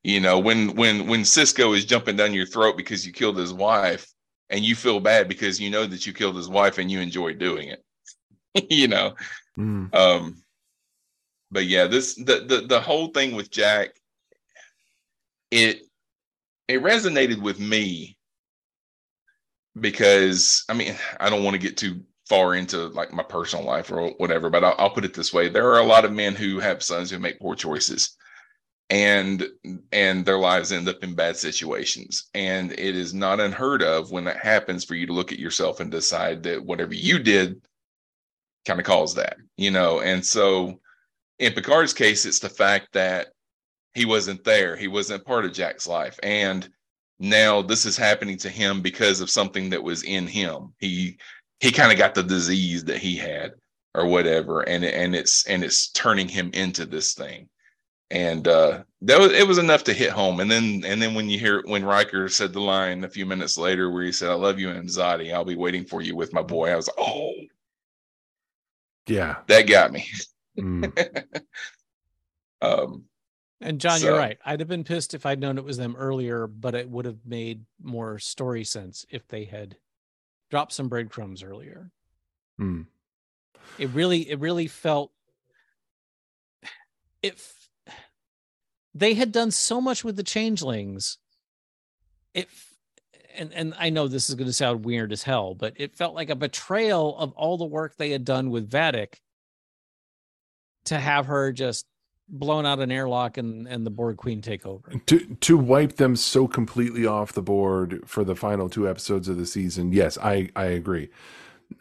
you 0.03 0.19
know 0.19 0.39
when 0.39 0.75
when 0.75 1.07
when 1.07 1.21
Sisko 1.21 1.75
is 1.75 1.85
jumping 1.85 2.15
down 2.15 2.33
your 2.33 2.45
throat 2.45 2.77
because 2.77 3.05
you 3.05 3.11
killed 3.11 3.37
his 3.37 3.53
wife 3.53 4.07
and 4.49 4.63
you 4.63 4.75
feel 4.75 4.99
bad 4.99 5.27
because 5.27 5.59
you 5.59 5.69
know 5.69 5.85
that 5.85 6.05
you 6.05 6.13
killed 6.13 6.35
his 6.35 6.49
wife 6.49 6.77
and 6.77 6.89
you 6.89 6.99
enjoy 6.99 7.33
doing 7.33 7.69
it 7.69 7.83
you 8.69 8.87
know 8.87 9.13
Mm. 9.57 9.91
um 9.95 10.43
but 11.51 11.65
yeah 11.65 11.85
this 11.87 12.15
the, 12.15 12.45
the 12.47 12.65
the 12.67 12.79
whole 12.79 13.07
thing 13.07 13.35
with 13.35 13.51
jack 13.51 13.89
it 15.51 15.81
it 16.67 16.81
resonated 16.81 17.41
with 17.41 17.59
me 17.59 18.17
because 19.79 20.63
i 20.69 20.73
mean 20.73 20.95
i 21.19 21.29
don't 21.29 21.43
want 21.43 21.53
to 21.53 21.61
get 21.61 21.77
too 21.77 22.01
far 22.27 22.55
into 22.55 22.87
like 22.87 23.13
my 23.13 23.23
personal 23.23 23.65
life 23.65 23.91
or 23.91 24.09
whatever 24.17 24.49
but 24.49 24.63
I'll, 24.63 24.75
I'll 24.77 24.89
put 24.89 25.05
it 25.05 25.13
this 25.13 25.33
way. 25.33 25.49
There 25.49 25.71
are 25.71 25.79
a 25.79 25.85
lot 25.85 26.05
of 26.05 26.11
men 26.11 26.35
who 26.35 26.59
have 26.59 26.83
sons 26.83 27.09
who 27.09 27.19
make 27.19 27.39
poor 27.39 27.55
choices 27.55 28.17
and 28.89 29.47
and 29.91 30.25
their 30.25 30.37
lives 30.37 30.71
end 30.71 30.87
up 30.87 31.03
in 31.03 31.15
bad 31.15 31.37
situations. 31.37 32.29
And 32.33 32.71
it 32.73 32.95
is 32.95 33.13
not 33.13 33.39
unheard 33.39 33.81
of 33.83 34.11
when 34.11 34.25
that 34.25 34.37
happens 34.37 34.83
for 34.85 34.95
you 34.95 35.05
to 35.07 35.13
look 35.13 35.31
at 35.31 35.39
yourself 35.39 35.79
and 35.79 35.91
decide 35.91 36.43
that 36.43 36.63
whatever 36.65 36.93
you 36.93 37.19
did 37.19 37.61
kind 38.65 38.79
of 38.79 38.85
caused 38.85 39.17
that 39.17 39.37
you 39.57 39.71
know? 39.71 40.01
And 40.01 40.25
so 40.25 40.79
in 41.39 41.53
picard's 41.53 41.93
case 41.93 42.25
it's 42.25 42.39
the 42.39 42.49
fact 42.49 42.93
that 42.93 43.27
he 43.97 44.05
wasn't 44.05 44.43
there. 44.43 44.75
He 44.75 44.87
wasn't 44.87 45.25
part 45.25 45.43
of 45.43 45.53
jack's 45.53 45.87
life. 45.87 46.19
And 46.21 46.69
now 47.19 47.63
this 47.63 47.85
is 47.85 47.97
happening 47.97 48.37
to 48.37 48.49
him 48.49 48.81
because 48.81 49.21
of 49.21 49.29
something 49.29 49.71
that 49.71 49.81
was 49.81 50.03
in 50.03 50.27
him. 50.27 50.73
He 50.77 51.17
he 51.59 51.71
kind 51.71 51.91
of 51.91 51.97
got 51.97 52.13
the 52.13 52.21
disease 52.21 52.83
that 52.85 52.99
he 52.99 53.17
had 53.17 53.53
or 53.95 54.05
whatever 54.05 54.61
and 54.61 54.85
and 54.85 55.15
it's 55.15 55.47
and 55.47 55.63
it's 55.63 55.89
turning 55.89 56.27
him 56.27 56.51
into 56.53 56.85
this 56.85 57.15
thing. 57.15 57.49
And 58.11 58.47
uh 58.47 58.83
that 59.01 59.19
was 59.19 59.31
it 59.31 59.47
was 59.47 59.57
enough 59.57 59.83
to 59.85 59.93
hit 59.93 60.11
home. 60.11 60.41
And 60.41 60.51
then 60.51 60.83
and 60.85 61.01
then 61.01 61.15
when 61.15 61.27
you 61.27 61.39
hear 61.39 61.63
when 61.65 61.83
Riker 61.83 62.29
said 62.29 62.53
the 62.53 62.61
line 62.61 63.03
a 63.03 63.09
few 63.09 63.25
minutes 63.25 63.57
later 63.57 63.89
where 63.89 64.03
he 64.03 64.11
said 64.11 64.29
I 64.29 64.35
love 64.35 64.59
you 64.59 64.67
Imzadi 64.67 65.33
I'll 65.33 65.43
be 65.43 65.55
waiting 65.55 65.85
for 65.85 66.03
you 66.03 66.15
with 66.15 66.33
my 66.33 66.43
boy. 66.43 66.69
I 66.69 66.75
was 66.75 66.87
like 66.87 66.97
oh. 66.99 67.33
Yeah. 69.07 69.37
that 69.47 69.63
got 69.63 69.91
me 69.91 70.05
Mm. 70.57 71.41
um 72.61 73.05
And 73.61 73.79
John, 73.79 73.99
So- 73.99 74.07
you're 74.07 74.17
right. 74.17 74.37
I'd 74.45 74.59
have 74.59 74.69
been 74.69 74.83
pissed 74.83 75.13
if 75.13 75.25
I'd 75.25 75.39
known 75.39 75.57
it 75.57 75.63
was 75.63 75.77
them 75.77 75.95
earlier, 75.97 76.47
but 76.47 76.75
it 76.75 76.89
would 76.89 77.05
have 77.05 77.25
made 77.25 77.65
more 77.81 78.19
story 78.19 78.63
sense 78.63 79.05
if 79.09 79.27
they 79.27 79.45
had 79.45 79.77
dropped 80.49 80.73
some 80.73 80.89
breadcrumbs 80.89 81.43
earlier. 81.43 81.91
Mm. 82.59 82.85
It 83.77 83.89
really, 83.89 84.29
it 84.29 84.39
really 84.39 84.67
felt 84.67 85.11
if 87.21 87.69
they 88.93 89.13
had 89.13 89.31
done 89.31 89.51
so 89.51 89.81
much 89.81 90.03
with 90.03 90.15
the 90.15 90.23
changelings. 90.23 91.17
If 92.33 92.73
and 93.35 93.53
and 93.53 93.73
I 93.77 93.89
know 93.89 94.07
this 94.07 94.29
is 94.29 94.35
going 94.35 94.47
to 94.47 94.53
sound 94.53 94.85
weird 94.85 95.11
as 95.11 95.23
hell, 95.23 95.53
but 95.53 95.73
it 95.77 95.95
felt 95.95 96.15
like 96.15 96.29
a 96.29 96.35
betrayal 96.35 97.17
of 97.17 97.31
all 97.33 97.57
the 97.57 97.65
work 97.65 97.95
they 97.95 98.11
had 98.11 98.25
done 98.25 98.49
with 98.49 98.69
Vadic 98.69 99.15
to 100.87 100.99
have 100.99 101.25
her 101.27 101.51
just 101.51 101.85
blown 102.29 102.65
out 102.65 102.79
an 102.79 102.91
airlock 102.91 103.37
and 103.37 103.67
and 103.67 103.85
the 103.85 103.89
Borg 103.89 104.17
Queen 104.17 104.41
take 104.41 104.65
over. 104.65 104.91
to 105.05 105.19
to 105.41 105.57
wipe 105.57 105.95
them 105.95 106.15
so 106.15 106.47
completely 106.47 107.05
off 107.05 107.31
the 107.33 107.41
board 107.41 108.01
for 108.05 108.23
the 108.25 108.35
final 108.35 108.69
two 108.69 108.89
episodes 108.89 109.27
of 109.29 109.37
the 109.37 109.45
season. 109.45 109.91
Yes, 109.93 110.17
I 110.21 110.49
I 110.55 110.65
agree. 110.65 111.09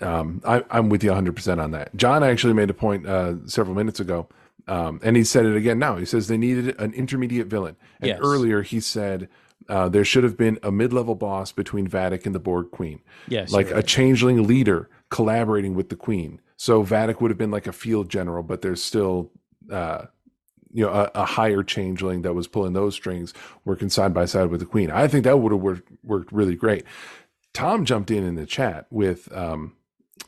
Um, 0.00 0.40
I, 0.44 0.64
I'm 0.70 0.88
with 0.88 1.02
you 1.04 1.10
100 1.10 1.34
percent 1.36 1.60
on 1.60 1.70
that. 1.72 1.94
John 1.96 2.22
actually 2.22 2.52
made 2.54 2.70
a 2.70 2.74
point 2.74 3.06
uh, 3.06 3.34
several 3.46 3.74
minutes 3.76 4.00
ago, 4.00 4.28
um, 4.68 5.00
and 5.02 5.16
he 5.16 5.24
said 5.24 5.46
it 5.46 5.56
again 5.56 5.78
now. 5.78 5.96
He 5.96 6.04
says 6.04 6.26
they 6.28 6.36
needed 6.36 6.78
an 6.80 6.92
intermediate 6.94 7.46
villain, 7.46 7.76
and 8.00 8.08
Yes. 8.08 8.18
earlier 8.22 8.62
he 8.62 8.80
said. 8.80 9.28
Uh, 9.68 9.88
there 9.88 10.04
should 10.04 10.22
have 10.22 10.36
been 10.36 10.60
a 10.62 10.70
mid-level 10.70 11.16
boss 11.16 11.50
between 11.50 11.88
Vadic 11.88 12.24
and 12.24 12.32
the 12.32 12.38
Borg 12.38 12.70
Queen, 12.70 13.00
Yes, 13.26 13.50
like 13.50 13.70
you're 13.70 13.78
a 13.78 13.82
changeling 13.82 14.46
leader 14.46 14.88
collaborating 15.10 15.74
with 15.74 15.88
the 15.88 15.96
Queen. 15.96 16.40
So 16.56 16.82
Vadic 16.82 17.20
would 17.20 17.30
have 17.30 17.38
been 17.38 17.50
like 17.50 17.66
a 17.66 17.72
field 17.72 18.08
general, 18.08 18.42
but 18.42 18.62
there's 18.62 18.82
still 18.82 19.30
uh, 19.70 20.06
you 20.72 20.84
know 20.84 20.92
a, 20.92 21.10
a 21.14 21.24
higher 21.24 21.62
changeling 21.62 22.22
that 22.22 22.34
was 22.34 22.48
pulling 22.48 22.72
those 22.72 22.94
strings 22.94 23.32
working 23.64 23.88
side 23.88 24.12
by 24.12 24.24
side 24.24 24.48
with 24.48 24.60
the 24.60 24.66
queen. 24.66 24.90
I 24.90 25.08
think 25.08 25.24
that 25.24 25.38
would 25.38 25.52
have 25.52 25.60
worked, 25.60 25.90
worked 26.02 26.32
really 26.32 26.54
great. 26.54 26.84
Tom 27.52 27.84
jumped 27.84 28.10
in 28.10 28.24
in 28.24 28.34
the 28.34 28.46
chat 28.46 28.86
with 28.90 29.34
um, 29.34 29.74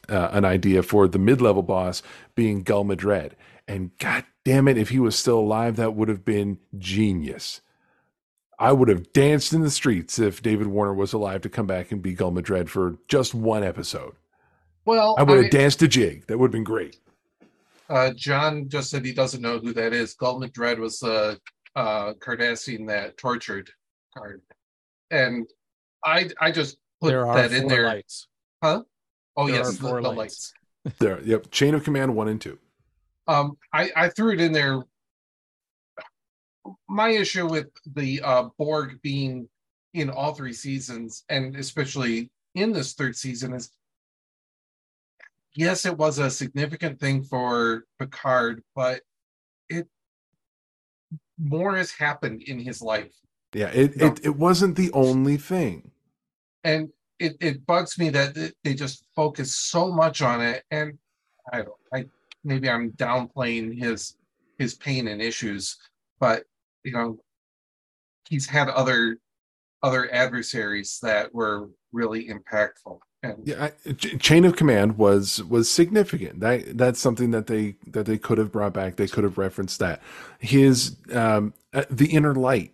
uh, 0.08 0.30
an 0.32 0.44
idea 0.44 0.82
for 0.82 1.06
the 1.06 1.18
mid-level 1.18 1.62
boss 1.62 2.02
being 2.34 2.62
gul 2.62 2.84
madred. 2.84 3.36
And 3.66 3.90
god 3.98 4.24
damn 4.44 4.68
it 4.68 4.78
if 4.78 4.88
he 4.88 4.98
was 4.98 5.18
still 5.18 5.38
alive 5.38 5.76
that 5.76 5.94
would 5.94 6.08
have 6.08 6.24
been 6.24 6.58
genius. 6.78 7.60
I 8.58 8.72
would 8.72 8.88
have 8.88 9.12
danced 9.12 9.52
in 9.52 9.60
the 9.60 9.70
streets 9.70 10.18
if 10.18 10.42
david 10.42 10.68
warner 10.68 10.94
was 10.94 11.12
alive 11.12 11.42
to 11.42 11.48
come 11.50 11.66
back 11.66 11.92
and 11.92 12.02
be 12.02 12.14
gul 12.14 12.30
madred 12.30 12.70
for 12.70 12.96
just 13.06 13.34
one 13.34 13.62
episode 13.62 14.14
Well, 14.88 15.16
i 15.18 15.22
would 15.22 15.36
have 15.36 15.46
I- 15.46 15.50
danced 15.50 15.82
a 15.82 15.88
jig 15.88 16.26
that 16.28 16.38
would 16.38 16.46
have 16.46 16.52
been 16.52 16.64
great 16.64 16.96
Uh, 17.90 18.10
John 18.16 18.68
just 18.70 18.88
said 18.90 19.04
he 19.04 19.12
doesn't 19.12 19.42
know 19.42 19.58
who 19.58 19.72
that 19.74 19.92
is. 19.92 20.14
Gul 20.14 20.38
Madred 20.40 20.78
was 20.78 20.98
the 20.98 21.38
uh, 21.76 22.14
Cardassian 22.24 22.86
that 22.88 23.16
tortured 23.18 23.70
card, 24.16 24.40
and 25.10 25.46
I 26.04 26.30
I 26.40 26.50
just 26.50 26.78
put 27.00 27.08
there 27.08 27.26
are 27.26 27.36
that 27.36 27.52
in 27.52 27.66
there. 27.68 27.84
lights. 27.86 28.28
Huh? 28.62 28.82
Oh 29.36 29.46
There 29.46 29.56
yes, 29.56 29.76
the, 29.78 29.88
the 29.88 30.00
lights. 30.00 30.52
lights. 30.84 30.98
there 30.98 31.20
yep 31.22 31.50
chain 31.50 31.74
of 31.74 31.84
command 31.84 32.14
one 32.16 32.28
and 32.28 32.40
two 32.40 32.58
Um, 33.26 33.56
I 33.74 33.90
I 33.94 34.08
threw 34.08 34.32
it 34.32 34.40
in 34.40 34.52
there. 34.52 34.82
My 36.88 37.10
issue 37.10 37.46
with 37.46 37.68
the 37.94 38.20
uh, 38.22 38.44
Borg 38.58 39.00
being 39.02 39.48
in 39.94 40.08
all 40.10 40.34
three 40.34 40.52
seasons, 40.52 41.24
and 41.28 41.56
especially 41.56 42.30
in 42.54 42.72
this 42.72 42.92
third 42.94 43.16
season, 43.16 43.54
is 43.54 43.70
yes, 45.54 45.84
it 45.86 45.96
was 45.96 46.18
a 46.18 46.30
significant 46.30 47.00
thing 47.00 47.22
for 47.22 47.84
Picard, 47.98 48.62
but 48.74 49.02
it 49.68 49.88
more 51.38 51.76
has 51.76 51.90
happened 51.92 52.42
in 52.42 52.58
his 52.58 52.82
life. 52.82 53.12
Yeah, 53.54 53.68
it, 53.68 54.00
it 54.00 54.20
it 54.24 54.36
wasn't 54.36 54.76
the 54.76 54.90
only 54.92 55.36
thing. 55.36 55.90
and 56.64 56.88
it, 57.18 57.36
it 57.40 57.66
bugs 57.66 57.98
me 57.98 58.10
that 58.10 58.52
they 58.64 58.74
just 58.74 59.04
focus 59.14 59.54
so 59.54 59.90
much 59.90 60.22
on 60.22 60.40
it 60.40 60.64
and 60.70 60.96
i 61.52 61.58
don't 61.62 61.76
i 61.92 62.04
maybe 62.44 62.68
i'm 62.70 62.92
downplaying 62.92 63.76
his 63.78 64.16
his 64.58 64.74
pain 64.74 65.08
and 65.08 65.20
issues 65.22 65.76
but 66.20 66.44
you 66.84 66.92
know 66.92 67.18
he's 68.28 68.46
had 68.46 68.68
other 68.68 69.18
other 69.82 70.12
adversaries 70.12 70.98
that 71.02 71.32
were 71.34 71.68
really 71.92 72.28
impactful 72.28 72.98
Yeah, 73.44 73.70
I, 73.86 73.92
Ch- 73.92 74.18
chain 74.20 74.44
of 74.44 74.54
command 74.56 74.96
was 74.96 75.42
was 75.44 75.68
significant. 75.68 76.40
That 76.40 76.78
that's 76.78 77.00
something 77.00 77.32
that 77.32 77.48
they 77.48 77.74
that 77.88 78.06
they 78.06 78.16
could 78.16 78.38
have 78.38 78.52
brought 78.52 78.72
back. 78.72 78.96
They 78.96 79.08
could 79.08 79.24
have 79.24 79.38
referenced 79.38 79.80
that. 79.80 80.00
His 80.38 80.96
um 81.12 81.52
uh, 81.72 81.84
the 81.90 82.06
inner 82.12 82.34
light. 82.34 82.72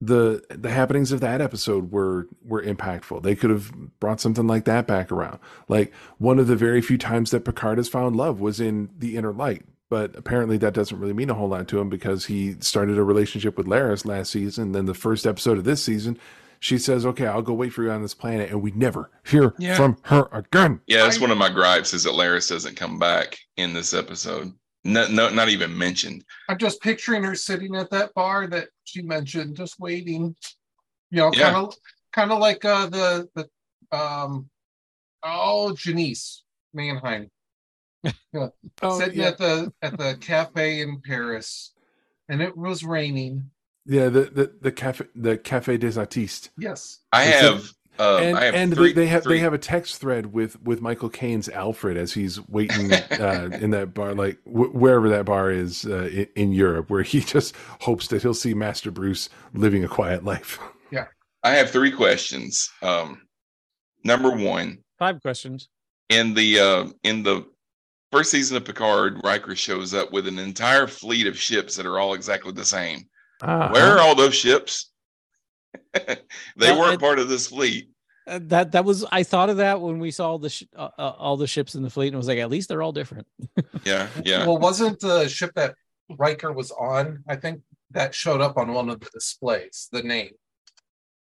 The 0.00 0.44
the 0.50 0.70
happenings 0.70 1.10
of 1.10 1.18
that 1.20 1.40
episode 1.40 1.90
were 1.90 2.28
were 2.44 2.62
impactful. 2.62 3.24
They 3.24 3.34
could 3.34 3.50
have 3.50 3.72
brought 3.98 4.20
something 4.20 4.46
like 4.46 4.64
that 4.66 4.86
back 4.86 5.10
around. 5.10 5.40
Like 5.66 5.92
one 6.18 6.38
of 6.38 6.46
the 6.46 6.54
very 6.54 6.80
few 6.80 6.96
times 6.96 7.32
that 7.32 7.44
Picard 7.44 7.78
has 7.78 7.88
found 7.88 8.14
love 8.14 8.40
was 8.40 8.60
in 8.60 8.90
the 8.96 9.16
inner 9.16 9.32
light. 9.32 9.64
But 9.90 10.14
apparently 10.14 10.58
that 10.58 10.74
doesn't 10.74 10.98
really 11.00 11.14
mean 11.14 11.30
a 11.30 11.34
whole 11.34 11.48
lot 11.48 11.66
to 11.68 11.80
him 11.80 11.88
because 11.88 12.26
he 12.26 12.54
started 12.60 12.98
a 12.98 13.02
relationship 13.02 13.56
with 13.56 13.66
Laris 13.66 14.04
last 14.04 14.30
season. 14.30 14.70
Then 14.72 14.84
the 14.84 14.94
first 14.94 15.26
episode 15.26 15.58
of 15.58 15.64
this 15.64 15.82
season, 15.82 16.18
she 16.60 16.78
says, 16.78 17.04
"Okay, 17.06 17.26
I'll 17.26 17.42
go 17.42 17.52
wait 17.54 17.72
for 17.72 17.82
you 17.82 17.90
on 17.90 18.02
this 18.02 18.14
planet," 18.14 18.50
and 18.50 18.62
we 18.62 18.70
never 18.72 19.10
hear 19.26 19.54
Yeah. 19.58 19.76
from 19.76 19.96
her 20.02 20.28
again. 20.32 20.80
Yeah, 20.86 21.02
that's 21.04 21.18
I- 21.18 21.20
one 21.20 21.30
of 21.30 21.38
my 21.38 21.48
gripes 21.50 21.92
is 21.94 22.04
that 22.04 22.12
Laris 22.14 22.48
doesn't 22.48 22.76
come 22.76 22.98
back 22.98 23.36
in 23.56 23.72
this 23.72 23.92
episode. 23.94 24.52
No, 24.84 25.06
no, 25.08 25.28
not 25.28 25.48
even 25.48 25.76
mentioned. 25.76 26.24
i'm 26.48 26.56
just 26.56 26.80
picturing 26.80 27.22
her 27.24 27.34
sitting 27.34 27.74
at 27.74 27.90
that 27.90 28.14
bar 28.14 28.46
that 28.46 28.68
she 28.84 29.02
mentioned 29.02 29.56
just 29.56 29.78
waiting 29.80 30.34
you 31.10 31.18
know 31.18 31.30
kind 31.32 31.56
of 31.56 31.74
kind 32.12 32.30
of 32.32 32.38
like 32.38 32.64
uh 32.64 32.86
the 32.86 33.28
the 33.34 33.96
um 33.96 34.48
oh 35.24 35.74
jenice 35.74 36.44
manheim 36.72 37.28
Oh, 38.82 38.98
sitting 38.98 39.18
yeah. 39.20 39.26
at 39.28 39.38
the 39.38 39.72
at 39.82 39.98
the 39.98 40.16
cafe 40.20 40.80
in 40.80 41.00
Paris, 41.04 41.74
and 42.28 42.40
it 42.40 42.56
was 42.56 42.84
raining. 42.84 43.50
Yeah, 43.88 44.08
the 44.08 44.22
the 44.22 44.52
the 44.60 44.72
cafe 44.72 45.06
the 45.16 45.36
Cafe 45.38 45.76
des 45.78 45.98
Artistes, 45.98 46.50
Yes, 46.58 47.00
I 47.12 47.24
It's 47.24 47.42
a- 47.42 47.52
have, 47.52 47.72
uh, 47.98 48.16
and 48.18 48.36
I 48.38 48.44
have 48.44 48.54
and 48.54 48.74
three, 48.74 48.92
they, 48.92 49.02
they 49.02 49.06
have 49.08 49.22
three- 49.24 49.36
they 49.36 49.40
have 49.40 49.54
a 49.54 49.58
text 49.58 49.96
thread 50.00 50.32
with 50.32 50.62
with 50.62 50.80
Michael 50.80 51.08
Caine's 51.08 51.48
Alfred 51.48 51.96
as 51.96 52.12
he's 52.12 52.38
waiting 52.48 52.92
uh, 52.92 53.50
in 53.60 53.70
that 53.70 53.94
bar, 53.94 54.14
like 54.14 54.38
wh- 54.44 54.72
wherever 54.74 55.08
that 55.08 55.24
bar 55.24 55.50
is 55.50 55.84
uh, 55.86 56.04
in, 56.12 56.26
in 56.36 56.52
Europe, 56.52 56.90
where 56.90 57.02
he 57.02 57.20
just 57.34 57.54
hopes 57.80 58.06
that 58.08 58.22
he'll 58.22 58.34
see 58.34 58.54
Master 58.54 58.90
Bruce 58.90 59.28
living 59.54 59.82
a 59.84 59.88
quiet 59.88 60.24
life. 60.24 60.58
Yeah, 60.90 61.04
I 61.42 61.50
have 61.50 61.70
three 61.70 61.90
questions. 61.92 62.70
Um, 62.82 63.20
number 64.04 64.30
one, 64.30 64.78
Five 64.98 65.20
questions. 65.20 65.68
in 66.08 66.32
the 66.34 66.58
uh, 66.60 66.86
in 67.02 67.22
the 67.22 67.44
first 68.10 68.30
season 68.30 68.56
of 68.56 68.64
Picard, 68.64 69.20
Riker 69.22 69.54
shows 69.54 69.92
up 69.92 70.12
with 70.12 70.26
an 70.26 70.38
entire 70.38 70.86
fleet 70.86 71.26
of 71.26 71.36
ships 71.38 71.76
that 71.76 71.84
are 71.84 71.98
all 71.98 72.14
exactly 72.14 72.52
the 72.52 72.64
same. 72.64 73.02
Uh, 73.40 73.70
Where 73.70 73.92
are 73.92 74.00
all 74.00 74.14
those 74.14 74.34
ships? 74.34 74.90
they 75.94 76.16
Well, 76.56 76.78
weren't 76.78 76.94
it- 76.94 77.00
part 77.00 77.18
of 77.18 77.28
this 77.28 77.48
fleet. 77.48 77.90
Uh, 78.26 78.40
that 78.42 78.72
that 78.72 78.84
was 78.84 79.06
I 79.10 79.22
thought 79.22 79.48
of 79.48 79.56
that 79.56 79.80
when 79.80 79.98
we 80.00 80.10
saw 80.10 80.36
the 80.36 80.50
sh- 80.50 80.64
uh, 80.76 80.90
uh, 80.98 81.14
all 81.16 81.38
the 81.38 81.46
ships 81.46 81.74
in 81.74 81.82
the 81.82 81.88
fleet 81.88 82.08
and 82.08 82.16
was 82.18 82.28
like 82.28 82.38
at 82.38 82.50
least 82.50 82.68
they're 82.68 82.82
all 82.82 82.92
different. 82.92 83.26
Yeah, 83.84 84.08
yeah. 84.22 84.44
Well, 84.46 84.58
wasn't 84.58 85.00
the 85.00 85.28
ship 85.28 85.52
that 85.54 85.74
Riker 86.18 86.52
was 86.52 86.70
on? 86.72 87.24
I 87.26 87.36
think 87.36 87.62
that 87.92 88.14
showed 88.14 88.42
up 88.42 88.58
on 88.58 88.74
one 88.74 88.90
of 88.90 89.00
the 89.00 89.08
displays. 89.14 89.88
The 89.92 90.02
name. 90.02 90.32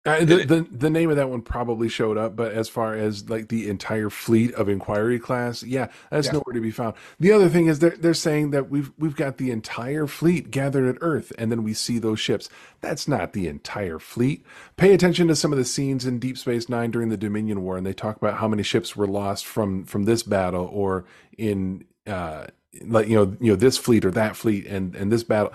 Uh, 0.08 0.24
the, 0.24 0.44
the 0.44 0.66
the 0.70 0.90
name 0.90 1.10
of 1.10 1.16
that 1.16 1.30
one 1.30 1.42
probably 1.42 1.88
showed 1.88 2.16
up, 2.18 2.36
but 2.36 2.52
as 2.52 2.68
far 2.68 2.94
as 2.94 3.28
like 3.30 3.48
the 3.48 3.68
entire 3.68 4.10
fleet 4.10 4.54
of 4.54 4.68
inquiry 4.68 5.18
class, 5.18 5.62
yeah, 5.62 5.88
that's 6.10 6.28
Yeah. 6.28 6.34
nowhere 6.34 6.54
to 6.54 6.60
be 6.60 6.70
found. 6.70 6.94
The 7.20 7.32
other 7.32 7.48
thing 7.48 7.66
is 7.66 7.80
they're 7.80 7.96
they're 7.96 8.14
saying 8.14 8.50
that 8.52 8.70
we've 8.70 8.92
we've 8.98 9.16
got 9.16 9.38
the 9.38 9.50
entire 9.50 10.06
fleet 10.06 10.50
gathered 10.50 10.88
at 10.88 10.98
Earth, 11.02 11.32
and 11.38 11.50
then 11.52 11.64
we 11.64 11.74
see 11.74 11.98
those 11.98 12.20
ships. 12.20 12.48
That's 12.80 13.08
not 13.08 13.32
the 13.34 13.48
entire 13.48 13.98
fleet. 13.98 14.44
Pay 14.76 14.94
attention 14.94 15.28
to 15.28 15.36
some 15.36 15.52
of 15.52 15.58
the 15.58 15.64
scenes 15.64 16.06
in 16.06 16.18
Deep 16.18 16.38
Space 16.38 16.68
Nine 16.68 16.90
during 16.90 17.08
the 17.10 17.16
Dominion 17.16 17.62
War, 17.62 17.76
and 17.76 17.86
they 17.86 17.92
talk 17.94 18.16
about 18.16 18.38
how 18.38 18.48
many 18.48 18.62
ships 18.62 18.96
were 18.96 19.08
lost 19.08 19.46
from 19.46 19.84
from 19.84 20.04
this 20.04 20.22
battle 20.22 20.66
or 20.72 21.04
in 21.38 21.84
uh 22.06 22.46
like 22.86 23.08
you 23.08 23.16
know 23.16 23.36
you 23.40 23.52
know 23.52 23.56
this 23.56 23.78
fleet 23.78 24.04
or 24.04 24.10
that 24.12 24.36
fleet 24.36 24.66
and 24.66 24.94
and 24.96 25.12
this 25.12 25.24
battle. 25.24 25.52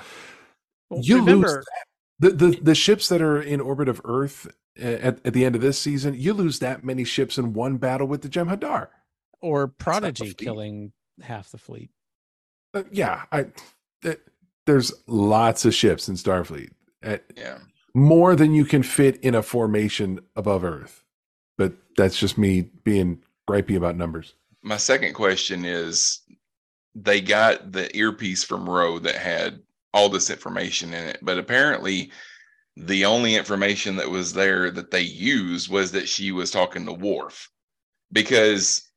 You 0.91 1.21
lose 1.21 1.57
Remember, 1.57 1.63
the, 2.19 2.29
the 2.29 2.59
the 2.61 2.75
ships 2.75 3.09
that 3.09 3.21
are 3.21 3.41
in 3.41 3.59
orbit 3.59 3.89
of 3.89 4.01
Earth 4.05 4.47
uh, 4.81 4.85
at, 4.85 5.25
at 5.25 5.33
the 5.33 5.45
end 5.45 5.55
of 5.55 5.61
this 5.61 5.79
season, 5.79 6.13
you 6.17 6.33
lose 6.33 6.59
that 6.59 6.83
many 6.83 7.03
ships 7.03 7.37
in 7.37 7.53
one 7.53 7.77
battle 7.77 8.07
with 8.07 8.21
the 8.21 8.29
Jem'Hadar. 8.29 8.87
or 9.41 9.67
Prodigy 9.67 10.33
killing 10.33 10.93
half 11.21 11.51
the 11.51 11.57
fleet. 11.57 11.91
Uh, 12.73 12.83
yeah, 12.91 13.23
I 13.31 13.47
th- 14.01 14.19
there's 14.65 14.93
lots 15.07 15.65
of 15.65 15.75
ships 15.75 16.07
in 16.07 16.15
Starfleet, 16.15 16.71
at, 17.03 17.23
yeah. 17.35 17.59
more 17.93 18.35
than 18.35 18.53
you 18.53 18.65
can 18.65 18.81
fit 18.81 19.17
in 19.17 19.35
a 19.35 19.43
formation 19.43 20.21
above 20.35 20.63
Earth. 20.63 21.03
But 21.57 21.73
that's 21.97 22.17
just 22.17 22.37
me 22.37 22.61
being 22.83 23.21
gripey 23.47 23.75
about 23.75 23.95
numbers. 23.95 24.33
My 24.63 24.77
second 24.77 25.13
question 25.13 25.65
is 25.65 26.21
they 26.95 27.21
got 27.21 27.73
the 27.73 27.95
earpiece 27.95 28.43
from 28.43 28.67
Ro 28.67 28.97
that 28.99 29.15
had 29.15 29.61
all 29.93 30.09
this 30.09 30.29
information 30.29 30.93
in 30.93 31.05
it, 31.07 31.19
but 31.21 31.37
apparently 31.37 32.11
the 32.77 33.05
only 33.05 33.35
information 33.35 33.95
that 33.97 34.09
was 34.09 34.33
there 34.33 34.71
that 34.71 34.89
they 34.89 35.01
used 35.01 35.69
was 35.69 35.91
that 35.91 36.09
she 36.09 36.31
was 36.31 36.49
talking 36.49 36.85
to 36.85 36.93
Worf 36.93 37.49
because 38.11 38.89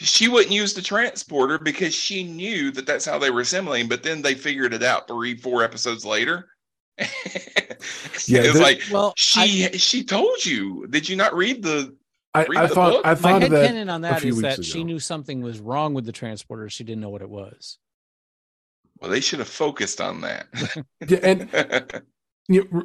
she 0.00 0.28
wouldn't 0.28 0.52
use 0.52 0.74
the 0.74 0.82
transporter 0.82 1.58
because 1.58 1.94
she 1.94 2.24
knew 2.24 2.70
that 2.72 2.86
that's 2.86 3.04
how 3.04 3.18
they 3.18 3.30
were 3.30 3.40
assimilating, 3.42 3.88
but 3.88 4.02
then 4.02 4.20
they 4.22 4.34
figured 4.34 4.74
it 4.74 4.82
out 4.82 5.06
three, 5.08 5.36
four 5.36 5.62
episodes 5.62 6.04
later. 6.04 6.48
Yeah, 8.26 8.40
it's 8.40 8.54
the- 8.54 8.60
like 8.62 8.82
Well, 8.90 9.12
she 9.16 9.68
she 9.78 10.02
told 10.02 10.44
you. 10.44 10.86
Did 10.88 11.08
you 11.08 11.14
not 11.14 11.34
read 11.34 11.62
the 11.62 11.94
I, 12.34 12.44
Read 12.46 12.58
I 12.58 12.66
the 12.66 12.74
thought 12.74 12.92
book. 12.92 13.06
I 13.06 13.10
my 13.10 13.14
thought 13.14 13.36
of 13.36 13.42
head 13.42 13.50
that 13.52 13.66
canon 13.68 13.88
on 13.90 14.04
a 14.04 14.08
that 14.08 14.20
few 14.22 14.30
is 14.30 14.36
weeks 14.42 14.56
that 14.56 14.64
she 14.64 14.82
knew 14.82 14.98
something 14.98 15.40
was 15.40 15.60
wrong 15.60 15.94
with 15.94 16.04
the 16.04 16.12
transporter. 16.12 16.68
She 16.68 16.84
didn't 16.84 17.00
know 17.02 17.10
what 17.10 17.22
it 17.22 17.30
was. 17.30 17.78
Well, 19.00 19.10
they 19.10 19.20
should 19.20 19.38
have 19.40 19.48
focused 19.48 20.00
on 20.00 20.20
that. 20.22 20.46
Yeah, 21.08 21.18
and 21.22 22.02
you 22.48 22.68
know, 22.70 22.84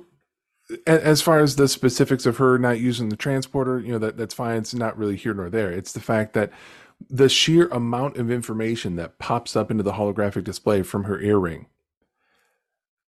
as 0.88 1.22
far 1.22 1.40
as 1.40 1.56
the 1.56 1.68
specifics 1.68 2.26
of 2.26 2.38
her 2.38 2.58
not 2.58 2.80
using 2.80 3.10
the 3.10 3.16
transporter, 3.16 3.80
you 3.80 3.92
know 3.92 4.00
that 4.00 4.18
that's 4.18 4.34
fine. 4.34 4.58
It's 4.58 4.74
not 4.74 4.98
really 4.98 5.16
here 5.16 5.34
nor 5.34 5.50
there. 5.50 5.72
It's 5.72 5.94
the 5.94 6.00
fact 6.00 6.34
that 6.34 6.52
the 7.10 7.30
sheer 7.30 7.68
amount 7.70 8.18
of 8.18 8.30
information 8.30 8.96
that 8.98 9.18
pops 9.18 9.56
up 9.56 9.72
into 9.72 9.84
the 9.84 9.94
holographic 9.94 10.44
display 10.44 10.84
from 10.84 11.06
her 11.06 11.20
earring, 11.20 11.68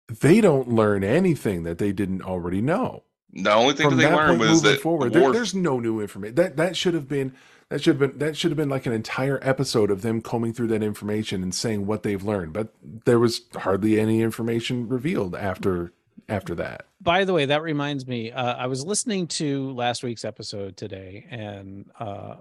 they 0.08 0.40
don't 0.40 0.68
learn 0.68 1.04
anything 1.04 1.62
that 1.64 1.78
they 1.78 1.92
didn't 1.92 2.22
already 2.22 2.60
know. 2.60 3.04
the 3.32 3.52
only 3.52 3.74
thing 3.74 3.88
From 3.88 3.98
that 3.98 4.08
they 4.10 4.14
learned 4.14 4.40
was 4.40 4.62
moving 4.62 4.62
that 4.62 4.80
forward, 4.80 5.12
there, 5.12 5.32
there's 5.32 5.54
no 5.54 5.78
new 5.80 6.00
information. 6.00 6.34
That 6.36 6.56
that 6.56 6.76
should 6.76 6.94
have 6.94 7.08
been 7.08 7.34
that 7.72 7.82
should 7.82 7.98
have 7.98 8.10
been 8.10 8.18
that 8.18 8.36
should 8.36 8.50
have 8.50 8.58
been 8.58 8.68
like 8.68 8.84
an 8.84 8.92
entire 8.92 9.38
episode 9.40 9.90
of 9.90 10.02
them 10.02 10.20
combing 10.20 10.52
through 10.52 10.66
that 10.66 10.82
information 10.82 11.42
and 11.42 11.54
saying 11.54 11.86
what 11.86 12.02
they've 12.02 12.22
learned. 12.22 12.52
But 12.52 12.68
there 12.82 13.18
was 13.18 13.46
hardly 13.54 13.98
any 13.98 14.20
information 14.20 14.86
revealed 14.86 15.34
after 15.34 15.94
after 16.28 16.54
that. 16.56 16.84
By 17.00 17.24
the 17.24 17.32
way, 17.32 17.46
that 17.46 17.62
reminds 17.62 18.06
me. 18.06 18.30
Uh, 18.30 18.56
I 18.56 18.66
was 18.66 18.84
listening 18.84 19.26
to 19.28 19.72
last 19.72 20.02
week's 20.02 20.22
episode 20.26 20.76
today, 20.76 21.26
and 21.30 21.90
uh, 21.98 22.34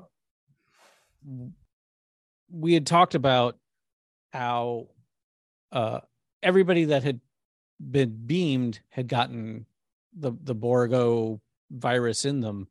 we 2.51 2.73
had 2.73 2.85
talked 2.85 3.15
about 3.15 3.57
how 4.33 4.89
uh, 5.71 6.01
everybody 6.43 6.85
that 6.85 7.03
had 7.03 7.21
been 7.79 8.19
beamed 8.25 8.81
had 8.89 9.07
gotten 9.07 9.65
the 10.13 10.33
the 10.43 10.55
Borgo 10.55 11.39
virus 11.71 12.25
in 12.25 12.41
them, 12.41 12.67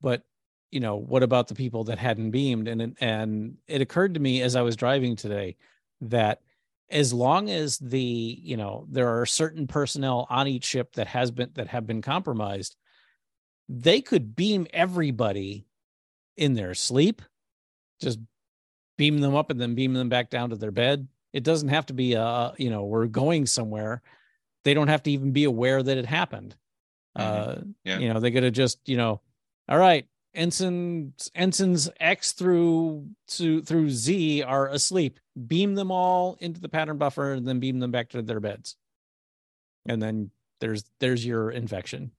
but 0.00 0.24
you 0.70 0.80
know 0.80 0.96
what 0.96 1.22
about 1.22 1.48
the 1.48 1.54
people 1.54 1.84
that 1.84 1.98
hadn't 1.98 2.30
beamed? 2.30 2.68
And 2.68 2.80
it- 2.82 2.96
and 3.00 3.56
it 3.66 3.80
occurred 3.80 4.14
to 4.14 4.20
me 4.20 4.42
as 4.42 4.54
I 4.56 4.62
was 4.62 4.76
driving 4.76 5.16
today 5.16 5.56
that 6.02 6.40
as 6.90 7.12
long 7.12 7.50
as 7.50 7.78
the 7.78 8.00
you 8.00 8.56
know 8.56 8.86
there 8.88 9.08
are 9.08 9.24
certain 9.26 9.66
personnel 9.66 10.26
on 10.30 10.48
each 10.48 10.64
ship 10.64 10.92
that 10.94 11.06
has 11.06 11.30
been 11.30 11.50
that 11.54 11.68
have 11.68 11.86
been 11.86 12.02
compromised 12.02 12.76
they 13.68 14.00
could 14.00 14.34
beam 14.34 14.66
everybody 14.72 15.64
in 16.36 16.54
their 16.54 16.74
sleep 16.74 17.22
just 18.02 18.18
beam 18.98 19.18
them 19.18 19.36
up 19.36 19.50
and 19.50 19.60
then 19.60 19.76
beam 19.76 19.92
them 19.94 20.08
back 20.08 20.30
down 20.30 20.50
to 20.50 20.56
their 20.56 20.72
bed 20.72 21.06
it 21.32 21.44
doesn't 21.44 21.68
have 21.68 21.86
to 21.86 21.92
be 21.92 22.16
uh 22.16 22.50
you 22.58 22.70
know 22.70 22.84
we're 22.84 23.06
going 23.06 23.46
somewhere 23.46 24.02
they 24.64 24.74
don't 24.74 24.88
have 24.88 25.02
to 25.04 25.10
even 25.12 25.30
be 25.30 25.44
aware 25.44 25.82
that 25.82 25.96
it 25.98 26.06
happened 26.06 26.56
uh 27.14 27.56
Yeah. 27.84 27.98
you 27.98 28.12
know 28.12 28.18
they 28.18 28.32
could 28.32 28.42
have 28.42 28.52
just 28.52 28.80
you 28.88 28.96
know 28.96 29.20
all 29.68 29.78
right 29.78 30.06
ensign 30.34 31.12
ensigns 31.34 31.90
x 31.98 32.32
through 32.32 33.06
to 33.26 33.62
through 33.62 33.90
z 33.90 34.42
are 34.42 34.68
asleep 34.68 35.18
beam 35.46 35.74
them 35.74 35.90
all 35.90 36.36
into 36.40 36.60
the 36.60 36.68
pattern 36.68 36.98
buffer 36.98 37.32
and 37.32 37.46
then 37.46 37.58
beam 37.58 37.78
them 37.80 37.90
back 37.90 38.08
to 38.08 38.22
their 38.22 38.40
beds 38.40 38.76
and 39.86 40.00
then 40.00 40.30
there's 40.60 40.84
there's 41.00 41.26
your 41.26 41.50
infection 41.50 42.12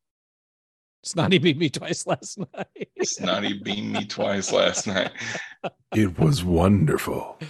scotty 1.03 1.37
beat 1.37 1.57
me 1.57 1.69
twice 1.69 2.05
last 2.07 2.37
night 2.37 2.81
Scotty 3.03 3.53
beamed 3.53 3.93
me 3.93 4.05
twice 4.05 4.51
last 4.51 4.87
night. 4.87 5.11
It 5.95 6.19
was 6.19 6.43
wonderful. 6.43 7.37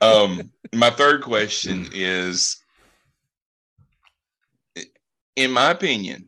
Um, 0.00 0.50
my 0.74 0.90
third 0.90 1.22
question 1.22 1.88
is, 1.94 2.62
in 5.36 5.52
my 5.52 5.70
opinion, 5.70 6.26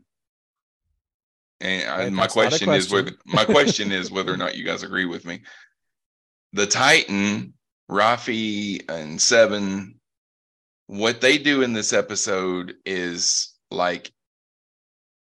and 1.60 1.88
Right, 1.88 2.12
my 2.12 2.22
that's 2.24 2.36
not 2.36 2.44
a 2.44 2.48
question, 2.48 2.70
is 2.72 2.90
whether 2.92 3.12
my 3.26 3.44
question 3.56 3.92
is 3.92 4.10
whether 4.10 4.32
or 4.32 4.36
not 4.36 4.56
you 4.56 4.64
guys 4.64 4.82
agree 4.82 5.06
with 5.06 5.24
me. 5.24 5.40
The 6.52 6.66
Titan, 6.66 7.54
Raffi, 7.90 8.88
and 8.90 9.20
Seven, 9.20 9.98
what 10.86 11.20
they 11.20 11.38
do 11.38 11.62
in 11.62 11.72
this 11.72 11.92
episode 11.92 12.74
is 12.84 13.52
like 13.70 14.10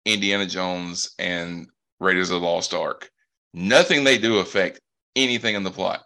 Indiana 0.05 0.47
Jones 0.47 1.11
and 1.19 1.67
Raiders 2.01 2.31
of 2.31 2.41
the 2.41 2.47
Lost 2.47 2.73
Ark. 2.75 3.11
Nothing 3.55 4.05
they 4.05 4.19
do 4.19 4.39
affect 4.39 4.81
anything 5.17 5.55
in 5.55 5.65
the 5.65 5.71
plot. 5.71 6.05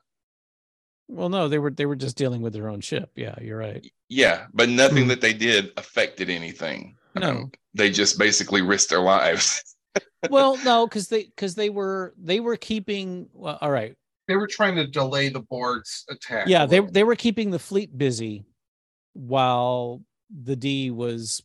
well 1.08 1.28
no 1.28 1.46
they 1.48 1.58
were 1.58 1.70
they 1.70 1.84
were 1.84 1.96
just 1.96 2.16
dealing 2.16 2.40
with 2.40 2.54
their 2.54 2.68
own 2.68 2.80
ship 2.80 3.10
yeah 3.16 3.34
you're 3.42 3.58
right 3.58 3.84
Yeah, 4.08 4.46
but 4.54 4.68
nothing 4.70 5.02
Hmm. 5.04 5.08
that 5.10 5.20
they 5.20 5.34
did 5.34 5.70
affected 5.76 6.30
anything. 6.30 6.96
No. 7.14 7.28
Um, 7.30 7.52
they 7.74 7.90
just 7.90 8.18
basically 8.18 8.62
risked 8.62 8.90
their 8.90 9.00
lives. 9.02 9.62
well 10.30 10.56
no 10.64 10.86
because 10.86 11.08
they 11.08 11.24
because 11.24 11.54
they 11.54 11.70
were 11.70 12.14
they 12.18 12.40
were 12.40 12.56
keeping 12.56 13.28
well, 13.32 13.58
all 13.60 13.70
right 13.70 13.94
They 14.28 14.36
were 14.36 14.46
trying 14.46 14.76
to 14.76 14.86
delay 14.86 15.28
the 15.28 15.40
Borg's 15.40 16.04
attack. 16.10 16.48
yeah 16.48 16.66
they 16.66 16.80
they 16.80 17.04
were 17.04 17.16
keeping 17.16 17.50
the 17.50 17.58
fleet 17.58 17.96
busy 17.96 18.44
while 19.14 20.02
the 20.42 20.56
d 20.56 20.90
was 20.90 21.42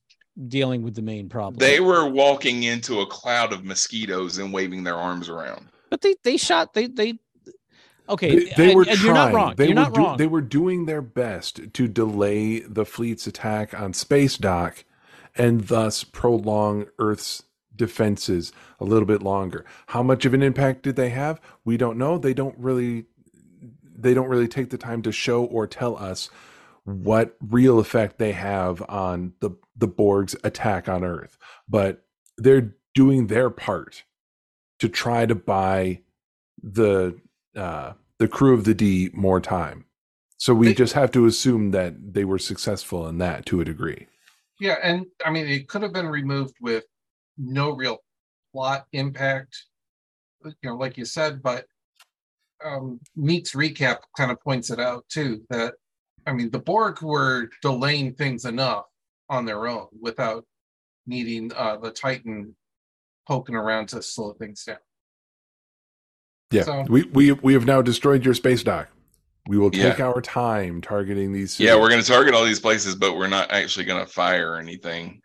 dealing 0.48 0.82
with 0.84 0.96
the 0.96 1.02
main 1.02 1.28
problem 1.30 1.58
they 1.60 1.80
were 1.80 2.08
walking 2.08 2.64
into 2.64 3.02
a 3.02 3.06
cloud 3.08 3.52
of 3.52 3.66
mosquitoes 3.66 4.38
and 4.38 4.54
waving 4.54 4.84
their 4.84 4.96
arms 4.96 5.30
around. 5.30 5.68
but 5.90 6.02
they 6.02 6.16
they 6.24 6.38
shot 6.38 6.74
they 6.74 6.88
they 6.88 7.18
okay 8.08 8.36
They, 8.40 8.54
they 8.56 8.66
and- 8.70 8.76
were 8.76 8.82
and 8.84 8.92
trying. 8.92 9.06
you're 9.06 9.14
not 9.14 9.34
wrong 9.34 9.54
They 9.58 9.66
you're 9.66 9.76
were 9.76 9.82
not 9.82 9.94
do- 9.94 10.02
wrong 10.02 10.18
They 10.18 10.28
were 10.28 10.42
doing 10.42 10.86
their 10.86 11.02
best 11.02 11.74
to 11.74 11.88
delay 11.88 12.60
the 12.60 12.86
fleet's 12.86 13.28
attack 13.28 13.78
on 13.78 13.94
Space 13.94 14.38
Dock, 14.38 14.86
and 15.36 15.68
thus 15.68 16.04
prolong 16.06 16.86
Earth's 17.00 17.44
defenses 17.78 18.52
a 18.80 18.86
little 18.86 19.06
bit 19.06 19.22
longer. 19.24 19.66
How 19.88 20.04
much 20.04 20.26
of 20.26 20.34
an 20.34 20.44
impact 20.44 20.84
did 20.84 20.96
they 20.96 21.10
have? 21.10 21.40
We 21.64 21.78
don't 21.78 21.98
know. 21.98 22.18
They 22.18 22.34
don't 22.34 22.58
really. 22.58 23.06
They 24.00 24.14
don't 24.14 24.28
really 24.28 24.48
take 24.48 24.70
the 24.70 24.78
time 24.78 25.02
to 25.04 25.12
show 25.12 25.44
or 25.44 25.66
tell 25.66 25.98
us 25.98 26.30
what 26.84 27.36
real 27.42 27.80
effect 27.80 28.18
they 28.20 28.32
have 28.34 28.82
on 28.88 29.34
the 29.40 29.52
the 29.76 29.88
Borg's 29.88 30.36
attack 30.44 30.88
on 30.88 31.04
Earth. 31.04 31.38
But 31.68 32.06
they're 32.38 32.76
doing 32.94 33.28
their 33.28 33.50
part 33.50 34.04
to 34.80 34.88
try 34.90 35.26
to 35.26 35.36
buy 35.36 36.02
the 36.62 37.20
uh, 37.56 37.94
the 38.20 38.28
crew 38.28 38.54
of 38.54 38.66
the 38.66 38.74
D 38.76 39.10
more 39.14 39.42
time. 39.42 39.86
So 40.38 40.54
we 40.54 40.68
They- 40.68 40.74
just 40.76 40.94
have 40.94 41.12
to 41.14 41.26
assume 41.26 41.72
that 41.72 42.14
they 42.14 42.24
were 42.24 42.38
successful 42.40 43.08
in 43.08 43.18
that 43.18 43.46
to 43.48 43.60
a 43.62 43.66
degree. 43.66 44.06
Yeah, 44.60 44.78
and 44.84 45.08
I 45.26 45.32
mean, 45.32 45.48
it 45.48 45.68
could 45.68 45.82
have 45.82 45.94
been 45.94 46.08
removed 46.08 46.56
with 46.62 46.84
no 47.38 47.72
real 47.72 47.98
plot 48.54 48.86
impact, 48.94 49.56
you 50.44 50.54
know, 50.64 50.76
like 50.76 50.98
you 50.98 51.06
said, 51.06 51.42
but 51.44 51.66
um, 52.64 53.00
Meek's 53.16 53.52
recap 53.54 54.00
kind 54.18 54.32
of 54.32 54.42
points 54.42 54.70
it 54.72 54.80
out 54.80 55.06
too 55.10 55.42
that, 55.50 55.74
I 56.26 56.34
mean, 56.34 56.50
the 56.50 56.60
Borg 56.60 57.02
were 57.02 57.50
delaying 57.62 58.14
things 58.16 58.46
enough 58.46 58.86
on 59.30 59.46
their 59.46 59.68
own 59.68 59.88
without 60.02 60.46
needing 61.06 61.52
uh, 61.56 61.78
the 61.78 61.92
Titan 61.92 62.56
poking 63.28 63.56
around 63.56 63.90
to 63.90 64.02
slow 64.02 64.34
things 64.34 64.64
down. 64.64 64.78
Yeah, 66.52 66.64
So- 66.64 66.86
we 66.90 67.04
we 67.04 67.32
we 67.34 67.54
have 67.54 67.66
now 67.66 67.82
destroyed 67.82 68.24
your 68.24 68.34
space 68.34 68.64
dock. 68.64 68.90
We 69.48 69.58
will 69.58 69.72
take 69.72 69.98
Yeah. 70.00 70.08
our 70.08 70.22
time 70.22 70.82
targeting 70.82 71.32
these. 71.32 71.58
Yeah, 71.60 71.76
we're 71.76 71.90
going 71.90 72.02
to 72.02 72.08
target 72.08 72.34
all 72.34 72.44
these 72.44 72.60
places, 72.60 72.96
but 72.96 73.16
we're 73.16 73.28
not 73.28 73.50
actually 73.52 73.86
going 73.86 74.06
to 74.06 74.12
fire 74.12 74.58
anything. 74.58 75.22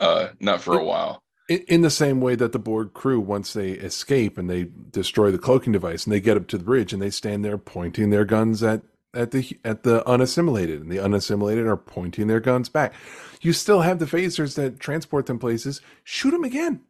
Uh, 0.00 0.28
not 0.40 0.60
for 0.60 0.78
a 0.78 0.84
while. 0.84 1.22
In, 1.50 1.80
the 1.80 1.90
same 1.90 2.20
way 2.20 2.36
that 2.36 2.52
the 2.52 2.58
Borg 2.58 2.94
crew, 2.94 3.18
once 3.18 3.52
they 3.52 3.72
escape 3.72 4.38
and 4.38 4.48
they 4.48 4.68
destroy 4.92 5.32
the 5.32 5.38
cloaking 5.38 5.72
device, 5.72 6.04
and 6.04 6.12
they 6.12 6.20
get 6.20 6.36
up 6.36 6.46
to 6.48 6.58
the 6.58 6.64
bridge 6.64 6.92
and 6.92 7.02
they 7.02 7.10
stand 7.10 7.44
there 7.44 7.58
pointing 7.58 8.10
their 8.10 8.24
guns 8.24 8.62
at 8.62 8.82
at 9.12 9.32
the 9.32 9.58
at 9.64 9.82
the 9.82 10.08
unassimilated, 10.08 10.80
and 10.80 10.90
the 10.90 11.00
unassimilated 11.00 11.66
are 11.66 11.76
pointing 11.76 12.28
their 12.28 12.38
guns 12.38 12.68
back. 12.68 12.94
You 13.40 13.52
still 13.52 13.80
have 13.80 13.98
the 13.98 14.06
phasers 14.06 14.54
that 14.54 14.78
transport 14.78 15.26
them 15.26 15.40
places. 15.40 15.80
Shoot 16.04 16.30
them 16.30 16.44
again. 16.44 16.82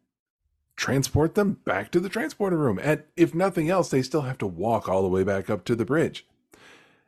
Transport 0.75 1.33
them 1.33 1.53
back 1.65 1.91
to 1.91 1.99
the 1.99 2.09
transporter 2.09 2.57
room, 2.57 2.79
and 2.81 3.03
if 3.17 3.33
nothing 3.33 3.69
else, 3.69 3.89
they 3.89 4.03
still 4.03 4.21
have 4.21 4.37
to 4.39 4.47
walk 4.47 4.87
all 4.87 5.01
the 5.01 5.09
way 5.09 5.23
back 5.23 5.49
up 5.49 5.65
to 5.65 5.75
the 5.75 5.85
bridge. 5.85 6.25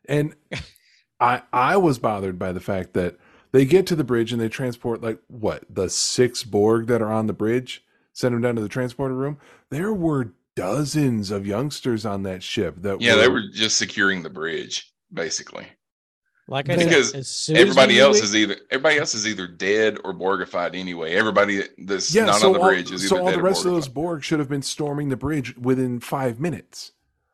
And 0.05 0.35
I 1.19 1.43
I 1.53 1.77
was 1.77 1.99
bothered 1.99 2.39
by 2.39 2.51
the 2.51 2.59
fact 2.59 2.93
that 2.93 3.17
they 3.53 3.63
get 3.63 3.87
to 3.87 3.95
the 3.95 4.03
bridge 4.03 4.33
and 4.33 4.41
they 4.41 4.49
transport 4.49 5.01
like 5.01 5.19
what 5.27 5.63
the 5.69 5.89
six 5.89 6.43
Borg 6.43 6.87
that 6.87 7.01
are 7.01 7.11
on 7.11 7.27
the 7.27 7.33
bridge, 7.33 7.85
send 8.11 8.33
them 8.35 8.41
down 8.41 8.55
to 8.55 8.61
the 8.61 8.67
transporter 8.67 9.13
room. 9.15 9.37
There 9.69 9.93
were 9.93 10.33
dozens 10.55 11.31
of 11.31 11.47
youngsters 11.47 12.05
on 12.05 12.23
that 12.23 12.43
ship 12.43 12.75
that 12.81 12.99
Yeah, 12.99 13.15
they 13.15 13.29
were 13.29 13.43
just 13.53 13.77
securing 13.77 14.21
the 14.23 14.29
bridge, 14.29 14.91
basically. 15.13 15.65
like 16.47 16.69
i 16.69 16.75
Because 16.75 17.11
said 17.11 17.19
as 17.21 17.27
soon 17.29 17.57
Everybody 17.57 17.93
we 17.95 18.01
else 18.01 18.17
knew 18.17 18.21
it- 18.21 18.25
is 18.25 18.35
either 18.35 18.57
everybody 18.69 18.97
else 18.97 19.13
is 19.15 19.25
either 19.27 19.47
dead 19.47 19.97
or 20.03 20.13
Borgified 20.13 20.75
anyway. 20.75 21.13
Everybody 21.13 21.61
that's 21.77 22.13
yeah. 22.13 22.25
not 22.25 22.35
so 22.41 22.47
on 22.47 22.53
the 22.53 22.59
all, 22.59 22.67
bridge 22.69 22.91
is 22.91 23.03
either 23.05 23.07
so 23.15 23.19
all 23.21 23.25
dead 23.29 23.39
the 23.39 23.41
rest 23.43 23.65
of 23.65 23.71
those 23.71 23.87
Borg 23.87 24.23
should 24.23 24.39
have 24.39 24.49
been 24.49 24.61
storming 24.63 25.09
the 25.09 25.15
bridge 25.17 25.55
within 25.57 25.99
five 25.99 26.39
minutes. 26.39 26.91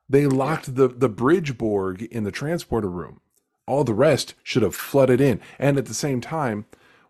They 0.07 0.25
locked 0.27 0.75
the 0.75 0.87
the 0.89 1.09
bridge 1.09 1.57
Borg 1.57 2.01
in 2.03 2.23
the 2.23 2.31
transporter 2.31 2.89
room. 2.89 3.21
All 3.69 3.83
the 3.85 3.93
rest 3.93 4.33
should 4.43 4.63
have 4.63 4.75
flooded 4.75 5.21
in, 5.21 5.39
and 5.59 5.77
at 5.77 5.85
the 5.85 5.93
same 5.93 6.19
time. 6.21 6.65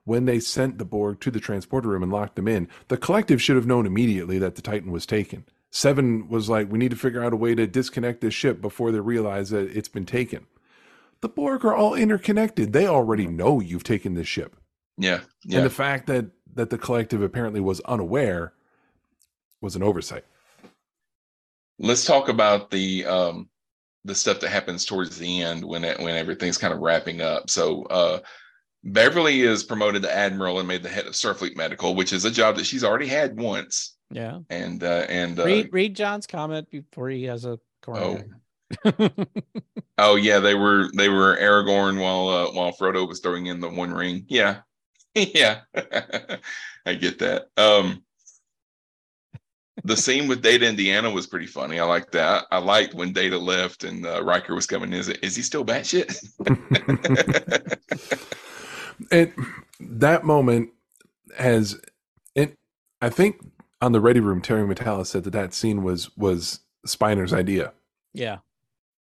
When 0.05 0.25
they 0.25 0.39
sent 0.39 0.79
the 0.79 0.85
Borg 0.85 1.19
to 1.19 1.29
the 1.29 1.39
transporter 1.39 1.89
room 1.89 2.01
and 2.01 2.11
locked 2.11 2.35
them 2.35 2.47
in, 2.47 2.67
the 2.87 2.97
collective 2.97 3.39
should 3.41 3.57
have 3.57 3.67
known 3.67 3.85
immediately 3.85 4.39
that 4.39 4.55
the 4.55 4.61
Titan 4.61 4.91
was 4.91 5.05
taken. 5.05 5.45
Seven 5.69 6.27
was 6.29 6.49
like, 6.49 6.71
we 6.71 6.79
need 6.79 6.89
to 6.89 6.97
figure 6.97 7.23
out 7.23 7.33
a 7.33 7.35
way 7.35 7.53
to 7.53 7.67
disconnect 7.67 8.21
this 8.21 8.33
ship 8.33 8.59
before 8.59 8.91
they 8.91 8.99
realize 9.01 9.51
that 9.51 9.69
it's 9.77 9.87
been 9.89 10.07
taken. 10.07 10.47
the 11.21 11.29
Borg 11.29 11.63
are 11.65 11.75
all 11.75 11.93
interconnected. 11.93 12.73
They 12.73 12.87
already 12.87 13.27
know 13.27 13.59
you've 13.59 13.83
taken 13.83 14.15
this 14.15 14.27
ship. 14.27 14.55
Yeah, 14.97 15.19
yeah. 15.45 15.57
And 15.57 15.65
the 15.65 15.69
fact 15.69 16.07
that 16.07 16.31
that 16.55 16.71
the 16.71 16.77
collective 16.77 17.21
apparently 17.21 17.59
was 17.59 17.79
unaware 17.81 18.53
was 19.61 19.75
an 19.75 19.83
oversight. 19.83 20.25
Let's 21.77 22.05
talk 22.05 22.29
about 22.29 22.71
the 22.71 23.05
um 23.05 23.49
the 24.09 24.15
stuff 24.15 24.39
that 24.41 24.49
happens 24.49 24.85
towards 24.85 25.17
the 25.17 25.41
end 25.41 25.63
when 25.63 25.83
it, 25.83 25.99
when 25.99 26.15
everything's 26.15 26.57
kind 26.57 26.73
of 26.73 26.79
wrapping 26.79 27.21
up. 27.21 27.49
So 27.49 27.83
uh 27.83 28.19
Beverly 28.83 29.41
is 29.41 29.63
promoted 29.63 30.01
to 30.03 30.15
admiral 30.15 30.59
and 30.59 30.67
made 30.67 30.83
the 30.83 30.89
head 30.89 31.05
of 31.05 31.13
Starfleet 31.13 31.57
Medical, 31.57 31.95
which 31.95 32.13
is 32.13 32.25
a 32.25 32.31
job 32.31 32.55
that 32.55 32.65
she's 32.65 32.83
already 32.83 33.07
had 33.07 33.39
once. 33.39 33.95
Yeah. 34.11 34.39
And 34.49 34.83
uh 34.83 35.05
and 35.07 35.39
uh, 35.39 35.45
read 35.45 35.69
read 35.71 35.95
John's 35.95 36.27
comment 36.27 36.69
before 36.69 37.09
he 37.09 37.23
has 37.25 37.45
a 37.45 37.59
corner. 37.81 38.25
Oh 39.97 40.15
yeah, 40.15 40.39
they 40.39 40.55
were 40.55 40.89
they 40.95 41.09
were 41.09 41.37
Aragorn 41.37 41.99
while 42.01 42.27
uh, 42.27 42.51
while 42.51 42.71
Frodo 42.71 43.07
was 43.07 43.19
throwing 43.19 43.47
in 43.47 43.59
the 43.59 43.69
One 43.69 43.91
Ring. 43.91 44.25
Yeah, 44.27 44.61
yeah, 45.15 45.61
I 46.85 46.93
get 46.93 47.19
that. 47.19 47.47
Um, 47.57 48.03
the 49.83 49.97
scene 49.97 50.27
with 50.27 50.41
Data 50.41 50.67
and 50.67 50.77
Deanna 50.77 51.13
was 51.13 51.27
pretty 51.27 51.45
funny. 51.45 51.79
I 51.79 51.83
like 51.85 52.11
that. 52.11 52.45
I 52.51 52.57
liked 52.59 52.93
when 52.93 53.13
Data 53.13 53.37
left 53.37 53.83
and 53.83 54.05
uh, 54.05 54.23
Riker 54.23 54.55
was 54.55 54.65
coming. 54.65 54.93
In. 54.93 54.99
Is 54.99 55.09
it? 55.09 55.19
Is 55.23 55.35
he 55.35 55.41
still 55.41 55.65
batshit? 55.65 56.17
and 59.11 59.33
that 59.79 60.23
moment 60.23 60.69
has, 61.37 61.79
it. 62.35 62.55
I 63.01 63.09
think 63.09 63.41
on 63.81 63.91
the 63.91 64.01
ready 64.01 64.19
room, 64.19 64.41
Terry 64.41 64.67
Matalas 64.67 65.07
said 65.07 65.23
that 65.23 65.31
that 65.31 65.53
scene 65.53 65.83
was 65.83 66.15
was 66.17 66.59
Spiner's 66.85 67.33
idea. 67.33 67.73
Yeah. 68.13 68.39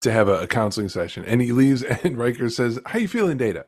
To 0.02 0.12
have 0.12 0.28
a, 0.28 0.42
a 0.42 0.48
counseling 0.48 0.90
session, 0.90 1.26
and 1.26 1.42
he 1.42 1.52
leaves, 1.52 1.82
and 2.04 2.18
Riker 2.18 2.50
says, 2.50 2.80
"How 2.86 3.00
you 3.00 3.08
feeling, 3.08 3.38
Data?" 3.38 3.66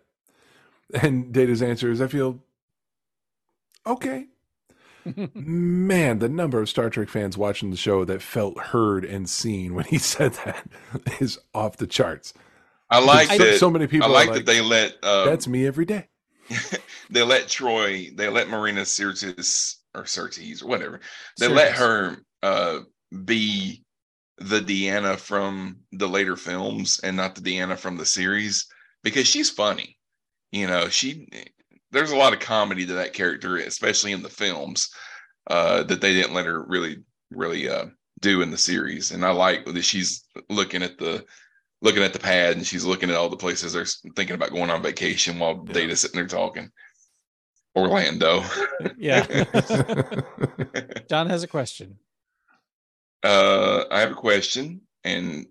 And 1.01 1.33
Data's 1.33 1.61
answer 1.61 1.91
is, 1.91 2.01
"I 2.01 2.07
feel 2.07 2.39
okay." 3.85 4.27
Man, 5.33 6.19
the 6.19 6.29
number 6.29 6.61
of 6.61 6.69
Star 6.69 6.89
Trek 6.89 7.09
fans 7.09 7.37
watching 7.37 7.71
the 7.71 7.77
show 7.77 8.05
that 8.05 8.21
felt 8.21 8.57
heard 8.59 9.05
and 9.05 9.29
seen 9.29 9.73
when 9.73 9.85
he 9.85 9.97
said 9.99 10.33
that 10.45 10.67
is 11.19 11.39
off 11.53 11.77
the 11.77 11.87
charts. 11.87 12.33
I 12.89 12.99
like 12.99 13.29
so, 13.29 13.37
that. 13.37 13.59
So 13.59 13.69
many 13.69 13.87
people. 13.87 14.07
I 14.07 14.11
like, 14.11 14.29
like 14.29 14.37
that 14.37 14.45
they 14.45 14.61
let. 14.61 15.03
Um, 15.03 15.25
that's 15.25 15.47
me 15.47 15.65
every 15.65 15.85
day. 15.85 16.07
they 17.09 17.21
let 17.21 17.47
Troi. 17.47 18.15
They 18.15 18.29
let 18.29 18.49
Marina 18.49 18.81
Sirtis 18.81 19.75
or 19.93 20.03
Sirtis 20.03 20.63
or 20.63 20.67
whatever. 20.67 20.99
They 21.37 21.47
Sirtis. 21.47 21.55
let 21.55 21.71
her 21.73 22.17
uh, 22.41 22.79
be 23.25 23.83
the 24.39 24.59
Deanna 24.59 25.17
from 25.17 25.77
the 25.91 26.07
later 26.07 26.35
films 26.35 26.99
and 27.03 27.15
not 27.15 27.35
the 27.35 27.41
Deanna 27.41 27.77
from 27.77 27.97
the 27.97 28.05
series 28.05 28.67
because 29.03 29.27
she's 29.27 29.49
funny. 29.49 29.97
You 30.51 30.67
know, 30.67 30.89
she 30.89 31.27
there's 31.91 32.11
a 32.11 32.17
lot 32.17 32.33
of 32.33 32.39
comedy 32.39 32.85
to 32.85 32.93
that 32.93 33.13
character, 33.13 33.57
especially 33.57 34.11
in 34.11 34.21
the 34.21 34.29
films, 34.29 34.89
uh, 35.49 35.83
that 35.83 36.01
they 36.01 36.13
didn't 36.13 36.33
let 36.33 36.45
her 36.45 36.63
really, 36.63 36.97
really 37.31 37.69
uh, 37.69 37.85
do 38.21 38.41
in 38.41 38.51
the 38.51 38.57
series. 38.57 39.11
And 39.11 39.25
I 39.25 39.31
like 39.31 39.65
that 39.65 39.83
she's 39.83 40.23
looking 40.49 40.83
at 40.83 40.97
the 40.97 41.25
looking 41.81 42.03
at 42.03 42.13
the 42.13 42.19
pad 42.19 42.57
and 42.57 42.67
she's 42.67 42.83
looking 42.83 43.09
at 43.09 43.15
all 43.15 43.29
the 43.29 43.37
places 43.37 43.71
they're 43.71 43.85
thinking 44.15 44.35
about 44.35 44.51
going 44.51 44.69
on 44.69 44.83
vacation 44.83 45.39
while 45.39 45.63
yeah. 45.67 45.73
Data's 45.73 46.01
sitting 46.01 46.17
there 46.17 46.27
talking. 46.27 46.69
Orlando. 47.75 48.43
yeah. 48.97 49.25
John 51.09 51.29
has 51.29 51.43
a 51.43 51.47
question. 51.47 51.97
Uh, 53.23 53.83
I 53.91 53.99
have 53.99 54.11
a 54.11 54.15
question, 54.15 54.81
and 55.03 55.45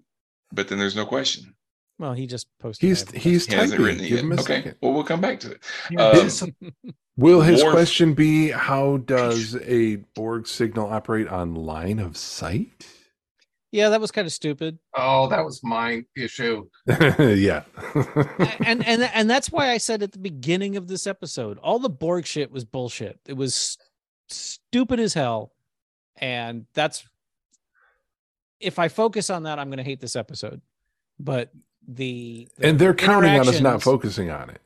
but 0.52 0.68
then 0.68 0.78
there's 0.78 0.96
no 0.96 1.06
question. 1.06 1.54
Well, 1.98 2.12
he 2.12 2.26
just 2.26 2.46
posted. 2.58 2.88
He's 2.88 3.10
he's 3.10 3.46
he 3.46 3.56
typing. 3.56 3.98
Give 3.98 4.18
him 4.20 4.32
a 4.32 4.34
okay. 4.34 4.42
second. 4.42 4.76
Well, 4.80 4.92
we'll 4.92 5.04
come 5.04 5.20
back 5.20 5.40
to 5.40 5.52
it. 5.52 5.98
Um, 5.98 6.54
Will 7.16 7.40
his 7.40 7.64
question 7.64 8.14
be 8.14 8.50
how 8.50 8.98
does 8.98 9.56
a 9.56 9.96
Borg 10.14 10.46
signal 10.46 10.88
operate 10.88 11.26
on 11.26 11.56
line 11.56 11.98
of 11.98 12.16
sight? 12.16 12.86
Yeah, 13.72 13.88
that 13.88 14.00
was 14.00 14.12
kind 14.12 14.24
of 14.24 14.32
stupid. 14.32 14.78
Oh, 14.94 15.28
that 15.28 15.44
was 15.44 15.60
my 15.64 16.04
issue. 16.16 16.68
yeah. 16.86 17.64
and 18.64 18.86
and 18.86 19.02
and 19.02 19.28
that's 19.28 19.50
why 19.50 19.70
I 19.70 19.78
said 19.78 20.02
at 20.04 20.12
the 20.12 20.18
beginning 20.18 20.76
of 20.76 20.86
this 20.86 21.08
episode, 21.08 21.58
all 21.58 21.80
the 21.80 21.90
Borg 21.90 22.24
shit 22.24 22.52
was 22.52 22.64
bullshit. 22.64 23.18
It 23.26 23.36
was 23.36 23.76
stupid 24.28 25.00
as 25.00 25.12
hell. 25.12 25.52
And 26.20 26.66
that's 26.74 27.06
if 28.60 28.78
I 28.78 28.88
focus 28.88 29.30
on 29.30 29.44
that, 29.44 29.58
I'm 29.58 29.68
going 29.68 29.78
to 29.78 29.84
hate 29.84 30.00
this 30.00 30.16
episode. 30.16 30.60
But 31.18 31.52
the, 31.88 32.48
the 32.58 32.68
and 32.68 32.78
they're 32.78 32.94
counting 32.94 33.38
on 33.38 33.48
us 33.48 33.60
not 33.60 33.82
focusing 33.82 34.30
on 34.30 34.50
it. 34.50 34.60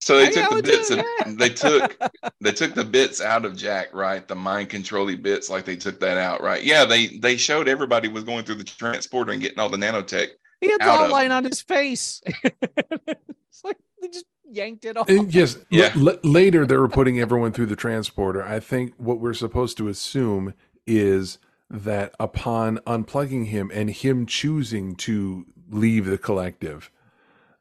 So 0.00 0.18
they 0.18 0.26
I 0.26 0.30
took 0.30 0.50
the 0.50 0.62
bits 0.62 0.90
and 0.90 1.38
they 1.38 1.48
took 1.48 1.98
they 2.40 2.52
took 2.52 2.74
the 2.74 2.84
bits 2.84 3.20
out 3.20 3.44
of 3.44 3.56
Jack, 3.56 3.94
right? 3.94 4.26
The 4.26 4.34
mind 4.34 4.70
controlling 4.70 5.22
bits, 5.22 5.48
like 5.48 5.64
they 5.64 5.76
took 5.76 6.00
that 6.00 6.18
out, 6.18 6.42
right? 6.42 6.62
Yeah, 6.62 6.84
they 6.84 7.06
they 7.06 7.36
showed 7.36 7.68
everybody 7.68 8.08
was 8.08 8.24
going 8.24 8.44
through 8.44 8.56
the 8.56 8.64
transporter 8.64 9.32
and 9.32 9.40
getting 9.40 9.58
all 9.58 9.68
the 9.68 9.78
nanotech. 9.78 10.28
He 10.60 10.70
had 10.70 10.80
the 10.80 10.90
outline 10.90 11.32
on 11.32 11.44
his 11.44 11.60
face. 11.60 12.22
it's 12.44 13.64
like 13.64 13.76
they 14.00 14.08
just 14.08 14.26
yanked 14.50 14.84
it 14.84 14.96
off. 14.96 15.08
And 15.08 15.34
yes, 15.34 15.58
yeah. 15.70 15.92
L- 15.96 16.18
later 16.22 16.66
they 16.66 16.76
were 16.76 16.88
putting 16.88 17.20
everyone 17.20 17.52
through 17.52 17.66
the 17.66 17.76
transporter. 17.76 18.42
I 18.42 18.60
think 18.60 18.94
what 18.96 19.20
we're 19.20 19.34
supposed 19.34 19.76
to 19.78 19.88
assume 19.88 20.54
is 20.86 21.38
that 21.70 22.14
upon 22.20 22.78
unplugging 22.86 23.46
him 23.46 23.70
and 23.72 23.90
him 23.90 24.26
choosing 24.26 24.94
to 24.96 25.46
leave 25.70 26.06
the 26.06 26.18
collective 26.18 26.90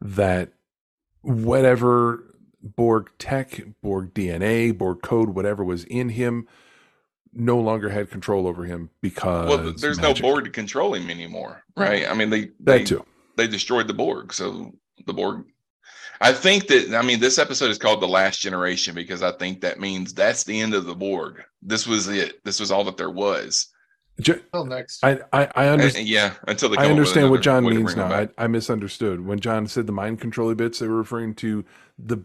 that 0.01 0.53
whatever 1.21 2.23
Borg 2.61 3.09
tech, 3.17 3.61
Borg 3.81 4.13
DNA, 4.13 4.77
Borg 4.77 5.01
code, 5.01 5.29
whatever 5.29 5.63
was 5.63 5.83
in 5.85 6.09
him, 6.09 6.47
no 7.33 7.57
longer 7.59 7.89
had 7.89 8.09
control 8.09 8.47
over 8.47 8.65
him 8.65 8.89
because 9.01 9.49
well, 9.49 9.73
there's 9.77 9.99
magic. 9.99 10.23
no 10.23 10.29
Borg 10.29 10.45
to 10.45 10.51
control 10.51 10.93
him 10.93 11.09
anymore, 11.09 11.63
right? 11.75 12.07
I 12.07 12.13
mean, 12.13 12.29
they 12.29 12.45
that 12.45 12.65
they, 12.65 12.83
too. 12.83 13.05
They 13.35 13.47
destroyed 13.47 13.87
the 13.87 13.93
Borg, 13.93 14.33
so 14.33 14.73
the 15.05 15.13
Borg. 15.13 15.45
I 16.21 16.31
think 16.31 16.67
that 16.67 16.95
I 16.95 17.01
mean 17.01 17.19
this 17.19 17.39
episode 17.39 17.71
is 17.71 17.77
called 17.77 18.01
the 18.01 18.07
Last 18.07 18.39
Generation 18.39 18.95
because 18.95 19.23
I 19.23 19.31
think 19.31 19.61
that 19.61 19.79
means 19.79 20.13
that's 20.13 20.43
the 20.43 20.59
end 20.59 20.73
of 20.73 20.85
the 20.85 20.95
Borg. 20.95 21.43
This 21.61 21.87
was 21.87 22.07
it. 22.07 22.43
This 22.45 22.59
was 22.59 22.71
all 22.71 22.83
that 22.85 22.97
there 22.97 23.09
was. 23.09 23.67
Until 24.17 24.65
next. 24.65 25.03
I 25.03 25.19
I, 25.31 25.49
I 25.55 25.67
understand. 25.67 26.07
Yeah, 26.07 26.33
until 26.47 26.77
I 26.79 26.85
understand 26.85 27.31
what 27.31 27.41
John 27.41 27.65
means 27.65 27.95
now. 27.95 28.11
I, 28.11 28.29
I 28.37 28.47
misunderstood 28.47 29.25
when 29.25 29.39
John 29.39 29.67
said 29.67 29.87
the 29.87 29.93
mind 29.93 30.21
controlling 30.21 30.57
bits. 30.57 30.79
They 30.79 30.87
were 30.87 30.97
referring 30.97 31.35
to 31.35 31.65
the 31.97 32.23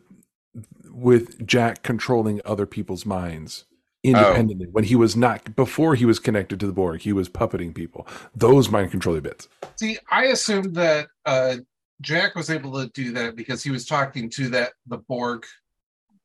with 0.90 1.46
Jack 1.46 1.82
controlling 1.82 2.40
other 2.44 2.66
people's 2.66 3.06
minds 3.06 3.64
independently 4.02 4.66
oh. 4.68 4.72
when 4.72 4.84
he 4.84 4.96
was 4.96 5.16
not 5.16 5.56
before 5.56 5.94
he 5.94 6.04
was 6.04 6.18
connected 6.18 6.60
to 6.60 6.66
the 6.66 6.72
Borg. 6.72 7.00
He 7.00 7.12
was 7.12 7.28
puppeting 7.28 7.74
people. 7.74 8.06
Those 8.34 8.70
mind 8.70 8.90
controlling 8.90 9.22
bits. 9.22 9.48
See, 9.76 9.98
I 10.10 10.26
assumed 10.26 10.74
that 10.76 11.08
uh, 11.26 11.56
Jack 12.00 12.34
was 12.34 12.50
able 12.50 12.72
to 12.74 12.88
do 12.92 13.12
that 13.12 13.36
because 13.36 13.62
he 13.62 13.70
was 13.70 13.86
talking 13.86 14.30
to 14.30 14.48
that 14.50 14.72
the 14.86 14.98
Borg 14.98 15.44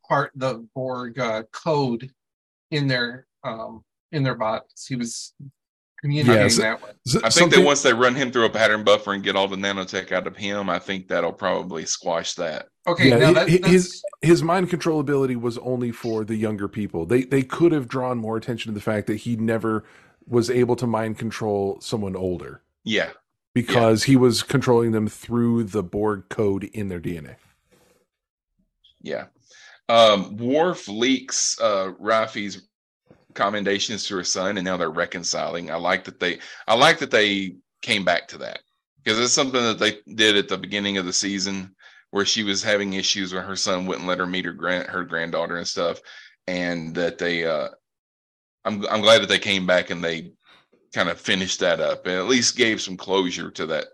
part, 0.07 0.32
the 0.36 0.68
Borg 0.76 1.20
uh, 1.20 1.43
code 1.51 2.11
in 2.72 2.88
their 2.88 3.28
um, 3.43 3.84
in 4.14 4.24
their 4.24 4.36
bodies. 4.36 4.86
He 4.88 4.95
was 4.95 5.34
communicating 5.99 6.41
yes. 6.41 6.57
that 6.57 6.82
way. 6.82 6.91
I 7.24 7.30
think 7.30 7.53
that 7.53 7.64
once 7.64 7.82
they 7.82 7.93
run 7.93 8.16
him 8.16 8.32
through 8.32 8.45
a 8.45 8.49
pattern 8.49 8.84
buffer 8.84 9.14
and 9.14 9.24
get 9.24 9.36
all 9.36 9.47
the 9.47 9.55
nanotech 9.55 10.11
out 10.11 10.28
of 10.28 10.36
him, 10.38 10.70
I 10.70 10.80
think 10.80 11.07
that'll 11.07 11.34
probably 11.34 11.86
squash 11.86 12.36
that. 12.36 12.68
Okay, 12.86 13.09
yeah, 13.09 13.32
that, 13.32 13.47
his 13.47 14.03
his 14.22 14.43
mind 14.43 14.70
control 14.70 14.99
ability 14.99 15.38
was 15.38 15.57
only 15.59 15.91
for 15.91 16.24
the 16.26 16.36
younger 16.36 16.68
people. 16.68 17.05
They 17.05 17.24
they 17.24 17.41
could 17.41 17.72
have 17.72 17.88
drawn 17.88 18.18
more 18.18 18.38
attention 18.38 18.72
to 18.72 18.74
the 18.74 18.84
fact 18.84 19.07
that 19.07 19.18
he 19.18 19.36
never 19.36 19.86
was 20.28 20.49
able 20.49 20.76
to 20.78 20.88
mind 20.88 21.18
control 21.18 21.80
someone 21.82 22.16
older. 22.16 22.61
Yeah, 22.84 23.11
because 23.53 24.03
yeah. 24.03 24.11
he 24.11 24.16
was 24.18 24.43
controlling 24.43 24.91
them 24.91 25.07
through 25.07 25.64
the 25.66 25.84
Borg 25.84 26.28
code 26.30 26.66
in 26.66 26.89
their 26.89 26.99
DNA. 26.99 27.36
Yeah. 29.01 29.26
Um, 29.89 30.38
Worf 30.38 30.88
leaks 30.88 31.59
uh, 31.61 31.91
Raffi's 31.99 32.64
commendations 33.34 34.06
to 34.06 34.16
her 34.16 34.24
son 34.24 34.58
and 34.58 34.66
now 34.66 34.78
they're 34.78 34.90
reconciling. 34.90 35.72
I 35.72 35.76
like 35.76 36.04
that 36.06 36.20
they 36.20 36.40
i 36.68 36.76
like 36.76 37.00
that 37.00 37.12
they 37.12 37.56
came 37.82 38.06
back 38.06 38.28
to 38.30 38.38
that 38.40 38.60
because 39.04 39.20
it's 39.20 39.34
something 39.34 39.62
that 39.62 39.80
they 39.80 39.98
did 40.16 40.38
at 40.38 40.48
the 40.48 40.58
beginning 40.58 40.98
of 40.98 41.06
the 41.06 41.14
season 41.14 41.76
where 42.12 42.26
she 42.26 42.44
was 42.44 42.64
having 42.64 42.94
issues 42.94 43.34
where 43.34 43.42
her 43.42 43.56
son 43.56 43.86
wouldn't 43.86 44.08
let 44.08 44.20
her 44.20 44.28
meet 44.28 44.46
her 44.46 44.54
grand 44.54 44.88
her 44.88 45.04
granddaughter 45.04 45.58
and 45.58 45.68
stuff 45.68 46.00
and 46.48 46.96
that 46.96 47.18
they 47.18 47.46
uh 47.46 47.68
i'm 48.66 48.86
i'm 48.88 49.02
glad 49.02 49.22
that 49.22 49.30
they 49.30 49.40
came 49.40 49.66
back 49.66 49.90
and 49.90 50.04
they 50.04 50.32
kind 50.94 51.10
of 51.10 51.20
finished 51.20 51.60
that 51.60 51.80
up 51.80 52.06
and 52.06 52.16
at 52.16 52.28
least 52.28 52.56
gave 52.56 52.80
some 52.80 52.96
closure 52.96 53.50
to 53.50 53.66
that 53.66 53.88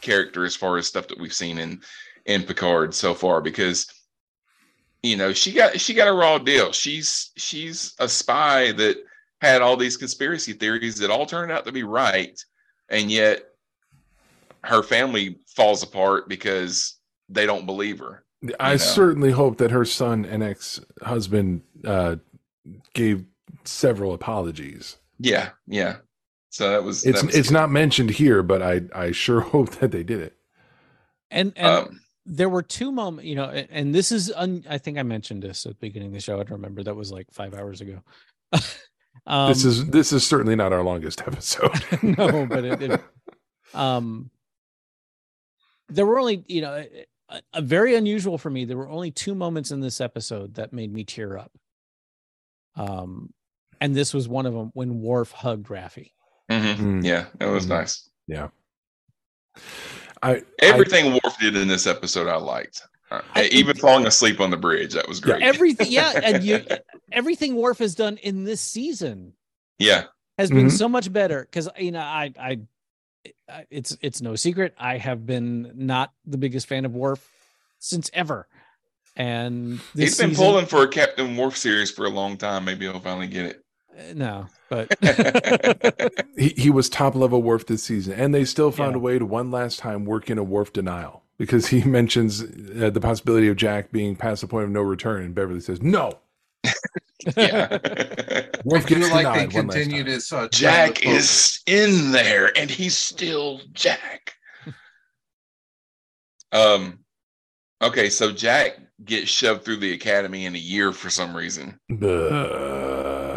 character 0.00 0.44
as 0.44 0.56
far 0.56 0.76
as 0.76 0.86
stuff 0.86 1.08
that 1.08 1.18
we've 1.18 1.32
seen 1.32 1.58
in 1.58 1.80
in 2.26 2.42
Picard 2.42 2.94
so 2.94 3.14
far 3.14 3.40
because 3.40 3.86
you 5.04 5.16
know 5.16 5.32
she 5.32 5.52
got 5.52 5.78
she 5.80 5.94
got 5.94 6.08
a 6.08 6.12
raw 6.12 6.38
deal 6.38 6.72
she's 6.72 7.30
she's 7.36 7.94
a 7.98 8.08
spy 8.08 8.72
that 8.72 8.96
had 9.40 9.62
all 9.62 9.76
these 9.76 9.96
conspiracy 9.96 10.52
theories 10.52 10.96
that 10.98 11.10
all 11.10 11.26
turned 11.26 11.52
out 11.52 11.64
to 11.66 11.72
be 11.72 11.82
right 11.82 12.42
and 12.88 13.10
yet 13.10 13.44
her 14.64 14.82
family 14.82 15.38
falls 15.54 15.82
apart 15.82 16.28
because 16.28 16.96
they 17.28 17.46
don't 17.46 17.66
believe 17.66 17.98
her. 17.98 18.24
I 18.60 18.72
know. 18.72 18.76
certainly 18.78 19.30
hope 19.30 19.58
that 19.58 19.70
her 19.70 19.84
son 19.84 20.24
and 20.24 20.42
ex 20.42 20.80
husband 21.02 21.62
uh, 21.84 22.16
gave 22.94 23.24
several 23.64 24.14
apologies. 24.14 24.96
Yeah, 25.18 25.50
yeah. 25.66 25.96
So 26.50 26.70
that 26.70 26.82
was 26.84 27.04
It's 27.04 27.20
that 27.20 27.26
was 27.26 27.36
it's 27.36 27.48
good. 27.48 27.54
not 27.54 27.70
mentioned 27.70 28.10
here, 28.10 28.42
but 28.42 28.62
I 28.62 28.82
I 28.94 29.12
sure 29.12 29.40
hope 29.54 29.70
that 29.76 29.90
they 29.90 30.02
did 30.02 30.20
it. 30.20 30.34
And 31.30 31.52
and 31.56 31.66
Um, 31.66 32.00
there 32.26 32.48
were 32.48 32.62
two 32.62 32.90
moments, 32.90 33.26
you 33.26 33.34
know, 33.34 33.44
and 33.50 33.94
this 33.94 34.10
is 34.10 34.32
un, 34.32 34.64
I 34.68 34.78
think 34.78 34.98
I 34.98 35.02
mentioned 35.02 35.42
this 35.42 35.66
at 35.66 35.72
the 35.72 35.78
beginning 35.80 36.08
of 36.08 36.14
the 36.14 36.20
show. 36.20 36.34
I 36.34 36.44
don't 36.44 36.52
remember. 36.52 36.82
That 36.82 36.96
was 36.96 37.12
like 37.12 37.26
five 37.32 37.54
hours 37.54 37.80
ago. 37.80 38.00
um, 39.26 39.48
this 39.48 39.64
is 39.64 39.86
this 39.86 40.12
is 40.12 40.26
certainly 40.26 40.56
not 40.56 40.72
our 40.72 40.82
longest 40.82 41.20
episode. 41.22 41.72
no, 42.02 42.46
but 42.46 42.64
it, 42.64 42.82
it 42.82 43.00
um 43.74 44.30
there 45.88 46.06
were 46.06 46.18
only, 46.18 46.44
you 46.48 46.62
know, 46.62 46.82
a, 47.30 47.42
a 47.52 47.60
very 47.60 47.94
unusual 47.94 48.38
for 48.38 48.48
me. 48.48 48.64
There 48.64 48.76
were 48.78 48.88
only 48.88 49.10
two 49.10 49.34
moments 49.34 49.70
in 49.70 49.80
this 49.80 50.00
episode 50.00 50.54
that 50.54 50.72
made 50.72 50.92
me 50.92 51.04
tear 51.04 51.36
up. 51.36 51.52
Um 52.76 53.32
and 53.80 53.94
this 53.94 54.14
was 54.14 54.28
one 54.28 54.46
of 54.46 54.54
them 54.54 54.70
when 54.74 55.02
Worf 55.02 55.32
hugged 55.32 55.66
Raffi. 55.68 56.12
mhm. 56.50 56.76
Mm. 56.76 57.04
Yeah, 57.04 57.26
that 57.38 57.46
was 57.50 57.66
Mhm. 57.66 57.68
nice. 57.70 58.08
I 60.24 60.42
Everything 60.60 61.12
Worf 61.12 61.38
did 61.40 61.56
in 61.56 61.68
this 61.68 61.86
episode, 61.86 62.26
I 62.28 62.36
liked. 62.36 62.82
Uh, 63.10 63.20
I- 63.34 63.44
even 63.52 63.76
falling 63.76 64.06
asleep 64.06 64.40
on 64.40 64.50
the 64.50 64.56
bridge, 64.56 64.94
that 64.94 65.06
was 65.08 65.20
Yeah, 65.20 65.24
great. 65.26 65.42
Everything 65.42 65.86
yeah, 65.90 66.12
and 66.24 66.42
you 66.42 66.64
everything 67.12 67.56
Worf 67.56 67.78
has 67.78 67.94
done 67.94 68.16
in 68.18 68.44
this 68.44 68.60
season 68.60 69.34
yeah, 69.78 70.04
has 70.38 70.50
been 70.50 70.66
Mhm. 70.68 70.72
so 70.78 70.88
much 70.88 71.12
better 71.12 71.42
because 71.42 71.68
you 71.78 71.92
know 71.92 72.00
I, 72.00 72.32
I 72.40 72.58
I 73.48 73.66
it's 73.70 73.96
it's 74.00 74.20
no 74.22 74.34
secret 74.36 74.74
I 74.78 74.96
have 74.98 75.26
been 75.26 75.72
not 75.74 76.12
the 76.24 76.38
biggest 76.38 76.66
fan 76.66 76.84
of 76.84 76.94
Worf 76.94 77.28
since 77.78 78.10
ever, 78.14 78.48
and 79.16 79.78
this 79.94 80.10
he's 80.10 80.18
been 80.18 80.30
season- 80.30 80.44
pulling 80.44 80.66
for 80.66 80.82
a 80.82 80.88
Captain 80.88 81.36
Worf 81.36 81.56
series 81.56 81.90
for 81.90 82.06
a 82.06 82.10
long 82.10 82.36
time. 82.36 82.64
Maybe 82.64 82.86
he'll 82.86 83.00
finally 83.00 83.26
get 83.26 83.46
it. 83.46 83.63
Uh, 83.96 84.12
no, 84.14 84.46
but 84.68 84.88
he, 86.36 86.48
he 86.56 86.70
was 86.70 86.88
top 86.88 87.14
level 87.14 87.42
Worf 87.42 87.66
this 87.66 87.82
season, 87.84 88.12
and 88.14 88.34
they 88.34 88.44
still 88.44 88.70
found 88.72 88.92
Yeah. 88.92 88.96
a 88.96 89.00
way 89.00 89.18
to 89.18 89.26
one 89.26 89.50
last 89.50 89.78
time 89.78 90.04
work 90.04 90.30
in 90.30 90.38
a 90.38 90.42
Worf 90.44 90.72
denial 90.72 91.22
because 91.38 91.68
he 91.68 91.82
mentions 91.88 92.42
uh, 92.42 92.90
the 92.90 93.00
possibility 93.00 93.48
of 93.48 93.56
Jack 93.56 93.92
being 93.92 94.16
past 94.16 94.40
the 94.40 94.48
point 94.48 94.64
of 94.64 94.70
no 94.70 94.82
return, 94.82 95.22
and 95.24 95.34
Beverly 95.34 95.60
says 95.60 95.80
no. 95.82 96.18
yeah. 97.36 97.68
Worf 98.64 98.84
I 98.84 98.88
do 98.88 98.94
gets 98.96 99.10
like 99.12 99.26
denied 99.26 99.50
they 99.50 99.56
one 99.56 99.66
last 99.68 99.76
continued 99.76 100.06
time. 100.06 100.14
his 100.14 100.32
uh, 100.32 100.48
Jack 100.50 101.06
is 101.06 101.60
in 101.66 102.10
there, 102.12 102.56
and 102.58 102.70
he's 102.70 102.96
still 102.96 103.60
Jack. 103.72 104.34
um. 106.52 106.98
Okay, 107.82 108.08
so 108.08 108.32
Jack 108.32 108.78
gets 109.04 109.28
shoved 109.28 109.64
through 109.64 109.76
the 109.76 109.92
academy 109.92 110.46
in 110.46 110.54
a 110.54 110.58
year 110.58 110.90
for 110.92 111.10
some 111.10 111.36
reason, 111.36 111.78
Buh. 111.90 112.08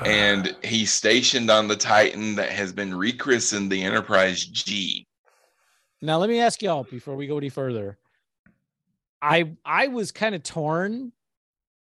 And 0.07 0.55
he's 0.63 0.91
stationed 0.91 1.49
on 1.51 1.67
the 1.67 1.75
Titan 1.75 2.35
that 2.35 2.49
has 2.49 2.71
been 2.73 2.93
rechristened 2.95 3.71
the 3.71 3.83
Enterprise 3.83 4.43
G. 4.45 5.05
now 6.01 6.17
let 6.17 6.29
me 6.29 6.39
ask 6.39 6.61
y'all 6.61 6.83
before 6.83 7.15
we 7.15 7.27
go 7.27 7.37
any 7.37 7.49
further. 7.49 7.97
I 9.21 9.51
I 9.65 9.87
was 9.87 10.11
kind 10.11 10.35
of 10.35 10.43
torn 10.43 11.11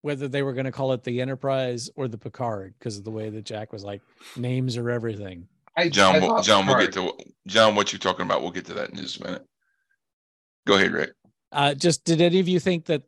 whether 0.02 0.28
they 0.30 0.42
were 0.44 0.54
going 0.54 0.66
to 0.66 0.72
call 0.72 0.94
it 0.94 1.04
the 1.04 1.20
Enterprise 1.22 1.90
or 1.96 2.08
the 2.08 2.18
Picard 2.18 2.74
because 2.80 2.98
of 2.98 3.04
the 3.04 3.12
way 3.12 3.30
that 3.30 3.44
Jack 3.44 3.74
was 3.74 3.84
like 3.84 4.02
names 4.38 4.78
are 4.78 4.90
everything. 4.90 5.48
I, 5.76 5.90
John, 5.90 6.16
I 6.16 6.20
will- 6.20 6.28
thought 6.30 6.44
John, 6.46 6.66
we'll 6.68 6.80
get 6.80 6.94
to 6.94 7.14
John. 7.48 7.76
What 7.76 7.92
you're 7.92 8.00
talking 8.00 8.26
about? 8.26 8.42
We'll 8.42 8.52
get 8.52 8.66
to 8.66 8.74
that 8.76 8.90
in 8.92 8.96
just 8.98 9.20
a 9.20 9.24
minute. 9.26 9.46
Go 10.66 10.76
ahead, 10.76 10.92
Rick. 10.92 11.12
Uh, 11.52 11.74
just 11.74 12.04
did 12.06 12.22
any 12.22 12.40
of 12.40 12.48
you 12.48 12.60
think 12.60 12.86
that 12.86 13.04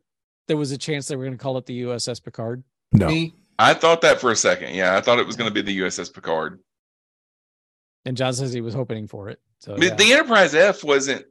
there 0.48 0.56
was 0.56 0.72
a 0.72 0.78
chance 0.78 1.06
they 1.08 1.16
were 1.16 1.24
going 1.24 1.36
to 1.36 1.42
call 1.42 1.56
it 1.58 1.66
the 1.66 1.82
USS 1.82 2.22
Picard? 2.22 2.62
no. 2.92 3.08
me. 3.08 3.34
I 3.58 3.74
thought 3.74 4.00
that 4.02 4.20
for 4.20 4.30
a 4.30 4.36
second. 4.36 4.74
Yeah, 4.74 4.96
I 4.96 5.00
thought 5.00 5.18
it 5.18 5.26
was 5.26 5.36
going 5.36 5.48
to 5.48 5.54
be 5.54 5.62
the 5.62 5.80
USS 5.80 6.12
Picard. 6.12 6.58
And 8.04 8.16
John 8.16 8.32
says 8.32 8.52
he 8.52 8.60
was 8.60 8.74
hoping 8.74 9.06
for 9.06 9.28
it. 9.28 9.40
So 9.60 9.74
But 9.76 9.84
yeah. 9.84 9.94
The 9.94 10.12
Enterprise 10.12 10.54
F 10.54 10.82
wasn't 10.82 11.24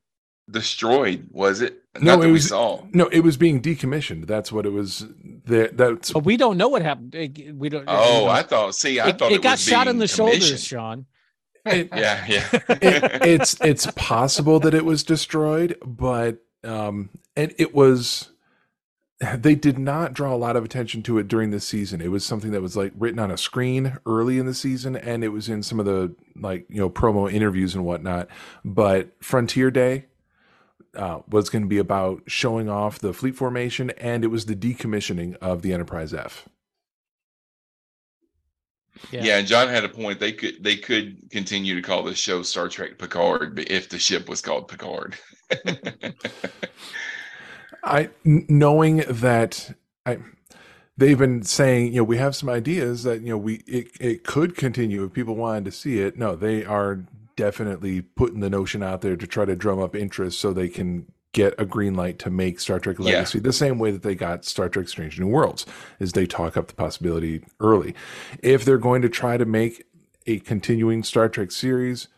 destroyed, 0.49 1.28
was 1.32 1.61
it? 1.61 1.82
No, 1.99 2.11
Not 2.15 2.19
that 2.22 2.24
it 2.24 2.28
we 2.28 2.34
was- 2.34 2.47
saw. 2.49 2.84
No, 2.93 3.07
it 3.07 3.19
was 3.22 3.36
being 3.38 3.61
decommissioned. 3.61 4.28
That's 4.28 4.51
what 4.51 4.65
it 4.65 4.69
was. 4.72 5.05
That 5.45 5.76
that's 5.76 6.13
but 6.13 6.24
we 6.24 6.38
don't 6.38 6.55
know 6.57 6.69
what 6.69 6.82
happened. 6.82 7.13
It- 7.15 7.55
we 7.55 7.67
don't. 7.69 7.84
Oh, 7.88 8.19
you 8.19 8.26
know, 8.26 8.28
I 8.32 8.43
thought. 8.43 8.76
See, 8.76 8.99
I 8.99 9.09
it, 9.09 9.19
thought 9.19 9.32
it 9.32 9.36
it, 9.36 9.41
got 9.41 9.53
was 9.53 9.63
shot 9.63 9.88
in 9.88 9.97
the 9.97 10.07
shoulders. 10.07 10.63
Sean. 10.63 11.05
it, 11.65 11.89
Yeah, 11.95 12.26
yeah. 12.28 12.47
it, 12.69 13.26
it's 13.28 13.57
it's 13.61 13.88
possible 13.95 14.59
that 14.61 14.74
it 14.74 14.86
was 14.86 15.03
destroyed, 15.03 15.78
but 15.86 16.38
um, 16.63 17.09
and 17.36 17.53
it 17.57 17.74
was. 17.76 18.30
They 19.38 19.53
did 19.55 19.78
not 19.78 20.13
draw 20.13 20.34
a 20.34 20.38
lot 20.38 20.55
of 20.55 20.65
attention 20.65 21.03
to 21.03 21.19
it 21.19 21.28
during 21.28 21.51
the 21.51 21.59
season. 21.59 22.01
It 22.01 22.09
was 22.09 22.26
something 22.26 22.51
that 22.51 22.61
was 22.61 22.76
like 22.76 22.91
written 22.97 23.19
on 23.19 23.30
a 23.30 23.38
screen 23.38 23.97
early 24.05 24.39
in 24.39 24.47
the 24.47 24.53
season, 24.53 24.95
and 24.95 25.24
it 25.24 25.30
was 25.30 25.47
in 25.47 25.61
some 25.61 25.80
of 25.80 25.86
the 25.86 26.15
like 26.36 26.65
you 26.69 26.78
know 26.78 26.89
promo 26.89 27.32
interviews 27.32 27.76
and 27.76 27.86
whatnot. 27.86 28.28
But 28.65 29.11
Frontier 29.22 29.69
Day 29.69 30.05
uh, 30.95 31.19
was 31.30 31.49
going 31.49 31.61
to 31.61 31.67
be 31.67 31.78
about 31.78 32.24
showing 32.28 32.69
off 32.69 32.99
the 32.99 33.13
fleet 33.13 33.36
formation, 33.36 33.91
and 33.91 34.24
it 34.24 34.28
was 34.28 34.45
the 34.45 34.55
decommissioning 34.55 35.36
of 35.38 35.61
the 35.61 35.74
Enterprise 35.74 36.13
F. 36.13 36.49
yeah. 39.11 39.38
and 39.38 39.47
John 39.47 39.67
had 39.67 39.84
a 39.84 39.89
point. 39.89 40.19
They 40.19 40.32
could 40.32 40.63
they 40.63 40.76
could 40.78 41.30
continue 41.30 41.76
to 41.76 41.82
call 41.82 42.03
this 42.03 42.17
show 42.17 42.41
Star 42.41 42.67
Trek 42.67 42.97
Picard, 42.97 43.55
but 43.55 43.69
if 43.69 43.89
the 43.89 43.99
ship 43.99 44.28
was 44.28 44.41
called 44.41 44.67
Picard. 44.67 45.15
I 47.84 48.09
knowing 48.23 48.97
that 49.07 49.75
I 50.05 50.19
they've 50.97 51.17
been 51.17 51.43
saying, 51.43 51.88
you 51.88 51.97
know, 51.97 52.03
we 52.03 52.17
have 52.17 52.36
some 52.36 52.49
ideas 52.49 53.03
that, 53.03 53.21
you 53.21 53.29
know, 53.29 53.38
we 53.38 53.55
it, 53.67 53.88
it 53.99 54.23
could 54.23 54.55
continue 54.55 55.03
if 55.03 55.13
people 55.13 55.36
wanted 55.36 55.65
to 55.65 55.71
see 55.71 55.99
it. 55.99 56.17
No, 56.17 56.36
they 56.36 56.63
are 56.63 57.05
definitely 57.36 58.01
putting 58.01 58.39
the 58.39 58.49
notion 58.49 58.84
out 58.84 59.01
there 59.01 59.15
to 59.15 59.27
try 59.27 59.45
to 59.45 59.55
drum 59.55 59.79
up 59.79 59.95
interest 59.95 60.39
so 60.39 60.53
they 60.53 60.69
can 60.69 61.07
get 61.34 61.55
a 61.57 61.65
green 61.65 61.95
light 61.95 62.19
to 62.19 62.29
make 62.29 62.59
Star 62.59 62.79
Trek 62.79 62.97
Yeah. 62.99 63.05
Legacy 63.05 63.39
the 63.39 63.53
same 63.53 63.79
way 63.79 63.91
that 63.91 64.03
they 64.03 64.15
got 64.15 64.45
Star 64.45 64.69
Trek 64.69 64.89
Strange 64.89 65.19
New 65.19 65.27
Worlds 65.27 65.65
is 65.99 66.11
they 66.11 66.25
talk 66.25 66.57
up 66.57 66.67
the 66.67 66.73
possibility 66.73 67.43
early. 67.59 67.95
If 68.43 68.65
they're 68.65 68.77
going 68.77 69.01
to 69.01 69.09
try 69.09 69.38
to 69.38 69.45
make 69.45 69.86
a 70.27 70.39
continuing 70.39 71.03
Star 71.03 71.29
Trek 71.29 71.51
series 71.51 72.09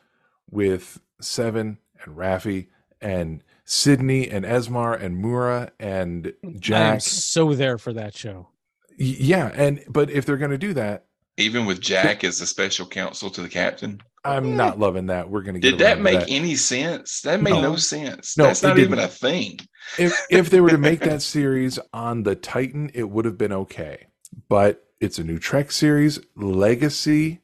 with 0.50 1.00
Seven 1.22 1.78
and 2.04 2.18
Raffi 2.18 2.68
and 3.00 3.44
Sydney 3.66 4.30
and 4.30 4.46
Esmar 4.46 5.02
and 5.02 5.18
Mura 5.18 5.72
and 5.80 6.34
Jack. 6.60 6.82
I 6.82 6.86
am 6.88 6.94
Jack. 6.96 7.02
so 7.02 7.54
there 7.54 7.78
for 7.78 7.94
that 7.94 8.16
show. 8.16 8.50
Yeah, 8.98 9.52
and 9.56 9.84
but 9.90 10.10
if 10.12 10.26
they're 10.26 10.38
going 10.38 10.52
to 10.52 10.58
do 10.58 10.74
that, 10.74 11.06
Even 11.38 11.66
with 11.66 11.80
Jack 11.82 12.24
as 12.24 12.40
the 12.40 12.46
special 12.46 12.86
counsel 12.86 13.30
to 13.32 13.42
the 13.42 13.50
captain. 13.50 14.02
I'm 14.26 14.56
not 14.56 14.80
loving 14.80 15.08
that. 15.08 15.30
We're 15.30 15.42
going 15.42 15.56
to 15.56 15.60
Did 15.60 15.80
that 15.80 16.00
make 16.00 16.22
that. 16.22 16.30
any 16.30 16.56
sense? 16.56 17.20
That 17.22 17.42
made 17.42 17.52
No. 17.56 17.62
no, 17.62 17.76
sense. 17.76 18.38
No, 18.38 18.46
That's 18.46 18.64
not 18.64 18.78
even 18.80 18.92
didn't. 18.92 19.06
a 19.06 19.08
thing. 19.10 19.60
if 19.98 20.18
if 20.30 20.50
they 20.50 20.62
were 20.62 20.70
to 20.70 20.78
make 20.78 21.02
that 21.02 21.22
series 21.36 21.78
on 21.92 22.24
the 22.24 22.36
Titan, 22.36 22.90
it 22.94 23.10
would 23.10 23.26
have 23.26 23.38
been 23.38 23.52
okay. 23.52 24.08
But 24.48 24.86
it's 25.02 25.20
a 25.20 25.24
new 25.24 25.40
Trek 25.40 25.72
series, 25.72 26.20
Legacy. 26.36 27.42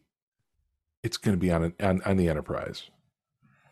It's 1.04 1.18
going 1.18 1.36
to 1.36 1.40
be 1.42 1.52
on, 1.52 1.74
on 1.82 2.02
on 2.06 2.16
the 2.18 2.30
Enterprise. 2.30 2.84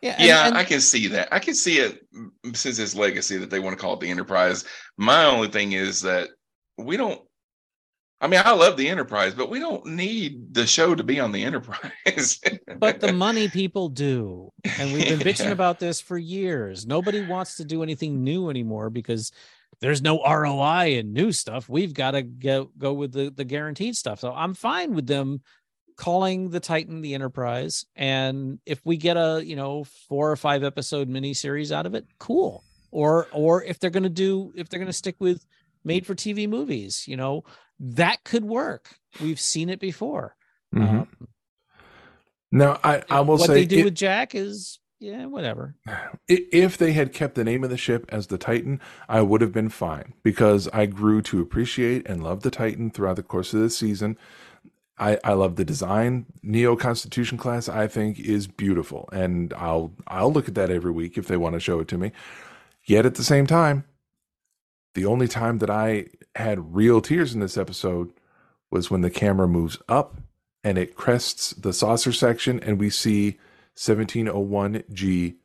Yeah, 0.02 0.16
and- 0.18 0.26
yeah, 0.28 0.48
and- 0.48 0.58
I 0.58 0.64
can 0.64 0.82
see 0.82 1.08
that. 1.08 1.28
I 1.32 1.40
can 1.40 1.56
see 1.56 1.78
it 1.80 2.00
mm, 2.16 2.56
since 2.56 2.80
it's 2.80 2.96
legacy 2.96 3.38
that 3.38 3.50
they 3.50 3.60
want 3.60 3.78
to 3.78 3.82
call 3.82 3.94
it 3.94 4.00
the 4.00 4.10
Enterprise. 4.10 4.66
My 4.98 5.26
only 5.26 5.48
thing 5.50 5.72
is 5.74 6.02
that 6.02 6.30
we 6.78 6.98
don't. 6.98 7.22
I 8.20 8.26
mean, 8.28 8.42
I 8.44 8.52
love 8.54 8.78
the 8.78 8.90
Enterprise, 8.90 9.36
but 9.36 9.52
we 9.52 9.60
don't 9.60 9.86
need 9.86 10.54
the 10.56 10.66
show 10.66 10.96
to 10.96 11.04
be 11.04 11.20
on 11.20 11.32
the 11.32 11.44
Enterprise. 11.44 12.40
but 12.80 13.00
the 13.00 13.14
money 13.28 13.48
people 13.48 13.90
do 13.90 14.50
and 14.80 14.92
we've 14.92 15.08
been 15.08 15.20
bitching 15.20 15.46
Yeah. 15.46 15.52
about 15.52 15.80
this 15.80 16.02
for 16.02 16.18
years 16.18 16.86
nobody 16.88 17.26
wants 17.26 17.58
to 17.58 17.66
do 17.66 17.84
anything 17.84 18.24
new 18.24 18.50
anymore 18.50 18.90
because 18.90 19.32
there's 19.82 20.02
no 20.02 20.20
roi 20.24 20.98
in 20.98 21.14
new 21.14 21.32
stuff 21.32 21.70
we've 21.70 21.94
got 21.94 22.12
to 22.12 22.22
go 22.24 22.72
go 22.78 22.94
with 22.94 23.12
the 23.14 23.32
the 23.36 23.44
guaranteed 23.46 23.96
stuff 23.96 24.20
so 24.20 24.32
i'm 24.34 24.54
fine 24.54 24.94
with 24.96 25.06
them 25.08 25.42
calling 25.98 26.50
the 26.52 26.60
titan 26.60 27.02
the 27.02 27.14
enterprise 27.16 27.86
and 27.96 28.60
if 28.66 28.80
we 28.86 28.96
get 28.98 29.18
a 29.18 29.42
you 29.44 29.56
know 29.56 29.84
four 30.08 30.32
or 30.32 30.36
five 30.36 30.64
episode 30.64 31.10
miniseries 31.10 31.72
out 31.72 31.86
of 31.86 31.96
it 31.96 32.06
cool 32.20 32.64
or 32.92 33.28
or 33.34 33.64
if 33.64 33.80
they're 33.80 33.90
going 33.90 34.04
to 34.04 34.10
do 34.10 34.54
if 34.56 34.70
they're 34.70 34.80
going 34.80 34.86
to 34.88 34.94
stick 34.94 35.16
with 35.20 35.46
made 35.84 36.06
for 36.06 36.14
tv 36.16 36.48
movies 36.48 37.06
you 37.08 37.18
know 37.18 37.44
that 37.80 38.24
could 38.24 38.46
work 38.46 38.96
we've 39.22 39.40
seen 39.40 39.70
it 39.70 39.80
before 39.80 40.36
Mhm. 40.76 40.90
Um, 41.02 41.08
Now, 42.52 42.80
I 42.84 43.04
I 43.10 43.20
will 43.22 43.38
what 43.38 43.48
say 43.48 43.54
they 43.54 43.66
do 43.66 43.80
it- 43.80 43.86
with 43.86 43.96
Jack 43.96 44.36
is 44.36 44.80
yeah, 45.00 45.26
whatever. 45.26 45.76
If 46.28 46.78
they 46.78 46.92
had 46.94 47.14
kept 47.14 47.36
the 47.36 47.44
name 47.44 47.64
of 47.64 47.70
the 47.70 47.78
ship 47.78 48.06
as 48.10 48.28
the 48.28 48.38
Titan, 48.38 48.82
I 49.08 49.22
would 49.22 49.42
have 49.42 49.54
been 49.54 49.70
fine 49.70 50.14
because 50.24 50.68
I 50.74 50.88
grew 50.88 51.22
to 51.24 51.40
appreciate 51.42 52.06
and 52.08 52.24
love 52.24 52.42
the 52.42 52.50
Titan 52.52 52.90
throughout 52.90 53.16
the 53.18 53.24
course 53.24 53.54
of 53.54 53.60
the 53.62 53.70
season. 53.70 54.18
I, 55.00 55.20
I 55.24 55.34
love 55.34 55.56
the 55.56 55.66
design. 55.66 56.26
Neo 56.42 56.76
Constitution 56.76 57.38
class 57.38 57.70
I 57.70 57.88
think 57.88 58.20
is 58.20 58.48
beautiful, 58.48 59.08
and 59.12 59.54
I'll 59.54 59.94
I'll 60.08 60.32
look 60.32 60.48
at 60.48 60.56
that 60.56 60.72
every 60.72 60.92
week 60.92 61.18
if 61.18 61.28
they 61.28 61.38
want 61.38 61.54
to 61.54 61.60
show 61.60 61.80
it 61.80 61.88
to 61.90 61.98
me. 61.98 62.12
Yet 62.86 63.06
at 63.06 63.16
the 63.16 63.24
same 63.24 63.46
time, 63.46 63.84
the 64.94 65.06
only 65.06 65.28
time 65.28 65.60
that 65.60 65.70
I 65.70 66.08
had 66.36 66.76
real 66.76 67.02
tears 67.02 67.34
in 67.34 67.40
this 67.42 67.58
episode 67.58 68.12
was 68.72 68.90
when 68.90 69.02
the 69.02 69.10
camera 69.10 69.48
moves 69.48 69.78
up 69.88 70.18
and 70.64 70.78
it 70.78 70.96
crests 70.96 71.52
the 71.52 71.74
saucer 71.74 72.12
section, 72.12 72.60
and 72.62 72.80
we 72.80 72.90
see 72.90 73.38
1701G 73.76 75.36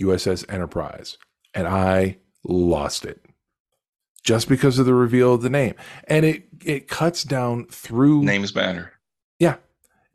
USS 0.00 0.52
Enterprise, 0.52 1.18
and 1.52 1.68
I 1.68 2.18
lost 2.42 3.04
it 3.04 3.24
just 4.24 4.48
because 4.48 4.78
of 4.78 4.86
the 4.86 4.94
reveal 4.94 5.34
of 5.34 5.42
the 5.42 5.50
name, 5.50 5.74
and 6.08 6.24
it 6.24 6.48
it 6.64 6.88
cuts 6.88 7.22
down 7.22 7.66
through 7.66 8.24
Names 8.24 8.54
matter. 8.54 8.92
yeah. 9.38 9.56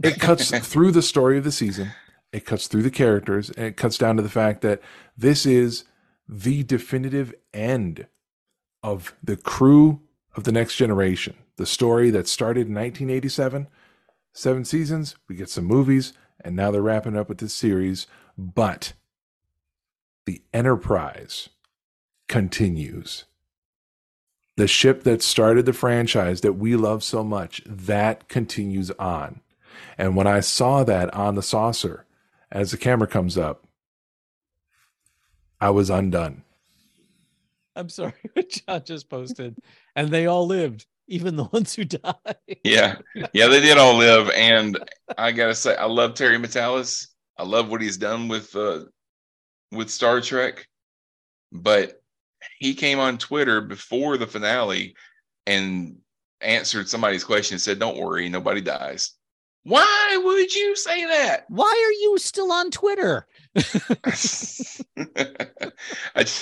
It 0.01 0.19
cuts 0.19 0.49
through 0.67 0.91
the 0.91 1.01
story 1.01 1.37
of 1.37 1.43
the 1.43 1.51
season. 1.51 1.91
It 2.31 2.45
cuts 2.45 2.67
through 2.67 2.83
the 2.83 2.91
characters 2.91 3.49
and 3.49 3.65
it 3.65 3.75
cuts 3.77 3.97
down 3.97 4.15
to 4.15 4.21
the 4.21 4.29
fact 4.29 4.61
that 4.61 4.81
this 5.17 5.45
is 5.45 5.83
the 6.27 6.63
definitive 6.63 7.33
end 7.53 8.07
of 8.81 9.13
the 9.21 9.35
crew 9.35 9.99
of 10.35 10.45
the 10.45 10.51
next 10.51 10.75
generation. 10.75 11.35
The 11.57 11.65
story 11.65 12.11
that 12.11 12.27
started 12.27 12.67
in 12.67 12.75
1987, 12.75 13.67
seven 14.31 14.63
seasons, 14.63 15.15
we 15.27 15.35
get 15.35 15.49
some 15.49 15.65
movies, 15.65 16.13
and 16.39 16.55
now 16.55 16.71
they're 16.71 16.81
wrapping 16.81 17.17
up 17.17 17.27
with 17.27 17.39
this 17.39 17.53
series. 17.53 18.07
But 18.37 18.93
the 20.25 20.41
Enterprise 20.53 21.49
continues 22.29 23.25
the 24.59 24.67
ship 24.67 25.03
that 25.03 25.21
started 25.21 25.65
the 25.65 25.71
franchise 25.71 26.41
that 26.41 26.51
we 26.51 26.75
love 26.75 27.01
so 27.01 27.23
much 27.23 27.61
that 27.65 28.27
continues 28.27 28.91
on. 28.99 29.39
And 29.97 30.17
when 30.17 30.27
i 30.27 30.41
saw 30.41 30.83
that 30.83 31.13
on 31.13 31.35
the 31.35 31.41
saucer 31.41 32.05
as 32.51 32.71
the 32.71 32.77
camera 32.77 33.07
comes 33.07 33.37
up 33.37 33.65
i 35.61 35.69
was 35.69 35.89
undone. 35.89 36.43
I'm 37.73 37.87
sorry, 37.87 38.13
what 38.33 38.49
John 38.49 38.83
just 38.83 39.09
posted, 39.09 39.55
and 39.95 40.09
they 40.09 40.25
all 40.25 40.45
lived, 40.45 40.85
even 41.07 41.37
the 41.37 41.43
ones 41.53 41.73
who 41.73 41.85
died. 41.85 42.35
Yeah, 42.63 42.97
yeah, 43.33 43.47
they 43.47 43.61
did 43.61 43.77
all 43.77 43.95
live, 43.97 44.29
and 44.31 44.77
I 45.17 45.31
gotta 45.31 45.55
say, 45.55 45.75
I 45.77 45.85
love 45.85 46.15
Terry 46.15 46.37
Matalas. 46.37 47.07
I 47.37 47.43
love 47.43 47.69
what 47.69 47.81
he's 47.81 47.97
done 47.97 48.27
with 48.27 48.53
uh, 48.57 48.85
with 49.71 49.89
Star 49.89 50.19
Trek, 50.19 50.67
but 51.53 51.98
he 52.59 52.73
came 52.73 52.99
on 52.99 53.17
Twitter 53.17 53.61
before 53.61 54.17
the 54.17 54.27
finale 54.27 54.95
and 55.45 55.97
answered 56.41 56.89
somebody's 56.89 57.23
question 57.23 57.55
and 57.55 57.61
said, 57.61 57.79
"Don't 57.79 57.97
worry, 57.97 58.29
nobody 58.29 58.61
dies." 58.61 59.13
Why 59.63 60.21
would 60.23 60.53
you 60.55 60.75
say 60.75 61.05
that? 61.05 61.45
Why 61.49 61.67
are 61.67 61.91
you 62.01 62.17
still 62.17 62.51
on 62.51 62.71
Twitter? 62.71 63.27
I, 63.55 64.11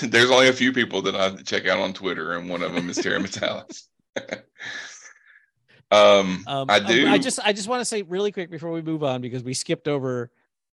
there's 0.02 0.30
only 0.30 0.48
a 0.48 0.52
few 0.52 0.72
people 0.72 1.02
that 1.02 1.16
I 1.16 1.34
check 1.42 1.66
out 1.66 1.80
on 1.80 1.92
Twitter, 1.92 2.36
and 2.36 2.48
one 2.48 2.62
of 2.62 2.74
them 2.74 2.88
is 2.88 2.96
Terry 2.96 3.20
Matalas. 3.20 3.82
um, 5.90 6.44
Um, 6.46 6.70
I 6.70 6.78
do. 6.78 7.08
I 7.08 7.18
just 7.18 7.40
I 7.44 7.52
just 7.52 7.68
want 7.68 7.80
to 7.80 7.84
say 7.84 8.02
really 8.02 8.30
quick 8.30 8.50
before 8.50 8.70
we 8.70 8.82
move 8.82 9.02
on 9.02 9.20
because 9.20 9.42
we 9.42 9.52
skipped 9.52 9.88
over 9.88 10.30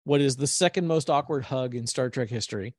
what 0.03 0.19
is 0.19 0.35
the 0.35 0.47
second 0.47 0.87
most 0.87 1.09
awkward 1.09 1.45
hug 1.45 1.75
in 1.75 1.85
Star 1.85 2.09
Trek 2.09 2.29
history. 2.29 2.73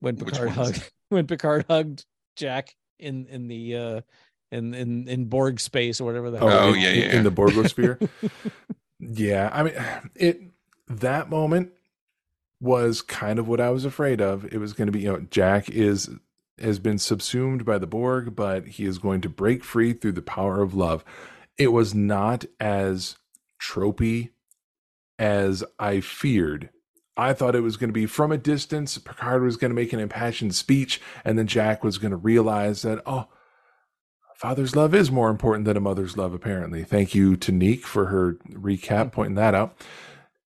When 0.00 0.16
Picard 0.16 0.50
hugged 0.50 0.90
when 1.08 1.26
Picard 1.26 1.66
hugged 1.68 2.04
Jack 2.36 2.74
in 2.98 3.26
in 3.26 3.48
the 3.48 3.76
uh 3.76 4.00
in 4.50 4.74
in 4.74 5.08
in 5.08 5.24
Borg 5.26 5.60
space 5.60 6.00
or 6.00 6.04
whatever 6.04 6.30
the 6.30 6.38
hell. 6.38 6.48
Oh, 6.48 6.72
in, 6.72 6.80
yeah, 6.80 6.88
in- 6.90 7.00
yeah. 7.00 7.16
in 7.16 7.24
the 7.24 7.30
borgosphere 7.30 8.08
yeah 9.00 9.48
i 9.52 9.62
mean 9.62 9.72
it 10.14 10.40
that 10.86 11.30
moment 11.30 11.72
was 12.60 13.00
kind 13.00 13.38
of 13.38 13.48
what 13.48 13.60
i 13.60 13.70
was 13.70 13.84
afraid 13.86 14.20
of 14.20 14.44
it 14.52 14.58
was 14.58 14.74
going 14.74 14.86
to 14.86 14.92
be 14.92 15.00
you 15.00 15.10
know 15.10 15.20
jack 15.30 15.70
is 15.70 16.10
has 16.60 16.78
been 16.78 16.98
subsumed 16.98 17.64
by 17.64 17.78
the 17.78 17.86
borg 17.86 18.36
but 18.36 18.66
he 18.66 18.84
is 18.84 18.98
going 18.98 19.22
to 19.22 19.28
break 19.30 19.64
free 19.64 19.94
through 19.94 20.12
the 20.12 20.20
power 20.20 20.60
of 20.60 20.74
love 20.74 21.02
it 21.56 21.68
was 21.68 21.94
not 21.94 22.44
as 22.60 23.16
tropey 23.58 24.30
as 25.18 25.64
i 25.78 26.00
feared 26.00 26.68
I 27.16 27.32
thought 27.32 27.56
it 27.56 27.60
was 27.60 27.76
going 27.76 27.90
to 27.90 27.94
be 27.94 28.06
from 28.06 28.32
a 28.32 28.38
distance. 28.38 28.96
Picard 28.98 29.42
was 29.42 29.56
going 29.56 29.70
to 29.70 29.74
make 29.74 29.92
an 29.92 30.00
impassioned 30.00 30.54
speech, 30.54 31.00
and 31.24 31.38
then 31.38 31.46
Jack 31.46 31.84
was 31.84 31.98
going 31.98 32.12
to 32.12 32.16
realize 32.16 32.82
that, 32.82 33.02
oh, 33.04 33.28
father's 34.36 34.74
love 34.74 34.94
is 34.94 35.10
more 35.10 35.28
important 35.28 35.66
than 35.66 35.76
a 35.76 35.80
mother's 35.80 36.16
love, 36.16 36.32
apparently. 36.32 36.82
Thank 36.82 37.14
you 37.14 37.36
to 37.36 37.52
Neek 37.52 37.84
for 37.84 38.06
her 38.06 38.38
recap, 38.50 38.88
mm-hmm. 38.88 39.08
pointing 39.10 39.34
that 39.34 39.54
out. 39.54 39.76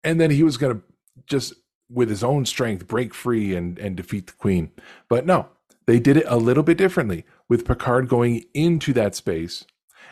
And 0.02 0.20
then 0.20 0.32
he 0.32 0.42
was 0.42 0.56
going 0.56 0.76
to 0.76 0.82
just, 1.26 1.54
with 1.88 2.08
his 2.08 2.24
own 2.24 2.44
strength, 2.44 2.88
break 2.88 3.14
free 3.14 3.54
and, 3.54 3.78
and 3.78 3.94
defeat 3.94 4.26
the 4.26 4.32
queen. 4.32 4.72
But 5.08 5.26
no, 5.26 5.48
they 5.86 6.00
did 6.00 6.16
it 6.16 6.26
a 6.26 6.38
little 6.38 6.64
bit 6.64 6.76
differently 6.76 7.24
with 7.48 7.64
Picard 7.64 8.08
going 8.08 8.44
into 8.52 8.92
that 8.94 9.14
space. 9.14 9.64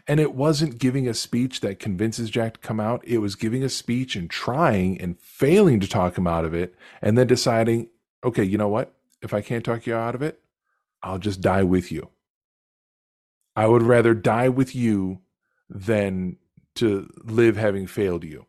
And 0.08 0.18
it 0.18 0.34
wasn't 0.34 0.78
giving 0.78 1.06
a 1.06 1.14
speech 1.14 1.60
that 1.60 1.78
convinces 1.78 2.28
Jack 2.28 2.54
to 2.54 2.60
come 2.60 2.80
out. 2.80 3.04
It 3.06 3.18
was 3.18 3.36
giving 3.36 3.62
a 3.62 3.68
speech 3.68 4.16
and 4.16 4.28
trying 4.28 5.00
and 5.00 5.20
failing 5.20 5.78
to 5.80 5.88
talk 5.88 6.18
him 6.18 6.26
out 6.26 6.44
of 6.44 6.54
it, 6.54 6.74
and 7.00 7.16
then 7.16 7.28
deciding, 7.28 7.88
okay, 8.24 8.42
you 8.42 8.58
know 8.58 8.68
what? 8.68 8.94
If 9.20 9.32
I 9.32 9.40
can't 9.40 9.64
talk 9.64 9.86
you 9.86 9.94
out 9.94 10.16
of 10.16 10.22
it, 10.22 10.40
I'll 11.02 11.18
just 11.18 11.40
die 11.40 11.62
with 11.62 11.92
you. 11.92 12.10
I 13.54 13.66
would 13.66 13.82
rather 13.82 14.14
die 14.14 14.48
with 14.48 14.74
you 14.74 15.20
than 15.68 16.36
to 16.76 17.08
live 17.22 17.56
having 17.56 17.86
failed 17.86 18.24
you. 18.24 18.46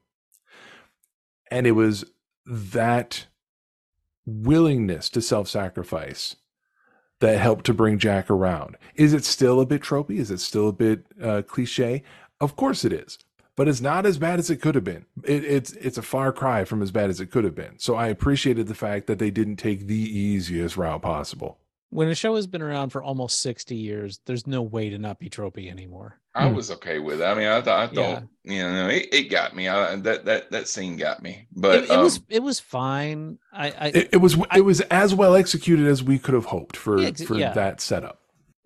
And 1.52 1.68
it 1.68 1.72
was 1.72 2.06
that 2.46 3.28
willingness 4.26 5.10
to 5.10 5.22
self 5.22 5.48
sacrifice 5.48 6.36
that 7.24 7.40
helped 7.40 7.66
to 7.66 7.74
bring 7.74 7.98
Jack 7.98 8.30
around. 8.30 8.76
Is 8.96 9.14
it 9.14 9.24
still 9.24 9.62
a 9.62 9.66
bit 9.66 9.82
tropey? 9.82 10.20
Is 10.20 10.30
it 10.30 10.42
still 10.42 10.68
a 10.68 10.74
bit 10.74 11.06
uh, 11.22 11.42
cliche? 11.48 12.04
Of 12.42 12.58
course 12.58 12.84
it 12.84 12.92
is, 12.92 13.18
but 13.56 13.70
it's 13.70 13.80
not 13.80 14.06
as 14.06 14.18
bad 14.18 14.40
as 14.40 14.50
it 14.50 14.58
could 14.58 14.76
have 14.76 14.84
been. 14.84 15.06
It, 15.24 15.46
it's 15.46 15.72
it's 15.74 15.98
a 15.98 16.02
far 16.02 16.34
cry 16.34 16.66
from 16.66 16.82
as 16.82 16.92
bad 16.92 17.10
as 17.10 17.22
it 17.22 17.32
could 17.32 17.46
have 17.46 17.56
been. 17.56 17.80
So 17.80 17.96
I 17.96 18.08
appreciated 18.08 18.68
the 18.68 18.76
fact 18.76 19.08
that 19.08 19.20
they 19.20 19.32
didn't 19.32 19.56
take 19.56 19.88
the 19.88 19.96
easiest 19.96 20.76
route 20.76 21.02
possible. 21.02 21.60
When 21.94 22.08
a 22.10 22.16
show 22.16 22.36
has 22.36 22.48
been 22.48 22.62
around 22.64 22.90
for 22.90 23.04
almost 23.04 23.42
60 23.42 23.76
years, 23.76 24.20
there's 24.26 24.48
no 24.48 24.62
way 24.64 24.90
to 24.90 24.98
not 24.98 25.20
be 25.20 25.30
tropey 25.30 25.70
anymore. 25.70 26.20
I 26.34 26.50
Hmm. 26.50 26.56
was 26.56 26.72
okay 26.72 26.98
with 26.98 27.22
it. 27.22 27.26
I 27.26 27.36
mean, 27.36 27.48
I 27.48 27.62
thought, 27.62 27.80
I 27.92 27.94
thought, 27.94 28.24
you 28.44 28.64
know, 28.64 28.88
it, 28.90 29.14
it 29.14 29.24
got 29.30 29.56
me. 29.56 29.68
I, 29.68 29.96
that 29.98 30.26
that 30.26 30.50
that 30.50 30.68
scene 30.68 30.98
got 30.98 31.22
me. 31.22 31.48
But 31.56 31.84
it, 31.84 31.92
it 31.92 31.98
was 32.00 32.18
um, 32.18 32.26
it 32.30 32.42
was 32.42 32.60
fine. 32.60 33.38
I, 33.54 33.68
I 33.70 33.88
It, 33.90 34.10
it 34.14 34.18
was 34.18 34.36
I- 34.50 34.58
it 34.58 34.66
was 34.66 34.82
as 34.82 35.14
well 35.14 35.36
executed 35.36 35.86
as 35.86 36.02
we 36.04 36.18
could 36.18 36.34
have 36.34 36.46
hoped 36.46 36.76
for 36.76 37.00
Yeah, 37.00 37.10
ex- 37.10 37.24
for 37.24 37.36
yeah. 37.36 37.54
that 37.54 37.80
setup. 37.82 38.20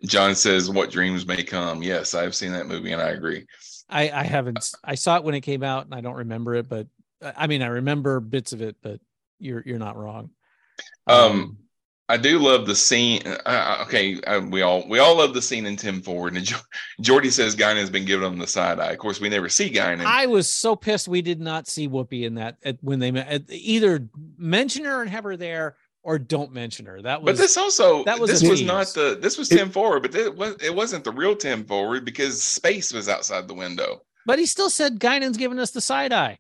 John 0.05 0.33
says, 0.35 0.69
"What 0.69 0.91
dreams 0.91 1.25
may 1.27 1.43
come." 1.43 1.83
Yes, 1.83 2.13
I've 2.13 2.35
seen 2.35 2.53
that 2.53 2.67
movie, 2.67 2.93
and 2.93 3.01
I 3.01 3.09
agree. 3.09 3.45
I, 3.89 4.09
I 4.11 4.23
haven't. 4.23 4.71
i 4.83 4.95
saw 4.95 5.17
it 5.17 5.23
when 5.23 5.33
it 5.35 5.41
came 5.41 5.63
out, 5.63 5.85
and 5.85 5.93
I 5.95 6.01
don't 6.01 6.15
remember 6.17 6.55
it. 6.55 6.69
But 6.69 6.87
uh, 7.21 7.31
I 7.35 7.47
mean, 7.47 7.61
I 7.61 7.67
remember 7.67 8.19
bits 8.21 8.53
of 8.53 8.61
it. 8.61 8.77
But 8.81 9.01
you're 9.39 9.63
you're 9.65 9.79
not 9.79 9.97
wrong. 9.97 10.29
Um, 11.07 11.57
I 12.09 12.15
do 12.15 12.39
love 12.39 12.65
the 12.65 12.75
scene. 12.75 13.21
Uh, 13.45 13.83
okay, 13.85 14.19
uh, 14.21 14.39
we 14.39 14.61
all 14.61 14.87
we 14.87 14.99
all 14.99 15.17
love 15.17 15.33
the 15.33 15.41
scene 15.41 15.65
in 15.65 15.75
Ten 15.75 16.01
Forward, 16.01 16.35
and 16.35 16.45
jo- 16.45 16.57
Geordi 17.01 17.31
says 17.31 17.55
Guinan 17.55 17.75
has 17.77 17.89
been 17.89 18.05
giving 18.05 18.25
him 18.25 18.39
the 18.39 18.47
side 18.47 18.79
eye. 18.79 18.91
Of 18.91 18.97
course, 18.99 19.19
we 19.19 19.27
never 19.29 19.49
see 19.49 19.69
Guinan. 19.69 20.05
I 20.05 20.25
was 20.25 20.51
so 20.51 20.75
pissed 20.75 21.07
we 21.07 21.21
did 21.21 21.41
not 21.41 21.67
see 21.67 21.89
Whoopi 21.89 22.23
in 22.23 22.35
that 22.35 22.57
at, 22.63 22.77
when 22.81 22.99
they 22.99 23.11
met. 23.11 23.43
Either 23.49 24.07
mention 24.37 24.85
her 24.85 25.01
and 25.01 25.09
have 25.09 25.25
her 25.25 25.35
there, 25.35 25.75
or 26.01 26.17
don't 26.17 26.53
mention 26.53 26.85
her. 26.85 27.01
That 27.01 27.21
was 27.21 27.33
but 27.37 27.41
this 27.41 27.57
also 27.57 28.05
that 28.05 28.17
was 28.19 28.29
this 28.31 28.49
was 28.49 28.59
tease. 28.59 28.67
not 28.67 28.87
the 28.87 29.17
this 29.21 29.37
was 29.37 29.51
It- 29.51 29.57
Ten 29.57 29.69
Forward, 29.69 30.03
but 30.03 30.15
it 30.15 30.33
was 30.33 30.55
it 30.63 30.73
wasn't 30.73 31.03
the 31.03 31.11
real 31.11 31.35
Ten 31.35 31.65
Forward 31.65 32.05
because 32.05 32.41
space 32.41 32.93
was 32.93 33.09
outside 33.09 33.49
the 33.49 33.53
window. 33.53 34.03
But 34.25 34.39
he 34.39 34.45
still 34.45 34.69
said 34.69 34.99
Guinan's 34.99 35.35
giving 35.37 35.59
us 35.59 35.71
the 35.71 35.81
side 35.81 36.13
eye. 36.13 36.39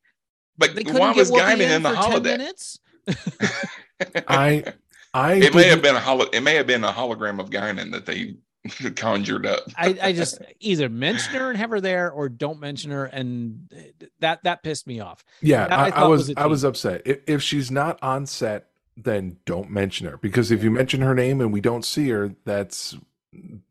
But 0.57 0.71
why 0.93 1.11
was 1.11 1.29
Whoopi 1.29 1.39
Guinan 1.39 1.59
in, 1.59 1.71
in 1.71 1.83
the 1.83 1.89
holodeck? 1.89 2.79
I 4.27 4.73
I 5.17 5.33
it 5.33 5.55
may 5.55 5.63
have 5.69 5.81
been 5.81 5.95
a 5.95 5.99
holo- 5.99 6.29
it 6.31 6.41
may 6.41 6.55
have 6.55 6.67
been 6.67 6.83
a 6.83 6.91
hologram 6.91 7.39
of 7.39 7.49
Guinan 7.49 7.91
that 7.91 8.05
they 8.05 8.35
conjured 8.95 9.45
up. 9.45 9.63
I, 9.75 9.97
I 10.01 10.13
just 10.13 10.39
either 10.59 10.89
mention 10.89 11.33
her 11.33 11.49
and 11.49 11.57
have 11.57 11.71
her 11.71 11.81
there, 11.81 12.11
or 12.11 12.29
don't 12.29 12.59
mention 12.59 12.91
her, 12.91 13.05
and 13.05 13.71
that 14.19 14.43
that 14.43 14.61
pissed 14.63 14.85
me 14.85 14.99
off. 14.99 15.25
yeah. 15.41 15.67
that 15.67 15.79
I 15.79 15.89
I, 15.89 16.03
I 16.03 16.07
was 16.07 16.27
was 16.27 16.29
a 16.37 16.39
I 16.39 16.45
was 16.45 16.63
upset. 16.63 17.01
If, 17.05 17.19
if 17.27 17.41
she's 17.41 17.71
not 17.71 17.97
on 18.03 18.25
set, 18.27 18.67
then 18.95 19.37
don't 19.45 19.71
mention 19.71 20.07
her 20.07 20.17
because 20.17 20.51
if 20.51 20.63
you 20.63 20.69
mention 20.69 21.01
her 21.01 21.15
name 21.15 21.41
and 21.41 21.51
we 21.51 21.61
don't 21.61 21.83
see 21.83 22.09
her, 22.09 22.35
that's 22.45 22.95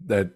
that 0.06 0.30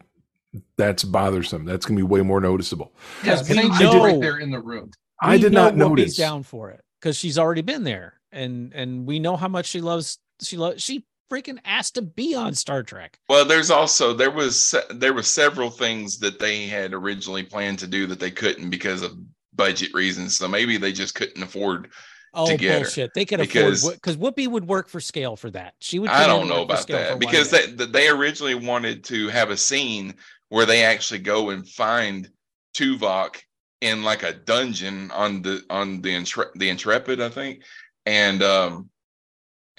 that's 0.77 1.03
bothersome. 1.03 1.65
That's 1.65 1.87
gonna 1.87 1.97
be 1.99 2.03
way 2.05 2.23
more 2.23 2.41
noticeable. 2.41 2.93
Yes, 3.25 3.49
we 3.49 3.57
we 3.57 3.69
know- 3.69 4.05
right 4.05 4.21
there 4.21 4.39
in 4.39 4.51
the 4.51 4.61
room. 4.61 4.91
I 5.23 5.37
did 5.39 5.53
know 5.53 5.65
not 5.65 5.75
Whoopi's 5.75 5.89
notice. 5.89 6.17
down 6.17 6.43
for 6.45 6.71
it 6.71 6.83
because 7.01 7.17
she's 7.17 7.37
already 7.39 7.63
been 7.63 7.85
there, 7.85 8.15
and 8.33 8.73
and 8.75 9.07
we 9.07 9.19
know 9.19 9.37
how 9.37 9.49
much 9.49 9.67
she 9.67 9.81
loves. 9.81 10.19
She 10.43 10.57
loves. 10.57 10.83
She 10.83 11.05
freaking 11.31 11.59
asked 11.65 11.95
to 11.95 12.03
be 12.03 12.35
on 12.35 12.55
Star 12.55 12.83
Trek. 12.83 13.19
Well, 13.29 13.45
there's 13.45 13.71
also 13.71 14.13
there 14.13 14.31
was 14.31 14.75
there 14.91 15.13
were 15.15 15.23
several 15.23 15.71
things 15.71 16.19
that 16.19 16.39
they 16.39 16.67
had 16.67 16.93
originally 16.93 17.43
planned 17.45 17.79
to 17.81 17.87
do 17.87 18.07
that 18.09 18.19
they 18.21 18.31
couldn't 18.31 18.71
because 18.71 19.03
of 19.03 19.17
budget 19.55 19.93
reasons. 19.95 20.37
So 20.37 20.49
maybe 20.49 20.77
they 20.77 20.93
just 20.93 21.15
couldn't 21.15 21.43
afford. 21.43 21.91
Oh 22.33 22.47
To 22.47 22.57
get 22.57 22.83
her. 22.95 23.09
They 23.15 23.25
could 23.25 23.41
Because- 23.41 23.83
afford 23.83 23.95
because 23.97 24.17
Whoopi 24.17 24.47
would 24.47 24.67
work 24.67 24.89
for 24.89 25.01
scale 25.01 25.35
for 25.37 25.51
that. 25.51 25.75
She 25.81 25.99
would. 25.99 26.11
I 26.11 26.27
don't 26.27 26.49
know 26.49 26.63
about 26.63 26.87
that 26.89 27.19
because 27.19 27.51
they 27.51 27.67
they 27.67 28.09
originally 28.09 28.55
wanted 28.55 29.05
to 29.05 29.29
have 29.29 29.51
a 29.51 29.57
scene 29.57 30.15
where 30.49 30.67
they 30.67 30.85
actually 30.85 31.21
go 31.21 31.51
and 31.51 31.69
find 31.69 32.29
Tuvok 32.77 33.37
in 33.81 34.03
like 34.05 34.23
a 34.23 34.33
dungeon 34.33 35.11
on 35.11 35.43
the 35.43 35.65
on 35.71 36.03
the 36.03 36.11
Intre- 36.11 36.53
the 36.55 36.69
Intrepid, 36.69 37.21
I 37.21 37.31
think, 37.31 37.63
and 38.07 38.43
um 38.43 38.90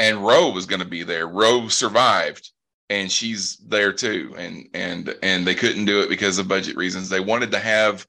and 0.01 0.25
Ro 0.25 0.49
was 0.49 0.65
going 0.65 0.81
to 0.81 0.87
be 0.87 1.03
there. 1.03 1.27
Ro 1.27 1.67
survived, 1.67 2.49
and 2.89 3.11
she's 3.11 3.57
there 3.67 3.93
too, 3.93 4.33
and 4.37 4.67
and 4.73 5.15
and 5.21 5.45
they 5.45 5.55
couldn't 5.55 5.85
do 5.85 6.01
it 6.01 6.09
because 6.09 6.39
of 6.39 6.47
budget 6.47 6.75
reasons. 6.75 7.07
They 7.09 7.19
wanted 7.19 7.51
to 7.51 7.59
have 7.59 8.05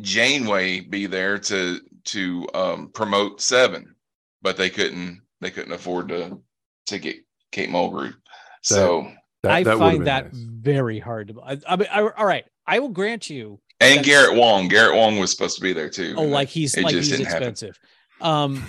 Janeway 0.00 0.80
be 0.80 1.06
there 1.06 1.38
to 1.38 1.80
to 2.04 2.46
um, 2.54 2.90
promote 2.94 3.40
Seven, 3.40 3.94
but 4.42 4.56
they 4.56 4.70
couldn't 4.70 5.20
they 5.40 5.50
couldn't 5.50 5.72
afford 5.72 6.08
to 6.08 6.38
to 6.86 6.98
get 6.98 7.16
Kate 7.52 7.70
Mulgrew. 7.70 8.14
So 8.62 9.10
That, 9.42 9.52
I 9.52 9.62
that 9.64 9.78
would've 9.78 9.92
find 9.96 10.06
that 10.06 10.32
nice. 10.32 10.42
very 10.42 10.98
hard 10.98 11.28
to. 11.28 11.40
I, 11.42 11.58
I 11.68 11.76
mean, 11.76 11.88
I, 11.90 12.00
all 12.02 12.26
right, 12.26 12.44
I 12.66 12.78
will 12.78 12.88
grant 12.90 13.28
you. 13.30 13.60
and 13.80 14.04
Garrett 14.04 14.36
Wang, 14.38 14.68
Garrett 14.68 14.96
Wang 14.96 15.18
was 15.18 15.30
supposed 15.30 15.56
to 15.56 15.62
be 15.62 15.72
there 15.72 15.90
too. 15.90 16.14
Oh, 16.16 16.24
like 16.24 16.48
he's 16.48 16.76
like 16.76 16.94
he's 16.94 17.08
didn't 17.10 17.26
happen. 17.26 17.48
expensive. 17.48 17.78
Um, 18.20 18.64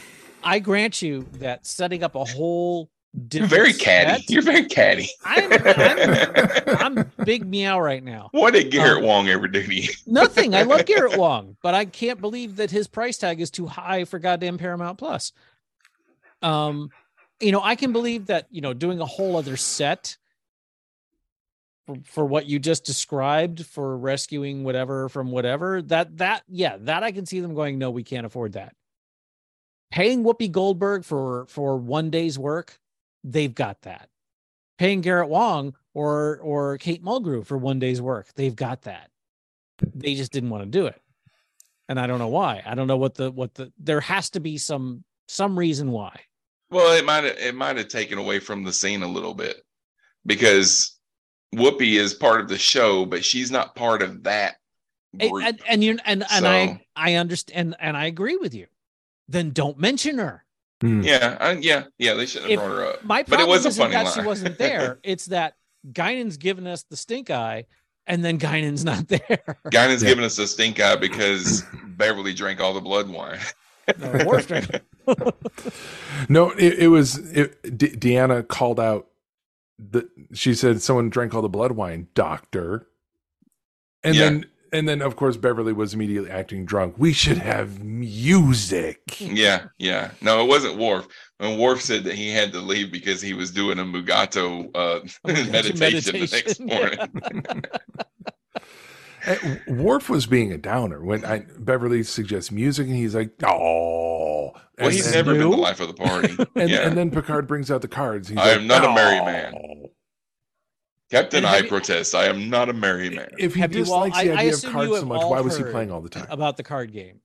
I 0.47 0.59
grant 0.59 1.01
you 1.01 1.27
that 1.33 1.65
setting 1.67 2.03
up 2.03 2.15
a 2.15 2.23
whole. 2.23 2.89
You're 3.33 3.47
very 3.47 3.73
catty. 3.73 4.21
set- 4.21 4.29
You're 4.29 4.41
very 4.43 4.65
catty. 4.65 5.09
I'm, 5.25 5.51
I'm 5.53 6.97
I'm 6.97 7.11
big 7.25 7.45
meow 7.47 7.79
right 7.79 8.03
now. 8.03 8.29
what 8.31 8.53
did 8.53 8.71
Garrett 8.71 8.99
Um, 8.99 9.05
Wang 9.05 9.29
ever 9.29 9.47
do 9.47 9.63
to 9.63 9.73
you? 9.75 9.89
Nothing. 10.05 10.53
I 10.55 10.61
love 10.63 10.85
Garrett 10.85 11.17
Wang, 11.19 11.57
but 11.63 11.73
I 11.73 11.85
can't 11.85 12.21
believe 12.21 12.57
that 12.57 12.69
his 12.71 12.87
price 12.87 13.17
tag 13.17 13.41
is 13.41 13.49
too 13.51 13.65
high 13.65 14.05
for 14.05 14.19
goddamn 14.19 14.57
Paramount 14.57 14.97
Plus. 14.99 15.31
Um, 16.41 16.91
you 17.39 17.51
know, 17.51 17.61
I 17.63 17.75
can 17.75 17.91
believe 17.91 18.27
that, 18.27 18.45
you 18.51 18.61
know, 18.61 18.73
doing 18.73 18.99
a 18.99 19.05
whole 19.05 19.35
other 19.35 19.57
set 19.57 20.17
for, 21.87 21.95
for 22.03 22.25
what 22.25 22.45
you 22.45 22.59
just 22.59 22.85
described 22.85 23.65
for 23.65 23.97
rescuing 23.97 24.63
whatever 24.63 25.09
from 25.09 25.31
whatever, 25.31 25.81
that 25.83 26.17
that 26.17 26.43
yeah, 26.47 26.77
that 26.81 27.01
I 27.03 27.11
can 27.11 27.25
see 27.25 27.39
them 27.39 27.55
going, 27.55 27.77
no, 27.79 27.89
we 27.89 28.03
can't 28.03 28.25
afford 28.25 28.53
that. 28.53 28.75
Paying 29.91 30.23
Whoopi 30.23 30.51
Goldberg 30.51 31.05
for 31.05 31.45
for 31.47 31.77
one 31.77 32.09
day's 32.09 32.37
work, 32.37 32.79
they've 33.23 33.53
got 33.53 33.81
that. 33.83 34.09
Paying 34.77 35.01
Garrett 35.01 35.29
Wang 35.29 35.73
or 35.93 36.39
or 36.41 36.77
Kate 36.77 37.03
Mulgrew 37.03 37.45
for 37.45 37.57
one 37.57 37.79
day's 37.79 38.01
work, 38.01 38.27
they've 38.35 38.55
got 38.55 38.83
that. 38.83 39.09
They 39.95 40.15
just 40.15 40.31
didn't 40.31 40.49
want 40.49 40.63
to 40.63 40.69
do 40.69 40.87
it. 40.87 41.01
And 41.89 41.99
i 41.99 42.05
don't 42.05 42.19
know 42.19 42.27
why. 42.27 42.61
I 42.65 42.75
don't 42.75 42.87
know 42.87 42.97
what 42.97 43.15
the 43.15 43.31
what 43.31 43.53
the 43.55 43.71
there 43.79 44.01
has 44.01 44.29
to 44.31 44.39
be 44.39 44.57
some 44.57 45.03
some 45.27 45.57
reason 45.57 45.91
why. 45.91 46.19
Well, 46.69 46.97
it 46.97 47.05
might 47.05 47.23
it 47.23 47.55
might 47.55 47.77
have 47.77 47.87
taken 47.87 48.17
away 48.17 48.39
from 48.39 48.63
the 48.63 48.73
scene 48.73 49.03
a 49.03 49.07
little 49.07 49.33
bit 49.33 49.61
because 50.25 50.97
Whoopi 51.55 51.93
is 51.95 52.13
part 52.13 52.41
of 52.41 52.49
the 52.49 52.57
show, 52.57 53.05
but 53.05 53.23
she's 53.23 53.51
not 53.51 53.73
part 53.73 54.01
of 54.01 54.23
that 54.23 54.57
and 55.19 55.31
group. 55.31 55.45
and, 55.45 55.59
and 55.67 55.83
you 55.83 55.97
and, 56.05 56.25
and 56.29 56.45
i 56.45 56.67
So- 56.67 56.77
i 56.95 57.13
understand 57.15 57.57
and, 57.57 57.75
and 57.79 57.97
i 57.97 58.05
agree 58.05 58.35
with 58.37 58.53
you 58.53 58.67
then 59.27 59.51
don't 59.51 59.77
mention 59.79 60.17
her 60.17 60.43
Hmm. 60.81 61.01
yeah, 61.01 61.35
I, 61.39 61.51
yeah, 61.53 61.85
yeah. 61.97 62.13
They 62.13 62.27
shouldn't 62.27 62.51
have 62.51 62.59
If- 62.59 62.65
brought 62.65 62.77
her 62.77 62.85
up. 62.85 63.03
my 63.03 63.23
but 63.23 63.33
it 63.33 63.37
problem 63.37 63.49
was 63.49 63.65
isn't 63.65 63.81
funny 63.81 63.93
that 63.95 64.05
line. 64.05 64.13
she 64.13 64.21
wasn't 64.21 64.57
there 64.59 64.99
it's 65.03 65.25
that 65.27 65.55
guinan's 65.91 66.37
given 66.37 66.67
us 66.67 66.83
the 66.83 66.95
stink 66.95 67.31
eye 67.31 67.65
and 68.05 68.23
then 68.23 68.37
guinan's 68.37 68.85
not 68.85 69.07
there 69.07 69.57
Guinan's 69.71 70.03
Yeah. 70.03 70.09
giving 70.09 70.23
us 70.23 70.35
the 70.35 70.45
stink 70.45 70.79
eye 70.79 70.95
because 70.95 71.63
Beverly 71.97 72.33
drank 72.33 72.59
all 72.61 72.73
the 72.73 72.81
blood 72.81 73.09
wine. 73.09 73.39
No, 73.99 75.31
No, 76.29 76.51
it, 76.51 76.73
it 76.79 76.87
was 76.89 77.17
it, 77.31 77.61
De- 77.77 77.95
Deanna 77.95 78.47
called 78.47 78.79
out. 78.79 79.07
The 79.79 80.09
she 80.33 80.53
said 80.53 80.81
someone 80.81 81.09
drank 81.09 81.33
all 81.33 81.41
the 81.41 81.49
blood 81.49 81.71
wine, 81.73 82.07
doctor. 82.13 82.87
And 84.03 84.15
Yeah. 84.15 84.23
then 84.25 84.45
and 84.73 84.87
then 84.87 85.01
of 85.01 85.15
course 85.15 85.37
Beverly 85.37 85.73
was 85.73 85.93
immediately 85.93 86.29
acting 86.29 86.65
drunk. 86.65 86.95
We 86.97 87.13
should 87.13 87.37
have 87.37 87.83
music. 87.83 89.19
yeah, 89.19 89.65
yeah. 89.77 90.11
No, 90.21 90.41
it 90.43 90.47
wasn't 90.47 90.77
Worf. 90.77 91.07
And 91.39 91.59
Worf 91.59 91.81
said 91.81 92.03
that 92.05 92.15
he 92.15 92.29
had 92.29 92.51
to 92.53 92.59
leave 92.59 92.91
because 92.91 93.21
he 93.21 93.33
was 93.33 93.51
doing 93.51 93.79
a 93.79 93.83
Mugato 93.83 94.69
uh, 94.75 94.99
A 95.25 95.33
Mugato 95.33 95.51
meditation, 95.51 96.13
the 96.13 96.19
next 96.19 96.59
meditation, 96.59 96.65
morning. 96.67 97.61
Uh, 99.25 99.35
Worf 99.67 100.09
was 100.09 100.25
being 100.25 100.53
a 100.53 100.57
downer 100.57 101.03
when 101.03 101.25
I, 101.25 101.43
Beverly 101.59 102.03
suggests 102.03 102.49
music, 102.49 102.87
and 102.87 102.95
he's 102.95 103.13
like, 103.13 103.31
"Oh." 103.43 104.51
well, 104.53 104.61
And 104.77 104.93
he's 104.93 105.05
then- 105.05 105.25
never 105.25 105.33
been 105.37 105.49
the 105.49 105.57
life 105.57 105.81
of 105.81 105.87
the 105.89 105.93
party. 105.95 106.33
And, 106.55 106.69
yeah. 106.69 106.87
and 106.87 106.95
then 106.97 107.11
Picard 107.11 107.45
brings 107.45 107.69
out 107.69 107.81
the 107.81 107.89
cards. 107.89 108.29
He's 108.29 108.37
I 108.37 108.51
like, 108.51 108.59
am 108.61 108.67
not 108.67 108.85
a 108.85 108.93
merry 108.93 109.19
man. 109.25 109.53
Captain, 111.09 111.45
I 111.45 111.57
have 111.57 111.67
protest. 111.69 112.13
I 112.13 112.25
am 112.25 112.49
not 112.49 112.67
a 112.69 112.73
merry 112.73 113.09
man. 113.09 113.29
If 113.37 113.53
he 113.55 113.61
Have 113.61 113.73
you 113.73 113.85
all- 113.85 114.03
dislikes 114.05 114.17
I- 114.17 114.23
the 114.25 114.31
I 114.31 114.35
idea 114.39 114.53
of 114.55 114.63
cards 114.63 114.99
so 114.99 115.05
much, 115.05 115.21
why 115.23 115.39
was 115.41 115.57
he 115.57 115.63
playing 115.63 115.91
all 115.91 116.01
the 116.01 116.09
time? 116.09 116.27
about 116.29 116.57
the 116.57 116.63
card 116.63 116.91
game. 116.91 117.21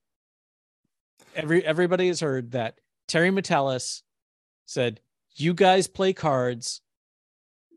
Every 1.34 1.64
everybody 1.64 2.08
has 2.08 2.20
heard 2.20 2.52
that 2.52 2.78
Terry 3.08 3.30
Matalas 3.30 4.02
said, 4.66 5.00
"You 5.34 5.54
guys 5.54 5.86
play 5.88 6.12
cards," 6.12 6.80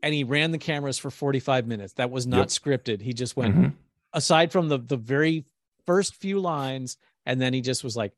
and 0.02 0.14
he 0.14 0.24
ran 0.24 0.50
the 0.52 0.58
cameras 0.58 0.98
for 0.98 1.10
forty 1.10 1.40
five 1.40 1.66
minutes. 1.66 1.94
That 1.94 2.10
was 2.10 2.26
not 2.26 2.38
Yep. 2.38 2.48
scripted. 2.48 3.00
He 3.00 3.12
just 3.14 3.36
went 3.36 3.56
Mhm. 3.56 3.72
aside 4.12 4.52
from 4.52 4.68
the 4.68 4.78
the 4.78 4.96
very 4.98 5.44
first 5.86 6.14
few 6.14 6.38
lines, 6.38 6.98
and 7.24 7.40
then 7.40 7.54
he 7.54 7.60
just 7.62 7.82
was 7.82 7.96
like, 7.96 8.12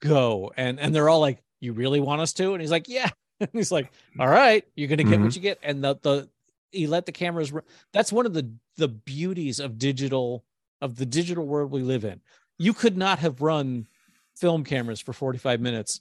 "Go!" 0.00 0.52
and 0.56 0.80
and 0.80 0.94
they're 0.94 1.08
all 1.08 1.20
like, 1.20 1.42
"You 1.60 1.72
really 1.72 2.00
want 2.00 2.20
us 2.20 2.32
to?" 2.34 2.52
And 2.52 2.60
he's 2.60 2.70
like, 2.72 2.88
"Yeah." 2.88 3.10
And 3.40 3.48
he's 3.54 3.72
like, 3.72 3.90
"All 4.18 4.28
right, 4.28 4.66
you're 4.76 4.88
gonna 4.88 5.02
get 5.04 5.18
what 5.20 5.34
you 5.34 5.40
get." 5.40 5.58
And 5.62 5.82
the 5.82 5.94
the 6.02 6.28
he 6.72 6.86
let 6.86 7.06
the 7.06 7.12
cameras. 7.12 7.52
run. 7.52 7.64
That's 7.92 8.12
one 8.12 8.26
of 8.26 8.34
the 8.34 8.50
the 8.76 8.88
beauties 8.88 9.60
of 9.60 9.78
digital 9.78 10.44
of 10.80 10.96
the 10.96 11.06
digital 11.06 11.46
world 11.46 11.70
we 11.70 11.82
live 11.82 12.04
in. 12.04 12.20
You 12.58 12.72
could 12.72 12.96
not 12.96 13.18
have 13.20 13.40
run 13.40 13.86
film 14.36 14.64
cameras 14.64 15.00
for 15.00 15.12
45 15.12 15.60
minutes 15.60 15.98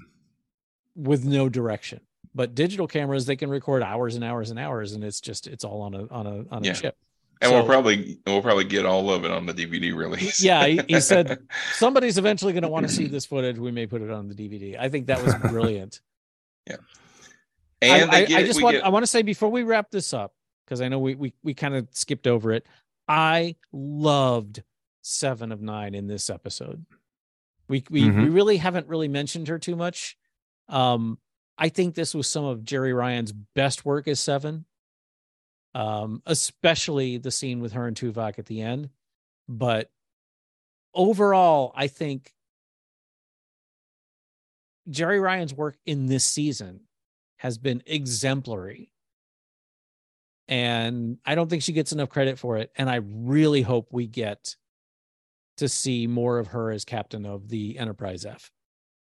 with 0.95 1.25
no 1.25 1.49
direction. 1.49 2.01
But 2.35 2.53
digital 2.55 2.87
cameras, 2.87 3.25
they 3.25 3.35
can 3.35 3.49
record 3.49 3.81
hours 3.83 4.15
and 4.15 4.23
hours 4.23 4.49
and 4.51 4.59
hours, 4.59 4.93
and 4.93 5.03
it's 5.03 5.19
just 5.19 5.47
it's 5.47 5.63
all 5.63 5.81
on 5.81 5.93
a 5.95 6.07
on 6.07 6.27
a 6.27 6.45
on 6.51 6.63
a 6.63 6.67
Yeah. 6.67 6.73
chip. 6.73 6.97
and 7.41 7.51
we'll 7.51 7.65
probably 7.65 8.19
we'll 8.27 8.41
probably 8.41 8.65
get 8.65 8.85
all 8.85 9.09
of 9.11 9.25
it 9.25 9.31
on 9.31 9.45
the 9.45 9.53
DVD 9.53 9.95
release. 9.95 10.41
Yeah, 10.41 10.65
he, 10.67 10.81
he 10.87 10.99
said 11.01 11.39
somebody's 11.73 12.17
eventually 12.17 12.53
going 12.53 12.63
to 12.63 12.69
want 12.69 12.87
to 12.87 12.93
see 12.93 13.07
this 13.07 13.25
footage. 13.25 13.57
We 13.57 13.71
may 13.71 13.87
put 13.87 14.01
it 14.01 14.11
on 14.11 14.27
the 14.27 14.35
DVD. 14.35 14.77
I 14.79 14.89
think 14.89 15.07
that 15.07 15.23
was 15.23 15.33
brilliant. 15.51 16.01
Yeah, 16.67 16.75
and 17.81 18.11
I, 18.11 18.17
I- 18.19 18.39
I 18.39 18.43
just 18.45 18.61
want 18.61 18.75
get- 18.75 18.85
I 18.85 18.89
want 18.89 19.03
to 19.03 19.07
say 19.07 19.21
before 19.21 19.49
we 19.49 19.63
wrap 19.63 19.89
this 19.89 20.13
up 20.13 20.33
because 20.69 20.81
I 20.81 20.87
know 20.87 20.99
we 20.99 21.15
we 21.15 21.33
we 21.43 21.53
kind 21.55 21.73
of 21.73 21.87
skipped 21.91 22.27
over 22.27 22.51
it. 22.51 22.65
I 23.07 23.55
loved 23.73 24.61
seven 25.01 25.51
of 25.51 25.61
nine 25.61 25.95
in 25.95 26.05
this 26.05 26.29
episode. 26.29 26.85
We 27.67 27.83
we 27.89 28.03
we 28.05 28.09
Mhm. 28.11 28.33
really 28.35 28.57
haven't 28.57 28.87
really 28.87 29.07
mentioned 29.07 29.47
her 29.47 29.57
too 29.57 29.75
much. 29.75 30.15
Um, 30.67 31.17
I 31.57 31.69
think 31.69 31.95
this 31.95 32.13
was 32.13 32.27
some 32.29 32.45
of 32.45 32.59
Jeri 32.59 32.95
Ryan's 32.95 33.31
best 33.31 33.83
work 33.83 34.07
as 34.07 34.19
seven. 34.19 34.65
Um, 35.75 36.21
especially 36.25 37.17
the 37.17 37.31
scene 37.31 37.59
with 37.59 37.73
her 37.73 37.87
and 37.87 37.95
Tuvok 37.97 38.37
at 38.39 38.45
the 38.47 38.61
end. 38.61 38.89
But 39.47 39.91
overall, 40.95 41.71
I 41.75 41.87
think 41.87 42.33
Jeri 44.89 45.21
Ryan's 45.21 45.53
work 45.53 45.77
in 45.85 46.07
this 46.07 46.25
season 46.25 46.81
has 47.37 47.57
been 47.59 47.83
exemplary. 47.85 48.91
And 50.49 51.19
I 51.25 51.35
don't 51.35 51.47
think 51.47 51.61
she 51.61 51.73
gets 51.73 51.91
enough 51.91 52.09
credit 52.09 52.39
for 52.39 52.57
it. 52.57 52.71
And 52.75 52.89
I 52.89 53.01
really 53.03 53.61
hope 53.61 53.89
we 53.91 54.07
get 54.07 54.55
to 55.57 55.69
see 55.69 56.07
more 56.07 56.39
of 56.39 56.47
her 56.47 56.71
as 56.71 56.83
captain 56.83 57.25
of 57.25 57.49
the 57.49 57.77
Enterprise 57.77 58.25
F. 58.25 58.49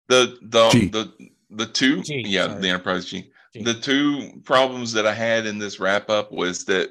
the 0.09 0.39
the 0.43 0.69
G. 0.70 0.89
the 0.89 1.12
the 1.51 1.66
two 1.66 2.02
G, 2.02 2.23
yeah 2.27 2.47
sorry. 2.47 2.60
the 2.60 2.69
Enterprise 2.69 3.06
G. 3.06 3.31
G. 3.52 3.62
The 3.64 3.74
two 3.74 4.40
problems 4.44 4.93
that 4.93 5.06
I 5.06 5.14
had 5.14 5.47
in 5.47 5.59
this 5.59 5.81
wrap 5.81 6.09
up 6.09 6.31
was 6.31 6.64
that 6.66 6.90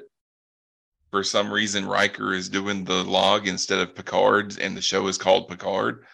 for 1.10 1.24
some 1.24 1.52
reason 1.52 1.86
Riker 1.86 2.34
is 2.34 2.48
doing 2.48 2.84
the 2.84 3.04
log 3.04 3.48
instead 3.48 3.78
of 3.78 3.94
Picard, 3.94 4.58
and 4.58 4.76
the 4.76 4.82
show 4.82 5.06
is 5.06 5.16
called 5.16 5.48
Picard. 5.48 6.04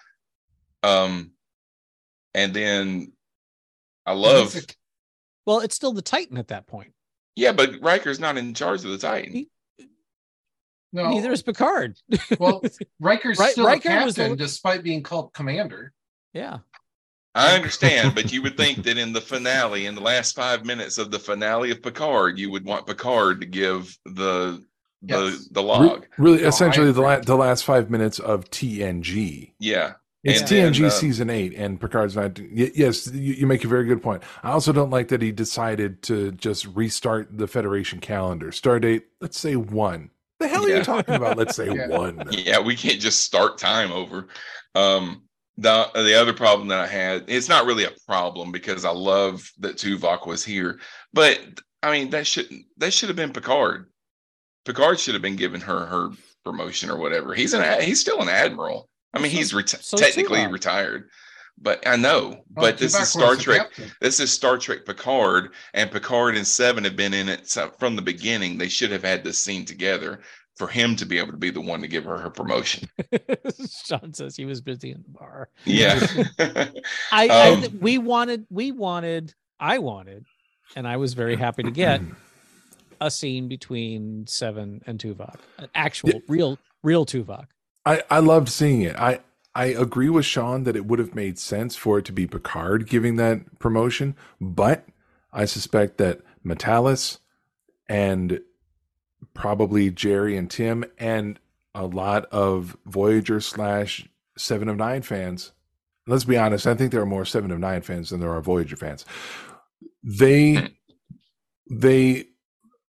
Um, 0.82 1.32
and 2.34 2.54
then 2.54 3.12
I 4.06 4.12
love 4.12 4.56
Well, 5.46 5.60
it's 5.60 5.74
still 5.74 5.92
the 5.92 6.02
Titan 6.02 6.38
at 6.38 6.48
that 6.48 6.66
point. 6.66 6.92
Yeah, 7.38 7.52
but 7.52 7.80
Riker's 7.80 8.18
not 8.20 8.36
in 8.36 8.52
charge 8.54 8.84
of 8.84 8.90
the 8.90 8.98
Titan. 8.98 9.46
No, 10.92 11.10
Neither 11.10 11.32
is 11.32 11.42
Picard. 11.42 11.96
Well, 12.38 12.62
Riker's 13.00 13.38
Ri- 13.38 13.50
still 13.50 13.66
Riker 13.66 13.90
a 13.90 14.04
was 14.04 14.14
captain 14.16 14.30
the- 14.32 14.36
despite 14.44 14.82
being 14.82 15.02
called 15.02 15.32
commander. 15.32 15.92
yeah. 16.32 16.58
I 17.34 17.54
understand, 17.54 18.16
but 18.16 18.32
you 18.32 18.42
would 18.42 18.56
think 18.56 18.82
that 18.84 18.98
in 18.98 19.12
the 19.12 19.20
finale, 19.20 19.86
in 19.86 19.94
the 19.94 20.00
last 20.00 20.34
five 20.34 20.64
minutes 20.64 20.98
of 20.98 21.12
the 21.12 21.20
finale 21.20 21.70
of 21.70 21.82
Picard, 21.82 22.36
you 22.36 22.50
would 22.50 22.64
want 22.64 22.86
Picard 22.86 23.40
to 23.42 23.46
give 23.46 23.96
the 24.06 24.64
the 25.02 25.26
Yes. 25.30 25.48
the 25.52 25.60
Re- 25.60 25.66
log. 25.66 26.06
really, 26.16 26.38
No, 26.38 26.46
I 26.46 26.48
essentially, 26.48 26.86
the, 26.90 27.00
agree. 27.02 27.04
la- 27.16 27.20
the 27.20 27.36
last 27.36 27.64
five 27.64 27.90
minutes 27.90 28.18
of 28.18 28.50
TNG. 28.50 29.52
Yeah. 29.60 29.92
It's 30.28 30.40
And 30.40 30.74
TNG 30.74 30.86
uh, 30.86 30.90
season 30.90 31.30
eight, 31.30 31.54
and 31.54 31.80
Picard's 31.80 32.16
not. 32.16 32.38
Yes, 32.38 33.06
you, 33.12 33.34
you 33.34 33.46
make 33.46 33.64
a 33.64 33.68
very 33.68 33.84
good 33.84 34.02
point. 34.02 34.22
I 34.42 34.50
also 34.50 34.72
don't 34.72 34.90
like 34.90 35.08
that 35.08 35.22
he 35.22 35.32
decided 35.32 36.02
to 36.02 36.32
just 36.32 36.66
restart 36.66 37.36
the 37.36 37.46
Federation 37.46 38.00
calendar. 38.00 38.50
Stardate, 38.50 39.02
let's 39.20 39.38
say 39.38 39.56
one. 39.56 40.10
The 40.40 40.48
hell 40.48 40.64
are 40.64 40.68
you 40.68 40.84
talking 40.84 41.14
about? 41.14 41.36
Let's 41.36 41.56
say 41.56 41.66
Yeah. 41.74 41.88
one. 41.88 42.22
Yeah, 42.30 42.60
we 42.60 42.76
can't 42.76 43.00
just 43.00 43.24
start 43.24 43.58
time 43.58 43.90
over. 43.90 44.28
Um, 44.74 45.22
the 45.56 45.90
the 45.94 46.14
other 46.14 46.32
problem 46.32 46.68
that 46.68 46.78
I 46.78 46.86
had, 46.86 47.24
it's 47.26 47.48
not 47.48 47.66
really 47.66 47.84
a 47.84 47.92
problem 48.06 48.52
because 48.52 48.84
I 48.84 48.90
love 48.90 49.50
that 49.58 49.76
Tuvok 49.76 50.26
was 50.26 50.44
here, 50.44 50.78
but 51.12 51.40
I 51.82 51.90
mean 51.90 52.10
that 52.10 52.26
should 52.26 52.48
that 52.76 52.92
should 52.92 53.08
have 53.08 53.16
been 53.16 53.32
Picard. 53.32 53.90
Picard 54.64 55.00
should 55.00 55.14
have 55.14 55.22
been 55.22 55.36
given 55.36 55.60
her 55.60 55.84
her 55.86 56.10
promotion 56.44 56.90
or 56.90 56.98
whatever. 56.98 57.34
He's 57.34 57.54
an 57.54 57.82
he's 57.82 58.00
still 58.00 58.22
an 58.22 58.28
admiral. 58.28 58.88
I 59.18 59.22
mean, 59.22 59.30
So- 59.32 59.36
he's 59.38 59.52
reti- 59.52 59.82
so 59.82 59.96
technically 59.96 60.38
Tuvok. 60.40 60.52
retired, 60.52 61.08
but 61.60 61.86
I 61.86 61.96
know. 61.96 62.28
Well, 62.30 62.42
but 62.54 62.78
this 62.78 62.98
is 62.98 63.08
Star 63.08 63.36
Trek. 63.36 63.72
captain. 63.74 63.90
This 64.00 64.20
is 64.20 64.32
Star 64.32 64.58
Trek 64.58 64.84
Picard, 64.86 65.50
and 65.74 65.90
Picard 65.90 66.36
and 66.36 66.46
Seven 66.46 66.84
have 66.84 66.96
been 66.96 67.14
in 67.14 67.28
it 67.28 67.48
so- 67.48 67.72
from 67.78 67.96
the 67.96 68.02
beginning. 68.02 68.58
They 68.58 68.68
should 68.68 68.90
have 68.92 69.02
had 69.04 69.24
this 69.24 69.42
scene 69.42 69.64
together 69.64 70.20
for 70.56 70.66
him 70.68 70.96
to 70.96 71.06
be 71.06 71.18
able 71.18 71.30
to 71.30 71.36
be 71.38 71.50
the 71.50 71.60
one 71.60 71.80
to 71.82 71.86
give 71.88 72.04
her 72.04 72.18
her 72.18 72.30
promotion. 72.30 72.88
Sean 73.84 74.12
says 74.12 74.36
he 74.36 74.44
was 74.44 74.60
busy 74.60 74.90
in 74.90 75.02
the 75.04 75.10
bar. 75.18 75.48
Yeah. 75.64 76.00
I, 77.12 77.28
Um, 77.28 77.62
I 77.64 77.70
we 77.80 77.98
wanted 77.98 78.46
we 78.50 78.72
wanted 78.72 79.34
I 79.60 79.78
wanted, 79.78 80.24
and 80.76 80.86
I 80.86 80.96
was 80.96 81.14
very 81.14 81.36
happy 81.36 81.62
to 81.62 81.70
get 81.70 82.00
a 83.00 83.10
scene 83.10 83.46
between 83.48 84.26
Seven 84.26 84.80
and 84.86 84.98
Tuvok, 84.98 85.36
an 85.58 85.68
actual 85.76 86.10
Yeah. 86.10 86.18
real 86.28 86.58
real 86.82 87.06
Tuvok. 87.06 87.46
I, 87.88 88.02
I 88.10 88.18
loved 88.18 88.50
seeing 88.50 88.82
it. 88.82 88.96
I, 88.96 89.20
I 89.54 89.66
agree 89.66 90.10
with 90.10 90.26
Sean 90.26 90.64
that 90.64 90.76
it 90.76 90.84
would 90.84 90.98
have 90.98 91.14
made 91.14 91.38
sense 91.38 91.74
for 91.74 91.98
it 91.98 92.04
to 92.04 92.12
be 92.12 92.26
Picard 92.26 92.86
giving 92.86 93.16
that 93.16 93.58
promotion, 93.58 94.14
but 94.38 94.84
I 95.32 95.46
suspect 95.46 95.96
that 95.96 96.20
Matalas 96.44 97.18
and 97.88 98.40
probably 99.32 99.90
Jeri 99.90 100.36
and 100.36 100.50
Tim 100.50 100.84
and 100.98 101.40
a 101.74 101.86
lot 101.86 102.26
of 102.26 102.76
Voyager 102.84 103.40
slash 103.40 104.06
Seven 104.36 104.68
of 104.68 104.76
Nine 104.76 105.00
fans. 105.00 105.52
Let's 106.06 106.24
be 106.24 106.36
honest, 106.36 106.66
I 106.66 106.74
think 106.74 106.92
there 106.92 107.00
are 107.00 107.06
more 107.06 107.24
Seven 107.24 107.50
of 107.50 107.58
Nine 107.58 107.80
fans 107.80 108.10
than 108.10 108.20
there 108.20 108.32
are 108.32 108.42
Voyager 108.42 108.76
fans. 108.76 109.06
They 110.02 110.54
hmm. 110.56 110.66
they 111.70 112.26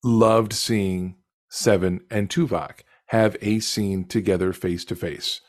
loved 0.04 0.52
seeing 0.52 1.16
Seven 1.48 2.02
and 2.12 2.30
Tuvok 2.30 2.82
have 3.10 3.36
a 3.42 3.60
scene 3.60 4.06
together 4.06 4.54
face 4.54 4.86
to 4.86 4.96
face. 4.96 5.42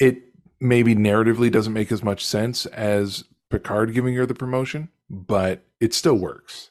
It 0.00 0.22
maybe 0.60 0.94
narratively 0.94 1.50
doesn't 1.50 1.72
make 1.72 1.92
as 1.92 2.02
much 2.02 2.24
sense 2.24 2.66
as 2.66 3.24
Picard 3.50 3.94
giving 3.94 4.14
her 4.16 4.26
the 4.26 4.34
promotion, 4.34 4.88
but 5.08 5.64
it 5.80 5.94
still 5.94 6.16
works. 6.16 6.70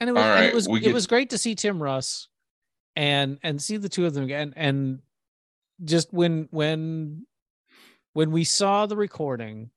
And 0.00 0.10
it 0.10 0.12
was 0.12 0.22
All 0.22 0.28
and 0.32 0.44
it 0.46 0.54
was 0.54 0.66
it 0.66 0.80
get- 0.80 0.94
was 0.94 1.06
great 1.06 1.30
to 1.30 1.38
see 1.38 1.54
Tim 1.54 1.82
Russ 1.82 2.28
and 2.96 3.38
and 3.42 3.62
see 3.62 3.76
the 3.76 3.88
two 3.88 4.06
of 4.06 4.14
them 4.14 4.24
again 4.24 4.52
and 4.56 5.00
just 5.84 6.12
when 6.12 6.48
when 6.50 7.26
when 8.14 8.30
we 8.32 8.42
saw 8.44 8.86
the 8.86 8.96
recording 8.96 9.70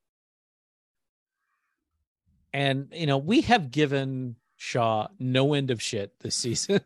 and 2.54 2.88
you 2.94 3.06
know 3.06 3.18
we 3.18 3.42
have 3.42 3.72
given 3.72 4.36
Shaw 4.58 5.08
no 5.20 5.54
end 5.54 5.72
of 5.72 5.82
shit 5.82 6.20
this 6.20 6.36
season 6.44 6.82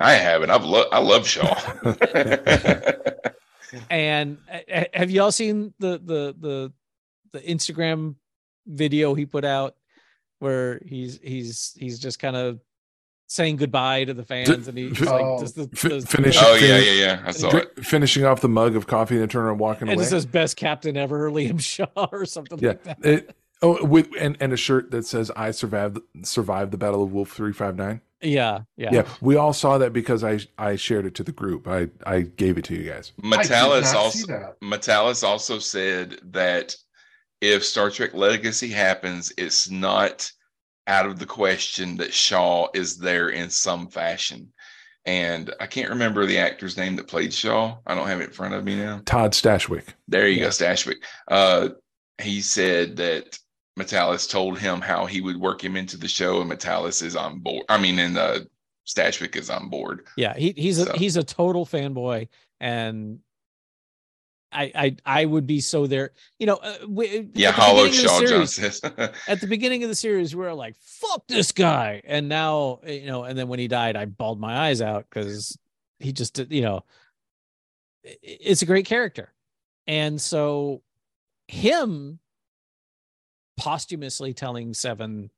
I 0.00 0.12
haven't. 0.14 0.50
I've 0.50 0.64
lo- 0.64 0.88
I 0.92 0.98
love 1.00 1.26
Shaw. 1.26 1.54
and 3.90 4.38
uh, 4.50 4.58
uh, 4.72 4.84
have 4.94 5.10
y'all 5.10 5.32
seen 5.32 5.74
the 5.78 5.98
the 6.02 6.34
the 6.38 6.72
the 7.32 7.40
Instagram 7.40 8.14
video 8.66 9.14
he 9.14 9.26
put 9.26 9.44
out 9.44 9.76
where 10.38 10.80
he's 10.86 11.18
he's 11.22 11.74
he's 11.78 11.98
just 11.98 12.18
kind 12.18 12.36
of 12.36 12.60
saying 13.26 13.56
goodbye 13.56 14.04
to 14.04 14.14
the 14.14 14.24
fans 14.24 14.68
and 14.68 14.78
he's 14.78 14.98
like 15.00 15.20
Oh. 15.22 15.38
does 15.40 15.52
the, 15.52 15.68
Fi- 15.74 15.88
does- 15.90 16.06
finish- 16.06 16.36
oh 16.40 16.54
yeah, 16.54 16.78
yeah, 16.78 16.92
yeah. 16.92 17.22
I 17.26 17.30
saw 17.32 17.54
it. 17.56 17.84
finishing 17.84 18.24
off 18.24 18.40
the 18.40 18.48
mug 18.48 18.74
of 18.74 18.86
coffee 18.86 19.14
and 19.16 19.22
then 19.22 19.28
turning 19.28 19.48
around 19.48 19.58
walking 19.58 19.88
and 19.88 19.98
away. 19.98 20.04
it 20.06 20.08
says 20.08 20.24
best 20.24 20.56
captain 20.56 20.96
ever 20.96 21.30
Liam 21.30 21.60
Shaw 21.62 21.86
or 22.10 22.24
something 22.24 22.58
yeah. 22.58 22.68
like 22.68 22.84
that. 22.84 22.98
It, 23.04 23.36
oh, 23.60 23.84
with 23.84 24.08
and, 24.18 24.36
and 24.40 24.52
a 24.54 24.56
shirt 24.56 24.90
that 24.92 25.04
says 25.06 25.30
"I 25.36 25.50
survived 25.50 25.98
survived 26.22 26.70
the 26.72 26.78
Battle 26.78 27.02
of 27.02 27.12
Wolf 27.12 27.30
359." 27.32 28.00
Yeah, 28.20 28.60
yeah. 28.76 28.90
Yeah, 28.92 29.08
we 29.20 29.36
all 29.36 29.52
saw 29.52 29.78
that 29.78 29.92
because 29.92 30.24
I 30.24 30.40
I 30.58 30.76
shared 30.76 31.06
it 31.06 31.14
to 31.16 31.24
the 31.24 31.32
group. 31.32 31.68
I 31.68 31.88
I 32.04 32.22
gave 32.22 32.58
it 32.58 32.64
to 32.64 32.74
you 32.74 32.88
guys. 32.90 33.12
I 33.22 33.26
Matalas 33.26 33.94
also 33.94 34.26
that. 34.26 34.60
Matalas 34.60 35.22
also 35.22 35.58
said 35.58 36.18
that 36.32 36.74
if 37.40 37.64
Star 37.64 37.90
Trek 37.90 38.14
Legacy 38.14 38.68
happens, 38.68 39.32
it's 39.38 39.70
not 39.70 40.30
out 40.88 41.06
of 41.06 41.18
the 41.18 41.26
question 41.26 41.96
that 41.98 42.12
Shaw 42.12 42.68
is 42.74 42.96
there 42.98 43.28
in 43.28 43.50
some 43.50 43.88
fashion. 43.88 44.52
And 45.04 45.54
I 45.60 45.66
can't 45.66 45.90
remember 45.90 46.26
the 46.26 46.38
actor's 46.38 46.76
name 46.76 46.96
that 46.96 47.06
played 47.06 47.32
Shaw. 47.32 47.76
I 47.86 47.94
don't 47.94 48.08
have 48.08 48.20
it 48.20 48.24
in 48.28 48.32
front 48.32 48.54
of 48.54 48.64
me 48.64 48.74
now. 48.76 49.00
Todd 49.06 49.32
Stashwick. 49.32 49.84
There 50.08 50.26
you 50.28 50.38
Yeah. 50.38 50.44
go, 50.44 50.48
Stashwick. 50.48 50.96
Uh, 51.28 51.68
he 52.20 52.40
said 52.40 52.96
that 52.96 53.38
Matalas 53.78 54.28
told 54.28 54.58
him 54.58 54.80
how 54.80 55.06
he 55.06 55.20
would 55.20 55.36
work 55.38 55.62
him 55.62 55.76
into 55.76 55.96
the 55.96 56.08
show, 56.08 56.40
and 56.40 56.50
Matalas 56.50 57.02
is 57.02 57.16
on 57.16 57.38
board. 57.38 57.64
I 57.68 57.78
mean, 57.78 57.98
and 57.98 58.18
uh, 58.18 58.40
Stashwick 58.86 59.36
is 59.36 59.50
on 59.50 59.68
board. 59.68 60.06
Yeah, 60.16 60.34
he 60.36 60.52
he's 60.56 60.78
a 60.80 60.96
he's 60.96 61.16
a 61.16 61.22
total 61.22 61.64
fanboy, 61.64 62.28
and 62.60 63.20
I 64.50 64.72
I 64.74 64.96
I 65.20 65.24
would 65.24 65.46
be 65.46 65.60
so 65.60 65.86
there. 65.86 66.12
You 66.38 66.46
know, 66.46 66.56
uh, 66.56 66.76
we, 66.88 67.28
Yeah, 67.34 67.50
at 67.50 67.56
the 67.56 67.60
Hollow 67.62 67.84
beginning 67.84 68.06
of 68.06 68.20
the 68.20 68.26
Shaw 68.26 68.44
series- 68.44 68.80
At 69.28 69.40
the 69.40 69.46
beginning 69.46 69.82
of 69.84 69.90
the 69.90 69.94
series, 69.94 70.34
we 70.34 70.42
were 70.42 70.54
like, 70.54 70.76
"Fuck 70.80 71.26
this 71.28 71.52
guy," 71.52 72.02
and 72.04 72.28
now 72.28 72.80
you 72.86 73.06
know. 73.06 73.24
And 73.24 73.38
then 73.38 73.48
when 73.48 73.58
he 73.58 73.68
died, 73.68 73.96
I 73.96 74.06
bawled 74.06 74.40
my 74.40 74.68
eyes 74.68 74.80
out 74.80 75.06
because 75.08 75.56
he 75.98 76.12
just 76.12 76.38
you 76.50 76.62
know, 76.62 76.84
it's 78.02 78.62
a 78.62 78.66
great 78.66 78.86
character, 78.86 79.32
and 79.86 80.20
so 80.20 80.82
him 81.46 82.18
posthumously 83.58 84.32
telling 84.32 84.72
Seven 84.72 85.30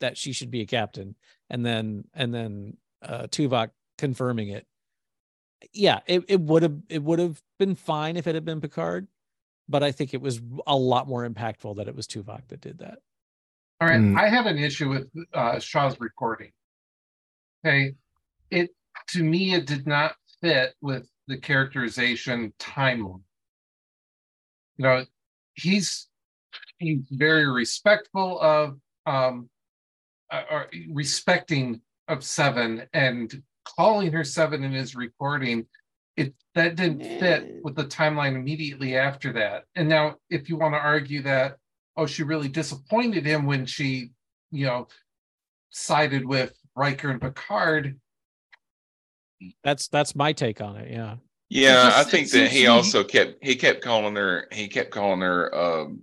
that 0.00 0.16
she 0.16 0.32
should 0.32 0.50
be 0.50 0.60
a 0.60 0.66
captain, 0.66 1.16
and 1.48 1.64
then 1.64 2.04
and 2.14 2.32
then 2.32 2.76
uh, 3.02 3.24
Tuvok 3.24 3.70
confirming 3.98 4.48
it. 4.48 4.66
Yeah, 5.72 6.00
it, 6.06 6.24
it 6.28 6.40
would 6.40 6.62
have 6.62 6.76
it 6.88 7.02
would 7.02 7.18
have 7.18 7.42
been 7.58 7.74
fine 7.74 8.16
if 8.16 8.26
it 8.26 8.34
had 8.34 8.44
been 8.44 8.60
Picard, 8.60 9.08
but 9.68 9.82
I 9.82 9.92
think 9.92 10.14
it 10.14 10.20
was 10.20 10.40
a 10.66 10.76
lot 10.76 11.08
more 11.08 11.28
impactful 11.28 11.76
that 11.76 11.88
it 11.88 11.94
was 11.96 12.06
Tuvok 12.06 12.48
that 12.48 12.60
did 12.60 12.78
that. 12.78 12.98
All 13.80 13.88
right, 13.88 14.00
Mm. 14.00 14.18
I 14.18 14.28
have 14.28 14.46
an 14.46 14.58
issue 14.58 14.88
with 14.90 15.08
uh, 15.32 15.58
Shaw's 15.58 15.98
recording. 16.00 16.52
Okay, 17.64 17.94
it 18.50 18.70
to 19.08 19.22
me 19.22 19.54
it 19.54 19.66
did 19.66 19.86
not 19.86 20.16
fit 20.40 20.74
with 20.80 21.08
the 21.28 21.36
characterization 21.38 22.52
timeline. 22.58 23.22
You 24.76 24.84
know, 24.84 25.04
he's 25.54 26.08
he's 26.80 27.04
very 27.12 27.48
respectful 27.48 28.40
of 28.40 28.78
um, 29.06 29.48
uh, 30.32 30.42
or 30.50 30.66
respecting 30.90 31.80
of 32.08 32.24
Seven 32.24 32.82
and 32.92 33.42
calling 33.64 34.10
her 34.12 34.24
Seven 34.24 34.64
in 34.64 34.72
his 34.72 34.96
recording. 34.96 35.66
It 36.16 36.34
that 36.54 36.74
didn't 36.74 37.04
fit 37.20 37.60
with 37.62 37.76
the 37.76 37.84
timeline 37.84 38.34
immediately 38.34 38.96
after 38.96 39.32
that. 39.34 39.64
And 39.76 39.88
now, 39.88 40.16
if 40.28 40.48
you 40.48 40.56
want 40.56 40.74
to 40.74 40.78
argue 40.78 41.22
that 41.22 41.56
oh, 41.96 42.06
she 42.06 42.22
really 42.22 42.48
disappointed 42.48 43.26
him 43.26 43.44
when 43.46 43.66
she, 43.66 44.10
you 44.50 44.66
know, 44.66 44.88
sided 45.68 46.24
with 46.24 46.52
Riker 46.74 47.10
and 47.10 47.20
Picard. 47.20 48.00
That's 49.62 49.88
that's 49.88 50.14
my 50.14 50.32
take 50.32 50.60
on 50.60 50.76
it. 50.76 50.90
Yeah. 50.90 51.16
Yeah, 51.48 51.84
just- 51.84 51.98
I 51.98 52.04
think 52.04 52.30
that 52.30 52.50
he 52.50 52.62
to 52.62 52.62
me- 52.64 52.66
also 52.68 53.04
kept 53.04 53.44
he 53.44 53.54
kept 53.56 53.82
calling 53.82 54.16
her 54.16 54.46
he 54.52 54.68
kept 54.68 54.90
calling 54.90 55.20
her 55.20 55.54
um 55.54 56.02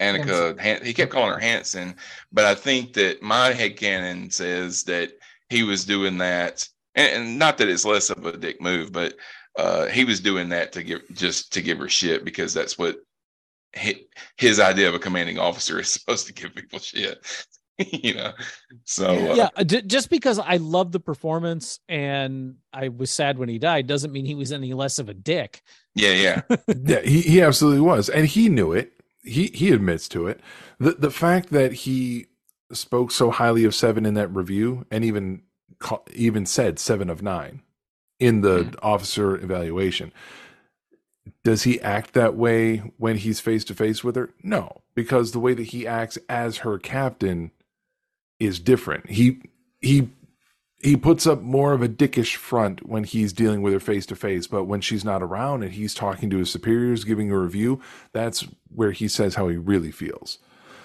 Annika 0.00 0.58
Han, 0.60 0.84
he 0.84 0.94
kept 0.94 1.12
calling 1.12 1.32
her 1.32 1.38
Hansen, 1.38 1.94
but 2.32 2.44
I 2.44 2.54
think 2.54 2.94
that 2.94 3.22
my 3.22 3.52
head 3.52 3.76
headcanon 3.76 4.32
says 4.32 4.84
that 4.84 5.12
he 5.48 5.62
was 5.62 5.84
doing 5.84 6.18
that 6.18 6.66
and, 6.94 7.22
and 7.22 7.38
not 7.38 7.58
that 7.58 7.68
it's 7.68 7.84
less 7.84 8.10
of 8.10 8.24
a 8.24 8.36
dick 8.36 8.60
move, 8.60 8.92
but 8.92 9.14
uh 9.56 9.86
he 9.86 10.04
was 10.04 10.20
doing 10.20 10.48
that 10.50 10.72
to 10.72 10.82
give 10.82 11.02
just 11.12 11.52
to 11.52 11.62
give 11.62 11.78
her 11.78 11.88
shit 11.88 12.24
because 12.24 12.54
that's 12.54 12.78
what 12.78 12.96
hi- 13.76 14.02
his 14.36 14.60
idea 14.60 14.88
of 14.88 14.94
a 14.94 14.98
commanding 14.98 15.38
officer 15.38 15.80
is 15.80 15.90
supposed 15.90 16.26
to 16.26 16.32
give 16.32 16.54
people 16.54 16.78
shit. 16.78 17.46
you 17.92 18.14
know. 18.14 18.32
So 18.84 19.32
uh, 19.32 19.34
yeah, 19.34 19.62
d- 19.64 19.82
just 19.82 20.10
because 20.10 20.38
I 20.38 20.56
love 20.56 20.92
the 20.92 21.00
performance 21.00 21.80
and 21.88 22.56
I 22.72 22.88
was 22.88 23.10
sad 23.10 23.38
when 23.38 23.48
he 23.48 23.58
died 23.58 23.86
doesn't 23.86 24.12
mean 24.12 24.24
he 24.24 24.34
was 24.34 24.52
any 24.52 24.74
less 24.74 24.98
of 24.98 25.08
a 25.08 25.14
dick. 25.14 25.62
yeah, 25.94 26.12
yeah. 26.12 26.56
yeah, 26.84 27.00
he, 27.00 27.22
he 27.22 27.42
absolutely 27.42 27.80
was, 27.80 28.08
and 28.08 28.26
he 28.26 28.48
knew 28.48 28.72
it. 28.72 28.92
He 29.30 29.46
he 29.48 29.70
admits 29.72 30.08
to 30.10 30.26
it. 30.26 30.40
The 30.78 30.92
the 30.92 31.10
fact 31.10 31.50
that 31.50 31.72
he 31.72 32.26
spoke 32.72 33.10
so 33.10 33.30
highly 33.30 33.64
of 33.64 33.74
Seven 33.74 34.04
in 34.06 34.14
that 34.14 34.34
review, 34.34 34.86
and 34.90 35.04
even 35.04 35.42
even 36.12 36.44
said 36.46 36.78
seven 36.78 37.08
of 37.08 37.22
nine 37.22 37.62
in 38.18 38.42
the 38.42 38.64
Mhm. 38.64 38.74
officer 38.82 39.36
evaluation. 39.36 40.12
Does 41.44 41.62
he 41.62 41.80
act 41.80 42.12
that 42.14 42.34
way 42.34 42.78
when 42.98 43.16
he's 43.16 43.40
face 43.40 43.64
to 43.66 43.74
face 43.74 44.02
with 44.04 44.16
her? 44.16 44.30
No, 44.42 44.82
because 44.94 45.32
the 45.32 45.38
way 45.40 45.54
that 45.54 45.68
he 45.68 45.86
acts 45.86 46.18
as 46.28 46.58
her 46.58 46.78
captain 46.78 47.50
is 48.38 48.58
different. 48.60 49.10
He 49.10 49.42
he 49.80 50.10
he 50.82 50.96
puts 50.96 51.26
up 51.26 51.42
more 51.42 51.72
of 51.72 51.82
a 51.82 51.88
dickish 51.88 52.36
front 52.36 52.88
when 52.88 53.04
he's 53.04 53.32
dealing 53.32 53.60
with 53.60 53.72
her 53.72 53.80
face 53.80 54.06
to 54.06 54.16
face, 54.16 54.46
but 54.46 54.64
when 54.64 54.80
she's 54.80 55.04
not 55.04 55.22
around 55.22 55.62
and 55.62 55.72
he's 55.72 55.94
talking 55.94 56.30
to 56.30 56.38
his 56.38 56.50
superiors, 56.50 57.04
giving 57.04 57.30
a 57.30 57.38
review, 57.38 57.80
that's 58.12 58.46
where 58.74 58.92
he 58.92 59.06
says 59.06 59.34
how 59.34 59.48
he 59.48 59.56
really 59.56 59.90
feels. 59.90 60.38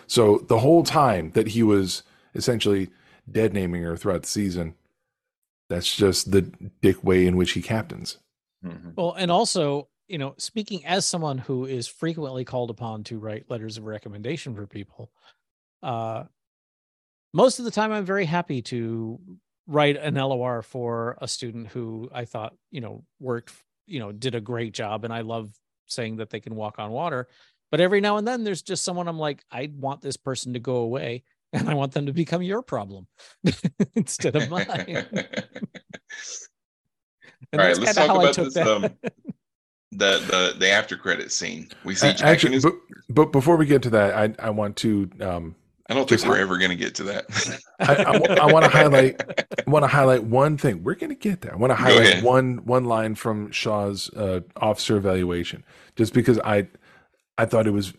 So 0.08 0.40
the 0.48 0.60
whole 0.60 0.84
time 0.84 1.32
that 1.32 1.48
he 1.48 1.64
was 1.64 2.04
essentially 2.36 2.90
dead 3.32 3.54
naming 3.54 3.84
her 3.84 3.96
throughout 3.96 4.24
the 4.24 4.28
season, 4.28 4.76
that's 5.70 5.96
just 5.96 6.32
the 6.32 6.42
dick 6.82 7.02
way 7.04 7.26
in 7.26 7.38
which 7.38 7.54
he 7.54 7.62
captains. 7.62 8.18
Mhm. 8.64 8.96
Well, 8.96 9.14
and 9.14 9.32
also, 9.32 9.88
you 10.08 10.18
know, 10.18 10.36
speaking 10.38 10.86
as 10.86 11.06
someone 11.06 11.38
who 11.38 11.66
is 11.66 11.88
frequently 11.88 12.44
called 12.44 12.70
upon 12.70 13.04
to 13.06 13.18
write 13.18 13.50
letters 13.50 13.78
of 13.78 13.86
recommendation 13.86 14.56
for 14.56 14.68
people, 14.68 15.12
uh, 15.82 16.26
most 17.34 17.60
of 17.60 17.66
the 17.66 17.72
time 17.72 17.92
I'm 17.92 18.06
very 18.06 18.26
happy 18.26 18.62
to 18.64 19.20
write 19.68 19.98
an 19.98 20.16
LOR 20.16 20.62
for 20.62 21.18
a 21.22 21.28
student 21.28 21.68
who 21.68 22.10
I 22.14 22.26
thought, 22.26 22.56
you 22.72 22.82
know, 22.82 23.04
worked, 23.20 23.54
you 23.88 24.00
know, 24.00 24.12
did 24.12 24.36
a 24.36 24.42
great 24.42 24.74
job. 24.74 25.04
And 25.04 25.14
I 25.14 25.22
love 25.22 25.52
saying 25.88 26.18
that 26.18 26.30
they 26.30 26.40
can 26.40 26.56
walk 26.56 26.80
on 26.80 26.92
water. 26.92 27.28
But 27.72 27.82
every 27.82 28.02
now 28.02 28.18
and 28.18 28.28
then 28.28 28.44
there's 28.44 28.62
just 28.62 28.84
someone 28.84 29.08
I'm 29.08 29.20
like, 29.20 29.44
I 29.52 29.72
want 29.76 30.02
this 30.02 30.18
person 30.18 30.54
to 30.54 30.60
go 30.60 30.78
away 30.78 31.24
and 31.52 31.70
I 31.70 31.74
want 31.74 31.94
them 31.94 32.06
to 32.06 32.14
become 32.14 32.42
your 32.42 32.62
problem 32.62 33.08
instead 33.96 34.36
of 34.36 34.50
mine. 34.50 35.06
And 37.52 37.62
All 37.62 37.68
right, 37.68 37.76
that's 37.76 37.98
let's 37.98 37.98
talk 37.98 38.10
about 38.10 38.36
this. 38.36 38.58
Um, 38.58 38.82
the 39.92 40.18
the 40.20 40.56
the 40.58 40.70
after 40.70 40.98
credit 40.98 41.32
scene. 41.32 41.70
We 41.84 41.96
see 41.96 42.10
A- 42.10 42.14
Jack 42.14 42.28
Actually, 42.28 42.54
his. 42.56 42.64
but, 42.64 42.74
but 43.10 43.32
before 43.32 43.56
we 43.56 43.66
get 43.66 43.82
to 43.84 43.90
that, 43.92 44.14
I 44.14 44.48
I 44.48 44.50
want 44.50 44.78
to 44.78 45.10
um, 45.22 45.56
I 45.88 45.94
don't 45.94 46.10
think 46.10 46.26
we're 46.26 46.40
ever 46.40 46.58
going 46.58 46.72
to 46.72 46.76
get 46.76 46.96
to 46.96 47.04
that. 47.04 47.26
I, 47.80 48.48
want 48.52 48.66
to 48.66 48.72
highlight 48.72 49.22
want 49.68 49.84
to 49.84 49.88
highlight 49.88 50.24
one 50.24 50.58
thing. 50.58 50.84
We're 50.84 50.96
going 50.96 51.12
to 51.12 51.16
get 51.16 51.42
there. 51.42 51.54
I 51.54 51.58
want 51.58 51.72
to 51.72 51.76
highlight 51.76 52.24
one 52.24 52.66
one 52.66 52.86
line 52.86 53.14
from 53.14 53.52
Shaw's 53.52 54.10
uh, 54.14 54.42
officer 54.58 54.98
evaluation, 54.98 55.64
just 55.96 56.14
because 56.14 56.40
I 56.40 56.68
I 57.38 57.46
thought 57.46 57.68
it 57.68 57.72
was 57.72 57.94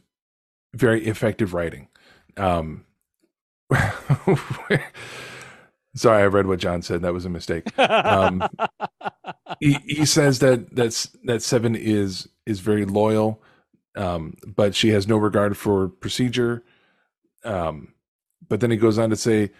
very 0.74 1.06
effective 1.06 1.54
writing. 1.54 1.86
Um, 2.36 2.84
sorry, 5.94 6.22
I 6.22 6.26
read 6.26 6.46
what 6.46 6.58
John 6.58 6.82
said. 6.82 7.02
That 7.02 7.12
was 7.12 7.24
a 7.24 7.30
mistake. 7.30 7.78
Um, 7.78 8.42
he, 9.60 9.74
he 9.86 10.04
says 10.06 10.40
that 10.40 10.74
that's 10.74 11.08
that 11.24 11.42
seven 11.42 11.76
is 11.76 12.28
is 12.46 12.60
very 12.60 12.84
loyal, 12.84 13.42
um, 13.96 14.34
but 14.44 14.74
she 14.74 14.90
has 14.90 15.06
no 15.06 15.16
regard 15.16 15.56
for 15.56 15.88
procedure. 15.88 16.64
Um, 17.46 17.94
but 18.48 18.60
then 18.60 18.70
he 18.70 18.76
goes 18.76 18.98
on 18.98 19.10
to 19.10 19.16
say 19.16 19.50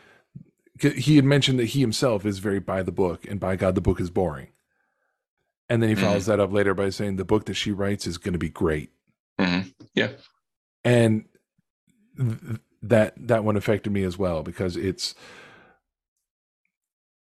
he 0.80 1.16
had 1.16 1.24
mentioned 1.24 1.58
that 1.58 1.66
he 1.66 1.80
himself 1.80 2.26
is 2.26 2.38
very 2.40 2.60
by 2.60 2.82
the 2.82 2.92
book, 2.92 3.26
and 3.26 3.40
by 3.40 3.56
God, 3.56 3.74
the 3.74 3.80
book 3.80 4.00
is 4.00 4.10
boring. 4.10 4.48
And 5.68 5.82
then 5.82 5.88
he 5.90 5.96
follows 5.96 6.26
that 6.26 6.40
up 6.40 6.52
later 6.52 6.74
by 6.74 6.90
saying 6.90 7.16
the 7.16 7.24
book 7.24 7.46
that 7.46 7.54
she 7.54 7.72
writes 7.72 8.06
is 8.06 8.18
going 8.18 8.34
to 8.34 8.38
be 8.38 8.50
great, 8.50 8.90
Mhm. 9.40 9.74
Yeah, 9.94 10.10
and 10.84 11.24
th- 12.18 12.60
that 12.82 13.14
that 13.28 13.44
one 13.44 13.56
affected 13.56 13.92
me 13.92 14.02
as 14.04 14.18
well 14.18 14.42
because 14.42 14.76
it's 14.76 15.14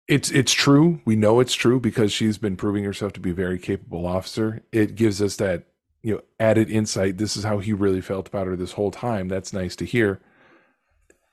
it's 0.08 0.30
it's 0.30 0.52
true. 0.52 1.00
We 1.04 1.16
know 1.16 1.40
it's 1.40 1.54
true 1.54 1.80
because 1.80 2.12
she's 2.12 2.38
been 2.38 2.56
proving 2.56 2.84
herself 2.84 3.12
to 3.14 3.20
be 3.20 3.30
a 3.30 3.34
very 3.34 3.58
capable 3.58 4.06
officer. 4.06 4.62
It 4.72 4.94
gives 4.94 5.20
us 5.22 5.36
that 5.36 5.64
you 6.02 6.14
know 6.14 6.20
added 6.38 6.70
insight. 6.70 7.18
This 7.18 7.36
is 7.36 7.44
how 7.44 7.58
he 7.58 7.72
really 7.72 8.00
felt 8.00 8.28
about 8.28 8.46
her 8.46 8.56
this 8.56 8.72
whole 8.72 8.92
time. 8.92 9.28
That's 9.28 9.52
nice 9.52 9.74
to 9.76 9.84
hear. 9.84 10.20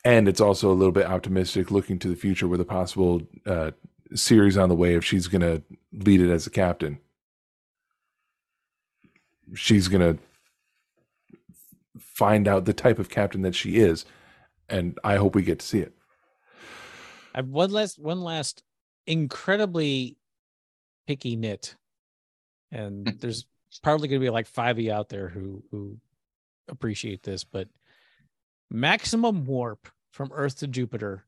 And 0.06 0.28
it's 0.28 0.42
also 0.42 0.72
a 0.72 0.74
little 0.74 0.92
bit 0.92 1.06
optimistic, 1.06 1.72
looking 1.72 1.98
to 2.00 2.10
the 2.10 2.16
future 2.16 2.48
with 2.48 2.60
a 2.60 2.66
possible 2.66 3.22
uh, 3.46 3.72
series 4.14 4.58
on 4.58 4.70
the 4.70 4.76
way. 4.76 4.96
If 4.96 5.06
she's 5.06 5.28
going 5.28 5.42
to 5.42 5.62
lead 5.94 6.20
it 6.20 6.30
as 6.30 6.46
a 6.46 6.50
captain, 6.50 7.00
she's 9.54 9.88
going 9.88 10.02
to 10.02 10.22
find 12.00 12.48
out 12.48 12.66
the 12.66 12.74
type 12.74 13.00
of 13.00 13.10
captain 13.10 13.42
that 13.44 13.56
she 13.56 13.78
is, 13.78 14.06
and 14.70 15.00
I 15.04 15.16
hope 15.16 15.36
we 15.36 15.42
get 15.42 15.60
to 15.60 15.66
see 15.66 15.80
it. 15.80 15.94
I 17.34 17.40
have 17.40 17.48
one 17.48 17.72
last 17.72 17.98
one 17.98 18.22
last 18.22 18.64
incredibly 19.08 20.18
picky 21.08 21.36
nit. 21.36 21.76
And 22.72 23.06
there's 23.20 23.46
probably 23.82 24.08
gonna 24.08 24.20
be 24.20 24.30
like 24.30 24.48
five 24.48 24.78
of 24.78 24.84
you 24.84 24.92
out 24.92 25.10
there 25.10 25.30
who 25.30 25.64
who 25.72 25.98
appreciate 26.68 27.24
this, 27.24 27.44
but 27.44 27.68
maximum 28.69 29.45
warp 29.45 29.88
from 30.11 30.31
Earth 30.34 30.60
to 30.60 30.68
Jupiter 30.68 31.26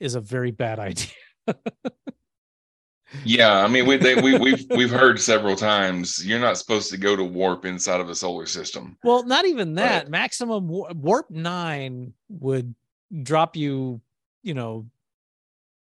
is 0.00 0.14
a 0.14 0.20
very 0.20 0.50
bad 0.50 0.78
idea. 0.78 1.10
Yeah, 3.24 3.64
I 3.64 3.68
mean, 3.68 3.86
we, 3.86 3.96
they, 3.96 4.14
we 4.16 4.38
we've 4.38 4.66
we've 4.70 4.90
heard 4.90 5.18
several 5.18 5.56
times 5.56 6.24
you're 6.26 6.38
not 6.38 6.58
supposed 6.58 6.90
to 6.90 6.98
go 6.98 7.16
to 7.16 7.24
warp 7.24 7.64
inside 7.64 8.00
of 8.00 8.10
a 8.10 8.14
solar 8.14 8.46
system. 8.46 8.98
Well, 9.02 9.24
not 9.24 9.46
even 9.46 9.74
that. 9.76 10.02
Right. 10.04 10.10
Maximum 10.10 10.68
wa- 10.68 10.92
warp 10.94 11.30
nine 11.30 12.12
would 12.28 12.74
drop 13.22 13.56
you, 13.56 14.00
you 14.42 14.52
know, 14.52 14.86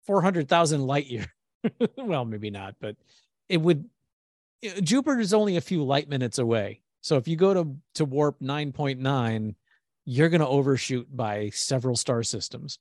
four 0.05 0.21
hundred 0.21 0.49
thousand 0.49 0.85
light 0.85 1.05
year. 1.05 1.25
well, 1.97 2.25
maybe 2.25 2.49
not, 2.49 2.75
but 2.81 2.97
it 3.47 3.57
would. 3.57 3.89
Jupiter 4.81 5.19
is 5.19 5.33
only 5.33 5.55
a 5.55 5.61
few 5.61 5.83
light 5.83 6.09
minutes 6.09 6.39
away, 6.39 6.81
so 6.99 7.15
if 7.15 7.27
you 7.27 7.37
go 7.37 7.53
to 7.53 7.75
to 7.95 8.05
warp 8.05 8.41
nine 8.41 8.73
point 8.73 8.99
nine, 8.99 9.55
you're 10.05 10.29
going 10.29 10.41
to 10.41 10.47
overshoot 10.47 11.07
by 11.15 11.49
several 11.49 11.95
star 11.95 12.23
systems. 12.23 12.79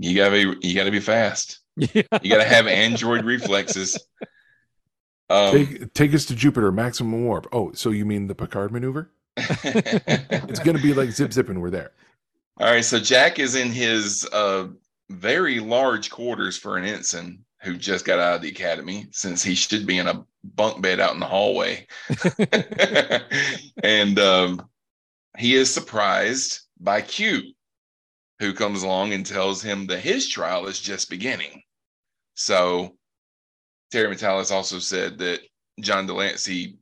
You 0.00 0.14
gotta 0.14 0.30
be 0.30 0.68
you 0.68 0.76
gotta 0.76 0.92
be 0.92 1.00
fast. 1.00 1.58
Yeah. 1.76 2.02
You 2.22 2.30
gotta 2.30 2.44
have 2.44 2.68
android 2.68 3.24
reflexes. 3.24 3.98
Um, 5.30 5.52
Take, 5.52 5.94
take 5.94 6.14
us 6.14 6.24
to 6.26 6.34
Jupiter, 6.34 6.72
maximum 6.72 7.24
warp. 7.24 7.48
Oh, 7.52 7.72
so 7.72 7.90
you 7.90 8.06
mean 8.06 8.26
the 8.28 8.34
Picard 8.34 8.72
maneuver? 8.72 9.10
It's 9.36 10.60
going 10.60 10.76
to 10.76 10.82
be 10.82 10.94
like 10.94 11.10
zip 11.10 11.32
zip, 11.32 11.48
and 11.48 11.60
we're 11.60 11.70
there. 11.70 11.92
All 12.58 12.72
right, 12.72 12.84
so 12.84 12.98
Jack 12.98 13.38
is 13.38 13.54
in 13.54 13.70
his 13.70 14.26
uh, 14.32 14.68
very 15.10 15.60
large 15.60 16.10
quarters 16.10 16.56
for 16.56 16.76
an 16.76 16.84
ensign 16.84 17.44
who 17.62 17.76
just 17.76 18.04
got 18.04 18.18
out 18.18 18.36
of 18.36 18.42
the 18.42 18.48
academy, 18.48 19.06
since 19.10 19.42
he 19.42 19.54
should 19.54 19.86
be 19.86 19.98
in 19.98 20.08
a 20.08 20.24
bunk 20.56 20.80
bed 20.80 20.98
out 20.98 21.14
in 21.14 21.20
the 21.20 21.26
hallway. 21.26 21.86
and 23.82 24.18
um, 24.18 24.68
he 25.36 25.54
is 25.54 25.72
surprised 25.72 26.60
by 26.80 27.02
Q, 27.02 27.52
who 28.38 28.52
comes 28.54 28.82
along 28.82 29.12
and 29.12 29.26
tells 29.26 29.62
him 29.62 29.86
that 29.86 30.00
his 30.00 30.28
trial 30.28 30.66
is 30.66 30.80
just 30.80 31.10
beginning. 31.10 31.62
So 32.34 32.96
Terry 33.90 34.14
Matalas 34.14 34.50
also 34.52 34.78
said 34.78 35.18
that 35.18 35.40
John 35.80 36.06
de 36.06 36.14
Lancie 36.14 36.78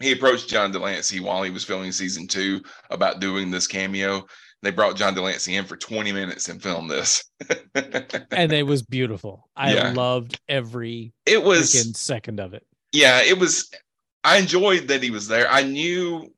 he 0.00 0.12
approached 0.12 0.50
John 0.50 0.70
de 0.72 0.78
Lancie 0.78 1.20
while 1.20 1.42
he 1.42 1.50
was 1.50 1.64
filming 1.64 1.90
season 1.90 2.26
two 2.26 2.60
about 2.90 3.18
doing 3.18 3.50
this 3.50 3.66
cameo. 3.66 4.26
They 4.60 4.70
brought 4.70 4.96
John 4.96 5.14
de 5.14 5.22
Lancie 5.22 5.56
in 5.56 5.64
for 5.64 5.78
20 5.78 6.12
minutes 6.12 6.50
and 6.50 6.62
filmed 6.62 6.90
this. 6.90 7.24
and 7.74 8.52
it 8.52 8.66
was 8.66 8.82
beautiful. 8.82 9.48
I 9.56 9.72
Yeah. 9.74 9.92
loved 9.92 10.38
every 10.50 11.14
it 11.24 11.42
was 11.42 11.96
second 11.98 12.40
of 12.40 12.52
it. 12.52 12.66
yeah, 12.92 13.22
it 13.22 13.38
was. 13.38 13.70
I 14.22 14.36
enjoyed 14.36 14.88
that 14.88 15.02
he 15.02 15.10
was 15.10 15.28
there. 15.28 15.48
I 15.50 15.62
knew. 15.62 16.30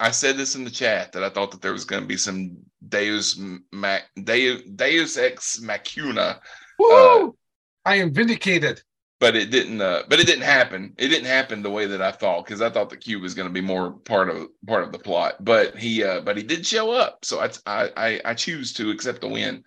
I 0.00 0.10
said 0.12 0.36
this 0.36 0.54
in 0.54 0.64
the 0.64 0.70
chat 0.70 1.12
that 1.12 1.24
I 1.24 1.28
thought 1.28 1.50
that 1.50 1.60
there 1.60 1.72
was 1.72 1.84
going 1.84 2.02
to 2.02 2.08
be 2.08 2.16
some 2.16 2.58
Deus 2.88 3.38
Mac 3.72 4.04
Deus, 4.22 4.62
Deus 4.62 5.16
ex 5.16 5.60
machina, 5.60 6.40
Woo! 6.78 7.36
I 7.84 7.96
am 7.96 8.12
vindicated. 8.12 8.82
but 9.20 9.34
it 9.34 9.50
didn't. 9.50 9.80
Uh, 9.80 10.04
but 10.08 10.20
it 10.20 10.26
didn't 10.26 10.44
happen. 10.44 10.94
It 10.98 11.08
didn't 11.08 11.26
happen 11.26 11.62
the 11.62 11.70
way 11.70 11.86
that 11.86 12.00
I 12.00 12.12
thought 12.12 12.44
because 12.44 12.62
I 12.62 12.70
thought 12.70 12.90
the 12.90 12.96
cube 12.96 13.22
was 13.22 13.34
going 13.34 13.48
to 13.48 13.52
be 13.52 13.60
more 13.60 13.90
part 13.92 14.30
of 14.30 14.46
part 14.66 14.84
of 14.84 14.92
the 14.92 14.98
plot. 15.00 15.44
But 15.44 15.76
he, 15.76 16.04
uh, 16.04 16.20
but 16.20 16.36
he 16.36 16.44
did 16.44 16.64
show 16.64 16.92
up, 16.92 17.24
so 17.24 17.40
I, 17.40 17.50
I, 17.66 17.90
I, 17.96 18.20
I 18.26 18.34
choose 18.34 18.72
to 18.74 18.90
accept 18.90 19.20
the 19.22 19.28
win. 19.28 19.64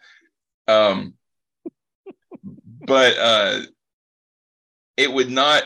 Um, 0.70 1.16
but 2.88 3.18
uh, 3.18 3.60
it 4.96 5.12
would 5.12 5.30
not. 5.30 5.64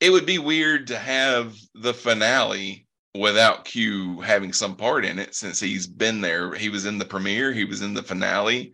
It 0.00 0.10
would 0.10 0.26
be 0.26 0.38
weird 0.38 0.88
to 0.88 0.98
have 0.98 1.54
the 1.74 1.94
finale 1.94 2.87
without 3.14 3.64
Q 3.64 4.20
having 4.20 4.52
some 4.52 4.76
part 4.76 5.04
in 5.04 5.18
it 5.18 5.34
since 5.34 5.60
he's 5.60 5.86
been 5.86 6.20
there. 6.20 6.54
He 6.54 6.68
was 6.68 6.86
in 6.86 6.98
the 6.98 7.04
premiere, 7.04 7.52
he 7.52 7.64
was 7.64 7.82
in 7.82 7.94
the 7.94 8.02
finale, 8.02 8.72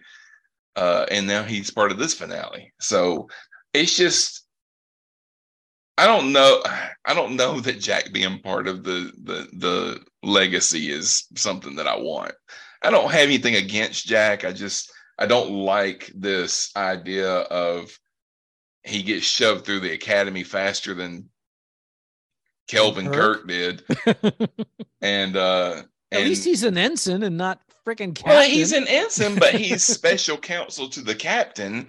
uh, 0.76 1.06
and 1.10 1.26
now 1.26 1.42
he's 1.42 1.70
part 1.70 1.92
of 1.92 1.98
this 1.98 2.14
finale. 2.14 2.72
So 2.80 3.28
it's 3.72 3.96
just 3.96 4.44
I 5.96 6.06
don't 6.06 6.32
know. 6.32 6.62
I 7.04 7.14
don't 7.14 7.36
know 7.36 7.60
that 7.60 7.80
Jack 7.80 8.12
being 8.12 8.40
part 8.40 8.66
of 8.66 8.82
the 8.82 9.12
the 9.22 9.48
the 9.52 10.00
legacy 10.22 10.90
is 10.90 11.26
something 11.36 11.76
that 11.76 11.86
I 11.86 11.96
want. 11.96 12.32
I 12.82 12.90
don't 12.90 13.10
have 13.10 13.22
anything 13.22 13.54
against 13.56 14.06
Jack. 14.06 14.44
I 14.44 14.52
just 14.52 14.92
I 15.18 15.26
don't 15.26 15.52
like 15.52 16.10
this 16.14 16.70
idea 16.76 17.30
of 17.30 17.96
he 18.82 19.02
gets 19.02 19.24
shoved 19.24 19.64
through 19.64 19.80
the 19.80 19.92
academy 19.92 20.42
faster 20.42 20.94
than 20.94 21.30
Kelvin 22.68 23.06
Kirk, 23.10 23.46
Kirk 23.46 23.48
did. 23.48 23.82
and 25.00 25.36
uh 25.36 25.82
at 26.12 26.20
and, 26.20 26.28
least 26.28 26.44
he's 26.44 26.62
an 26.62 26.78
ensign 26.78 27.22
and 27.22 27.36
not 27.36 27.60
freaking 27.84 28.14
captain. 28.14 28.30
Well, 28.30 28.48
he's 28.48 28.72
an 28.72 28.86
ensign, 28.88 29.36
but 29.36 29.54
he's 29.54 29.84
special 29.84 30.36
counsel 30.36 30.88
to 30.90 31.00
the 31.02 31.14
captain. 31.14 31.88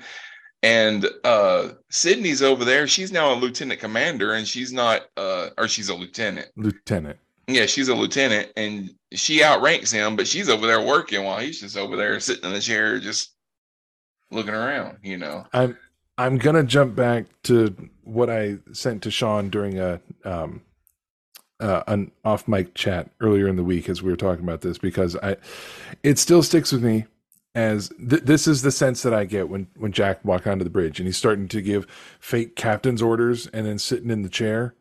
And 0.64 1.07
uh 1.23 1.69
Sydney's 1.89 2.41
over 2.41 2.65
there. 2.65 2.88
She's 2.88 3.11
now 3.11 3.34
a 3.34 3.35
lieutenant 3.35 3.80
commander, 3.80 4.34
and 4.34 4.47
she's 4.47 4.73
not 4.73 5.03
uh 5.18 5.49
or 5.57 5.68
she's 5.68 5.89
a 5.89 5.95
lieutenant. 5.95 6.49
Lieutenant. 6.56 7.19
Yeah, 7.47 7.68
she's 7.68 7.89
a 7.89 7.95
lieutenant, 7.95 8.52
and 8.57 8.89
she 9.14 9.43
outranks 9.43 9.91
him, 9.91 10.15
but 10.15 10.27
she's 10.27 10.49
over 10.49 10.65
there 10.65 10.81
working 10.81 11.23
while 11.23 11.39
he's 11.39 11.61
just 11.61 11.77
over 11.77 11.95
there 11.95 12.19
sitting 12.19 12.45
in 12.45 12.53
the 12.53 12.60
chair, 12.60 12.99
just 12.99 13.35
looking 14.31 14.56
around. 14.56 14.97
You 15.03 15.18
know. 15.18 15.45
I'm 15.53 15.77
I'm 16.18 16.38
gonna 16.38 16.64
jump 16.64 16.95
back 16.95 17.26
to 17.43 17.76
what 18.03 18.30
I 18.30 18.57
sent 18.72 19.03
to 19.03 19.11
Sean 19.11 19.49
during 19.49 19.80
a 19.80 19.99
um 20.23 20.61
uh, 21.60 21.84
an 21.88 22.11
off 22.23 22.48
mic 22.48 22.73
chat 22.73 23.10
earlier 23.22 23.48
in 23.48 23.56
the 23.56 23.64
week 23.64 23.88
as 23.90 24.02
we 24.02 24.11
were 24.11 24.18
talking 24.18 24.44
about 24.44 24.61
this 24.61 24.77
because 24.77 25.15
I 25.18 25.38
it 26.03 26.19
still 26.19 26.44
sticks 26.44 26.72
with 26.72 26.84
me 26.84 27.06
as 27.53 27.90
th- 28.10 28.23
this 28.23 28.48
is 28.48 28.61
the 28.61 28.72
sense 28.72 29.02
that 29.03 29.14
I 29.14 29.26
get 29.26 29.48
when 29.49 29.68
when 29.77 29.91
Jack 29.91 30.23
walked 30.26 30.48
onto 30.48 30.64
the 30.64 30.69
bridge 30.69 30.99
and 30.99 31.07
he's 31.07 31.18
starting 31.18 31.48
to 31.48 31.61
give 31.61 31.88
fake 32.19 32.56
captain's 32.56 33.02
orders 33.02 33.48
and 33.48 33.65
then 33.65 33.80
sitting 33.80 34.10
in 34.10 34.22
the 34.22 34.30
chair 34.30 34.76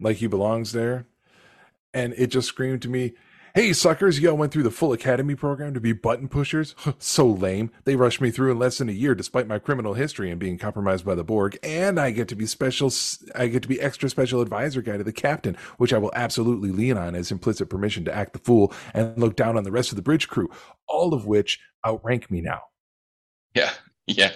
like 0.00 0.18
he 0.18 0.26
belongs 0.26 0.72
there. 0.72 1.06
And 1.92 2.14
it 2.16 2.28
just 2.28 2.48
screamed 2.48 2.82
to 2.82 2.88
me 2.88 3.14
Hey, 3.56 3.72
suckers, 3.72 4.20
y'all 4.20 4.36
went 4.36 4.52
through 4.52 4.64
the 4.64 4.70
full 4.70 4.92
academy 4.92 5.34
program 5.34 5.72
to 5.72 5.80
be 5.80 5.94
button 5.94 6.28
pushers? 6.28 6.74
so 6.98 7.26
lame. 7.26 7.70
They 7.84 7.96
rushed 7.96 8.20
me 8.20 8.30
through 8.30 8.52
in 8.52 8.58
less 8.58 8.76
than 8.76 8.90
a 8.90 8.92
year 8.92 9.14
despite 9.14 9.46
my 9.46 9.58
criminal 9.58 9.94
history 9.94 10.30
and 10.30 10.38
being 10.38 10.58
compromised 10.58 11.06
by 11.06 11.14
the 11.14 11.24
Borg, 11.24 11.58
and 11.62 11.98
I 11.98 12.10
get 12.10 12.28
to 12.28 12.36
be 12.36 12.44
special 12.44 12.92
I 13.34 13.46
get 13.46 13.62
to 13.62 13.68
be 13.68 13.80
extra 13.80 14.10
special 14.10 14.42
advisor 14.42 14.82
guy 14.82 14.98
to 14.98 15.04
the 15.04 15.10
captain, 15.10 15.56
which 15.78 15.94
I 15.94 15.98
will 15.98 16.12
absolutely 16.14 16.70
lean 16.70 16.98
on 16.98 17.14
as 17.14 17.32
implicit 17.32 17.70
permission 17.70 18.04
to 18.04 18.14
act 18.14 18.34
the 18.34 18.40
fool 18.40 18.74
and 18.92 19.16
look 19.16 19.36
down 19.36 19.56
on 19.56 19.64
the 19.64 19.72
rest 19.72 19.90
of 19.90 19.96
the 19.96 20.02
bridge 20.02 20.28
crew, 20.28 20.50
all 20.86 21.14
of 21.14 21.24
which 21.24 21.58
outrank 21.86 22.30
me 22.30 22.42
now. 22.42 22.60
Yeah. 23.54 23.72
Yeah 24.06 24.32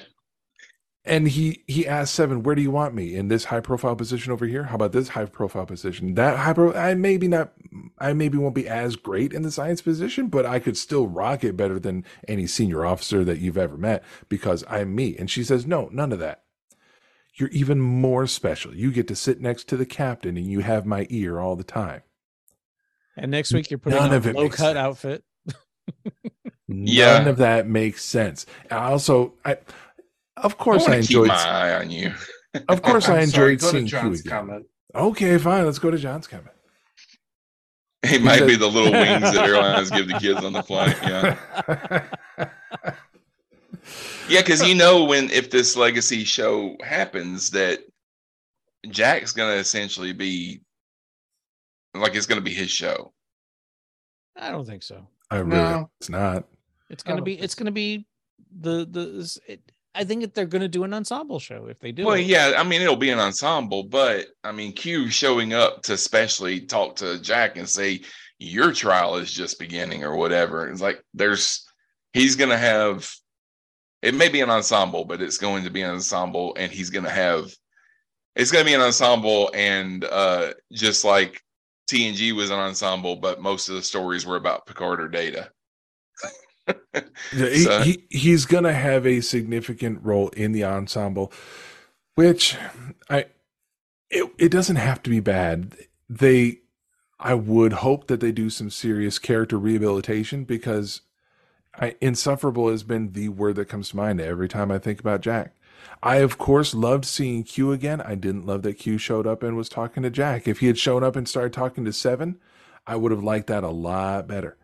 and 1.05 1.29
he 1.29 1.65
he 1.67 1.87
asked 1.87 2.15
seven 2.15 2.43
where 2.43 2.55
do 2.55 2.63
you 2.63 2.71
want 2.71 2.95
me 2.95 3.15
in 3.15 3.29
this 3.29 3.45
high 3.45 3.61
profile 3.61 3.97
position 3.97 4.33
over 4.33 4.47
here 4.47 4.65
how 4.65 4.75
about 4.75 4.93
this 4.93 5.09
high 5.09 5.25
profile 5.25 5.65
position 5.65 6.15
that 6.15 6.37
high 6.37 6.53
pro 6.53 6.73
i 6.75 6.95
maybe 6.95 7.27
not 7.27 7.53
i 8.01 8.13
maybe 8.13 8.39
won't 8.39 8.55
be 8.55 8.69
as 8.69 8.97
great 8.97 9.33
in 9.33 9.43
the 9.43 9.51
science 9.51 9.83
position 9.83 10.29
but 10.29 10.47
i 10.47 10.59
could 10.59 10.77
still 10.77 11.07
rock 11.07 11.45
it 11.45 11.57
better 11.57 11.79
than 11.79 12.05
any 12.29 12.47
senior 12.47 12.85
officer 12.85 13.25
that 13.25 13.39
you've 13.39 13.59
ever 13.59 13.77
met 13.77 14.03
because 14.29 14.65
i'm 14.69 14.95
me 14.95 15.17
and 15.17 15.31
she 15.31 15.45
says 15.45 15.67
no 15.67 15.89
none 15.93 16.13
of 16.13 16.19
that 16.19 16.43
you're 17.35 17.49
even 17.51 17.81
more 17.81 18.27
special 18.27 18.75
you 18.75 18.91
get 18.91 19.09
to 19.09 19.15
sit 19.15 19.41
next 19.41 19.69
to 19.69 19.77
the 19.77 19.87
captain 19.87 20.37
and 20.37 20.47
you 20.47 20.61
have 20.61 20.85
my 20.85 21.07
ear 21.11 21.39
all 21.39 21.57
the 21.57 21.65
time 21.65 22.03
and 23.17 23.31
next 23.31 23.53
week 23.53 23.71
you're 23.71 23.79
putting 23.79 23.99
None 23.99 24.13
on 24.13 24.29
a 24.29 24.33
low 24.33 24.49
cut 24.49 24.59
sense. 24.59 24.77
outfit 24.77 25.25
None 26.71 26.87
yeah. 26.87 27.29
of 27.29 27.39
that 27.39 27.67
makes 27.67 28.05
sense. 28.05 28.47
I 28.71 28.77
also, 28.93 29.35
I 29.45 29.59
of 30.37 30.57
course, 30.57 30.87
I, 30.89 30.95
I 30.95 30.97
enjoyed. 30.97 31.29
my 31.29 31.35
eye 31.35 31.75
on 31.75 31.91
you. 31.91 32.15
Of 32.69 32.83
course, 32.83 33.09
I 33.09 33.21
enjoyed 33.23 33.61
sorry, 33.61 33.73
seeing 33.73 33.87
John's 33.87 34.23
comment. 34.23 34.67
Okay, 34.95 35.37
fine. 35.39 35.65
Let's 35.65 35.81
go 35.81 35.91
to 35.91 35.99
John's 35.99 36.29
comment. 36.29 36.51
He 38.07 38.19
might 38.19 38.39
said, 38.39 38.49
be 38.49 38.57
the 38.57 38.67
little 38.67 38.93
wings 38.93 39.35
that 39.35 39.47
airlines 39.47 39.91
give 39.91 40.09
the 40.09 40.15
kids 40.15 40.43
on 40.43 40.55
the 40.55 40.63
flight. 40.63 40.97
Yeah. 41.03 41.37
yeah, 44.29 44.41
because 44.41 44.67
you 44.67 44.75
know 44.75 45.05
when 45.05 45.29
if 45.31 45.51
this 45.51 45.77
legacy 45.77 46.25
show 46.25 46.77
happens 46.83 47.51
that 47.51 47.81
Jack's 48.89 49.33
going 49.33 49.53
to 49.53 49.59
essentially 49.59 50.13
be 50.13 50.63
like 51.95 52.15
it's 52.15 52.27
going 52.27 52.41
to 52.41 52.45
be 52.45 52.55
his 52.55 52.71
show. 52.71 53.13
I 54.37 54.51
don't 54.51 54.67
think 54.67 54.83
so. 54.83 55.07
I 55.31 55.39
really, 55.39 55.51
no. 55.51 55.91
it's 56.01 56.09
not. 56.09 56.45
It's 56.89 57.03
going 57.03 57.19
to 57.19 57.23
be. 57.23 57.39
It's 57.39 57.55
going 57.55 57.67
to 57.67 57.73
be 57.73 58.07
the 58.61 58.87
the. 58.91 59.39
It, 59.47 59.61
I 59.95 60.05
think 60.05 60.23
that 60.23 60.35
they're 60.35 60.47
going 60.47 60.63
to 60.63 60.69
do 60.69 60.85
an 60.85 60.95
ensemble 60.95 61.41
show 61.41 61.67
if 61.67 61.81
they 61.81 61.93
do. 61.93 62.05
Well, 62.07 62.15
it. 62.15 62.27
yeah, 62.27 62.55
I 62.57 62.63
mean 62.63 62.81
it'll 62.81 62.97
be 62.97 63.11
an 63.11 63.19
ensemble, 63.19 63.85
but 63.85 64.27
I 64.45 64.53
mean 64.53 64.73
Q 64.73 65.11
showing 65.11 65.53
up 65.53 65.83
to 65.85 65.95
especially 65.95 66.61
talk 66.61 66.97
to 66.97 67.21
Jack 67.21 67.57
and 67.57 67.69
say 67.69 68.03
your 68.39 68.73
trial 68.73 69.17
is 69.17 69.33
just 69.33 69.59
beginning 69.59 70.05
or 70.05 70.17
whatever. 70.17 70.69
It's 70.69 70.81
like 70.81 71.03
there's 71.13 71.67
he's 72.13 72.37
going 72.37 72.51
to 72.51 72.59
have 72.59 73.11
it 74.03 74.15
may 74.15 74.29
be 74.29 74.41
an 74.41 74.51
ensemble, 74.51 75.05
but 75.05 75.21
it's 75.21 75.39
going 75.39 75.65
to 75.65 75.71
be 75.71 75.83
an 75.83 75.91
ensemble, 75.91 76.55
and 76.57 76.73
he's 76.73 76.91
going 76.91 77.05
to 77.05 77.11
have 77.11 77.51
it's 78.37 78.53
going 78.53 78.65
to 78.65 78.71
be 78.71 78.75
an 78.75 78.81
ensemble, 78.81 79.51
and 79.55 80.05
uh 80.05 80.53
just 80.73 81.05
like 81.05 81.43
TNG 81.91 82.33
was 82.33 82.51
an 82.51 82.59
ensemble, 82.61 83.17
but 83.17 83.43
most 83.43 83.69
of 83.69 83.75
the 83.75 83.83
stories 83.83 84.25
were 84.25 84.37
about 84.37 84.67
Picard 84.67 85.01
or 85.01 85.09
Data. 85.09 85.51
He, 87.33 87.65
so. 87.65 87.81
he, 87.81 88.05
he's 88.11 88.47
gonna 88.47 88.73
have 88.73 89.07
a 89.07 89.21
significant 89.21 90.01
role 90.03 90.29
in 90.31 90.53
the 90.53 90.65
ensemble, 90.65 91.33
which 92.15 92.57
I 93.09 93.27
it, 94.11 94.31
it 94.39 94.49
doesn't 94.51 94.77
have 94.77 95.03
to 95.05 95.11
be 95.11 95.21
bad. 95.21 95.77
They 96.09 96.61
I 97.19 97.35
would 97.35 97.75
hope 97.75 98.07
that 98.07 98.21
they 98.21 98.33
do 98.33 98.51
some 98.51 98.71
serious 98.71 99.19
character 99.19 99.59
rehabilitation 99.59 100.45
because 100.45 101.03
I, 101.75 101.95
insufferable 102.01 102.71
has 102.71 102.83
been 102.83 103.13
the 103.13 103.29
word 103.29 103.57
that 103.57 103.67
comes 103.67 103.91
to 103.91 103.97
mind 103.97 104.21
every 104.21 104.49
time 104.49 104.71
I 104.71 104.79
think 104.79 105.01
about 105.01 105.21
Jack. 105.21 105.55
I 106.03 106.17
of 106.17 106.39
course 106.39 106.75
loved 106.75 107.05
seeing 107.05 107.45
Q 107.45 107.73
again. 107.73 108.01
I 108.01 108.15
didn't 108.15 108.47
love 108.47 108.63
that 108.63 108.75
Q 108.75 108.99
showed 108.99 109.27
up 109.27 109.43
and 109.43 109.57
was 109.57 109.69
talking 109.69 110.03
to 110.03 110.11
Jack. 110.11 110.49
If 110.49 110.61
he 110.61 110.67
had 110.67 110.79
shown 110.79 111.05
up 111.05 111.17
and 111.17 111.29
started 111.29 111.53
talking 111.53 111.85
to 111.85 111.93
Seven, 111.93 112.39
I 112.87 112.97
would 112.97 113.13
have 113.13 113.23
liked 113.23 113.47
that 113.49 113.65
a 113.65 113.69
lot 113.69 114.27
better. 114.27 114.57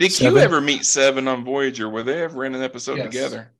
Did 0.00 0.12
Seven? 0.12 0.34
you 0.34 0.40
ever 0.40 0.62
meet 0.62 0.86
Seven 0.86 1.28
on 1.28 1.44
Voyager? 1.44 1.90
Were 1.90 2.02
they 2.02 2.22
ever 2.22 2.46
in 2.46 2.54
an 2.54 2.62
episode 2.62 2.96
yes. 2.96 3.06
together? 3.06 3.52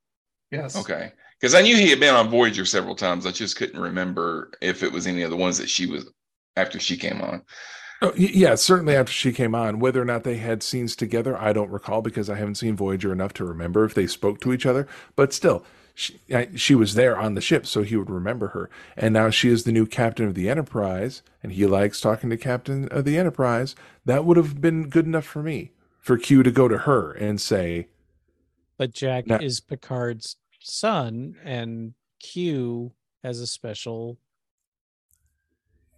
Yes. 0.49 0.75
Okay. 0.75 1.11
Because 1.39 1.53
I 1.53 1.61
knew 1.61 1.75
he 1.75 1.91
had 1.91 1.99
been 1.99 2.15
on 2.15 2.29
Voyager 2.29 2.65
several 2.65 2.95
times. 2.95 3.27
I 3.27 3.31
just 3.31 3.55
couldn't 3.55 3.79
remember 3.79 4.49
if 4.59 4.81
it 4.81 4.91
was 4.91 5.05
any 5.05 5.21
of 5.21 5.29
the 5.29 5.37
ones 5.37 5.59
that 5.59 5.69
she 5.69 5.85
was 5.85 6.09
after 6.57 6.79
she 6.79 6.97
came 6.97 7.21
on. 7.21 7.43
Oh, 8.01 8.11
yeah, 8.15 8.55
certainly 8.55 8.95
after 8.95 9.11
she 9.11 9.31
came 9.31 9.53
on. 9.53 9.77
Whether 9.77 10.01
or 10.01 10.05
not 10.05 10.23
they 10.23 10.37
had 10.37 10.63
scenes 10.63 10.95
together, 10.95 11.37
I 11.37 11.53
don't 11.53 11.69
recall 11.69 12.01
because 12.01 12.27
I 12.27 12.37
haven't 12.37 12.55
seen 12.55 12.75
Voyager 12.75 13.11
enough 13.13 13.33
to 13.33 13.45
remember 13.45 13.85
if 13.85 13.93
they 13.93 14.07
spoke 14.07 14.41
to 14.41 14.51
each 14.51 14.65
other. 14.65 14.87
But 15.15 15.33
still, 15.33 15.63
she, 15.93 16.19
she 16.55 16.73
was 16.73 16.95
there 16.95 17.19
on 17.19 17.35
the 17.35 17.41
ship, 17.41 17.67
so 17.67 17.83
he 17.83 17.95
would 17.95 18.09
remember 18.09 18.47
her. 18.47 18.71
And 18.97 19.13
now 19.13 19.29
she 19.29 19.49
is 19.49 19.63
the 19.63 19.71
new 19.71 19.85
captain 19.85 20.27
of 20.27 20.33
the 20.33 20.49
Enterprise, 20.49 21.21
and 21.43 21.51
he 21.51 21.67
likes 21.67 22.01
talking 22.01 22.31
to 22.31 22.37
captain 22.37 22.87
of 22.89 23.05
the 23.05 23.19
Enterprise. 23.19 23.75
That 24.05 24.25
would 24.25 24.37
have 24.37 24.59
been 24.59 24.89
good 24.89 25.05
enough 25.05 25.25
for 25.25 25.43
me 25.43 25.73
for 26.01 26.17
Q 26.17 26.43
to 26.43 26.51
go 26.51 26.67
to 26.67 26.79
her 26.79 27.13
and 27.13 27.39
say, 27.39 27.87
"But 28.77 28.91
Jack 28.91 29.27
now, 29.27 29.37
is 29.37 29.61
Picard's 29.61 30.35
son, 30.59 31.35
and 31.43 31.93
Q 32.19 32.91
has 33.23 33.39
a 33.39 33.47
special 33.47 34.17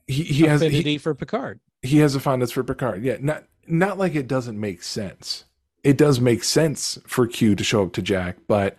he, 0.08 0.24
he 0.24 0.46
affinity 0.46 0.78
has 0.78 0.86
he, 0.86 0.98
for 0.98 1.16
Picard. 1.16 1.60
He 1.82 1.98
has 2.00 2.16
a 2.16 2.20
fondness 2.20 2.52
for 2.52 2.64
Picard. 2.64 3.04
Yeah, 3.04 3.18
not 3.20 3.46
not 3.68 3.98
like 3.98 4.16
it 4.16 4.28
doesn't 4.28 4.60
make 4.60 4.84
sense. 4.84 5.46
It 5.84 5.98
does 5.98 6.20
make 6.20 6.44
sense 6.44 6.98
for 7.06 7.28
Q 7.28 7.56
to 7.56 7.64
show 7.64 7.84
up 7.84 7.94
to 7.94 8.02
Jack, 8.02 8.38
but 8.48 8.78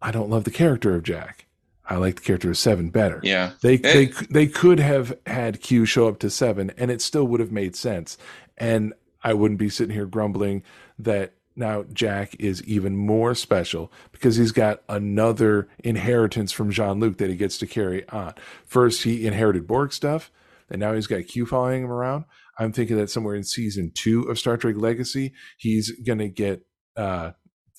I 0.00 0.10
don't 0.10 0.30
love 0.30 0.44
the 0.44 0.50
character 0.50 0.94
of 0.94 1.02
Jack. 1.02 1.46
I 1.86 1.96
like 1.96 2.16
the 2.16 2.22
character 2.22 2.50
of 2.50 2.56
Seven 2.56 2.90
better. 2.90 3.20
Yeah, 3.22 3.52
they 3.62 3.74
it, 3.74 3.82
they 3.82 4.06
they 4.30 4.46
could 4.46 4.78
have 4.78 5.16
had 5.26 5.60
Q 5.60 5.84
show 5.84 6.08
up 6.08 6.18
to 6.20 6.30
Seven, 6.30 6.70
and 6.76 6.90
it 6.90 7.02
still 7.02 7.26
would 7.26 7.40
have 7.40 7.52
made 7.52 7.76
sense. 7.76 8.16
And 8.56 8.92
I 9.22 9.34
wouldn't 9.34 9.58
be 9.58 9.68
sitting 9.68 9.94
here 9.94 10.06
grumbling 10.06 10.62
that 10.98 11.34
now 11.56 11.84
Jack 11.92 12.36
is 12.38 12.62
even 12.64 12.96
more 12.96 13.34
special 13.34 13.92
because 14.12 14.36
he's 14.36 14.52
got 14.52 14.82
another 14.88 15.68
inheritance 15.80 16.52
from 16.52 16.70
Jean 16.70 17.00
Luc 17.00 17.18
that 17.18 17.30
he 17.30 17.36
gets 17.36 17.58
to 17.58 17.66
carry 17.66 18.08
on. 18.08 18.34
First, 18.66 19.02
he 19.02 19.26
inherited 19.26 19.66
Borg 19.66 19.92
stuff, 19.92 20.30
and 20.70 20.80
now 20.80 20.94
he's 20.94 21.06
got 21.06 21.26
Q 21.26 21.46
following 21.46 21.84
him 21.84 21.90
around. 21.90 22.24
I'm 22.58 22.72
thinking 22.72 22.96
that 22.96 23.10
somewhere 23.10 23.34
in 23.34 23.44
season 23.44 23.90
two 23.94 24.22
of 24.24 24.38
Star 24.38 24.56
Trek 24.56 24.76
Legacy, 24.76 25.32
he's 25.56 25.90
going 26.00 26.18
to 26.18 26.28
get 26.28 26.66
uh, 26.96 27.32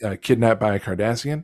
uh, 0.04 0.16
kidnapped 0.22 0.60
by 0.60 0.76
a 0.76 0.80
Cardassian. 0.80 1.44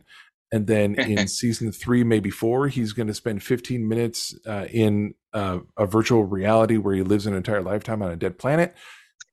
And 0.51 0.67
then 0.67 0.95
in 0.99 1.27
season 1.27 1.71
three, 1.71 2.03
maybe 2.03 2.29
four, 2.29 2.67
he's 2.67 2.93
going 2.93 3.07
to 3.07 3.13
spend 3.13 3.43
15 3.43 3.87
minutes 3.87 4.35
uh, 4.45 4.65
in 4.71 5.13
uh, 5.33 5.59
a 5.77 5.85
virtual 5.85 6.23
reality 6.23 6.77
where 6.77 6.95
he 6.95 7.03
lives 7.03 7.27
an 7.27 7.35
entire 7.35 7.61
lifetime 7.61 8.01
on 8.01 8.11
a 8.11 8.15
dead 8.15 8.39
planet 8.39 8.75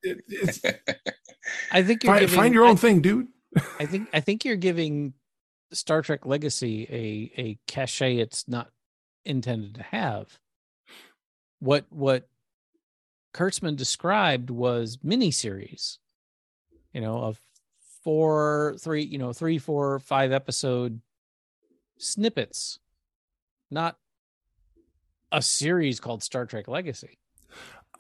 It- 0.04 0.80
I 1.72 1.82
think 1.82 2.04
you're 2.04 2.12
find, 2.12 2.20
giving, 2.20 2.36
find 2.36 2.54
your 2.54 2.64
I- 2.66 2.70
own 2.70 2.76
thing, 2.76 3.00
dude. 3.00 3.28
I 3.80 3.86
think 3.86 4.08
I 4.12 4.20
think 4.20 4.44
you're 4.44 4.56
giving 4.56 5.14
Star 5.72 6.02
Trek 6.02 6.24
Legacy 6.26 6.86
a 6.90 7.40
a 7.40 7.58
cachet 7.66 8.16
it's 8.18 8.46
not 8.48 8.70
intended 9.24 9.74
to 9.76 9.82
have. 9.82 10.38
What 11.60 11.86
what 11.90 12.28
Kurtzman 13.34 13.76
described 13.76 14.50
was 14.50 14.98
miniseries, 14.98 15.98
you 16.92 17.00
know, 17.00 17.18
of 17.18 17.40
four, 18.02 18.76
three, 18.80 19.02
you 19.04 19.18
know, 19.18 19.32
three, 19.32 19.58
four, 19.58 19.98
five 19.98 20.30
episode 20.32 21.00
snippets, 21.98 22.78
not 23.70 23.96
a 25.32 25.40
series 25.42 26.00
called 26.00 26.22
Star 26.22 26.44
Trek 26.46 26.68
Legacy. 26.68 27.18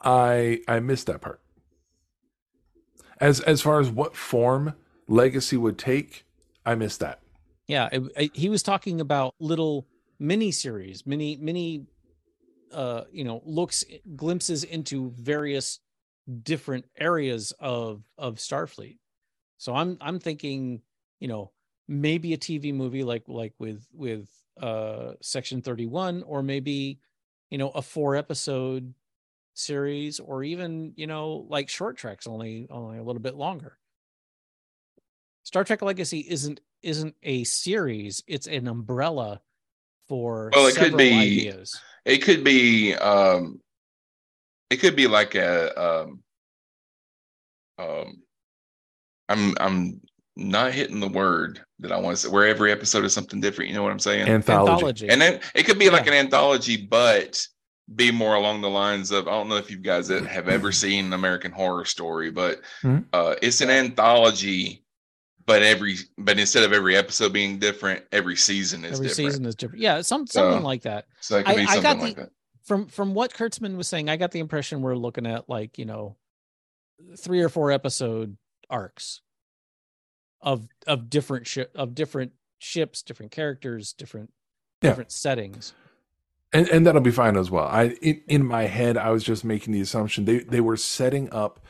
I 0.02 0.60
I 0.68 0.80
missed 0.80 1.06
that 1.06 1.20
part. 1.20 1.40
As 3.20 3.40
as 3.40 3.60
far 3.62 3.80
as 3.80 3.90
what 3.90 4.16
form 4.16 4.74
legacy 5.08 5.56
would 5.56 5.78
take, 5.78 6.24
I 6.66 6.74
missed 6.74 7.00
that. 7.00 7.20
Yeah, 7.66 7.88
it, 7.92 8.02
it- 8.16 8.36
he 8.36 8.48
was 8.48 8.62
talking 8.62 9.00
about 9.00 9.34
little 9.38 9.86
mini 10.18 10.50
series, 10.50 11.06
mini 11.06 11.36
mini, 11.36 11.86
uh, 12.72 13.04
you 13.12 13.24
know, 13.24 13.42
looks 13.44 13.84
glimpses 14.16 14.64
into 14.64 15.10
various 15.10 15.80
different 16.42 16.86
areas 16.98 17.52
of 17.60 18.02
of 18.18 18.36
Starfleet. 18.36 18.98
So 19.58 19.74
I'm 19.74 19.96
I'm 20.00 20.18
thinking, 20.18 20.82
you 21.20 21.28
know, 21.28 21.52
maybe 21.88 22.32
a 22.34 22.38
TV 22.38 22.74
movie 22.74 23.04
like 23.04 23.24
like 23.28 23.54
with 23.58 23.86
with 23.92 24.28
uh 24.60 25.12
Section 25.20 25.62
31, 25.62 26.22
or 26.24 26.42
maybe, 26.42 26.98
you 27.50 27.58
know, 27.58 27.70
a 27.70 27.82
four 27.82 28.16
episode 28.16 28.94
series, 29.54 30.20
or 30.20 30.44
even 30.44 30.92
you 30.96 31.06
know 31.06 31.46
like 31.48 31.68
short 31.68 31.96
treks, 31.96 32.26
only 32.26 32.66
only 32.70 32.98
a 32.98 33.02
little 33.02 33.22
bit 33.22 33.34
longer. 33.34 33.78
Star 35.44 35.64
Trek 35.64 35.82
Legacy 35.82 36.20
isn't 36.28 36.60
isn't 36.82 37.14
a 37.22 37.44
series; 37.44 38.22
it's 38.26 38.46
an 38.46 38.68
umbrella 38.68 39.40
for 40.08 40.50
Well, 40.54 40.66
it 40.66 40.76
could 40.76 40.96
be- 40.96 41.12
ideas. 41.12 41.80
It 42.04 42.18
could 42.18 42.44
be 42.44 42.94
um 42.94 43.60
it 44.70 44.76
could 44.76 44.96
be 44.96 45.06
like 45.06 45.34
a 45.34 45.80
um 45.80 46.22
um 47.78 48.22
I'm 49.28 49.54
I'm 49.58 50.00
not 50.36 50.72
hitting 50.72 51.00
the 51.00 51.08
word 51.08 51.64
that 51.78 51.92
I 51.92 51.98
want 51.98 52.16
to 52.16 52.22
say 52.22 52.28
where 52.28 52.46
every 52.46 52.72
episode 52.72 53.04
is 53.04 53.12
something 53.14 53.40
different, 53.40 53.70
you 53.70 53.74
know 53.76 53.82
what 53.82 53.92
I'm 53.92 53.98
saying? 53.98 54.28
Anthology. 54.28 54.72
Anthology. 54.72 55.08
and 55.08 55.20
then 55.20 55.40
it 55.54 55.62
could 55.64 55.78
be 55.78 55.90
like 55.90 56.06
an 56.06 56.12
anthology, 56.12 56.76
but 56.76 57.46
be 57.94 58.10
more 58.10 58.34
along 58.34 58.60
the 58.62 58.70
lines 58.70 59.10
of 59.10 59.28
I 59.28 59.32
don't 59.32 59.48
know 59.48 59.56
if 59.56 59.70
you 59.70 59.76
guys 59.76 60.08
have 60.08 60.48
ever 60.48 60.72
seen 60.72 61.12
American 61.12 61.52
Horror 61.52 61.84
Story, 61.84 62.30
but 62.30 62.60
Mhm. 62.82 63.04
uh 63.12 63.34
it's 63.42 63.60
an 63.60 63.70
anthology, 63.70 64.84
but 65.44 65.62
every 65.62 65.96
but 66.16 66.38
instead 66.38 66.62
of 66.64 66.72
every 66.72 66.96
episode 66.96 67.32
being 67.32 67.58
different, 67.58 68.04
every 68.10 68.36
season 68.36 68.84
is 68.84 68.92
Every 68.94 69.08
different. 69.08 69.30
season 69.32 69.46
is 69.46 69.54
different. 69.54 69.82
Yeah, 69.82 70.00
some 70.00 70.26
something 70.26 70.60
So- 70.60 70.64
like 70.64 70.82
that. 70.82 71.06
so 71.20 71.36
it 71.38 71.44
could 71.44 71.52
I- 71.52 71.56
be 71.56 71.62
I 71.62 71.64
something 71.66 71.82
got 71.82 71.98
like 71.98 72.16
the- 72.16 72.22
that. 72.22 72.30
From 72.62 72.86
from 72.86 73.12
what 73.12 73.34
Kurtzman 73.34 73.76
was 73.76 73.86
saying, 73.88 74.08
I 74.08 74.16
got 74.16 74.30
the 74.30 74.38
impression 74.40 74.80
we're 74.80 74.96
looking 74.96 75.26
at 75.26 75.50
like 75.50 75.76
you 75.78 75.84
know, 75.84 76.16
three 77.18 77.42
or 77.42 77.50
four 77.50 77.70
episode 77.70 78.38
arcs 78.70 79.20
of 80.40 80.66
of 80.86 81.10
different 81.10 81.46
ship 81.46 81.70
of 81.74 81.94
different 81.94 82.32
ships, 82.58 83.02
different 83.02 83.30
characters, 83.32 83.92
different 83.92 84.32
Yeah. 84.80 84.88
different 84.90 85.12
settings. 85.12 85.74
And 86.54 86.68
and 86.70 86.86
that'll 86.86 87.00
be 87.02 87.10
fine 87.10 87.36
as 87.36 87.50
well. 87.50 87.66
I 87.66 87.88
in, 88.00 88.22
in 88.28 88.46
my 88.46 88.62
head, 88.64 88.96
I 88.96 89.10
was 89.10 89.22
just 89.24 89.44
making 89.44 89.74
the 89.74 89.80
assumption 89.82 90.24
they 90.24 90.38
they 90.38 90.60
were 90.60 90.76
setting 90.78 91.30
up 91.32 91.60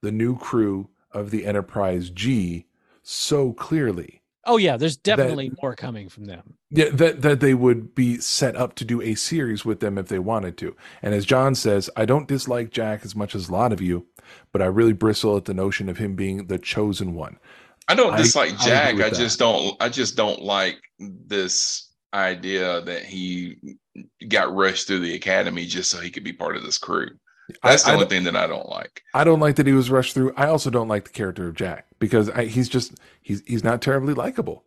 the 0.00 0.10
new 0.10 0.36
crew 0.36 0.88
of 1.12 1.30
the 1.30 1.46
Enterprise 1.46 2.10
G 2.10 2.66
so 3.02 3.52
clearly 3.52 4.16
Oh 4.46 4.56
yeah, 4.56 4.78
there's 4.78 4.96
definitely 4.96 5.52
more 5.62 5.74
coming 5.76 6.08
from 6.08 6.24
them. 6.24 6.54
yeah, 6.70 6.88
that 6.94 7.20
that 7.20 7.40
they 7.40 7.52
would 7.52 7.94
be 7.94 8.16
set 8.18 8.56
up 8.56 8.74
to 8.76 8.84
do 8.86 9.02
a 9.02 9.14
series 9.14 9.64
with 9.66 9.80
them 9.80 9.98
if 9.98 10.08
they 10.08 10.18
wanted 10.18 10.56
to. 10.58 10.74
And 11.02 11.14
as 11.14 11.26
John 11.26 11.54
says, 11.54 11.90
I 11.94 12.06
don't 12.06 12.26
dislike 12.26 12.70
Jack 12.70 13.04
as 13.04 13.14
much 13.14 13.34
as 13.34 13.48
a 13.48 13.52
lot 13.52 13.70
of 13.72 13.82
you, 13.82 14.06
but 14.50 14.62
I 14.62 14.66
really 14.66 14.94
bristle 14.94 15.36
at 15.36 15.44
the 15.44 15.52
notion 15.54 15.90
of 15.90 15.98
him 15.98 16.16
being 16.16 16.46
the 16.46 16.58
chosen 16.58 17.14
one. 17.14 17.38
I 17.86 17.94
don't 17.94 18.14
I- 18.14 18.16
dislike 18.16 18.54
I 18.60 18.64
Jack. 18.64 18.94
with 18.94 19.04
I 19.04 19.10
that. 19.10 19.16
just 19.18 19.38
don't. 19.38 19.76
I 19.78 19.90
just 19.90 20.16
don't 20.16 20.40
like 20.40 20.78
this 20.98 21.89
idea 22.12 22.80
that 22.82 23.04
he 23.04 23.76
got 24.28 24.54
rushed 24.54 24.86
through 24.86 25.00
the 25.00 25.14
academy 25.14 25.66
just 25.66 25.90
so 25.90 26.00
he 26.00 26.10
could 26.10 26.24
be 26.24 26.32
part 26.32 26.56
of 26.56 26.62
this 26.62 26.78
crew. 26.78 27.08
That's 27.62 27.84
the 27.84 27.90
I, 27.90 27.94
only 27.94 28.06
I, 28.06 28.08
thing 28.08 28.24
that 28.24 28.36
I 28.36 28.46
don't 28.46 28.68
like. 28.68 29.02
I 29.14 29.24
don't 29.24 29.40
like 29.40 29.56
that 29.56 29.66
he 29.66 29.72
was 29.72 29.90
rushed 29.90 30.14
through. 30.14 30.32
I 30.36 30.46
also 30.46 30.70
don't 30.70 30.88
like 30.88 31.04
the 31.04 31.10
character 31.10 31.48
of 31.48 31.54
Jack 31.54 31.86
because 31.98 32.30
I, 32.30 32.44
he's 32.44 32.68
just 32.68 32.94
he's 33.20 33.42
he's 33.46 33.64
not 33.64 33.82
terribly 33.82 34.14
likable. 34.14 34.64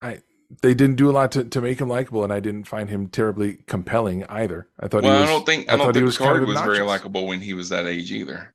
I 0.00 0.20
they 0.62 0.74
didn't 0.74 0.96
do 0.96 1.10
a 1.10 1.12
lot 1.12 1.32
to, 1.32 1.44
to 1.44 1.60
make 1.60 1.80
him 1.80 1.88
likable, 1.88 2.22
and 2.22 2.32
I 2.32 2.40
didn't 2.40 2.64
find 2.64 2.88
him 2.88 3.08
terribly 3.08 3.58
compelling 3.66 4.24
either. 4.26 4.68
I 4.78 4.88
thought 4.88 5.02
Well, 5.02 5.14
he 5.14 5.20
was, 5.20 5.28
I 5.28 5.32
don't 5.32 5.46
think 5.46 5.72
I, 5.72 5.76
don't 5.76 5.92
think 5.92 6.04
was 6.04 6.18
kind 6.18 6.40
of 6.40 6.48
was 6.48 6.60
very 6.60 6.82
likable 6.82 7.26
when 7.26 7.40
he 7.40 7.54
was 7.54 7.68
that 7.70 7.86
age 7.86 8.12
either. 8.12 8.54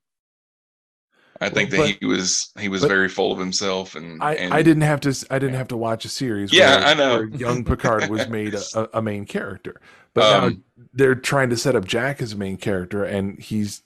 I 1.42 1.50
think 1.50 1.72
that 1.72 1.98
he 2.00 2.06
was 2.06 2.52
he 2.60 2.70
was 2.70 2.84
very 2.84 3.10
full 3.10 3.32
of 3.32 3.40
himself 3.40 3.96
and 3.96 4.22
I, 4.22 4.36
and 4.36 4.54
I 4.54 4.62
didn't 4.62 4.84
have 4.84 5.02
to 5.02 5.28
I 5.32 5.40
didn't 5.40 5.56
have 5.56 5.70
to 5.70 5.78
watch 5.78 6.06
a 6.06 6.10
series. 6.10 6.54
Yeah, 6.54 6.78
where, 6.78 6.86
I 6.86 6.94
know. 6.94 7.16
where 7.16 7.26
young 7.26 7.64
Picard 7.66 8.10
was 8.10 8.30
made 8.30 8.54
a, 8.54 8.98
a, 8.98 9.02
main 9.02 9.26
character, 9.26 9.82
but 10.14 10.22
now 10.22 10.46
Um, 10.48 10.64
they're 10.94 11.16
trying 11.16 11.50
to 11.50 11.58
set 11.58 11.76
up 11.76 11.86
Jack 11.86 12.22
as 12.22 12.34
a 12.34 12.38
main 12.38 12.58
character, 12.58 13.04
and 13.04 13.40
he's 13.40 13.82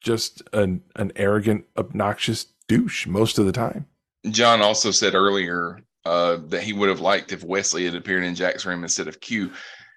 just 0.00 0.42
an 0.52 0.82
an 0.96 1.12
arrogant, 1.16 1.64
obnoxious 1.78 2.46
douche 2.68 3.06
most 3.06 3.38
of 3.38 3.46
the 3.46 3.52
time. 3.52 3.86
John 4.30 4.60
also 4.60 4.90
said 4.90 5.14
earlier 5.14 5.80
uh, 6.04 6.38
that 6.48 6.62
he 6.62 6.74
would 6.74 6.90
have 6.90 7.00
liked 7.00 7.32
if 7.32 7.42
Wesley 7.42 7.86
had 7.86 7.94
appeared 7.94 8.24
in 8.24 8.34
Jack's 8.34 8.66
room 8.66 8.82
instead 8.82 9.08
of 9.08 9.20
Q, 9.20 9.50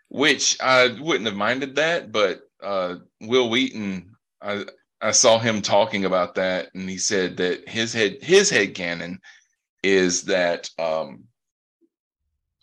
which 0.07 0.57
I 0.61 0.95
wouldn't 0.99 1.25
have 1.25 1.35
minded 1.35 1.75
that. 1.75 2.11
But 2.11 2.41
uh, 2.63 2.95
Wil 3.19 3.49
Wheaton, 3.49 4.15
I, 4.41 4.65
I 5.01 5.11
saw 5.11 5.39
him 5.39 5.61
talking 5.61 6.05
about 6.05 6.35
that, 6.35 6.69
and 6.75 6.89
he 6.89 6.97
said 6.97 7.37
that 7.37 7.67
his 7.67 7.93
head 7.93 8.17
his 8.21 8.49
head 8.49 8.75
canon 8.75 9.19
is 9.83 10.23
that 10.25 10.69
um, 10.77 11.23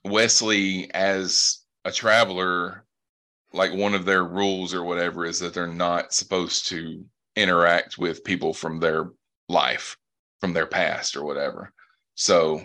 Wesley, 0.04 0.90
as 0.94 1.64
a 1.84 1.90
traveler, 1.90 2.84
like 3.52 3.72
one 3.72 3.94
of 3.94 4.04
their 4.04 4.24
rules 4.24 4.72
or 4.72 4.84
whatever, 4.84 5.24
is 5.24 5.40
that 5.40 5.54
they're 5.54 5.66
not 5.66 6.12
supposed 6.12 6.68
to 6.68 7.04
interact 7.34 7.98
with 7.98 8.24
people 8.24 8.52
from 8.52 8.78
their 8.80 9.10
life 9.48 9.96
from 10.40 10.52
their 10.52 10.66
past 10.66 11.16
or 11.16 11.24
whatever. 11.24 11.72
So 12.14 12.60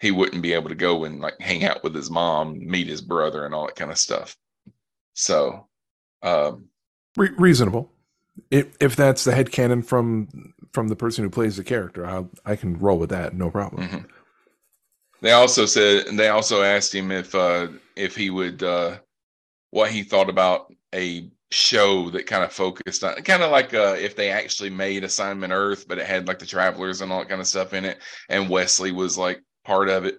he 0.00 0.10
wouldn't 0.10 0.42
be 0.42 0.52
able 0.52 0.68
to 0.68 0.74
go 0.74 1.04
and 1.04 1.20
like 1.20 1.40
hang 1.40 1.64
out 1.64 1.82
with 1.82 1.94
his 1.94 2.10
mom, 2.10 2.58
meet 2.64 2.86
his 2.86 3.00
brother, 3.00 3.44
and 3.44 3.54
all 3.54 3.66
that 3.66 3.76
kind 3.76 3.90
of 3.90 3.98
stuff. 3.98 4.36
So, 5.14 5.68
um, 6.22 6.66
Re- 7.16 7.30
reasonable, 7.38 7.92
if 8.50 8.76
if 8.80 8.96
that's 8.96 9.24
the 9.24 9.34
head 9.34 9.52
canon 9.52 9.82
from 9.82 10.52
from 10.72 10.88
the 10.88 10.96
person 10.96 11.24
who 11.24 11.30
plays 11.30 11.56
the 11.56 11.64
character, 11.64 12.06
I 12.06 12.24
I 12.44 12.56
can 12.56 12.78
roll 12.78 12.98
with 12.98 13.10
that, 13.10 13.34
no 13.34 13.50
problem. 13.50 13.88
mhm. 13.88 14.06
they 15.22 15.32
also 15.32 15.66
said 15.66 16.06
they 16.16 16.28
also 16.28 16.62
asked 16.62 16.94
him 16.94 17.10
if 17.10 17.34
uh, 17.34 17.68
if 17.96 18.16
he 18.16 18.30
would 18.30 18.62
uh, 18.62 18.98
what 19.70 19.90
he 19.90 20.02
thought 20.02 20.28
about 20.30 20.72
a 20.94 21.30
show 21.50 22.10
that 22.10 22.26
kind 22.26 22.42
of 22.42 22.52
focused 22.52 23.04
on 23.04 23.14
kind 23.22 23.42
of 23.42 23.50
like 23.50 23.72
uh, 23.74 23.94
if 23.98 24.16
they 24.16 24.30
actually 24.30 24.70
made 24.70 25.04
Assignment 25.04 25.52
Earth, 25.52 25.86
but 25.88 25.98
it 25.98 26.06
had 26.06 26.26
like 26.28 26.38
the 26.40 26.46
travelers 26.46 27.00
and 27.00 27.12
all 27.12 27.20
that 27.20 27.28
kind 27.28 27.40
of 27.40 27.46
stuff 27.46 27.74
in 27.74 27.84
it, 27.84 27.98
and 28.28 28.50
Wesley 28.50 28.92
was 28.92 29.16
like 29.16 29.42
part 29.64 29.88
of 29.88 30.04
it. 30.04 30.18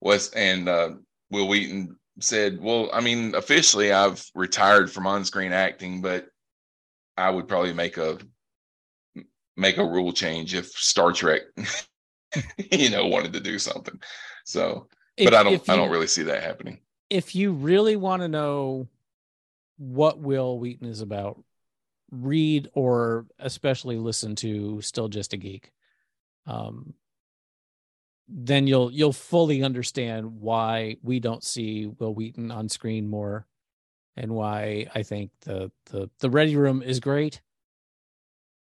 Wes 0.00 0.30
and 0.30 0.68
uh, 0.68 0.90
Wil 1.30 1.48
Wheaton 1.48 1.96
said, 2.20 2.60
"Well, 2.60 2.90
I 2.92 3.00
mean, 3.00 3.34
officially, 3.34 3.92
I've 3.92 4.24
retired 4.34 4.90
from 4.90 5.06
on-screen 5.06 5.52
acting, 5.52 6.02
but 6.02 6.26
I 7.16 7.30
would 7.30 7.48
probably 7.48 7.72
make 7.72 7.96
a 7.96 8.18
make 9.56 9.76
a 9.78 9.84
rule 9.84 10.12
change 10.12 10.54
if 10.54 10.66
Star 10.68 11.12
Trek, 11.12 11.42
you 12.72 12.90
know, 12.90 13.06
wanted 13.06 13.32
to 13.34 13.40
do 13.40 13.58
something." 13.58 14.00
So, 14.44 14.88
but 15.18 15.34
I 15.34 15.42
don't, 15.42 15.54
if 15.54 15.68
I 15.68 15.76
don't 15.76 15.90
really 15.90 16.06
see 16.06 16.22
that 16.24 16.42
happening. 16.42 16.80
if 17.10 17.34
you 17.34 17.52
really 17.52 17.96
want 17.96 18.22
to 18.22 18.28
know 18.28 18.88
what 19.78 20.20
Wil 20.20 20.58
Wheaton 20.58 20.86
is 20.86 21.00
about, 21.00 21.42
read 22.10 22.68
or 22.74 23.26
especially 23.38 23.96
listen 23.96 24.34
to 24.36 24.80
Still 24.80 25.08
Just 25.08 25.32
a 25.32 25.36
Geek. 25.36 25.72
Um, 26.46 26.94
then 28.28 28.66
you'll 28.66 28.92
you'll 28.92 29.12
fully 29.12 29.62
understand 29.62 30.40
why 30.40 30.96
we 31.02 31.18
don't 31.18 31.42
see 31.42 31.86
Wil 31.86 32.14
Wheaton 32.14 32.50
on 32.50 32.68
screen 32.68 33.08
more, 33.08 33.46
and 34.20 34.34
why 34.34 34.86
I 34.94 35.02
think 35.02 35.30
the 35.40 35.72
the 35.86 36.10
the 36.20 36.28
Ready 36.28 36.54
Room 36.54 36.82
is 36.82 37.00
great. 37.00 37.40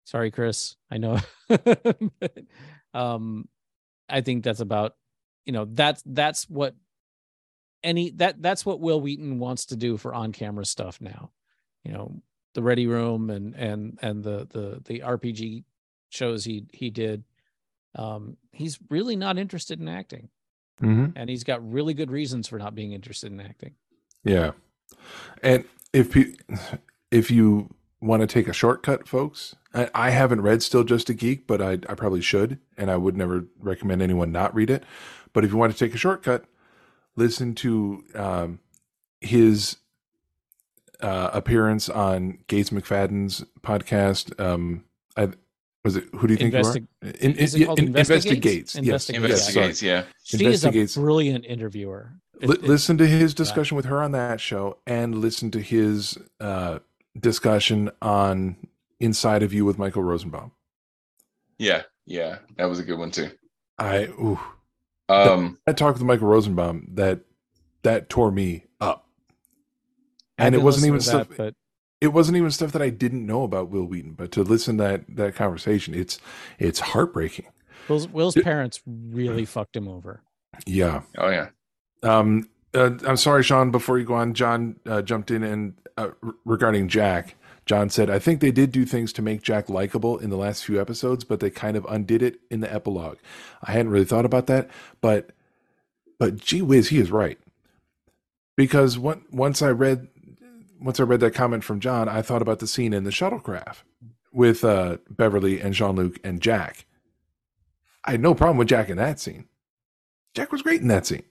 Sorry, 0.04 0.30
Chris. 0.30 0.76
I 0.90 0.98
know. 0.98 1.18
But, 1.48 2.38
um, 2.94 3.48
I 4.08 4.20
think 4.20 4.44
that's 4.44 4.60
about 4.60 4.94
you 5.44 5.52
know 5.52 5.66
that's 5.68 6.02
that's 6.06 6.48
what 6.48 6.74
any 7.82 8.10
that 8.12 8.40
that's 8.40 8.64
what 8.64 8.80
Wil 8.80 9.00
Wheaton 9.00 9.38
wants 9.38 9.66
to 9.66 9.76
do 9.76 9.96
for 9.96 10.14
on-camera 10.14 10.64
stuff 10.64 11.00
now. 11.00 11.32
You 11.84 11.92
know, 11.92 12.22
the 12.54 12.62
Ready 12.62 12.86
Room 12.86 13.28
and 13.28 13.54
and 13.56 13.98
and 14.00 14.22
the 14.22 14.46
the 14.48 14.80
the 14.84 15.00
RPG 15.00 15.64
shows 16.08 16.44
he 16.44 16.66
he 16.72 16.90
did. 16.90 17.24
Um, 17.96 18.36
he's 18.52 18.78
really 18.90 19.16
not 19.16 19.38
interested 19.38 19.80
in 19.80 19.88
acting, 19.88 20.28
mm-hmm. 20.80 21.16
and 21.16 21.28
he's 21.28 21.44
got 21.44 21.68
really 21.68 21.94
good 21.94 22.12
reasons 22.12 22.46
for 22.46 22.58
not 22.58 22.76
being 22.76 22.92
interested 22.92 23.32
in 23.32 23.40
acting. 23.40 23.74
Yeah. 24.24 24.52
And 25.42 25.64
if 25.92 26.14
you 26.16 26.34
if 27.10 27.30
you 27.30 27.74
want 28.00 28.20
to 28.22 28.26
take 28.26 28.48
a 28.48 28.52
shortcut, 28.52 29.08
folks, 29.08 29.56
I, 29.74 29.90
I 29.94 30.10
haven't 30.10 30.42
read 30.42 30.62
Still 30.62 30.84
Just 30.84 31.10
a 31.10 31.14
Geek, 31.14 31.46
but 31.46 31.60
I, 31.60 31.72
I 31.72 31.94
probably 31.94 32.20
should, 32.20 32.58
and 32.76 32.90
I 32.90 32.96
would 32.96 33.16
never 33.16 33.46
recommend 33.58 34.02
anyone 34.02 34.32
not 34.32 34.54
read 34.54 34.70
it. 34.70 34.84
But 35.32 35.44
if 35.44 35.50
you 35.50 35.56
want 35.56 35.72
to 35.72 35.78
take 35.78 35.94
a 35.94 35.98
shortcut, 35.98 36.44
listen 37.16 37.54
to 37.56 38.04
um, 38.14 38.60
his 39.20 39.76
uh, 41.00 41.30
appearance 41.32 41.88
on 41.88 42.38
Gates 42.46 42.70
McFadden's 42.70 43.44
podcast. 43.62 44.38
Um, 44.40 44.84
I, 45.16 45.30
was 45.84 45.96
it 45.96 46.04
who 46.16 46.26
do 46.26 46.34
you 46.34 46.38
think 46.38 46.54
Investi- 46.54 46.86
you 47.02 47.08
are? 47.08 47.10
In, 47.20 47.34
Is 47.36 47.54
it 47.54 47.60
yeah, 47.60 47.66
called 47.66 47.78
in- 47.78 47.96
Investigates? 47.96 48.74
investigates. 48.74 48.74
Yes. 48.74 49.10
Investigates. 49.10 49.82
Yes, 49.82 49.82
yeah. 49.82 50.04
She 50.24 50.44
is 50.44 50.64
a 50.64 51.00
brilliant 51.00 51.44
interviewer. 51.46 52.12
It- 52.40 52.48
Li- 52.48 52.54
it- 52.56 52.62
listen 52.62 52.98
to 52.98 53.06
his 53.06 53.34
discussion 53.34 53.76
with 53.76 53.86
her 53.86 54.02
on 54.02 54.12
that 54.12 54.40
show 54.40 54.78
and 54.86 55.16
listen 55.18 55.50
to 55.52 55.60
his 55.60 56.18
uh, 56.40 56.78
discussion 57.18 57.90
on 58.02 58.56
Inside 59.00 59.42
of 59.42 59.52
You 59.52 59.64
with 59.64 59.78
Michael 59.78 60.02
Rosenbaum. 60.02 60.52
Yeah, 61.58 61.82
yeah. 62.06 62.38
That 62.56 62.66
was 62.66 62.78
a 62.78 62.84
good 62.84 62.98
one 62.98 63.10
too. 63.10 63.30
I 63.78 64.04
ooh, 64.06 64.40
Um 65.08 65.58
I 65.66 65.72
talked 65.72 65.98
with 65.98 66.06
Michael 66.06 66.26
Rosenbaum 66.28 66.88
that 66.94 67.20
that 67.82 68.08
tore 68.08 68.30
me 68.32 68.64
up. 68.80 69.08
And 70.36 70.54
it 70.54 70.62
wasn't 70.62 70.86
even 70.86 70.98
listening 70.98 71.24
stuff 71.24 71.28
that, 71.30 71.36
but 71.36 71.54
it 72.00 72.08
wasn't 72.08 72.36
even 72.38 72.50
stuff 72.50 72.72
that 72.72 72.82
I 72.82 72.90
didn't 72.90 73.26
know 73.26 73.42
about 73.44 73.70
Wil 73.70 73.84
Wheaton, 73.84 74.12
but 74.14 74.30
to 74.32 74.42
listen 74.42 74.78
to 74.78 74.84
that 74.84 75.04
that 75.16 75.34
conversation, 75.36 75.94
it's 75.94 76.18
it's 76.58 76.80
heartbreaking. 76.80 77.46
Wil's, 77.88 78.08
Wil's 78.08 78.36
Yeah. 78.36 78.42
parents 78.42 78.80
really 78.86 79.44
fucked 79.44 79.76
him 79.76 79.88
over. 79.88 80.22
Yeah. 80.66 81.02
oh 81.18 81.30
yeah. 81.30 81.48
Um, 82.02 82.48
uh, 82.74 82.90
I'm 83.06 83.16
sorry, 83.16 83.42
Sean. 83.42 83.70
Before 83.70 83.98
you 83.98 84.04
go 84.04 84.14
on, 84.14 84.34
John 84.34 84.76
uh, 84.86 85.02
jumped 85.02 85.30
in 85.30 85.42
and 85.42 85.74
uh, 85.96 86.10
r- 86.22 86.34
regarding 86.44 86.88
Jack, 86.88 87.34
John 87.66 87.90
said, 87.90 88.10
"I 88.10 88.18
think 88.18 88.40
they 88.40 88.50
did 88.50 88.72
do 88.72 88.84
things 88.84 89.12
to 89.14 89.22
make 89.22 89.42
Jack 89.42 89.68
likable 89.68 90.18
in 90.18 90.30
the 90.30 90.36
last 90.36 90.64
few 90.64 90.80
episodes, 90.80 91.24
but 91.24 91.40
they 91.40 91.50
kind 91.50 91.76
of 91.76 91.86
undid 91.88 92.22
it 92.22 92.40
in 92.50 92.60
the 92.60 92.72
epilogue. 92.72 93.18
I 93.62 93.72
hadn't 93.72 93.90
really 93.90 94.04
thought 94.04 94.24
about 94.24 94.46
that, 94.46 94.68
but 95.00 95.30
but 96.18 96.36
gee 96.36 96.62
whiz, 96.62 96.88
he 96.88 96.98
is 96.98 97.10
right. 97.10 97.38
Because 98.56 98.98
once 98.98 99.62
I 99.62 99.70
read 99.70 100.08
once 100.80 101.00
I 101.00 101.04
read 101.04 101.20
that 101.20 101.34
comment 101.34 101.64
from 101.64 101.80
John, 101.80 102.08
I 102.08 102.22
thought 102.22 102.42
about 102.42 102.58
the 102.58 102.66
scene 102.66 102.92
in 102.92 103.04
the 103.04 103.10
shuttlecraft 103.10 103.82
with 104.32 104.64
uh, 104.64 104.98
Beverly 105.10 105.60
and 105.60 105.74
Jean 105.74 105.96
Luc 105.96 106.18
and 106.22 106.40
Jack. 106.40 106.86
I 108.04 108.12
had 108.12 108.20
no 108.20 108.34
problem 108.34 108.56
with 108.56 108.68
Jack 108.68 108.88
in 108.88 108.96
that 108.96 109.20
scene. 109.20 109.46
Jack 110.34 110.52
was 110.52 110.62
great 110.62 110.80
in 110.80 110.88
that 110.88 111.06
scene. 111.06 111.24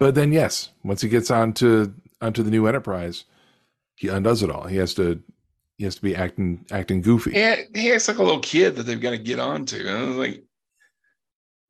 But 0.00 0.14
then, 0.14 0.32
yes, 0.32 0.70
once 0.82 1.02
he 1.02 1.08
gets 1.08 1.30
onto 1.30 1.92
onto 2.22 2.42
the 2.42 2.50
new 2.50 2.66
Enterprise, 2.66 3.26
he 3.94 4.08
undoes 4.08 4.42
it 4.42 4.50
all. 4.50 4.66
He 4.66 4.78
has 4.78 4.94
to 4.94 5.22
he 5.76 5.84
has 5.84 5.94
to 5.96 6.02
be 6.02 6.16
acting 6.16 6.64
acting 6.70 7.02
goofy. 7.02 7.32
He, 7.32 7.38
had, 7.38 7.58
he 7.74 7.92
acts 7.92 8.08
like 8.08 8.16
a 8.16 8.22
little 8.22 8.40
kid 8.40 8.76
that 8.76 8.84
they've 8.84 9.00
got 9.00 9.10
to 9.10 9.18
get 9.18 9.38
onto. 9.38 9.76
And 9.76 9.96
I 9.96 10.02
was 10.02 10.16
like, 10.16 10.42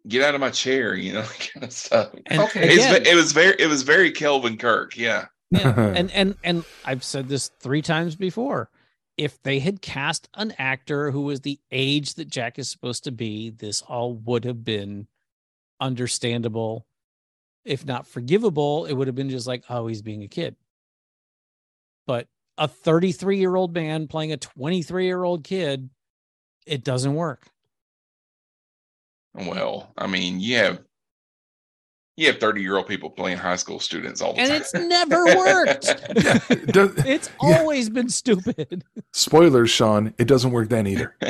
get 0.07 0.23
out 0.23 0.37
of 0.37 0.41
my 0.41 0.51
chair, 0.51 0.95
you 0.97 1.13
know, 1.13 1.23
kind 1.53 1.65
of 1.65 1.73
stuff. 1.73 2.11
And 2.27 2.41
Okay. 2.43 2.75
Again, 2.75 3.05
it 3.05 3.17
was 3.17 3.33
very 3.33 3.57
it 3.59 3.67
was 3.67 3.83
very 3.83 4.13
Kelvin 4.13 4.57
Kirk, 4.57 4.97
yeah. 4.97 5.27
yeah, 5.51 5.75
and 5.97 6.11
and 6.13 6.37
and 6.45 6.65
I've 6.85 7.03
said 7.03 7.29
this 7.29 7.51
three 7.61 7.83
times 7.83 8.15
before. 8.15 8.71
If 9.17 9.43
they 9.43 9.59
had 9.59 9.83
cast 9.83 10.29
an 10.35 10.55
actor 10.57 11.11
who 11.11 11.23
was 11.23 11.41
the 11.41 11.59
age 11.73 12.15
that 12.15 12.29
Jack 12.29 12.59
is 12.59 12.71
supposed 12.71 13.05
to 13.05 13.11
be, 13.11 13.51
this 13.51 13.83
all 13.83 14.15
would 14.15 14.45
have 14.45 14.65
been 14.65 15.09
understandable, 15.79 16.87
if 17.65 17.85
not 17.85 18.07
forgivable. 18.07 18.87
It 18.87 18.93
would 18.95 19.07
have 19.09 19.17
been 19.17 19.31
just 19.31 19.47
like, 19.47 19.65
oh, 19.69 19.87
he's 19.87 20.03
being 20.03 20.23
a 20.23 20.29
kid. 20.29 20.57
But 22.07 22.27
a 22.59 22.67
33 22.69 23.39
year 23.39 23.55
old 23.55 23.75
man 23.75 24.07
playing 24.09 24.33
a 24.33 24.37
23 24.37 25.05
year 25.07 25.23
old 25.23 25.45
kid, 25.45 25.91
it 26.67 26.85
doesn't 26.85 27.15
work. 27.15 27.47
Well, 29.35 29.93
I 29.97 30.07
mean, 30.07 30.41
you 30.41 30.57
have 30.57 30.81
you 32.17 32.27
have 32.27 32.39
30 32.39 32.61
year 32.61 32.77
old 32.77 32.87
people 32.87 33.09
playing 33.09 33.39
high 33.39 33.57
school 33.57 33.79
students 33.81 34.21
all 34.21 34.35
the 34.35 34.41
And 34.41 34.49
time. 34.49 34.57
And 34.57 34.63
it's 34.63 34.75
never 34.75 35.25
worked. 35.25 36.67
Does- 36.73 37.07
It's 37.07 37.31
Yeah. 37.43 37.59
always 37.61 37.89
been 37.89 38.11
stupid. 38.11 38.85
spoilers, 39.15 39.71
Sean. 39.71 40.13
It 40.19 40.27
doesn't 40.27 40.51
work 40.51 40.69
then 40.69 40.87
either. 40.87 41.15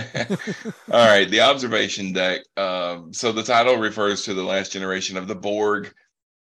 All 0.91 1.07
right, 1.07 1.31
the 1.31 1.41
observation 1.43 2.13
deck. 2.13 2.41
Um, 2.57 3.13
so 3.13 3.31
the 3.31 3.43
title 3.45 3.77
refers 3.77 4.25
to 4.25 4.35
the 4.35 4.43
last 4.43 4.73
generation 4.73 5.17
of 5.17 5.29
the 5.29 5.37
Borg, 5.37 5.93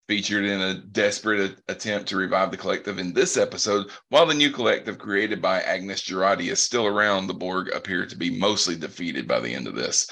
featured 0.10 0.44
in 0.44 0.60
a 0.60 0.74
desperate 0.74 1.62
attempt 1.68 2.10
to 2.10 2.18
revive 2.18 2.50
the 2.50 2.58
collective. 2.58 2.98
In 2.98 3.14
this 3.14 3.38
episode, 3.38 3.92
while 4.10 4.26
the 4.26 4.34
new 4.34 4.50
collective 4.50 4.98
created 4.98 5.40
by 5.40 5.62
Agnes 5.62 6.02
Jurati 6.02 6.52
is 6.52 6.60
still 6.60 6.88
around, 6.88 7.28
the 7.28 7.34
Borg 7.36 7.70
appear 7.76 8.08
to 8.08 8.18
be 8.18 8.38
mostly 8.38 8.76
defeated 8.76 9.28
by 9.28 9.40
the 9.40 9.54
end 9.54 9.68
of 9.68 9.76
this. 9.76 10.10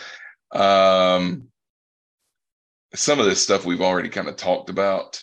Um, 0.52 1.48
some 2.94 3.20
of 3.20 3.26
this 3.26 3.42
stuff 3.42 3.66
we've 3.66 3.82
already 3.82 4.10
kind 4.10 4.28
of 4.28 4.36
talked 4.36 4.70
about. 4.70 5.22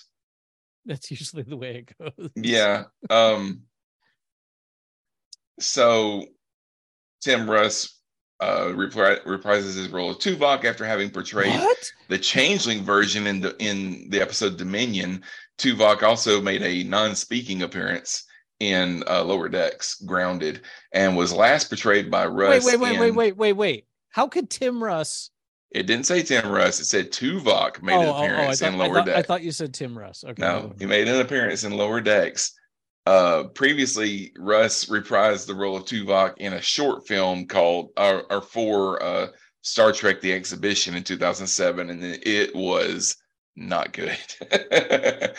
That's 0.84 1.08
usually 1.10 1.44
the 1.44 1.56
way 1.56 1.86
it 1.86 1.96
goes. 1.96 2.30
Yeah. 2.34 2.84
Um 3.08 3.62
so 5.60 6.24
Tim 7.22 7.48
Russ 7.48 7.93
uh 8.44 8.72
repri- 8.72 9.22
reprises 9.24 9.76
his 9.76 9.88
role 9.88 10.10
of 10.10 10.18
Tuvok 10.18 10.64
after 10.64 10.84
having 10.84 11.10
portrayed 11.10 11.54
What? 11.54 11.92
the 12.08 12.18
changeling 12.18 12.82
version 12.84 13.26
in 13.26 13.40
the 13.40 13.56
in 13.58 14.10
the 14.10 14.20
episode 14.20 14.56
Dominion. 14.56 15.22
Tuvok 15.58 16.02
also 16.02 16.40
made 16.40 16.62
a 16.62 16.82
non-speaking 16.84 17.62
appearance 17.62 18.24
in 18.60 19.04
uh, 19.08 19.22
Lower 19.22 19.48
Decks, 19.48 20.00
Grounded, 20.04 20.62
and 20.92 21.16
was 21.16 21.32
last 21.32 21.68
portrayed 21.68 22.10
by 22.10 22.26
Russ. 22.26 22.64
wait, 22.64 22.80
wait, 22.80 22.98
wait, 22.98 23.08
in- 23.08 23.14
wait, 23.14 23.36
wait, 23.36 23.52
wait. 23.52 23.86
How 24.10 24.28
could 24.28 24.50
Tim 24.50 24.82
Russ? 24.82 25.30
It 25.70 25.86
didn't 25.86 26.06
say 26.06 26.22
Tim 26.22 26.50
Russ; 26.50 26.78
it 26.78 26.84
said 26.84 27.10
Tuvok 27.10 27.82
made 27.82 27.94
an 27.94 28.06
oh, 28.06 28.12
oh, 28.12 28.16
oh, 28.16 28.24
appearance 28.24 28.60
thought, 28.60 28.72
in 28.72 28.78
Lower 28.78 28.94
thought, 28.94 29.08
I 29.08 29.22
thought 29.22 29.42
you 29.42 29.50
said 29.52 29.74
Tim 29.74 29.98
Russ. 29.98 30.22
Okay. 30.22 30.40
No, 30.40 30.72
he 30.78 30.86
made 30.86 31.08
an 31.08 31.20
appearance 31.20 31.64
in 31.64 31.72
Lower 31.76 32.00
Decks. 32.00 32.52
Uh, 33.06 33.44
previously, 33.54 34.32
Russ 34.38 34.86
reprised 34.86 35.46
the 35.46 35.54
role 35.54 35.76
of 35.76 35.84
Tuvok 35.84 36.34
in 36.38 36.54
a 36.54 36.60
short 36.62 37.06
film 37.06 37.46
called 37.46 37.90
or, 37.96 38.24
or 38.32 38.40
for 38.40 39.02
uh, 39.02 39.26
Star 39.62 39.92
Trek: 39.92 40.20
The 40.20 40.32
Exhibition 40.32 40.94
in 40.94 41.04
2007, 41.04 41.90
and 41.90 42.02
it 42.02 42.54
was 42.54 43.16
not 43.56 43.92
good. 43.92 44.16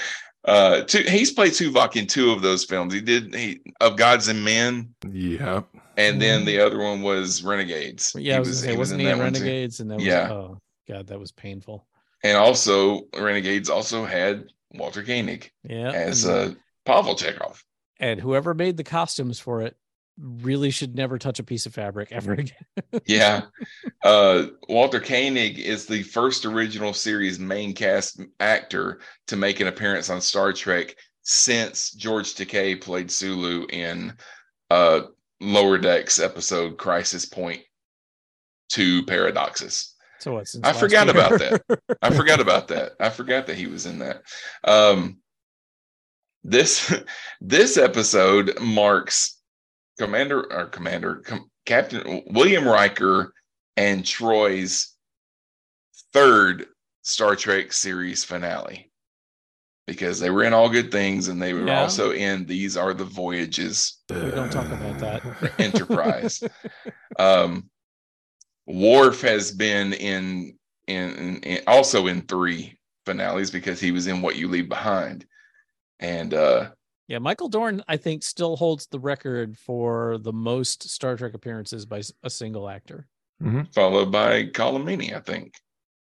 uh, 0.46 0.82
two, 0.84 1.00
he's 1.00 1.32
played 1.32 1.54
Tuvok 1.54 1.96
in 1.96 2.06
two 2.06 2.32
of 2.32 2.42
those 2.44 2.66
films. 2.66 2.94
He 2.94 3.02
did 3.02 3.34
he 3.34 3.62
of 3.82 3.98
Gods 3.98 4.28
and 4.28 4.44
Men, 4.46 4.94
Yeah. 5.12 5.62
and 5.98 6.22
then 6.22 6.46
the 6.46 6.60
other 6.60 6.78
one 6.78 7.02
was 7.02 7.44
Renegades. 7.44 8.14
Yeah, 8.16 8.38
I 8.38 8.40
was, 8.40 8.50
gonna 8.50 8.58
say, 8.62 8.72
was 8.74 8.78
wasn't 8.78 9.02
he 9.02 9.08
in 9.08 9.18
that 9.18 9.24
one. 9.24 9.34
Renegades? 9.34 9.80
And 9.80 9.90
that 9.90 9.96
was, 9.96 10.06
Yeah. 10.06 10.32
oh 10.32 10.60
god, 10.88 11.08
that 11.08 11.20
was 11.20 11.32
painful. 11.32 11.88
And 12.24 12.38
also, 12.38 13.08
Renegades 13.18 13.70
also 13.70 14.06
had 14.06 14.46
Walter 14.76 15.04
Koenig 15.04 15.52
Yeah. 15.68 15.92
as 15.92 16.26
and, 16.26 16.58
Pavel 16.86 17.16
Chekhov. 17.16 17.64
and 18.00 18.20
whoever 18.20 18.54
made 18.54 18.78
the 18.78 18.84
costumes 18.84 19.40
for 19.40 19.62
it 19.62 19.76
really 20.18 20.72
should 20.72 20.96
never 20.96 21.18
touch 21.18 21.40
a 21.40 21.44
piece 21.44 21.66
of 21.66 21.74
fabric 21.74 22.12
ever 22.12 22.34
again. 22.34 22.54
yeah. 23.06 23.42
Uh, 24.04 24.48
Walter 24.70 25.00
Koenig 25.00 25.60
is 25.60 25.86
the 25.86 26.04
first 26.04 26.46
original 26.46 26.94
series 26.94 27.40
main 27.40 27.74
cast 27.74 28.22
actor 28.40 29.00
to 29.28 29.36
make 29.36 29.60
an 29.60 29.68
appearance 29.68 30.10
on 30.10 30.22
Star 30.22 30.54
Trek 30.54 30.96
since 31.24 31.92
George 31.92 32.36
Takei 32.36 32.80
played 32.80 33.12
Sulu 33.12 33.66
in 33.70 34.14
uh, 34.70 35.02
Lower 35.42 35.78
Decks 35.78 36.20
episode 36.20 36.78
Crisis 36.78 37.26
Point 37.26 37.62
Two 38.70 39.04
Paradoxus. 39.06 39.96
So 40.20 40.34
what? 40.34 40.48
I 40.64 40.74
forgot 40.74 41.08
year? 41.08 41.16
about 41.16 41.40
that. 41.40 41.62
I 42.02 42.10
forgot 42.16 42.40
about 42.40 42.68
that. 42.70 42.94
I 43.00 43.10
forgot 43.10 43.48
that 43.48 43.58
he 43.58 43.68
was 43.68 43.86
in 43.86 44.00
that. 44.00 44.22
Um, 44.64 45.18
this 46.48 46.94
this 47.42 47.76
episode 47.78 48.58
marks 48.62 49.40
Commander 50.00 50.52
or 50.54 50.66
Commander 50.68 51.16
Com- 51.26 51.50
Captain 51.66 52.24
William 52.28 52.68
Riker 52.68 53.34
and 53.78 54.04
Troi's 54.04 54.94
third 56.14 56.68
Star 57.02 57.36
Trek 57.36 57.74
series 57.74 58.24
finale 58.24 58.92
because 59.88 60.20
they 60.20 60.30
were 60.30 60.44
in 60.44 60.54
All 60.54 60.70
Good 60.70 60.92
Things 60.92 61.28
and 61.28 61.42
they 61.42 61.54
were 61.54 61.66
Yeah. 61.68 61.82
also 61.82 62.12
in 62.12 62.46
These 62.46 62.78
Are 62.78 62.94
the 62.94 63.04
Voyages 63.06 64.02
we 64.10 64.16
don't 64.32 64.52
talk 64.52 64.68
about 64.68 65.00
that. 65.00 65.54
Enterprise. 65.60 66.44
um, 67.20 67.70
Worf 68.68 69.22
has 69.22 69.52
been 69.52 69.94
in, 69.94 70.58
in 70.88 71.10
in 71.16 71.36
in 71.44 71.64
also 71.68 72.08
in 72.08 72.22
three 72.24 72.78
finales 73.06 73.52
because 73.52 73.80
he 73.80 73.92
was 73.92 74.08
in 74.08 74.22
What 74.22 74.36
You 74.38 74.48
Leave 74.48 74.70
Behind, 74.70 75.24
and 76.00 76.34
uh, 76.34 76.72
Yeah, 77.08 77.20
Michael 77.20 77.50
Dorn, 77.50 77.84
I 77.88 77.98
think, 77.98 78.24
still 78.24 78.56
holds 78.56 78.88
the 78.88 79.00
record 79.00 79.58
for 79.58 80.18
the 80.18 80.34
most 80.34 80.90
Star 80.90 81.16
Trek 81.16 81.34
appearances 81.34 81.86
by 81.86 82.02
a 82.24 82.30
single 82.30 82.70
actor. 82.70 83.08
Mhm. 83.44 83.74
followed 83.74 84.12
by 84.14 84.46
Colm 84.46 84.84
Meaney, 84.86 85.14
I 85.14 85.20
think. 85.20 85.56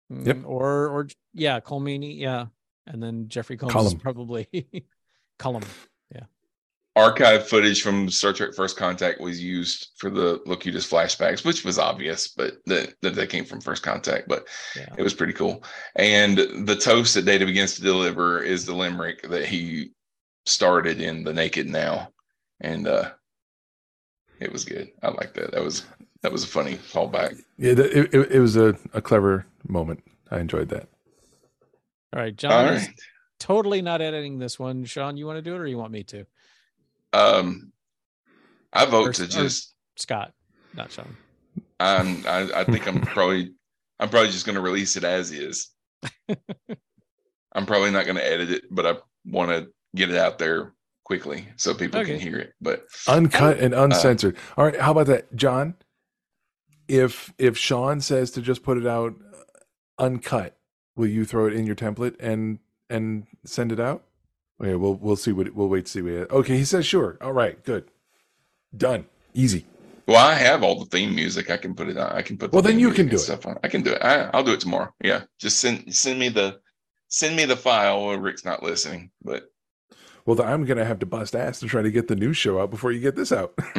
Yep. 0.10 0.38
Mm, 0.38 0.45
Or 0.47 0.88
or 0.88 1.07
yeah, 1.34 1.60
Colm 1.60 1.84
Meaney, 1.84 2.18
yeah. 2.18 2.45
And 2.88 3.03
then 3.03 3.27
Jeffrey 3.27 3.57
Combs 3.57 3.73
is 3.88 3.93
probably 3.93 4.47
Colm. 5.39 5.64
Archive 6.95 7.48
footage 7.48 7.82
from 7.82 8.10
Star 8.10 8.34
Trek 8.34 8.53
First 8.56 8.76
Contact 8.76 9.22
was 9.22 9.41
used 9.41 9.90
for 9.98 10.10
the 10.10 10.41
Locutus 10.45 10.90
flashbacks, 10.90 11.45
which 11.45 11.64
was 11.64 11.78
obvious, 11.80 12.28
but 12.30 12.53
that 12.66 12.95
that 13.02 13.16
they 13.16 13.28
came 13.28 13.45
from 13.45 13.61
First 13.61 13.84
Contact. 13.84 14.28
But 14.28 14.48
Yeah. 14.76 14.94
it 14.98 15.03
was 15.03 15.14
pretty 15.14 15.34
cool. 15.34 15.64
And 15.95 16.38
the 16.38 16.76
toast 16.76 17.14
that 17.14 17.26
Data 17.26 17.45
begins 17.45 17.76
to 17.76 17.82
deliver 17.82 18.41
is 18.41 18.66
the 18.66 18.76
limerick 18.76 19.22
that 19.30 19.45
he 19.45 19.91
started 20.45 20.99
in 20.99 21.24
the 21.24 21.34
Naked 21.34 21.68
Now, 21.68 22.10
and 22.61 22.88
uh 22.88 23.11
it 24.40 24.52
was 24.52 24.66
good. 24.66 24.90
I 25.03 25.10
like 25.10 25.34
that. 25.36 25.52
That 25.52 25.64
was 25.64 25.86
that 26.22 26.32
was 26.32 26.44
a 26.44 26.48
funny 26.48 26.76
callback. 26.91 27.40
Yeah, 27.57 27.72
it, 27.74 27.80
it, 27.80 28.32
it 28.32 28.40
was 28.40 28.57
a, 28.57 28.76
a 28.94 29.02
clever 29.02 29.45
moment. 29.68 30.03
I 30.32 30.40
enjoyed 30.40 30.70
that. 30.70 30.90
All 32.14 32.22
right, 32.22 32.36
John 32.36 32.52
All 32.68 32.74
is 32.74 32.88
right. 32.88 32.95
totally 33.40 33.82
not 33.82 34.02
editing 34.02 34.40
this 34.40 34.57
one. 34.60 34.84
Sean, 34.86 35.16
you 35.18 35.26
want 35.26 35.38
to 35.38 35.41
do 35.41 35.56
it 35.56 35.60
or 35.60 35.68
you 35.68 35.78
want 35.78 35.91
me 35.94 36.03
to? 36.06 36.26
Um, 37.14 37.72
I 38.73 38.86
vote 38.86 39.07
Or- 39.10 39.14
to 39.14 39.27
just. 39.27 39.73
Scott, 39.98 40.34
not 40.76 40.91
Sean. 40.91 41.15
I'm. 41.80 42.26
I, 42.27 42.49
I 42.56 42.64
think 42.64 42.88
I'm 42.88 43.02
probably. 43.02 43.52
I'm 43.99 44.10
probably 44.10 44.31
just 44.31 44.45
going 44.45 44.56
to 44.56 44.61
release 44.61 44.95
it 44.95 45.03
as 45.03 45.31
is. 45.31 45.69
I'm 47.53 47.65
probably 47.65 47.91
not 47.91 48.06
going 48.06 48.15
to 48.15 48.26
edit 48.26 48.49
it, 48.52 48.64
but 48.72 48.86
I 48.86 48.94
want 49.26 49.49
to 49.49 49.68
get 49.95 50.10
it 50.10 50.15
out 50.15 50.38
there 50.40 50.73
quickly 51.03 51.48
so 51.57 51.73
people 51.73 51.99
Okay. 51.99 52.11
can 52.18 52.19
hear 52.22 52.38
it. 52.38 52.53
But 52.61 52.86
Uncut 53.07 53.60
and 53.60 53.73
uncensored. 53.73 54.38
All 54.56 54.64
right, 54.65 54.80
how 54.80 54.91
about 54.91 55.07
that, 55.07 55.36
John? 55.36 55.76
If 56.88 57.34
if 57.38 57.57
Sean 57.57 57.99
says 58.02 58.31
to 58.31 58.41
just 58.41 58.64
put 58.64 58.77
it 58.77 58.88
out 58.88 59.15
uncut, 59.98 60.57
will 60.95 61.07
you 61.07 61.26
throw 61.26 61.48
it 61.48 61.53
in 61.53 61.65
your 61.65 61.76
template 61.76 62.15
and 62.19 62.60
and 62.90 63.26
send 63.45 63.72
it 63.72 63.80
out? 63.80 64.03
Okay, 64.61 64.76
we'll 64.76 64.95
we'll 64.95 65.15
see 65.15 65.31
what 65.31 65.53
we'll 65.53 65.69
wait 65.69 65.86
to 65.86 65.91
see 65.91 66.02
what. 66.02 66.30
Okay, 66.31 66.57
he 66.57 66.65
says 66.65 66.86
sure. 66.86 67.18
All 67.22 67.31
right, 67.34 67.64
good, 67.64 67.90
done, 68.76 69.06
easy. 69.34 69.65
well, 70.07 70.18
I 70.18 70.34
have 70.34 70.64
all 70.64 70.80
the 70.80 70.86
theme 70.86 71.15
music. 71.15 71.49
I 71.49 71.57
can 71.57 71.73
put 71.76 71.88
it 71.88 71.98
on. 71.98 72.11
I 72.11 72.22
can 72.22 72.38
put. 72.38 72.52
the 72.52 72.56
Well, 72.56 72.64
then 72.64 72.80
you 72.80 72.91
can 72.91 73.07
do 73.07 73.15
it. 73.18 73.45
On. 73.45 73.57
I 73.64 73.68
can 73.69 73.81
do 73.84 73.91
it. 73.94 74.02
I, 74.02 74.30
I'll 74.34 74.44
do 74.44 74.53
it 74.53 74.60
tomorrow. 74.60 74.94
Yeah, 75.03 75.23
just 75.40 75.60
send 75.60 75.94
send 75.95 76.19
me 76.19 76.30
the 76.30 76.60
send 77.07 77.36
me 77.36 77.45
the 77.45 77.56
file. 77.56 78.06
While 78.06 78.18
Rick's 78.18 78.44
not 78.44 78.61
listening, 78.64 79.11
but 79.23 79.49
Well, 80.26 80.36
then 80.36 80.48
I'm 80.48 80.65
gonna 80.65 80.86
have 80.86 80.99
to 80.99 81.06
bust 81.06 81.36
ass 81.36 81.60
to 81.61 81.68
try 81.68 81.81
to 81.81 81.91
get 81.91 82.07
the 82.10 82.15
new 82.15 82.34
show 82.34 82.60
out 82.61 82.69
before 82.69 82.91
you 82.91 82.99
get 82.99 83.15
this 83.15 83.31
out. 83.31 83.53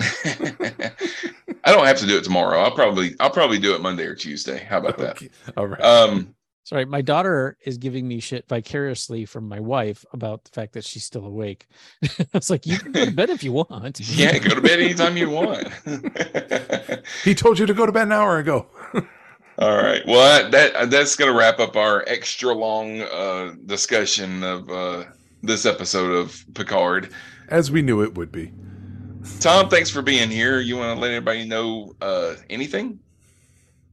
I 1.64 1.72
don't 1.72 1.86
have 1.86 1.98
to 1.98 2.06
do 2.06 2.16
it 2.16 2.24
tomorrow. 2.24 2.58
I'll 2.58 2.74
probably 2.74 3.14
I'll 3.20 3.30
probably 3.30 3.58
do 3.58 3.74
it 3.74 3.82
Monday 3.82 4.04
or 4.04 4.14
Tuesday. 4.14 4.64
How 4.64 4.78
about 4.78 4.96
that? 4.98 5.22
All 5.58 5.66
right. 5.66 5.80
Um, 5.82 6.34
Sorry, 6.70 6.84
my 6.84 7.02
daughter 7.02 7.56
is 7.64 7.78
giving 7.78 8.06
me 8.06 8.20
shit 8.20 8.46
vicariously 8.48 9.24
from 9.24 9.48
my 9.48 9.58
wife 9.58 10.04
about 10.12 10.44
the 10.44 10.50
fact 10.50 10.72
that 10.74 10.84
she's 10.84 11.02
still 11.02 11.26
awake. 11.26 11.66
I 12.04 12.26
was 12.32 12.48
like, 12.48 12.64
you 12.64 12.78
can 12.78 12.92
go 12.92 13.06
to 13.06 13.10
bed 13.10 13.28
if 13.28 13.42
you 13.42 13.50
want. 13.50 13.98
yeah, 14.16 14.38
go 14.38 14.54
to 14.54 14.60
bed 14.60 14.78
anytime 14.78 15.16
you 15.16 15.30
want. 15.30 15.66
he 17.24 17.34
told 17.34 17.58
you 17.58 17.66
to 17.66 17.74
go 17.74 17.86
to 17.86 17.90
bed 17.90 18.04
an 18.04 18.12
hour 18.12 18.38
ago. 18.38 18.68
All 19.58 19.78
right. 19.78 20.06
Well, 20.06 20.48
that 20.48 20.88
that's 20.92 21.16
going 21.16 21.32
to 21.32 21.36
wrap 21.36 21.58
up 21.58 21.74
our 21.74 22.04
extra 22.06 22.54
long 22.54 23.00
uh, 23.00 23.56
discussion 23.66 24.44
of 24.44 24.70
uh, 24.70 25.04
this 25.42 25.66
episode 25.66 26.12
of 26.12 26.44
Picard. 26.54 27.12
As 27.48 27.72
we 27.72 27.82
knew 27.82 28.00
it 28.00 28.14
would 28.14 28.30
be. 28.30 28.52
Tom, 29.40 29.70
thanks 29.70 29.90
for 29.90 30.02
being 30.02 30.30
here. 30.30 30.60
You 30.60 30.76
want 30.76 30.96
to 30.96 31.00
let 31.02 31.10
everybody 31.10 31.48
know 31.48 31.94
uh, 32.00 32.36
anything? 32.48 33.00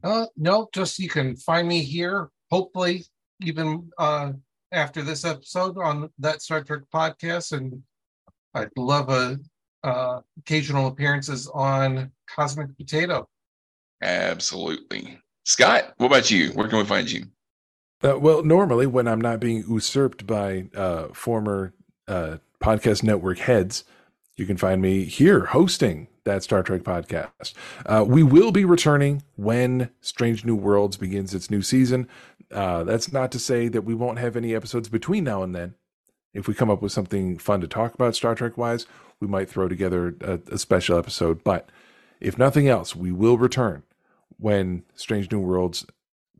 Uh, 0.04 0.26
no, 0.36 0.68
just 0.72 1.00
you 1.00 1.08
can 1.08 1.34
find 1.34 1.66
me 1.66 1.82
here. 1.82 2.30
Hopefully, 2.50 3.04
even 3.40 3.90
uh, 3.98 4.32
after 4.72 5.02
this 5.02 5.24
episode 5.24 5.78
on 5.78 6.10
that 6.18 6.42
Star 6.42 6.62
Trek 6.62 6.82
podcast, 6.92 7.52
and 7.52 7.82
I'd 8.54 8.70
love 8.76 9.08
a 9.10 9.38
uh, 9.84 10.20
occasional 10.38 10.88
appearances 10.88 11.48
on 11.54 12.10
Cosmic 12.28 12.76
Potato. 12.76 13.28
Absolutely. 14.02 15.18
Scott, 15.44 15.94
what 15.96 16.06
about 16.06 16.30
you? 16.30 16.50
Where 16.50 16.68
can 16.68 16.78
we 16.78 16.84
find 16.84 17.10
you? 17.10 17.26
Uh, 18.02 18.18
well, 18.18 18.44
normally 18.44 18.86
when 18.86 19.08
I'm 19.08 19.20
not 19.20 19.40
being 19.40 19.64
usurped 19.68 20.26
by 20.26 20.66
uh, 20.74 21.08
former 21.08 21.72
uh, 22.06 22.36
podcast 22.60 23.02
network 23.02 23.38
heads, 23.38 23.84
you 24.36 24.46
can 24.46 24.56
find 24.56 24.80
me 24.80 25.04
here 25.04 25.46
hosting 25.46 26.06
that 26.24 26.42
Star 26.42 26.62
Trek 26.62 26.82
podcast. 26.82 27.54
Uh, 27.86 28.04
we 28.06 28.22
will 28.22 28.52
be 28.52 28.64
returning 28.64 29.22
when 29.36 29.90
Strange 30.00 30.44
New 30.44 30.54
Worlds 30.54 30.96
begins 30.96 31.34
its 31.34 31.50
new 31.50 31.62
season. 31.62 32.06
Uh, 32.52 32.84
that's 32.84 33.12
not 33.12 33.30
to 33.32 33.38
say 33.38 33.68
that 33.68 33.82
we 33.82 33.94
won't 33.94 34.18
have 34.18 34.36
any 34.36 34.54
episodes 34.54 34.88
between 34.88 35.24
now 35.24 35.42
and 35.42 35.54
then. 35.54 35.74
If 36.34 36.46
we 36.46 36.54
come 36.54 36.70
up 36.70 36.82
with 36.82 36.92
something 36.92 37.38
fun 37.38 37.60
to 37.60 37.66
talk 37.66 37.94
about 37.94 38.14
Star 38.14 38.34
Trek 38.34 38.56
wise, 38.56 38.86
we 39.20 39.26
might 39.26 39.48
throw 39.48 39.68
together 39.68 40.14
a, 40.20 40.40
a 40.52 40.58
special 40.58 40.98
episode. 40.98 41.42
But 41.42 41.68
if 42.20 42.38
nothing 42.38 42.68
else, 42.68 42.94
we 42.94 43.12
will 43.12 43.38
return 43.38 43.82
when 44.38 44.84
Strange 44.94 45.30
New 45.30 45.40
Worlds 45.40 45.86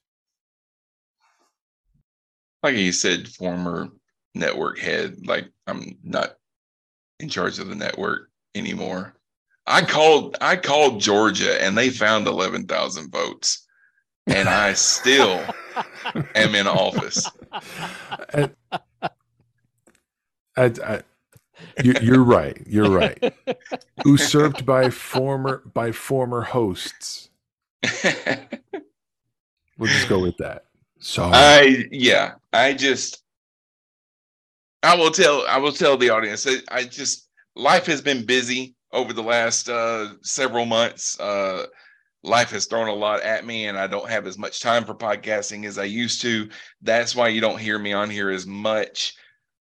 Like 2.62 2.76
you 2.76 2.92
said, 2.92 3.26
former 3.28 3.88
network 4.34 4.78
head. 4.78 5.26
Like 5.26 5.50
I'm 5.66 5.98
not 6.02 6.36
in 7.20 7.28
charge 7.28 7.58
of 7.58 7.68
the 7.68 7.74
network 7.74 8.30
anymore. 8.54 9.14
I 9.66 9.82
called 9.82 10.36
I 10.40 10.56
called 10.56 11.00
Georgia 11.00 11.62
and 11.62 11.76
they 11.76 11.90
found 11.90 12.26
eleven 12.26 12.66
thousand 12.66 13.10
votes. 13.10 13.66
And 14.28 14.48
I 14.48 14.74
still 14.74 15.42
am 16.34 16.54
in 16.54 16.66
office. 16.66 17.28
I, 17.52 18.50
I, 20.56 20.64
I, 20.84 21.02
you, 21.82 21.94
you're 22.02 22.22
right. 22.24 22.60
You're 22.66 22.90
right. 22.90 23.34
Usurped 24.04 24.66
by 24.66 24.90
former 24.90 25.62
by 25.72 25.92
former 25.92 26.42
hosts. 26.42 27.30
We'll 29.78 29.90
just 29.90 30.08
go 30.08 30.18
with 30.18 30.36
that. 30.38 30.64
So 30.98 31.30
I 31.32 31.84
yeah, 31.92 32.34
I 32.52 32.74
just 32.74 33.22
I 34.82 34.96
will 34.96 35.10
tell 35.10 35.46
I 35.46 35.58
will 35.58 35.72
tell 35.72 35.96
the 35.96 36.10
audience 36.10 36.46
I, 36.46 36.56
I 36.70 36.84
just 36.84 37.28
life 37.54 37.86
has 37.86 38.02
been 38.02 38.26
busy 38.26 38.74
over 38.92 39.12
the 39.12 39.22
last 39.22 39.68
uh 39.68 40.14
several 40.22 40.64
months. 40.64 41.18
Uh 41.20 41.66
life 42.22 42.50
has 42.50 42.66
thrown 42.66 42.88
a 42.88 42.94
lot 42.94 43.22
at 43.22 43.46
me 43.46 43.66
and 43.66 43.78
I 43.78 43.86
don't 43.86 44.10
have 44.10 44.26
as 44.26 44.38
much 44.38 44.60
time 44.60 44.84
for 44.84 44.94
podcasting 44.94 45.64
as 45.66 45.78
I 45.78 45.84
used 45.84 46.20
to. 46.22 46.48
That's 46.82 47.14
why 47.14 47.28
you 47.28 47.40
don't 47.40 47.60
hear 47.60 47.78
me 47.78 47.92
on 47.92 48.10
here 48.10 48.30
as 48.30 48.46
much. 48.46 49.14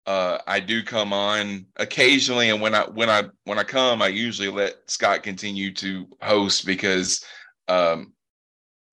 Uh 0.07 0.39
I 0.47 0.61
do 0.61 0.83
come 0.83 1.13
on 1.13 1.67
occasionally 1.77 2.51
and 2.51 2.61
when 2.61 2.75
I 2.75 2.83
when 2.83 3.11
I 3.11 3.25
when 3.45 3.59
I 3.59 3.65
come 3.65 4.03
I 4.03 4.09
usually 4.09 4.49
let 4.49 4.75
Scott 4.87 5.23
continue 5.23 5.73
to 5.75 6.07
host 6.21 6.67
because 6.67 7.25
um 7.69 8.13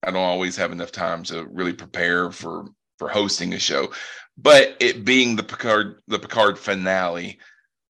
I 0.03 0.11
don't 0.11 0.17
always 0.23 0.55
have 0.55 0.71
enough 0.71 0.91
time 0.91 1.23
to 1.23 1.45
really 1.45 1.73
prepare 1.73 2.31
for 2.31 2.65
for 2.97 3.09
hosting 3.09 3.53
a 3.53 3.59
show. 3.59 3.91
But 4.37 4.77
it 4.79 5.05
being 5.05 5.35
the 5.35 5.43
Picard 5.43 6.01
the 6.07 6.19
Picard 6.19 6.57
finale, 6.57 7.39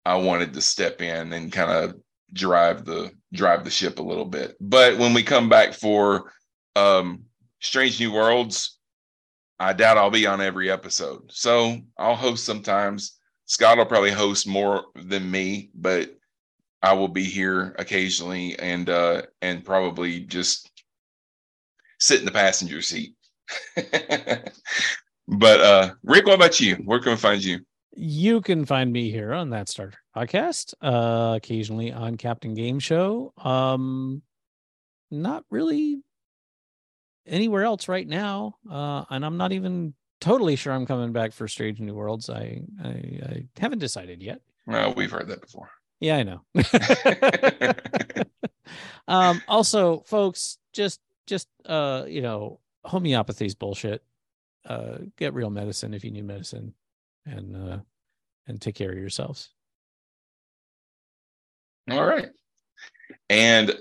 I 0.05 0.15
wanted 0.15 0.53
to 0.53 0.61
step 0.61 1.01
in 1.01 1.33
and 1.33 1.51
kind 1.51 1.71
of 1.71 1.95
drive 2.33 2.85
the 2.85 3.11
drive 3.33 3.63
the 3.63 3.69
ship 3.69 3.99
a 3.99 4.03
little 4.03 4.25
bit. 4.25 4.55
But 4.59 4.97
when 4.97 5.13
we 5.13 5.23
come 5.23 5.49
back 5.49 5.73
for 5.73 6.31
um 6.75 7.23
Strange 7.61 7.99
New 7.99 8.11
Worlds, 8.11 8.77
I 9.59 9.73
doubt 9.73 9.97
I'll 9.97 10.11
be 10.11 10.27
on 10.27 10.41
every 10.41 10.69
episode. 10.69 11.31
So 11.31 11.77
I'll 11.97 12.15
host 12.15 12.45
sometimes. 12.45 13.17
Scott 13.45 13.77
will 13.77 13.85
probably 13.85 14.11
host 14.11 14.47
more 14.47 14.85
than 14.95 15.29
me, 15.29 15.71
but 15.73 16.15
I 16.81 16.93
will 16.93 17.07
be 17.07 17.23
here 17.23 17.75
occasionally 17.79 18.57
and 18.59 18.89
uh 18.89 19.23
and 19.41 19.65
probably 19.65 20.21
just 20.21 20.69
sit 21.99 22.19
in 22.19 22.25
the 22.25 22.31
passenger 22.31 22.81
seat. 22.81 23.15
but 23.75 25.61
uh 25.61 25.93
Rick, 26.03 26.25
what 26.25 26.35
about 26.35 26.59
you? 26.59 26.75
Where 26.75 26.99
can 26.99 27.11
we 27.11 27.17
find 27.17 27.43
you? 27.43 27.59
You 27.99 28.41
can 28.41 28.65
find 28.65 28.93
me 28.93 29.09
here 29.09 29.33
on 29.33 29.49
that 29.49 29.69
Star 29.69 29.87
Trek 29.87 30.29
podcast, 30.29 30.75
uh, 30.81 31.35
occasionally 31.35 31.91
on 31.91 32.15
Captain 32.15 32.53
Game 32.53 32.77
Show. 32.77 33.33
Um, 33.37 34.21
not 35.09 35.45
really 35.49 36.03
anywhere 37.25 37.63
else 37.63 37.87
right 37.87 38.07
now. 38.07 38.55
Uh, 38.69 39.03
and 39.09 39.25
I'm 39.25 39.37
not 39.37 39.51
even 39.51 39.95
totally 40.21 40.55
sure 40.55 40.73
I'm 40.73 40.85
coming 40.85 41.11
back 41.11 41.33
for 41.33 41.47
Strange 41.47 41.79
New 41.79 41.95
Worlds. 41.95 42.29
I 42.29 42.61
I, 42.83 42.87
I 42.87 43.45
haven't 43.57 43.79
decided 43.79 44.21
yet. 44.21 44.41
Well, 44.67 44.93
we've 44.93 45.11
heard 45.11 45.27
that 45.29 45.41
before. 45.41 45.69
Yeah, 45.99 46.17
I 46.17 46.23
know. 46.23 46.41
um, 49.07 49.41
also, 49.47 50.01
folks, 50.01 50.59
just 50.71 50.99
just 51.25 51.47
uh, 51.65 52.05
you 52.07 52.21
know, 52.21 52.59
homeopathy's 52.83 53.55
bullshit. 53.55 54.03
Uh, 54.65 54.97
get 55.15 55.33
real 55.33 55.49
medicine 55.49 55.93
if 55.93 56.03
you 56.03 56.11
need 56.11 56.25
medicine, 56.25 56.73
and 57.27 57.55
uh, 57.55 57.77
and 58.47 58.61
take 58.61 58.75
care 58.75 58.91
of 58.91 58.97
yourselves. 58.97 59.49
All 61.89 62.05
right. 62.05 62.29
And 63.29 63.77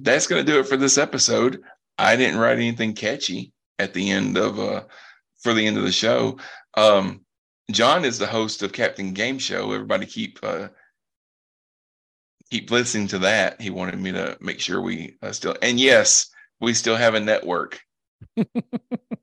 that's 0.00 0.26
going 0.26 0.44
to 0.44 0.52
do 0.52 0.58
it 0.58 0.66
for 0.66 0.76
this 0.76 0.98
episode. 0.98 1.62
I 1.98 2.16
didn't 2.16 2.38
write 2.38 2.56
anything 2.56 2.94
catchy 2.94 3.52
at 3.78 3.94
the 3.94 4.10
end 4.10 4.36
of 4.36 4.58
uh 4.58 4.84
for 5.40 5.54
the 5.54 5.66
end 5.66 5.76
of 5.76 5.84
the 5.84 5.92
show. 5.92 6.38
Um 6.74 7.24
John 7.70 8.04
is 8.04 8.18
the 8.18 8.26
host 8.26 8.62
of 8.62 8.72
Captain 8.72 9.12
Game 9.12 9.38
Show. 9.38 9.72
Everybody 9.72 10.06
keep 10.06 10.38
uh 10.42 10.68
keep 12.50 12.70
listening 12.70 13.08
to 13.08 13.18
that. 13.20 13.60
He 13.60 13.70
wanted 13.70 13.98
me 13.98 14.12
to 14.12 14.36
make 14.40 14.60
sure 14.60 14.80
we 14.80 15.16
uh, 15.22 15.32
still 15.32 15.56
and 15.62 15.78
yes, 15.78 16.30
we 16.60 16.74
still 16.74 16.96
have 16.96 17.14
a 17.14 17.20
network. 17.20 17.80
the 18.36 18.46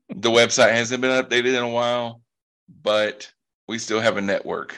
website 0.08 0.72
hasn't 0.72 1.00
been 1.00 1.24
updated 1.24 1.56
in 1.56 1.62
a 1.62 1.68
while, 1.68 2.22
but 2.82 3.32
we 3.70 3.78
still 3.78 4.00
have 4.00 4.16
a 4.16 4.20
network. 4.20 4.76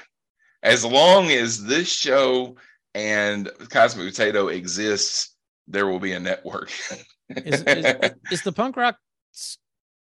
As 0.63 0.85
long 0.85 1.31
as 1.31 1.65
this 1.65 1.91
show 1.91 2.57
and 2.95 3.51
Cosmic 3.71 4.07
Potato 4.07 4.49
exists, 4.49 5.35
there 5.67 5.87
will 5.87 5.99
be 5.99 6.13
a 6.13 6.21
network. 6.21 6.71
Is, 7.31 7.63
is, 7.63 7.95
is 8.31 8.43
the 8.43 8.53
punk 8.53 8.77
rock 8.77 8.99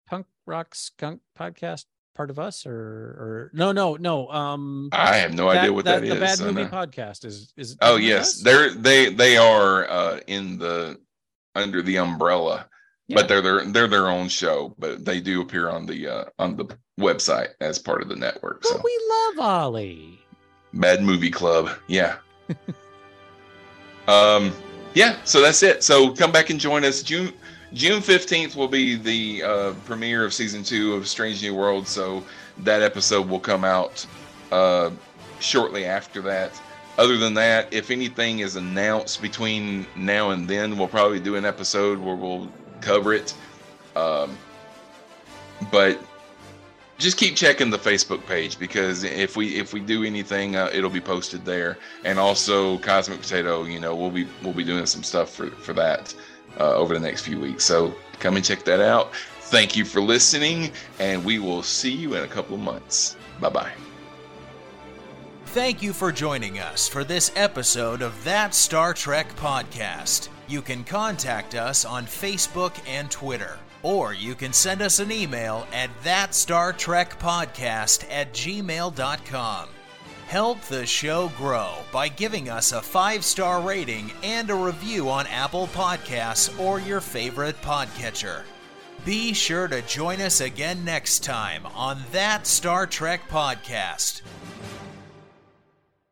punk 0.07 0.25
rock 0.47 0.73
skunk 0.73 1.21
podcast 1.39 1.85
part 2.15 2.31
of 2.31 2.39
us 2.39 2.65
or 2.65 2.73
or 2.73 3.51
no 3.53 3.71
no 3.71 3.95
no 3.95 4.27
um 4.29 4.89
I 4.91 5.17
have 5.17 5.33
no 5.33 5.47
idea 5.47 5.71
what 5.71 5.85
that, 5.85 6.01
that 6.01 6.07
the 6.07 6.15
is. 6.15 6.19
bad 6.19 6.37
so 6.39 6.45
movie 6.45 6.63
no. 6.63 6.69
podcast 6.69 7.23
is 7.23 7.53
is 7.55 7.77
Oh 7.79 7.97
yes, 7.97 8.37
us? 8.37 8.41
they're 8.41 8.73
they 8.73 9.13
they 9.13 9.37
are 9.37 9.87
uh, 9.87 10.19
in 10.25 10.57
the 10.57 10.99
under 11.53 11.83
the 11.83 11.97
umbrella, 11.97 12.67
Yeah. 13.11 13.15
but 13.17 13.27
they're 13.27 13.41
their 13.41 13.65
they're 13.65 13.87
their 13.87 14.07
own 14.07 14.29
show. 14.29 14.73
But 14.79 15.05
they 15.05 15.19
do 15.19 15.41
appear 15.41 15.69
on 15.69 15.85
the 15.85 16.07
uh, 16.07 16.25
on 16.39 16.55
the 16.55 16.65
website 16.99 17.49
as 17.59 17.77
part 17.77 18.01
of 18.01 18.09
the 18.09 18.15
network. 18.15 18.61
but 18.61 18.69
So 18.69 18.81
we 18.83 18.99
love 19.09 19.39
Ollie. 19.45 20.19
Bad 20.73 21.03
Movie 21.03 21.31
Club, 21.31 21.69
yeah. 21.87 22.15
um, 24.07 24.53
yeah. 24.93 25.17
So 25.25 25.41
that's 25.41 25.61
it. 25.63 25.83
So 25.83 26.13
come 26.13 26.31
back 26.31 26.49
and 26.49 26.59
join 26.59 26.85
us 26.85 27.03
June. 27.03 27.33
June 27.73 28.01
fifteenth 28.01 28.55
will 28.55 28.67
be 28.67 28.95
the 28.95 29.43
uh, 29.43 29.73
premiere 29.85 30.23
of 30.25 30.33
season 30.33 30.63
two 30.63 30.93
of 30.93 31.07
Strange 31.07 31.41
New 31.41 31.55
World. 31.55 31.87
So 31.87 32.23
that 32.59 32.81
episode 32.81 33.27
will 33.27 33.39
come 33.39 33.63
out 33.65 34.05
uh, 34.51 34.91
shortly 35.39 35.85
after 35.85 36.21
that. 36.21 36.59
Other 36.97 37.17
than 37.17 37.33
that, 37.35 37.73
if 37.73 37.89
anything 37.89 38.39
is 38.39 38.57
announced 38.57 39.21
between 39.21 39.87
now 39.95 40.31
and 40.31 40.47
then, 40.47 40.77
we'll 40.77 40.89
probably 40.89 41.19
do 41.19 41.35
an 41.35 41.45
episode 41.45 41.97
where 41.97 42.15
we'll 42.15 42.51
cover 42.81 43.13
it. 43.13 43.33
Um, 43.95 44.37
but 45.71 45.99
just 46.97 47.17
keep 47.17 47.35
checking 47.35 47.69
the 47.69 47.77
Facebook 47.77 48.25
page 48.25 48.59
because 48.59 49.03
if 49.03 49.35
we 49.35 49.55
if 49.55 49.73
we 49.73 49.79
do 49.79 50.03
anything, 50.03 50.55
uh, 50.55 50.69
it'll 50.73 50.89
be 50.89 51.01
posted 51.01 51.43
there. 51.43 51.77
And 52.05 52.19
also 52.19 52.77
Cosmic 52.79 53.21
Potato, 53.21 53.63
you 53.63 53.79
know, 53.79 53.95
we'll 53.95 54.11
be 54.11 54.27
we'll 54.43 54.53
be 54.53 54.63
doing 54.63 54.85
some 54.85 55.03
stuff 55.03 55.33
for 55.33 55.47
for 55.47 55.73
that 55.73 56.13
uh, 56.59 56.75
over 56.75 56.93
the 56.93 56.99
next 56.99 57.21
few 57.25 57.39
weeks. 57.39 57.63
So 57.63 57.93
come 58.19 58.35
and 58.35 58.45
check 58.45 58.63
that 58.65 58.79
out. 58.79 59.13
Thank 59.51 59.75
you 59.75 59.83
for 59.83 59.99
listening, 59.99 60.71
and 60.99 61.25
we 61.25 61.39
will 61.39 61.63
see 61.63 61.91
you 61.91 62.15
in 62.15 62.23
a 62.23 62.27
couple 62.27 62.55
of 62.55 62.61
months. 62.61 63.17
Bye 63.39 63.49
bye. 63.49 63.71
Thank 65.47 65.81
you 65.81 65.91
for 65.91 66.13
joining 66.13 66.59
us 66.59 66.87
for 66.87 67.03
this 67.03 67.29
episode 67.35 68.01
of 68.01 68.23
That 68.23 68.55
Star 68.55 68.93
Trek 68.93 69.35
Podcast. 69.35 70.29
You 70.51 70.61
can 70.61 70.83
contact 70.83 71.55
us 71.55 71.85
on 71.85 72.05
Facebook 72.05 72.77
and 72.85 73.09
Twitter, 73.09 73.57
or 73.83 74.13
you 74.13 74.35
can 74.35 74.51
send 74.51 74.81
us 74.81 74.99
an 74.99 75.09
email 75.09 75.65
at 75.71 75.89
thatstartrekpodcast 76.03 78.03
at 78.11 78.33
gmail.com. 78.33 79.69
Help 80.27 80.61
the 80.63 80.85
show 80.85 81.31
grow 81.37 81.71
by 81.93 82.09
giving 82.09 82.49
us 82.49 82.73
a 82.73 82.81
five 82.81 83.23
star 83.23 83.61
rating 83.61 84.11
and 84.23 84.49
a 84.49 84.55
review 84.55 85.09
on 85.09 85.25
Apple 85.27 85.67
Podcasts 85.67 86.59
or 86.59 86.81
your 86.81 86.99
favorite 86.99 87.55
podcatcher. 87.61 88.41
Be 89.05 89.31
sure 89.31 89.69
to 89.69 89.81
join 89.83 90.19
us 90.19 90.41
again 90.41 90.83
next 90.83 91.23
time 91.23 91.65
on 91.67 92.03
That 92.11 92.45
Star 92.45 92.85
Trek 92.85 93.21
Podcast. 93.29 94.21